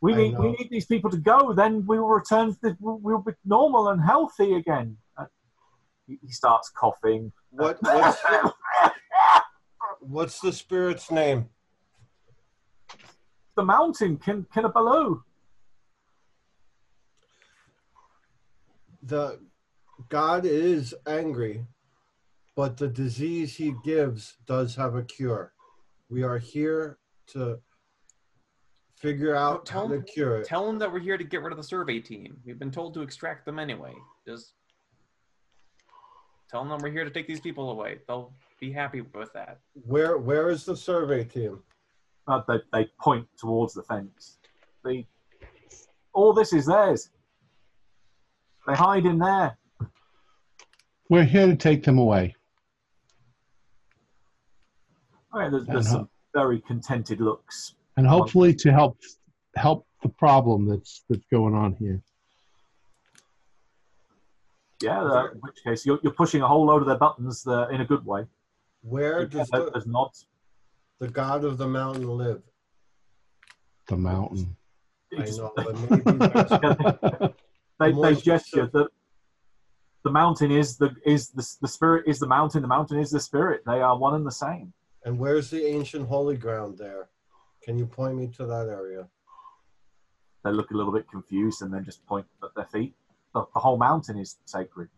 We 0.00 0.12
I 0.12 0.16
need 0.16 0.38
we 0.38 0.50
need 0.50 0.68
these 0.70 0.86
people 0.86 1.10
to 1.10 1.16
go. 1.16 1.54
Then 1.54 1.86
we 1.86 1.98
will 1.98 2.08
return. 2.08 2.52
To 2.52 2.58
the, 2.60 2.76
we'll 2.80 3.18
be 3.18 3.32
normal 3.44 3.88
and 3.88 4.02
healthy 4.02 4.54
again. 4.54 4.96
Uh, 5.16 5.26
he, 6.06 6.18
he 6.26 6.32
starts 6.32 6.70
coughing. 6.70 7.32
What 7.50 7.80
what's 7.82 8.20
the, 8.20 8.52
what's 10.00 10.40
the 10.40 10.52
spirit's 10.52 11.10
name? 11.10 11.48
the 13.56 13.64
mountain, 13.64 14.16
Kin- 14.16 14.46
Kinabalu. 14.54 15.22
The 19.02 19.38
God 20.08 20.44
is 20.44 20.94
angry, 21.06 21.66
but 22.56 22.76
the 22.76 22.88
disease 22.88 23.56
he 23.56 23.74
gives 23.84 24.36
does 24.46 24.74
have 24.76 24.94
a 24.94 25.02
cure. 25.02 25.52
We 26.08 26.22
are 26.22 26.38
here 26.38 26.98
to 27.28 27.58
figure 28.96 29.34
out 29.34 29.66
Tell 29.66 29.82
how 29.82 29.88
to 29.88 29.94
him- 29.96 30.04
cure 30.04 30.36
it. 30.38 30.46
Tell 30.46 30.66
them 30.66 30.78
that 30.78 30.92
we're 30.92 31.00
here 31.00 31.18
to 31.18 31.24
get 31.24 31.42
rid 31.42 31.52
of 31.52 31.56
the 31.56 31.64
survey 31.64 32.00
team. 32.00 32.40
We've 32.44 32.58
been 32.58 32.70
told 32.70 32.94
to 32.94 33.02
extract 33.02 33.44
them 33.46 33.58
anyway. 33.58 33.94
Just 34.26 34.54
tell 36.50 36.64
them 36.64 36.78
we're 36.82 36.90
here 36.92 37.04
to 37.04 37.10
take 37.10 37.26
these 37.26 37.40
people 37.40 37.70
away. 37.70 37.98
They'll 38.06 38.32
be 38.60 38.70
happy 38.72 39.00
with 39.00 39.32
that. 39.32 39.60
Where 39.86 40.18
where 40.18 40.50
is 40.50 40.64
the 40.64 40.76
survey 40.76 41.24
team? 41.24 41.62
Uh, 42.26 42.40
they, 42.48 42.58
they 42.72 42.90
point 43.00 43.26
towards 43.38 43.74
the 43.74 43.82
fence. 43.82 44.38
They, 44.82 45.06
all 46.14 46.32
this 46.32 46.54
is 46.54 46.64
theirs. 46.66 47.10
They 48.66 48.74
hide 48.74 49.04
in 49.04 49.18
there. 49.18 49.58
We're 51.10 51.24
here 51.24 51.46
to 51.46 51.56
take 51.56 51.84
them 51.84 51.98
away. 51.98 52.34
Okay, 55.34 55.50
there's, 55.50 55.64
And 55.66 55.76
there's 55.76 55.86
ho- 55.88 55.92
some 55.98 56.08
very 56.34 56.60
contented 56.60 57.20
looks. 57.20 57.74
and 57.96 58.06
hopefully 58.06 58.54
to 58.54 58.72
help 58.72 58.98
help 59.56 59.86
the 60.02 60.08
problem 60.08 60.66
that's 60.66 61.04
that's 61.08 61.24
going 61.30 61.54
on 61.54 61.74
here. 61.74 62.02
Yeah, 64.82 65.02
uh, 65.02 65.26
in 65.32 65.38
which 65.40 65.56
case 65.64 65.86
you're, 65.86 65.98
you're 66.02 66.12
pushing 66.12 66.42
a 66.42 66.48
whole 66.48 66.66
load 66.66 66.82
of 66.82 66.86
their 66.88 66.98
buttons 66.98 67.46
uh, 67.46 67.68
in 67.68 67.80
a 67.80 67.84
good 67.84 68.04
way. 68.04 68.26
Where 68.82 69.20
Yeah, 69.22 69.26
does 69.28 69.48
there- 69.50 69.64
the, 69.66 69.70
there's 69.72 69.86
nods. 69.86 70.26
the 71.00 71.08
God 71.08 71.44
of 71.44 71.58
the 71.58 71.66
mountain 71.68 72.06
live? 72.08 72.42
The 73.88 73.96
mountain. 73.96 74.56
I 75.16 75.24
know, 75.30 75.52
but 75.56 75.90
maybe 75.90 76.02
there's- 76.18 77.32
they, 77.80 77.92
they 77.92 78.14
gesture 78.20 78.66
that 78.72 78.88
the 80.04 80.10
mountain 80.10 80.50
is 80.50 80.76
the 80.76 80.94
is 81.04 81.30
the, 81.30 81.46
the 81.62 81.68
spirit 81.68 82.04
is 82.06 82.18
the 82.18 82.26
mountain. 82.26 82.62
The 82.62 82.68
mountain 82.68 82.98
is 82.98 83.10
the 83.10 83.20
spirit. 83.20 83.62
They 83.66 83.80
are 83.80 83.96
one 83.98 84.14
and 84.14 84.26
the 84.26 84.30
same. 84.32 84.72
and 85.04 85.18
where's 85.18 85.50
the 85.50 85.64
ancient 85.66 86.08
holy 86.08 86.36
ground 86.36 86.78
there? 86.78 87.08
Can 87.62 87.78
you 87.78 87.86
point 87.86 88.16
me 88.16 88.26
to 88.36 88.46
that 88.46 88.68
area? 88.68 89.06
They 90.44 90.50
look 90.52 90.70
a 90.70 90.74
little 90.76 90.92
bit 90.92 91.10
confused 91.10 91.62
and 91.62 91.72
then 91.72 91.84
just 91.84 92.04
point 92.06 92.26
at 92.42 92.50
their 92.54 92.66
feet. 92.66 92.94
The, 93.34 93.44
the 93.54 93.60
whole 93.60 93.78
mountain 93.78 94.18
is 94.18 94.36
sacred. 94.44 94.88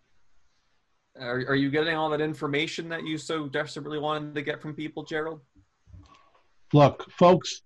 Are, 1.20 1.38
are 1.48 1.54
you 1.54 1.70
getting 1.70 1.96
all 1.96 2.10
that 2.10 2.20
information 2.20 2.88
that 2.90 3.04
you 3.04 3.16
so 3.16 3.46
desperately 3.48 3.98
wanted 3.98 4.34
to 4.34 4.42
get 4.42 4.60
from 4.60 4.74
people, 4.74 5.02
Gerald? 5.04 5.40
Look, 6.72 7.08
folks, 7.12 7.62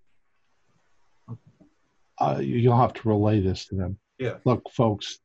uh, 2.20 2.38
you- 2.40 2.58
you'll 2.58 2.76
have 2.76 2.92
to 2.94 3.08
relay 3.08 3.40
this 3.40 3.66
to 3.68 3.74
them. 3.76 3.98
Yeah. 4.18 4.36
Look, 4.44 4.62
folks, 4.70 5.18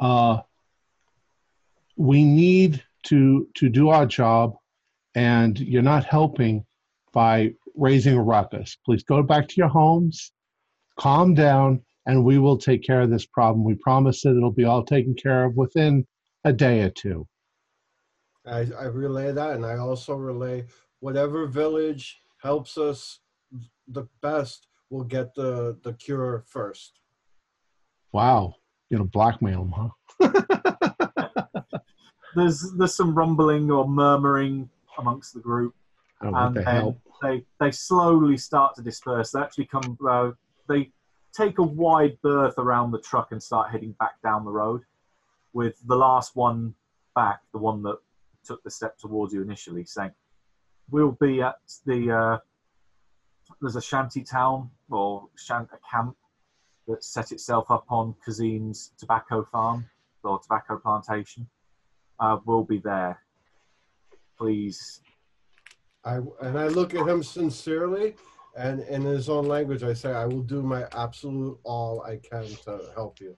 uh, 0.00 0.40
we 2.00 2.24
need 2.24 2.82
to 3.02 3.46
to 3.56 3.68
do 3.68 3.90
our 3.90 4.06
job, 4.06 4.54
and 5.14 5.60
you're 5.60 5.82
not 5.82 6.06
helping 6.06 6.64
by 7.12 7.52
raising 7.76 8.16
a 8.16 8.22
ruckus. 8.22 8.78
Please 8.86 9.02
go 9.02 9.22
back 9.22 9.46
to 9.48 9.54
your 9.58 9.68
homes, 9.68 10.32
calm 10.98 11.34
down, 11.34 11.82
and 12.06 12.24
we 12.24 12.38
will 12.38 12.56
take 12.56 12.82
care 12.82 13.02
of 13.02 13.10
this 13.10 13.26
problem. 13.26 13.64
We 13.64 13.74
promise 13.74 14.22
that 14.22 14.34
it'll 14.34 14.50
be 14.50 14.64
all 14.64 14.82
taken 14.82 15.14
care 15.14 15.44
of 15.44 15.56
within 15.56 16.06
a 16.44 16.54
day 16.54 16.80
or 16.80 16.90
two. 16.90 17.26
I, 18.46 18.66
I 18.78 18.84
relay 18.84 19.32
that, 19.32 19.56
and 19.56 19.66
I 19.66 19.76
also 19.76 20.14
relay 20.14 20.64
whatever 21.00 21.46
village 21.46 22.22
helps 22.42 22.78
us 22.78 23.20
the 23.88 24.06
best 24.22 24.68
will 24.88 25.04
get 25.04 25.34
the 25.34 25.76
the 25.82 25.92
cure 25.92 26.44
first. 26.48 26.98
Wow, 28.12 28.54
you 28.88 28.96
know, 28.96 29.04
blackmail 29.04 29.64
them, 29.64 29.74
huh? 29.76 30.76
There's 32.34 32.72
there's 32.76 32.94
some 32.94 33.14
rumbling 33.14 33.70
or 33.70 33.88
murmuring 33.88 34.68
amongst 34.98 35.34
the 35.34 35.40
group. 35.40 35.74
I 36.20 36.46
and 36.46 36.56
the 36.56 36.62
then 36.62 37.00
they 37.22 37.44
they 37.58 37.70
slowly 37.70 38.36
start 38.36 38.74
to 38.76 38.82
disperse. 38.82 39.32
They 39.32 39.40
actually 39.40 39.66
come. 39.66 39.98
Uh, 40.06 40.32
they 40.68 40.92
take 41.32 41.58
a 41.58 41.62
wide 41.62 42.18
berth 42.22 42.54
around 42.58 42.90
the 42.90 43.00
truck 43.00 43.32
and 43.32 43.42
start 43.42 43.70
heading 43.70 43.92
back 43.92 44.20
down 44.22 44.44
the 44.44 44.50
road, 44.50 44.82
with 45.52 45.74
the 45.86 45.96
last 45.96 46.36
one 46.36 46.74
back, 47.14 47.40
the 47.52 47.58
one 47.58 47.82
that 47.82 47.98
took 48.44 48.62
the 48.62 48.70
step 48.70 48.98
towards 48.98 49.32
you 49.32 49.42
initially, 49.42 49.84
saying, 49.84 50.12
"We'll 50.90 51.16
be 51.20 51.42
at 51.42 51.56
the." 51.86 52.10
Uh, 52.10 52.38
there's 53.60 53.76
a 53.76 53.82
shanty 53.82 54.22
town 54.22 54.70
or 54.90 55.28
shant- 55.36 55.70
a 55.72 55.78
camp 55.90 56.16
that 56.86 57.02
set 57.02 57.32
itself 57.32 57.70
up 57.70 57.84
on 57.90 58.14
Kazim's 58.24 58.92
tobacco 58.96 59.44
farm 59.44 59.88
or 60.22 60.38
tobacco 60.38 60.78
plantation. 60.78 61.48
Uh, 62.20 62.38
we'll 62.44 62.64
be 62.64 62.78
there. 62.78 63.18
Please 64.38 65.00
I 66.04 66.16
and 66.40 66.58
I 66.58 66.68
look 66.68 66.94
at 66.94 67.06
him 67.06 67.22
sincerely, 67.22 68.16
and 68.56 68.80
in 68.80 69.02
his 69.02 69.28
own 69.28 69.46
language, 69.46 69.82
I 69.82 69.92
say, 69.92 70.12
"I 70.12 70.26
will 70.26 70.42
do 70.42 70.62
my 70.62 70.86
absolute 70.92 71.58
all 71.62 72.02
I 72.02 72.16
can 72.16 72.46
to 72.64 72.90
help 72.94 73.20
you." 73.20 73.36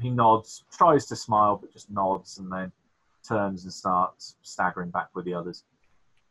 he 0.00 0.10
nods, 0.10 0.64
tries 0.72 1.06
to 1.06 1.14
smile, 1.14 1.56
but 1.56 1.72
just 1.72 1.90
nods, 1.90 2.38
and 2.38 2.50
then 2.50 2.72
turns 3.22 3.64
and 3.64 3.72
starts 3.72 4.36
staggering 4.42 4.90
back 4.90 5.08
with 5.14 5.24
the 5.24 5.34
others. 5.34 5.64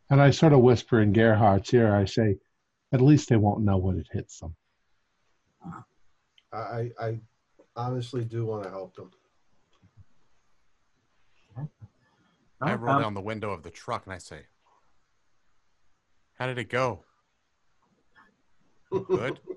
And 0.09 0.19
I 0.19 0.31
sort 0.31 0.51
of 0.51 0.61
whisper 0.61 0.99
in 0.99 1.13
Gerhardt's 1.13 1.73
ear, 1.73 1.95
I 1.95 2.05
say, 2.05 2.37
at 2.91 3.01
least 3.01 3.29
they 3.29 3.37
won't 3.37 3.63
know 3.63 3.77
when 3.77 3.97
it 3.97 4.07
hits 4.11 4.39
them. 4.39 4.55
I 6.51 6.57
I, 6.57 6.91
I 6.99 7.19
honestly 7.75 8.25
do 8.25 8.45
want 8.45 8.63
to 8.63 8.69
help 8.69 8.95
them. 8.95 9.11
I 12.61 12.75
roll 12.75 12.95
um, 12.95 13.01
down 13.01 13.13
the 13.13 13.21
window 13.21 13.51
of 13.51 13.63
the 13.63 13.71
truck 13.71 14.05
and 14.05 14.13
I 14.13 14.17
say, 14.17 14.41
"How 16.33 16.47
did 16.47 16.57
it 16.57 16.69
go? 16.69 17.05
Good." 18.91 19.39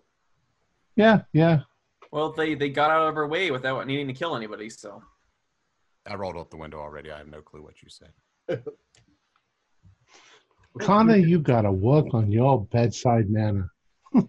Yeah, 0.97 1.22
yeah. 1.32 1.62
Well, 2.12 2.31
they 2.31 2.55
they 2.55 2.68
got 2.68 2.93
out 2.93 3.09
of 3.09 3.16
our 3.16 3.26
way 3.26 3.51
without 3.51 3.85
needing 3.85 4.06
to 4.06 4.12
kill 4.12 4.36
anybody. 4.36 4.70
So 4.70 5.02
I 6.06 6.14
rolled 6.14 6.36
out 6.36 6.51
the 6.51 6.56
window 6.56 6.78
already. 6.78 7.10
I 7.10 7.18
have 7.18 7.26
no 7.26 7.40
clue 7.40 7.62
what 7.62 7.82
you 7.82 7.89
said. 7.89 8.12
Connor, 10.81 11.16
you 11.16 11.40
got 11.40 11.62
to 11.62 11.72
work 11.72 12.06
on 12.12 12.31
your 12.31 12.64
bedside 12.66 13.28
manner. 13.28 13.70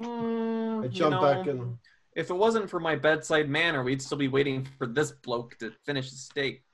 Mm, 0.00 0.80
I 0.80 0.84
you 0.86 0.90
jump 0.90 1.20
back 1.20 1.46
in. 1.46 1.78
If 2.16 2.30
it 2.30 2.34
wasn't 2.34 2.68
for 2.68 2.80
my 2.80 2.96
bedside 2.96 3.48
manner, 3.48 3.84
we'd 3.84 4.02
still 4.02 4.18
be 4.18 4.26
waiting 4.26 4.66
for 4.76 4.86
this 4.86 5.12
bloke 5.12 5.56
to 5.58 5.70
finish 5.86 6.10
the 6.10 6.16
steak. 6.16 6.64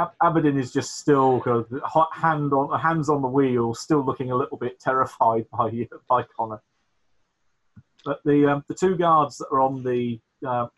Ab- 0.00 0.14
Aberdeen 0.22 0.58
is 0.58 0.72
just 0.72 0.98
still 0.98 1.40
kind 1.40 1.58
of 1.58 1.82
hot 1.82 2.08
hand 2.12 2.52
on 2.52 2.78
hands 2.78 3.10
on 3.10 3.20
the 3.20 3.28
wheel, 3.28 3.74
still 3.74 4.04
looking 4.04 4.30
a 4.30 4.36
little 4.36 4.56
bit 4.56 4.80
terrified 4.80 5.46
by 5.52 5.88
by 6.08 6.24
Connor. 6.36 6.62
But 8.04 8.20
the 8.24 8.46
um, 8.46 8.64
the 8.66 8.74
two 8.74 8.96
guards 8.96 9.36
that 9.38 9.48
are 9.52 9.60
on 9.60 9.82
the 9.82 10.18
uh, 10.46 10.68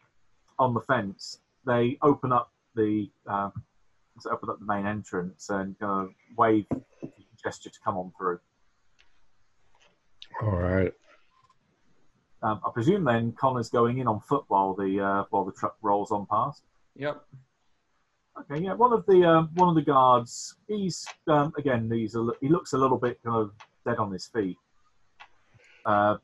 on 0.59 0.75
the 0.75 0.81
fence, 0.81 1.39
they 1.65 1.99
open 2.03 2.33
up 2.33 2.51
the 2.75 3.11
uh, 3.29 3.51
open 4.31 4.51
up 4.51 4.59
the 4.59 4.67
main 4.67 4.87
entrance 4.87 5.51
and 5.51 5.77
uh, 5.81 6.07
wave 6.37 6.67
gesture 7.43 7.71
to 7.71 7.81
come 7.85 7.97
on 7.97 8.13
through. 8.19 8.41
All 10.43 10.59
right. 10.59 10.93
Um, 12.43 12.61
I 12.67 12.71
presume 12.73 13.05
then 13.05 13.33
Connor's 13.33 13.71
going 13.71 13.99
in 13.99 14.09
on 14.09 14.21
foot 14.21 14.45
while 14.49 14.75
the 14.75 15.01
uh, 15.01 15.25
while 15.31 15.45
the 15.45 15.53
truck 15.53 15.77
rolls 15.81 16.11
on 16.11 16.27
past. 16.27 16.63
Yep. 16.97 17.25
Okay, 18.41 18.65
yeah. 18.65 18.73
One 18.73 18.93
of 18.93 19.05
the 19.07 19.25
um, 19.25 19.51
one 19.55 19.69
of 19.69 19.75
the 19.75 19.83
guards, 19.83 20.57
he's 20.67 21.07
um, 21.29 21.53
again, 21.59 21.91
he's 21.93 22.15
a, 22.15 22.27
he 22.41 22.49
looks 22.49 22.73
a 22.73 22.79
little 22.79 22.97
bit 22.97 23.21
kind 23.25 23.37
of 23.37 23.53
dead 23.87 23.99
on 23.99 24.11
his 24.11 24.27
feet. 24.27 24.57
Uh, 25.85 26.17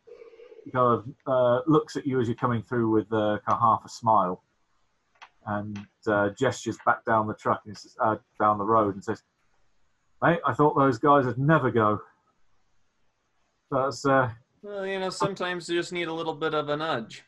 he 0.64 0.70
kind 0.70 0.86
of 0.86 1.08
uh, 1.26 1.60
looks 1.66 1.96
at 1.96 2.06
you 2.06 2.20
as 2.20 2.28
you're 2.28 2.34
coming 2.34 2.62
through 2.62 2.90
with 2.90 3.12
uh, 3.12 3.38
kind 3.46 3.56
of 3.56 3.60
half 3.60 3.82
a 3.84 3.88
smile, 3.88 4.42
and 5.46 5.78
uh, 6.06 6.30
gestures 6.30 6.78
back 6.86 7.04
down 7.04 7.26
the 7.26 7.34
truck 7.34 7.62
and 7.66 7.76
says, 7.76 7.96
uh, 8.02 8.16
down 8.40 8.56
the 8.56 8.64
road 8.64 8.94
and 8.94 9.04
says, 9.04 9.22
"Mate, 10.22 10.40
I 10.46 10.54
thought 10.54 10.76
those 10.76 10.98
guys 10.98 11.26
would 11.26 11.38
never 11.38 11.70
go." 11.70 12.00
That's 13.70 14.06
uh, 14.06 14.30
Well, 14.62 14.86
you 14.86 14.98
know, 14.98 15.10
sometimes 15.10 15.68
you 15.68 15.78
just 15.78 15.92
need 15.92 16.08
a 16.08 16.12
little 16.12 16.34
bit 16.34 16.54
of 16.54 16.70
a 16.70 16.76
nudge. 16.76 17.22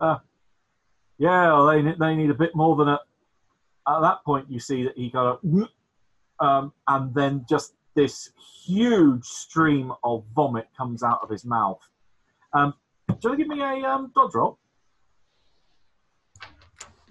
yeah. 0.00 1.52
Well, 1.52 1.66
they 1.66 1.82
they 1.98 2.16
need 2.16 2.30
a 2.30 2.34
bit 2.34 2.54
more 2.54 2.76
than 2.76 2.88
a. 2.88 3.00
At 3.88 4.00
that 4.00 4.24
point, 4.24 4.50
you 4.50 4.58
see 4.58 4.82
that 4.82 4.96
he 4.96 5.10
got 5.10 5.38
a, 5.44 6.44
um, 6.44 6.72
and 6.88 7.14
then 7.14 7.46
just 7.48 7.74
this 7.94 8.30
huge 8.64 9.24
stream 9.24 9.92
of 10.02 10.24
vomit 10.34 10.68
comes 10.76 11.02
out 11.02 11.20
of 11.22 11.30
his 11.30 11.44
mouth. 11.44 11.78
Um, 12.52 12.74
do 13.20 13.30
you 13.30 13.36
give 13.36 13.48
me 13.48 13.60
a 13.60 13.88
um, 13.88 14.10
dodge 14.14 14.34
roll? 14.34 14.58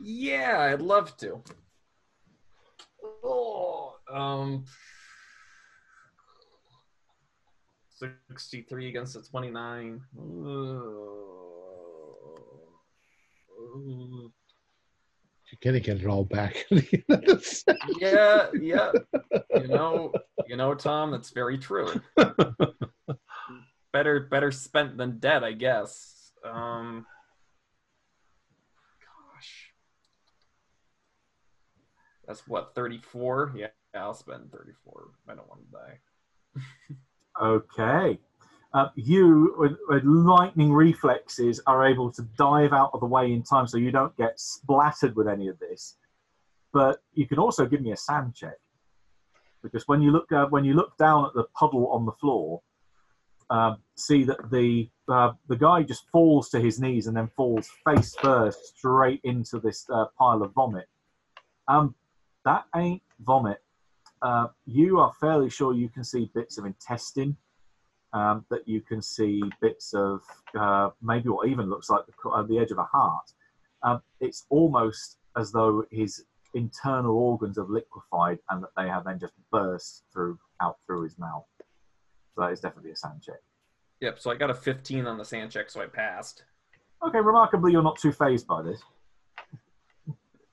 Yeah, 0.01 0.59
I'd 0.59 0.81
love 0.81 1.15
to. 1.17 1.41
Oh, 3.23 3.95
um, 4.11 4.65
sixty-three 7.89 8.89
against 8.89 9.15
a 9.15 9.21
twenty-nine. 9.21 10.01
Ooh. 10.19 11.21
You're 13.77 14.31
gonna 15.61 15.79
get 15.79 15.97
it 15.97 16.07
all 16.07 16.23
back. 16.23 16.65
at 16.71 16.77
the 16.89 17.03
end 17.09 17.23
of 17.29 17.39
the 17.39 17.43
set. 17.43 17.77
Yeah, 17.99 18.47
yeah. 18.59 18.91
You 19.55 19.67
know, 19.67 20.13
you 20.47 20.57
know, 20.57 20.73
Tom, 20.73 21.11
that's 21.11 21.31
very 21.31 21.57
true. 21.57 21.89
better, 23.93 24.19
better 24.21 24.51
spent 24.51 24.97
than 24.97 25.19
dead, 25.19 25.43
I 25.43 25.53
guess. 25.53 26.31
Um, 26.43 27.05
gosh, 29.01 29.71
that's 32.27 32.47
what 32.47 32.75
thirty-four. 32.75 33.53
Yeah, 33.55 33.67
I'll 33.95 34.13
spend 34.13 34.51
thirty-four. 34.51 35.11
I 35.27 35.35
don't 35.35 35.47
want 35.47 35.61
to 35.61 35.71
die. 35.71 35.99
Okay. 37.41 38.17
Uh, 38.75 38.89
you, 38.95 39.55
with, 39.57 39.77
with 39.87 40.03
lightning 40.03 40.73
reflexes, 40.73 41.61
are 41.65 41.87
able 41.87 42.11
to 42.11 42.21
dive 42.37 42.73
out 42.73 42.89
of 42.93 42.99
the 42.99 43.05
way 43.05 43.31
in 43.31 43.41
time 43.41 43.65
so 43.65 43.77
you 43.77 43.89
don't 43.89 44.15
get 44.17 44.37
splattered 44.37 45.15
with 45.15 45.29
any 45.29 45.47
of 45.47 45.57
this. 45.59 45.95
But 46.73 47.01
you 47.13 47.25
can 47.25 47.39
also 47.39 47.65
give 47.65 47.79
me 47.79 47.93
a 47.93 47.97
SAN 47.97 48.33
check 48.35 48.57
because 49.63 49.87
when 49.87 50.01
you 50.01 50.11
look 50.11 50.29
uh, 50.29 50.47
when 50.47 50.65
you 50.65 50.73
look 50.73 50.97
down 50.97 51.25
at 51.25 51.33
the 51.33 51.45
puddle 51.57 51.87
on 51.87 52.05
the 52.05 52.11
floor, 52.11 52.61
um, 53.49 53.77
see 53.95 54.25
that 54.25 54.51
the 54.51 54.89
uh, 55.07 55.31
the 55.47 55.55
guy 55.55 55.81
just 55.83 56.09
falls 56.11 56.49
to 56.49 56.59
his 56.59 56.77
knees 56.77 57.07
and 57.07 57.15
then 57.15 57.29
falls 57.29 57.69
face 57.87 58.13
first 58.15 58.77
straight 58.77 59.21
into 59.23 59.57
this 59.57 59.85
uh, 59.89 60.07
pile 60.19 60.43
of 60.43 60.53
vomit. 60.53 60.89
Um, 61.69 61.95
that 62.43 62.65
ain't 62.75 63.03
vomit. 63.21 63.63
Uh, 64.21 64.47
you 64.65 64.99
are 64.99 65.13
fairly 65.21 65.49
sure 65.49 65.73
you 65.73 65.87
can 65.87 66.03
see 66.03 66.29
bits 66.35 66.57
of 66.57 66.65
intestine 66.65 67.37
um, 68.15 68.45
that 68.49 68.63
you 68.67 68.79
can 68.89 69.01
see 69.01 69.41
bits 69.61 69.93
of 69.93 70.21
uh, 70.57 70.89
maybe 71.01 71.29
what 71.29 71.47
even 71.47 71.69
looks 71.69 71.89
like 71.89 72.03
the, 72.07 72.29
uh, 72.29 72.43
the 72.43 72.57
edge 72.57 72.71
of 72.71 72.79
a 72.79 72.89
heart. 72.95 73.27
Um, 73.83 74.01
it's 74.19 74.41
almost 74.49 75.17
as 75.35 75.51
though 75.51 75.83
his 75.91 76.23
internal 76.53 77.15
organs 77.17 77.57
have 77.57 77.69
liquefied 77.69 78.39
and 78.49 78.63
that 78.63 78.73
they 78.77 78.87
have 78.87 79.03
then 79.03 79.19
just 79.19 79.33
burst 79.51 80.03
through 80.11 80.39
out 80.61 80.77
through 80.85 81.03
his 81.03 81.19
mouth. 81.19 81.45
So 82.33 82.41
that 82.41 82.51
is 82.51 82.61
definitely 82.61 82.91
a 82.91 82.95
SAN 82.95 83.19
check. 83.21 83.41
Yep. 83.99 84.19
So 84.19 84.31
I 84.31 84.35
got 84.35 84.49
a 84.49 84.53
fifteen 84.69 85.05
on 85.05 85.17
the 85.17 85.25
SAN 85.25 85.49
check, 85.49 85.69
so 85.69 85.81
I 85.81 85.87
passed. 85.87 86.45
Okay, 87.05 87.19
remarkably, 87.19 87.71
you're 87.73 87.83
not 87.83 87.99
too 87.99 88.13
phased 88.13 88.47
by 88.47 88.61
this. 88.61 88.81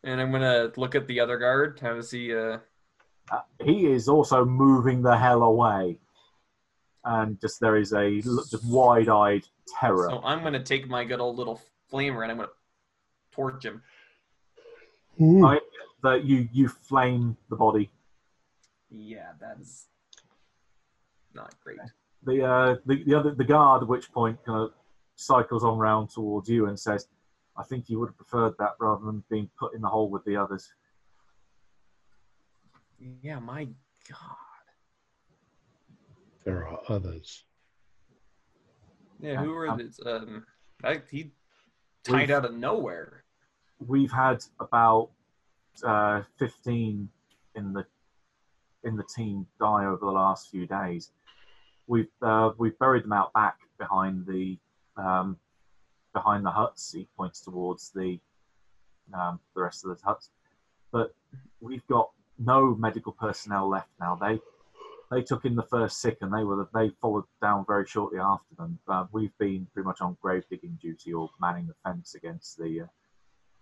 And 0.05 0.21
I'm 0.21 0.33
gonna 0.33 0.73
look 0.77 0.95
at 0.97 1.07
the 1.07 1.21
other 1.21 1.39
guard. 1.39 1.79
How 1.81 1.95
does 1.95 2.11
he? 2.11 2.35
Uh, 2.35 2.59
Uh, 3.31 3.47
he 3.65 3.87
is 3.87 4.09
also 4.09 4.45
moving 4.45 5.01
the 5.01 5.17
hell 5.17 5.43
away, 5.45 5.97
and 7.05 7.41
just 7.41 7.61
there 7.61 7.77
is 7.77 7.93
a 7.93 8.21
just 8.21 8.65
wide-eyed 8.65 9.45
terror. 9.81 10.09
so 10.11 10.21
I'm 10.25 10.43
gonna 10.43 10.63
take 10.63 10.89
my 10.89 11.05
good 11.05 11.21
old 11.21 11.37
little 11.37 11.61
flamer 11.93 12.23
and 12.23 12.33
I'm 12.33 12.39
gonna 12.39 12.49
torch 13.33 13.65
him. 13.65 13.83
Ooh. 15.21 15.45
I, 15.47 15.61
that 16.03 16.25
you 16.25 16.49
you 16.53 16.69
flame 16.69 17.37
the 17.51 17.57
body. 17.57 17.91
Yeah, 18.91 19.33
that 19.41 19.59
is 19.61 19.87
not 21.35 21.55
great. 21.63 21.79
the 22.25 22.45
uh, 22.45 22.77
the 22.87 23.03
the 23.05 23.15
other 23.15 23.35
the 23.35 23.45
guard 23.45 23.83
at 23.83 23.89
which 23.89 24.13
point 24.13 24.39
kind 24.45 24.61
of 24.61 24.73
cycles 25.17 25.65
on 25.65 25.79
round 25.79 26.11
towards 26.11 26.49
you 26.49 26.67
and 26.67 26.79
says, 26.79 27.09
"I 27.57 27.63
think 27.63 27.89
you 27.89 27.99
would 28.01 28.09
have 28.11 28.17
preferred 28.17 28.55
that 28.59 28.73
rather 28.81 29.05
than 29.05 29.23
being 29.31 29.51
put 29.59 29.75
in 29.75 29.81
the 29.81 29.89
hole 29.89 30.11
with 30.11 30.25
the 30.25 30.37
others." 30.37 30.73
Yeah, 33.23 33.39
my 33.39 33.65
God. 34.09 34.52
There 36.45 36.67
are 36.67 36.81
others. 36.89 37.45
Yeah, 39.21 39.37
who 39.43 39.53
Um, 39.53 39.71
are 39.71 39.77
these? 39.77 40.01
Um, 40.05 40.47
I, 40.83 41.01
he 41.11 41.33
tied 42.03 42.31
out 42.31 42.45
of 42.45 42.55
nowhere. 42.55 43.25
We've 43.87 44.11
had 44.11 44.45
about 44.59 45.11
uh, 45.85 46.23
fifteen 46.39 47.09
in 47.55 47.73
the 47.73 47.87
in 48.85 48.97
the 48.97 49.05
team 49.05 49.47
die 49.61 49.85
over 49.85 49.99
the 50.01 50.11
last 50.11 50.51
few 50.51 50.67
days. 50.67 51.13
We've 51.87 52.11
uh, 52.21 52.51
we've 52.59 52.79
buried 52.79 53.05
them 53.05 53.13
out 53.13 53.33
back 53.33 53.59
behind 53.79 54.27
the 54.27 54.59
um, 54.97 55.37
behind 56.13 56.45
the 56.45 56.51
huts. 56.51 56.93
He 56.93 57.07
points 57.17 57.41
towards 57.41 57.91
the 57.91 58.19
um, 59.15 59.39
the 59.55 59.63
rest 59.63 59.85
of 59.85 59.97
the 59.97 60.05
huts, 60.05 60.31
but 60.91 61.15
we've 61.61 61.87
got 61.87 62.11
no 62.39 62.75
medical 62.75 63.13
personnel 63.13 63.69
left 63.69 63.91
now. 64.01 64.17
They 64.17 64.41
they 65.13 65.23
took 65.23 65.45
in 65.45 65.55
the 65.55 65.63
first 65.65 66.01
sick 66.01 66.19
and 66.23 66.33
they 66.33 66.43
were 66.43 66.69
they 66.75 66.91
followed 67.01 67.25
down 67.41 67.65
very 67.67 67.87
shortly 67.87 68.19
after 68.19 68.55
them. 68.57 68.79
Uh, 68.89 69.05
we've 69.13 69.37
been 69.39 69.67
pretty 69.73 69.87
much 69.87 70.01
on 70.01 70.17
grave 70.23 70.45
digging 70.49 70.79
duty 70.81 71.13
or 71.13 71.29
manning 71.41 71.67
the 71.67 71.75
fence 71.85 72.15
against 72.15 72.57
the 72.57 72.83
uh, 72.83 72.87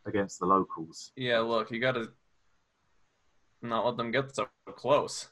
against 0.07 0.39
the 0.39 0.47
locals. 0.47 1.13
Yeah, 1.17 1.41
look, 1.41 1.71
you 1.71 1.81
gotta 1.81 2.11
not 3.63 3.85
let 3.85 3.97
them 3.97 4.13
get 4.13 4.35
so 4.35 4.49
close. 4.77 5.29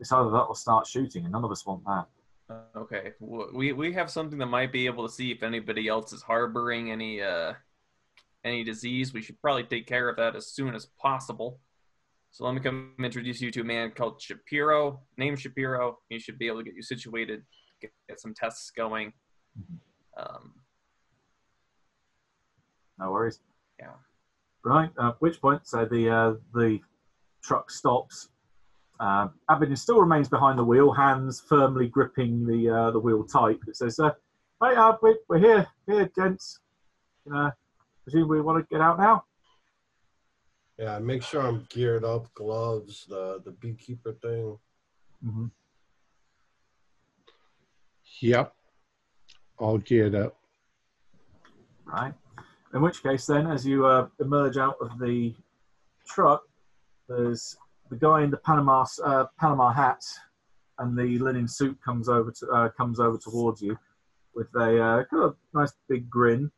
It's 0.00 0.10
either 0.10 0.30
that 0.30 0.44
or 0.44 0.56
start 0.56 0.86
shooting, 0.86 1.24
and 1.24 1.32
none 1.32 1.44
of 1.44 1.50
us 1.50 1.66
want 1.66 1.84
that. 1.84 2.06
Uh, 2.48 2.78
Okay, 2.78 3.12
we 3.20 3.72
we 3.72 3.92
have 3.92 4.10
something 4.10 4.38
that 4.38 4.46
might 4.46 4.72
be 4.72 4.86
able 4.86 5.06
to 5.06 5.12
see 5.12 5.30
if 5.30 5.42
anybody 5.42 5.86
else 5.88 6.12
is 6.12 6.22
harboring 6.22 6.90
any 6.90 7.20
uh 7.20 7.54
any 8.42 8.64
disease. 8.64 9.12
We 9.12 9.22
should 9.22 9.40
probably 9.40 9.64
take 9.64 9.86
care 9.86 10.08
of 10.08 10.16
that 10.16 10.34
as 10.34 10.46
soon 10.46 10.74
as 10.74 10.86
possible. 10.86 11.60
So 12.32 12.46
let 12.46 12.54
me 12.54 12.60
come 12.60 12.94
introduce 12.98 13.40
you 13.40 13.50
to 13.50 13.60
a 13.60 13.64
man 13.64 13.90
called 13.90 14.20
Shapiro. 14.20 15.00
Name 15.18 15.36
Shapiro. 15.36 15.98
He 16.08 16.18
should 16.18 16.38
be 16.38 16.46
able 16.46 16.58
to 16.58 16.64
get 16.64 16.74
you 16.74 16.82
situated, 16.82 17.42
get, 17.80 17.92
get 18.08 18.20
some 18.20 18.32
tests 18.34 18.70
going. 18.74 19.12
Um, 20.16 20.54
No 22.98 23.10
worries. 23.10 23.40
Yeah. 23.78 23.92
Right. 24.64 24.90
At 25.00 25.20
which 25.20 25.40
point, 25.40 25.66
so 25.66 25.84
the 25.84 26.08
uh, 26.08 26.34
the 26.54 26.78
truck 27.42 27.70
stops. 27.70 28.28
Uh, 29.00 29.28
Aberdeen 29.50 29.76
still 29.76 29.98
remains 30.00 30.28
behind 30.28 30.58
the 30.58 30.64
wheel, 30.64 30.92
hands 30.92 31.42
firmly 31.48 31.88
gripping 31.88 32.46
the 32.46 32.70
uh, 32.70 32.90
the 32.92 33.00
wheel 33.00 33.24
tight. 33.24 33.58
It 33.66 33.76
says, 33.76 33.98
uh, 33.98 34.12
"Right, 34.60 34.76
uh, 34.76 34.96
we, 35.02 35.16
we're 35.28 35.38
here, 35.38 35.66
here, 35.88 36.08
gents. 36.14 36.60
Uh, 37.34 37.50
presume 38.04 38.28
we 38.28 38.40
want 38.40 38.62
to 38.62 38.74
get 38.74 38.80
out 38.80 38.98
now." 38.98 39.24
Yeah, 40.78 40.98
make 40.98 41.22
sure 41.22 41.42
I'm 41.42 41.66
geared 41.68 42.04
up, 42.04 42.32
gloves, 42.34 43.06
the 43.08 43.40
the 43.44 43.52
beekeeper 43.52 44.12
thing. 44.12 44.58
Mm-hmm. 45.24 45.46
Yep. 48.20 48.54
All 49.58 49.78
geared 49.78 50.14
up. 50.14 50.36
Right. 51.84 52.14
In 52.74 52.80
which 52.80 53.02
case, 53.02 53.26
then, 53.26 53.46
as 53.46 53.66
you 53.66 53.86
uh, 53.86 54.08
emerge 54.18 54.56
out 54.56 54.76
of 54.80 54.98
the 54.98 55.34
truck, 56.06 56.42
there's 57.08 57.56
the 57.90 57.96
guy 57.96 58.22
in 58.22 58.30
the 58.30 58.38
Panama 58.38 58.86
uh, 59.04 59.26
Panama 59.38 59.70
hat 59.70 60.02
and 60.78 60.96
the 60.96 61.18
linen 61.18 61.46
suit 61.46 61.78
comes 61.84 62.08
over 62.08 62.30
to 62.30 62.46
uh, 62.48 62.68
comes 62.70 62.98
over 62.98 63.18
towards 63.18 63.60
you 63.60 63.78
with 64.34 64.48
a 64.56 64.82
uh, 64.82 65.04
kind 65.04 65.22
of 65.24 65.36
nice 65.54 65.72
big 65.88 66.08
grin. 66.08 66.50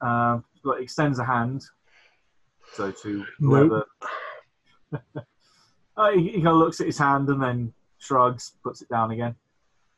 Um, 0.00 0.44
but 0.64 0.80
extends 0.80 1.18
a 1.18 1.24
hand. 1.24 1.62
So 2.74 2.90
to 2.90 3.24
whoever. 3.38 3.86
uh, 5.96 6.10
he, 6.12 6.28
he 6.28 6.32
kind 6.34 6.48
of 6.48 6.56
looks 6.56 6.80
at 6.80 6.86
his 6.86 6.98
hand 6.98 7.28
and 7.28 7.42
then 7.42 7.72
shrugs, 7.98 8.52
puts 8.62 8.82
it 8.82 8.88
down 8.88 9.10
again. 9.10 9.34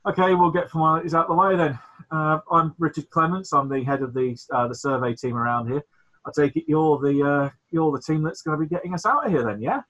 Okay, 0.06 0.34
we'll 0.34 0.50
get 0.50 0.70
formalities 0.70 1.14
out 1.14 1.28
of 1.28 1.36
the 1.36 1.42
way 1.42 1.56
then. 1.56 1.78
Uh, 2.10 2.38
I'm 2.50 2.74
Richard 2.78 3.10
Clements. 3.10 3.52
I'm 3.52 3.68
the 3.68 3.82
head 3.82 4.02
of 4.02 4.14
the 4.14 4.38
uh, 4.52 4.68
the 4.68 4.74
survey 4.74 5.14
team 5.14 5.36
around 5.36 5.68
here. 5.68 5.82
I 6.24 6.30
take 6.34 6.56
it 6.56 6.64
you're 6.66 6.98
the 6.98 7.22
uh, 7.22 7.50
you're 7.70 7.92
the 7.92 8.00
team 8.00 8.22
that's 8.22 8.42
going 8.42 8.58
to 8.58 8.64
be 8.64 8.68
getting 8.68 8.94
us 8.94 9.04
out 9.04 9.26
of 9.26 9.32
here 9.32 9.44
then, 9.44 9.60
yeah? 9.60 9.82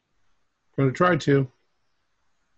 Gonna 0.76 0.92
try 0.92 1.16
to. 1.16 1.48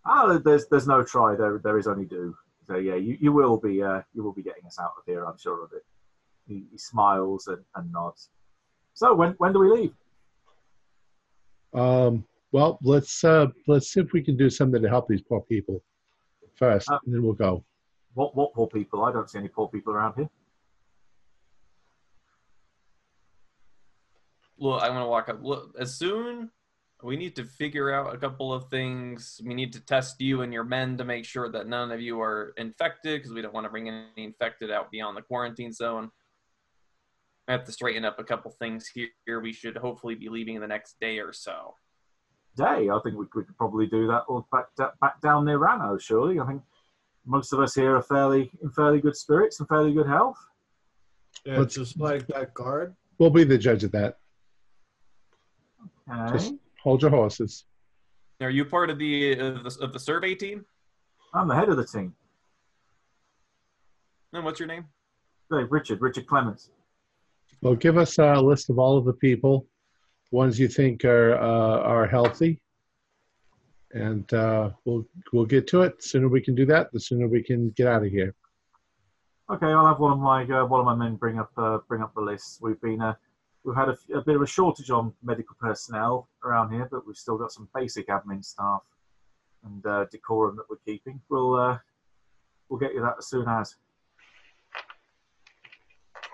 Ah, 0.05 0.39
there's 0.39 0.67
there's 0.69 0.87
no 0.87 1.03
try. 1.03 1.35
There 1.35 1.61
there 1.63 1.79
is 1.79 1.87
only 1.87 2.07
do. 2.07 2.35
So 2.67 2.77
yeah, 2.77 2.95
you, 2.95 3.17
you 3.21 3.33
will 3.33 3.57
be 3.57 3.83
uh, 3.83 4.03
you 4.15 4.23
will 4.23 4.33
be 4.33 4.43
getting 4.43 4.65
us 4.67 4.79
out 4.79 4.93
of 4.97 5.05
here. 5.07 5.25
I'm 5.25 5.39
sure 5.39 5.65
of 5.65 5.73
it. 5.73 5.85
He, 6.47 6.65
he 6.71 6.79
smiles 6.79 7.47
and, 7.49 7.63
and 7.75 7.91
nods. 7.93 8.31
So 8.95 9.15
when 9.15 9.33
when 9.33 9.53
do 9.53 9.59
we 9.59 9.71
leave? 9.71 9.93
Um, 11.73 12.25
well, 12.53 12.79
let's 12.83 13.23
uh, 13.23 13.47
let's 13.67 13.93
see 13.93 14.01
if 14.01 14.13
we 14.13 14.23
can 14.23 14.37
do 14.37 14.51
something 14.51 14.83
to 14.83 14.89
help 14.89 15.09
these 15.09 15.23
poor 15.23 15.41
people 15.43 15.83
first, 16.57 16.91
Uh, 16.91 16.99
and 17.05 17.15
then 17.15 17.23
we'll 17.23 17.33
go. 17.33 17.65
What 18.15 18.35
what 18.35 18.53
poor 18.55 18.67
people? 18.67 19.05
I 19.05 19.13
don't 19.13 19.31
see 19.31 19.39
any 19.39 19.49
poor 19.49 19.69
people 19.69 19.93
around 19.93 20.15
here. 20.17 20.29
look, 24.59 24.83
I'm 24.83 24.93
gonna 24.93 25.09
walk 25.09 25.29
up. 25.29 25.43
Look, 25.43 25.75
as 25.79 25.95
soon 25.95 26.51
we 27.03 27.17
need 27.17 27.37
to 27.37 27.45
figure 27.45 27.93
out 27.93 28.15
a 28.15 28.19
couple 28.19 28.53
of 28.53 28.69
things. 28.69 29.41
We 29.45 29.55
need 29.55 29.73
to 29.73 29.81
test 29.81 30.21
you 30.21 30.43
and 30.43 30.53
your 30.53 30.65
men 30.65 30.97
to 30.99 31.05
make 31.05 31.25
sure 31.25 31.51
that 31.51 31.67
none 31.67 31.91
of 31.91 32.01
you 32.01 32.21
are 32.21 32.53
infected 32.57 33.21
because 33.21 33.33
we 33.33 33.43
don't 33.43 33.55
want 33.55 33.65
to 33.65 33.71
bring 33.71 33.89
any 33.89 34.25
infected 34.25 34.71
out 34.71 34.91
beyond 34.91 35.17
the 35.17 35.23
quarantine 35.23 35.73
zone. 35.73 36.11
I 37.51 37.53
have 37.55 37.65
to 37.65 37.73
straighten 37.73 38.05
up 38.05 38.21
a 38.21 38.25
couple 38.25 38.53
things 38.53 38.89
here. 38.95 39.41
We 39.41 39.53
should 39.53 39.77
hopefully 39.77 40.15
be 40.15 40.29
leaving 40.29 40.55
in 40.55 40.61
the 40.61 40.69
next 40.69 41.01
day 41.01 41.19
or 41.19 41.33
so. 41.33 41.75
Day, 42.57 42.89
I 42.89 42.99
think 43.03 43.17
we 43.17 43.27
we 43.35 43.43
could 43.45 43.57
probably 43.57 43.89
do 43.89 44.07
that 44.07 44.23
or 44.29 44.47
back 44.53 44.67
back 45.01 45.21
down 45.21 45.47
near 45.47 45.59
Ranau. 45.59 46.01
Surely, 46.01 46.39
I 46.39 46.47
think 46.47 46.63
most 47.27 47.53
of 47.53 47.59
us 47.59 47.75
here 47.75 47.97
are 47.97 48.03
fairly 48.03 48.53
in 48.63 48.71
fairly 48.71 49.01
good 49.01 49.17
spirits 49.17 49.59
and 49.59 49.69
fairly 49.69 49.93
good 49.93 50.07
health. 50.07 50.39
Yeah, 51.45 51.59
Let's- 51.59 51.75
just 51.75 51.99
like 51.99 52.25
that 52.29 52.55
guard. 52.55 52.95
We'll 53.19 53.31
be 53.31 53.43
the 53.43 53.59
judge 53.59 53.83
of 53.83 53.91
that. 53.93 54.19
Okay. 56.09 56.33
Just 56.33 56.55
hold 56.81 57.03
your 57.03 57.11
horses. 57.11 57.65
Are 58.41 58.51
you 58.51 58.65
part 58.65 58.91
of 58.91 58.99
the 58.99 59.33
of 59.33 59.65
the, 59.65 59.77
of 59.81 59.93
the 59.93 59.99
survey 59.99 60.37
team? 60.37 60.65
I'm 61.35 61.49
the 61.49 61.57
head 61.57 61.69
of 61.69 61.77
the 61.77 61.85
team. 61.85 62.15
And 64.33 64.45
what's 64.45 64.61
your 64.61 64.69
name? 64.69 64.87
Hey, 65.51 65.65
Richard, 65.65 66.01
Richard 66.01 66.29
Clements. 66.29 66.71
Well, 67.63 67.75
give 67.75 67.99
us 67.99 68.19
a 68.19 68.35
list 68.41 68.71
of 68.71 68.79
all 68.79 68.97
of 68.97 69.05
the 69.05 69.13
people, 69.13 69.67
ones 70.31 70.59
you 70.59 70.69
think 70.69 71.05
are 71.05 71.35
uh, 71.35 71.81
are 71.81 72.07
healthy, 72.07 72.63
and 73.93 74.33
uh, 74.33 74.71
we'll 74.85 75.05
we'll 75.33 75.45
get 75.45 75.67
to 75.69 75.83
it. 75.83 75.99
The 75.99 76.09
sooner 76.09 76.29
we 76.29 76.41
can 76.41 76.55
do 76.55 76.65
that, 76.67 76.91
the 76.93 77.01
sooner 77.01 77.29
we 77.29 77.43
can 77.43 77.71
get 77.71 77.87
out 77.87 78.05
of 78.05 78.11
here. 78.11 78.35
Okay, 79.51 79.67
I'll 79.67 79.87
have 79.87 79.99
one 79.99 80.13
of 80.13 80.19
my 80.19 80.45
uh, 80.45 80.65
one 80.65 80.81
of 80.81 80.87
my 80.87 80.95
men 80.95 81.17
bring 81.17 81.39
up 81.39 81.51
uh, 81.57 81.79
bring 81.89 82.03
up 82.03 82.15
the 82.15 82.21
list. 82.21 82.61
We've 82.63 82.81
been 82.81 83.03
uh, 83.03 83.15
we've 83.65 83.77
had 83.77 83.89
a, 83.89 83.93
f- 83.93 84.17
a 84.17 84.21
bit 84.23 84.37
of 84.37 84.43
a 84.43 84.47
shortage 84.47 84.91
on 84.91 85.13
medical 85.23 85.57
personnel 85.61 86.29
around 86.45 86.73
here, 86.73 86.89
but 86.91 87.07
we've 87.07 87.17
still 87.17 87.37
got 87.37 87.53
some 87.53 87.69
basic 87.75 88.09
admin 88.09 88.45
staff 88.45 88.83
and 89.65 89.85
uh, 89.85 90.07
decorum 90.11 90.57
that 90.57 90.65
we're 90.71 90.77
keeping. 90.87 91.21
We'll 91.29 91.57
uh, 91.57 91.79
we'll 92.69 92.81
get 92.81 92.95
you 92.95 93.03
that 93.03 93.17
as 93.19 93.27
soon 93.27 93.49
as. 93.49 93.75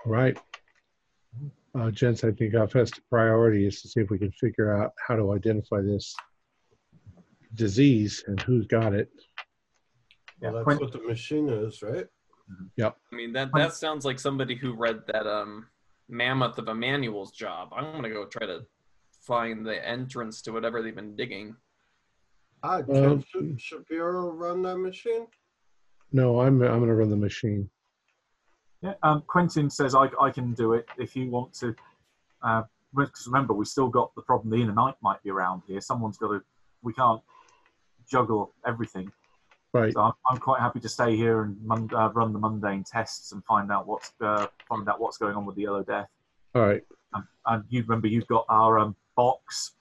All 0.04 0.12
right, 0.12 0.38
uh, 1.78 1.90
gents. 1.90 2.24
I 2.24 2.32
think 2.32 2.54
our 2.54 2.68
first 2.68 3.00
priority 3.10 3.66
is 3.66 3.82
to 3.82 3.88
see 3.88 4.00
if 4.00 4.10
we 4.10 4.18
can 4.18 4.32
figure 4.32 4.76
out 4.76 4.92
how 5.06 5.16
to 5.16 5.32
identify 5.32 5.80
this 5.80 6.14
disease 7.54 8.24
and 8.26 8.40
who's 8.42 8.66
got 8.66 8.94
it. 8.94 9.08
Yeah, 10.42 10.50
Well, 10.50 10.52
that's 10.54 10.64
Quint- 10.64 10.80
what 10.80 10.92
the 10.92 11.00
machine 11.06 11.48
is, 11.48 11.82
right? 11.82 12.06
Yep. 12.76 12.96
I 13.12 13.16
mean 13.16 13.32
that 13.32 13.50
that 13.54 13.72
sounds 13.72 14.04
like 14.04 14.20
somebody 14.20 14.54
who 14.54 14.72
read 14.74 15.00
that 15.08 15.26
um 15.26 15.66
mammoth 16.08 16.58
of 16.58 16.68
a 16.68 16.74
manual's 16.74 17.32
job. 17.32 17.70
I'm 17.74 17.90
gonna 17.92 18.08
go 18.10 18.24
try 18.26 18.46
to 18.46 18.64
find 19.22 19.66
the 19.66 19.84
entrance 19.86 20.42
to 20.42 20.52
whatever 20.52 20.80
they've 20.80 20.94
been 20.94 21.16
digging. 21.16 21.56
Ah, 22.62 22.82
Um, 22.88 23.24
can 23.32 23.56
Sh- 23.58 23.64
Shapiro 23.64 24.30
run 24.30 24.62
that 24.62 24.76
machine? 24.78 25.26
No, 26.12 26.40
I'm 26.40 26.62
I'm 26.62 26.78
going 26.78 26.86
to 26.88 26.94
run 26.94 27.10
the 27.10 27.16
machine. 27.16 27.68
Yeah, 28.82 28.94
um, 29.02 29.22
Quentin 29.26 29.70
says 29.70 29.94
I, 29.94 30.08
I 30.20 30.30
can 30.30 30.52
do 30.52 30.74
it 30.74 30.86
if 30.98 31.16
you 31.16 31.30
want 31.30 31.52
to. 31.54 31.74
Uh, 32.42 32.62
because 32.94 33.26
remember, 33.26 33.52
we 33.52 33.64
still 33.64 33.88
got 33.88 34.14
the 34.14 34.22
problem. 34.22 34.50
The 34.50 34.62
inner 34.62 34.72
night 34.72 34.94
might 35.02 35.22
be 35.22 35.30
around 35.30 35.62
here. 35.66 35.80
Someone's 35.80 36.18
got 36.18 36.28
to. 36.28 36.42
We 36.82 36.92
can't 36.92 37.20
juggle 38.08 38.52
everything. 38.66 39.10
Right. 39.72 39.92
So 39.92 40.00
I'm, 40.00 40.12
I'm 40.30 40.38
quite 40.38 40.60
happy 40.60 40.80
to 40.80 40.88
stay 40.88 41.16
here 41.16 41.42
and 41.42 41.60
mun- 41.62 41.90
uh, 41.94 42.10
run 42.12 42.32
the 42.32 42.38
mundane 42.38 42.84
tests 42.84 43.32
and 43.32 43.44
find 43.44 43.70
out 43.70 43.86
what's 43.86 44.12
uh, 44.20 44.46
find 44.68 44.88
out 44.88 45.00
what's 45.00 45.18
going 45.18 45.36
on 45.36 45.44
with 45.44 45.56
the 45.56 45.62
yellow 45.62 45.82
death. 45.82 46.08
All 46.54 46.62
right. 46.62 46.82
Um, 47.12 47.28
and 47.46 47.64
you 47.68 47.82
remember 47.82 48.06
you've 48.06 48.26
got 48.26 48.46
our 48.48 48.78
um, 48.78 48.96
box 49.16 49.72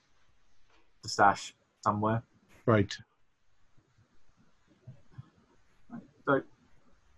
to 1.04 1.10
stash 1.10 1.54
somewhere. 1.84 2.24
Right. 2.66 2.96
So 6.26 6.42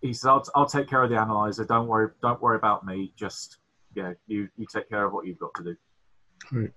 he 0.00 0.12
says, 0.12 0.26
I'll, 0.26 0.44
"I'll 0.54 0.66
take 0.66 0.88
care 0.88 1.02
of 1.02 1.10
the 1.10 1.16
analyzer. 1.16 1.64
Don't 1.64 1.88
worry. 1.88 2.10
Don't 2.22 2.40
worry 2.40 2.56
about 2.56 2.86
me. 2.86 3.12
Just 3.16 3.58
yeah, 3.94 4.12
you 4.26 4.48
you 4.56 4.66
take 4.72 4.88
care 4.88 5.04
of 5.04 5.12
what 5.12 5.26
you've 5.26 5.38
got 5.38 5.54
to 5.54 5.64
do." 5.64 5.76
Right. 6.52 6.72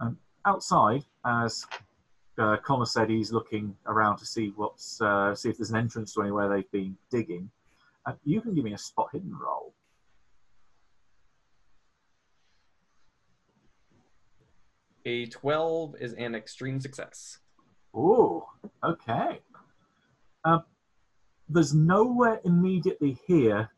Um, 0.00 0.18
outside, 0.46 1.04
as 1.24 1.66
uh, 2.38 2.56
Connor 2.58 2.86
said, 2.86 3.10
he's 3.10 3.32
looking 3.32 3.76
around 3.86 4.18
to 4.18 4.26
see 4.26 4.52
what's 4.56 5.00
uh, 5.00 5.34
see 5.34 5.50
if 5.50 5.58
there's 5.58 5.70
an 5.70 5.76
entrance 5.76 6.14
to 6.14 6.22
anywhere 6.22 6.48
they've 6.48 6.70
been 6.70 6.96
digging. 7.10 7.50
Uh, 8.06 8.12
you 8.24 8.40
can 8.40 8.54
give 8.54 8.64
me 8.64 8.72
a 8.72 8.78
spot 8.78 9.08
hidden 9.12 9.36
roll. 9.36 9.74
A 15.04 15.26
12 15.26 15.96
is 16.00 16.12
an 16.14 16.34
extreme 16.34 16.80
success. 16.80 17.38
Oh, 17.92 18.48
okay. 18.84 19.40
Um, 20.44 20.62
there's 21.48 21.74
nowhere 21.74 22.40
immediately 22.44 23.18
here 23.26 23.70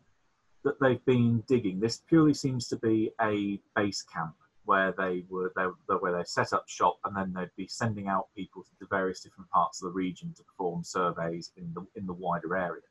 that 0.65 0.81
they've 0.81 1.05
been 1.05 1.43
digging. 1.47 1.81
This 1.81 2.03
purely 2.09 2.35
seems 2.35 2.69
to 2.69 2.77
be 2.77 3.11
a 3.21 3.61
base 3.77 4.03
camp 4.03 4.35
where 4.65 4.93
they 4.97 5.25
were 5.29 5.53
they, 5.57 5.65
where 5.95 6.17
they 6.17 6.25
set 6.25 6.53
up 6.53 6.65
shop 6.69 6.99
and 7.05 7.15
then 7.15 7.33
they'd 7.33 7.51
be 7.57 7.69
sending 7.69 8.09
out 8.09 8.29
people 8.35 8.63
to 8.63 8.71
the 8.81 8.87
various 8.91 9.21
different 9.21 9.51
parts 9.51 9.83
of 9.83 9.89
the 9.89 9.93
region 9.95 10.33
to 10.37 10.43
perform 10.43 10.83
surveys 10.83 11.53
in 11.57 11.73
the 11.75 11.87
in 11.97 12.07
the 12.07 12.13
wider 12.13 12.57
area. 12.57 12.83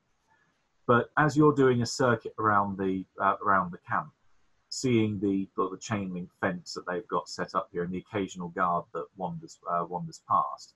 But 0.85 1.09
as 1.17 1.35
you're 1.35 1.55
doing 1.55 1.81
a 1.81 1.85
circuit 1.85 2.33
around 2.39 2.77
the 2.77 3.05
uh, 3.19 3.35
around 3.43 3.71
the 3.71 3.79
camp, 3.89 4.11
seeing 4.69 5.19
the 5.19 5.47
the 5.55 5.77
chain 5.79 6.13
link 6.13 6.29
fence 6.41 6.73
that 6.73 6.85
they've 6.87 7.07
got 7.07 7.27
set 7.27 7.55
up 7.55 7.69
here 7.71 7.83
and 7.83 7.93
the 7.93 8.03
occasional 8.09 8.49
guard 8.49 8.85
that 8.93 9.05
wanders 9.15 9.57
uh, 9.69 9.85
wanders 9.85 10.21
past, 10.29 10.75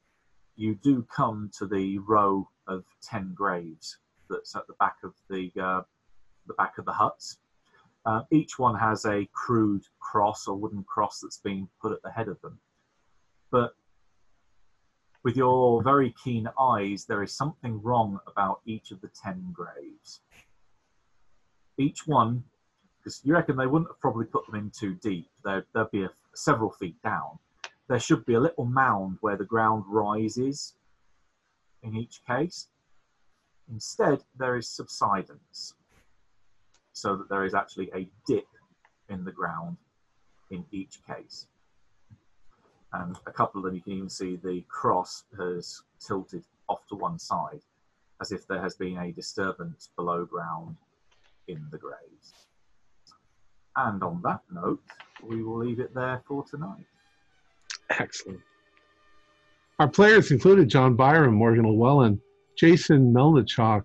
you 0.57 0.75
do 0.75 1.03
come 1.03 1.49
to 1.57 1.65
the 1.65 1.99
row 1.99 2.49
of 2.67 2.83
ten 3.01 3.33
graves 3.33 3.97
that's 4.29 4.55
at 4.55 4.67
the 4.67 4.73
back 4.73 4.97
of 5.03 5.13
the 5.29 5.51
uh, 5.61 5.81
the 6.47 6.53
back 6.55 6.77
of 6.77 6.85
the 6.85 6.91
huts. 6.91 7.37
Uh, 8.05 8.23
each 8.31 8.57
one 8.57 8.77
has 8.77 9.05
a 9.05 9.27
crude 9.33 9.83
cross 9.99 10.47
or 10.47 10.55
wooden 10.55 10.83
cross 10.83 11.19
that's 11.21 11.39
been 11.39 11.67
put 11.81 11.91
at 11.91 12.01
the 12.03 12.11
head 12.11 12.27
of 12.27 12.41
them. 12.41 12.57
But 13.51 13.75
with 15.23 15.35
your 15.35 15.83
very 15.83 16.13
keen 16.23 16.47
eyes, 16.59 17.05
there 17.05 17.21
is 17.21 17.33
something 17.33 17.81
wrong 17.81 18.19
about 18.27 18.61
each 18.65 18.91
of 18.91 19.01
the 19.01 19.09
ten 19.09 19.53
graves. 19.53 20.21
Each 21.77 22.07
one, 22.07 22.43
because 22.97 23.21
you 23.23 23.33
reckon 23.33 23.57
they 23.57 23.67
wouldn't 23.67 23.91
have 23.91 23.99
probably 23.99 24.25
put 24.25 24.45
them 24.45 24.55
in 24.55 24.71
too 24.71 24.95
deep. 24.95 25.29
They'd, 25.43 25.63
they'd 25.73 25.91
be 25.91 26.03
a, 26.03 26.09
several 26.33 26.71
feet 26.71 26.95
down. 27.03 27.39
There 27.89 27.99
should 27.99 28.25
be 28.25 28.33
a 28.33 28.39
little 28.39 28.65
mound 28.65 29.17
where 29.21 29.37
the 29.37 29.45
ground 29.45 29.85
rises 29.87 30.73
in 31.83 31.95
each 31.95 32.21
case. 32.27 32.67
Instead, 33.71 34.23
there 34.37 34.57
is 34.57 34.69
subsidence, 34.69 35.73
so 36.93 37.15
that 37.15 37.29
there 37.29 37.45
is 37.45 37.53
actually 37.53 37.89
a 37.93 38.09
dip 38.25 38.47
in 39.09 39.23
the 39.23 39.31
ground 39.31 39.77
in 40.51 40.65
each 40.71 40.99
case. 41.05 41.47
And 42.93 43.17
a 43.25 43.31
couple 43.31 43.59
of 43.59 43.65
them, 43.65 43.75
you 43.75 43.81
can 43.81 43.93
even 43.93 44.09
see 44.09 44.35
the 44.35 44.63
cross 44.69 45.23
has 45.37 45.81
tilted 45.99 46.43
off 46.67 46.85
to 46.87 46.95
one 46.95 47.19
side, 47.19 47.61
as 48.21 48.31
if 48.31 48.47
there 48.47 48.61
has 48.61 48.75
been 48.75 48.97
a 48.97 49.11
disturbance 49.11 49.89
below 49.95 50.25
ground 50.25 50.75
in 51.47 51.67
the 51.71 51.77
graves. 51.77 52.47
And 53.75 54.01
on 54.03 54.21
that 54.23 54.41
note, 54.51 54.81
we 55.23 55.43
will 55.43 55.57
leave 55.57 55.79
it 55.79 55.93
there 55.93 56.21
for 56.27 56.43
tonight. 56.43 56.85
Excellent. 57.89 58.39
Our 59.79 59.87
players 59.87 60.31
included 60.31 60.69
John 60.69 60.95
Byron, 60.95 61.33
Morgan 61.33 61.65
Llewellyn, 61.65 62.19
Jason 62.55 63.13
Melnichok, 63.13 63.83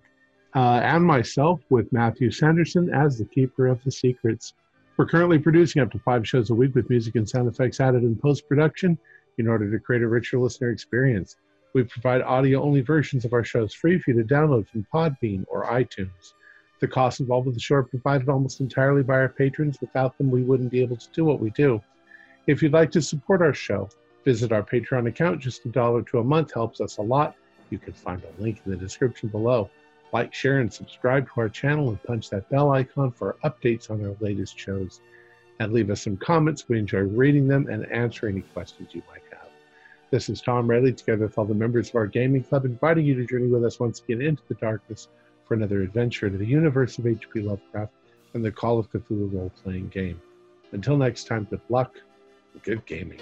uh, 0.55 0.81
and 0.83 1.05
myself 1.05 1.61
with 1.69 1.91
Matthew 1.91 2.31
Sanderson 2.31 2.89
as 2.93 3.17
the 3.17 3.25
keeper 3.25 3.67
of 3.67 3.83
the 3.83 3.91
secrets. 3.91 4.53
We're 4.97 5.07
currently 5.07 5.39
producing 5.39 5.81
up 5.81 5.91
to 5.91 5.99
five 5.99 6.27
shows 6.27 6.49
a 6.49 6.55
week 6.55 6.75
with 6.75 6.89
music 6.89 7.15
and 7.15 7.27
sound 7.27 7.47
effects 7.47 7.79
added 7.79 8.03
in 8.03 8.15
post 8.15 8.47
production 8.47 8.97
in 9.37 9.47
order 9.47 9.71
to 9.71 9.79
create 9.79 10.03
a 10.03 10.07
richer 10.07 10.37
listener 10.37 10.69
experience. 10.69 11.37
We 11.73 11.83
provide 11.83 12.21
audio 12.21 12.61
only 12.61 12.81
versions 12.81 13.25
of 13.25 13.33
our 13.33 13.43
shows 13.43 13.73
free 13.73 13.97
for 13.97 14.11
you 14.11 14.21
to 14.21 14.27
download 14.27 14.67
from 14.67 14.85
Podbean 14.93 15.45
or 15.47 15.65
iTunes. 15.65 16.33
The 16.79 16.87
costs 16.87 17.19
involved 17.19 17.47
with 17.47 17.55
the 17.55 17.61
show 17.61 17.75
are 17.75 17.83
provided 17.83 18.29
almost 18.29 18.59
entirely 18.59 19.01
by 19.01 19.15
our 19.15 19.29
patrons. 19.29 19.79
Without 19.81 20.17
them, 20.17 20.29
we 20.29 20.43
wouldn't 20.43 20.71
be 20.71 20.81
able 20.81 20.97
to 20.97 21.07
do 21.13 21.25
what 21.25 21.39
we 21.39 21.49
do. 21.51 21.81
If 22.45 22.61
you'd 22.61 22.73
like 22.73 22.91
to 22.91 23.01
support 23.01 23.41
our 23.41 23.53
show, 23.53 23.89
visit 24.25 24.51
our 24.51 24.63
Patreon 24.63 25.07
account. 25.07 25.39
Just 25.39 25.63
a 25.65 25.69
dollar 25.69 26.01
to 26.03 26.19
a 26.19 26.23
month 26.23 26.53
helps 26.53 26.81
us 26.81 26.97
a 26.97 27.01
lot. 27.01 27.37
You 27.69 27.77
can 27.77 27.93
find 27.93 28.21
a 28.21 28.41
link 28.41 28.59
in 28.65 28.71
the 28.71 28.77
description 28.77 29.29
below. 29.29 29.69
Like, 30.11 30.33
share, 30.33 30.59
and 30.59 30.71
subscribe 30.71 31.25
to 31.33 31.41
our 31.41 31.47
channel 31.47 31.87
and 31.87 32.03
punch 32.03 32.29
that 32.31 32.49
bell 32.49 32.71
icon 32.71 33.11
for 33.11 33.37
updates 33.45 33.89
on 33.89 34.05
our 34.05 34.15
latest 34.19 34.59
shows. 34.59 34.99
And 35.61 35.71
leave 35.71 35.89
us 35.89 36.01
some 36.01 36.17
comments. 36.17 36.67
We 36.67 36.77
enjoy 36.77 36.99
reading 36.99 37.47
them 37.47 37.67
and 37.69 37.89
answering 37.89 38.35
any 38.35 38.41
questions 38.53 38.89
you 38.93 39.03
might 39.09 39.23
have. 39.31 39.47
This 40.11 40.27
is 40.27 40.41
Tom 40.41 40.69
Rayleigh, 40.69 40.91
together 40.91 41.25
with 41.25 41.37
all 41.37 41.45
the 41.45 41.53
members 41.53 41.89
of 41.89 41.95
our 41.95 42.07
gaming 42.07 42.43
club, 42.43 42.65
inviting 42.65 43.05
you 43.05 43.15
to 43.15 43.25
journey 43.25 43.47
with 43.47 43.63
us 43.63 43.79
once 43.79 44.01
again 44.01 44.21
into 44.21 44.43
the 44.49 44.55
darkness 44.55 45.07
for 45.45 45.53
another 45.53 45.81
adventure 45.81 46.29
to 46.29 46.37
the 46.37 46.45
universe 46.45 46.97
of 46.97 47.07
H.P. 47.07 47.39
Lovecraft 47.39 47.93
and 48.33 48.43
the 48.43 48.51
Call 48.51 48.79
of 48.79 48.91
Cthulhu 48.91 49.33
role 49.33 49.51
playing 49.63 49.87
game. 49.87 50.21
Until 50.73 50.97
next 50.97 51.25
time, 51.25 51.47
good 51.49 51.61
luck 51.69 51.95
good 52.61 52.85
gaming. 52.85 53.19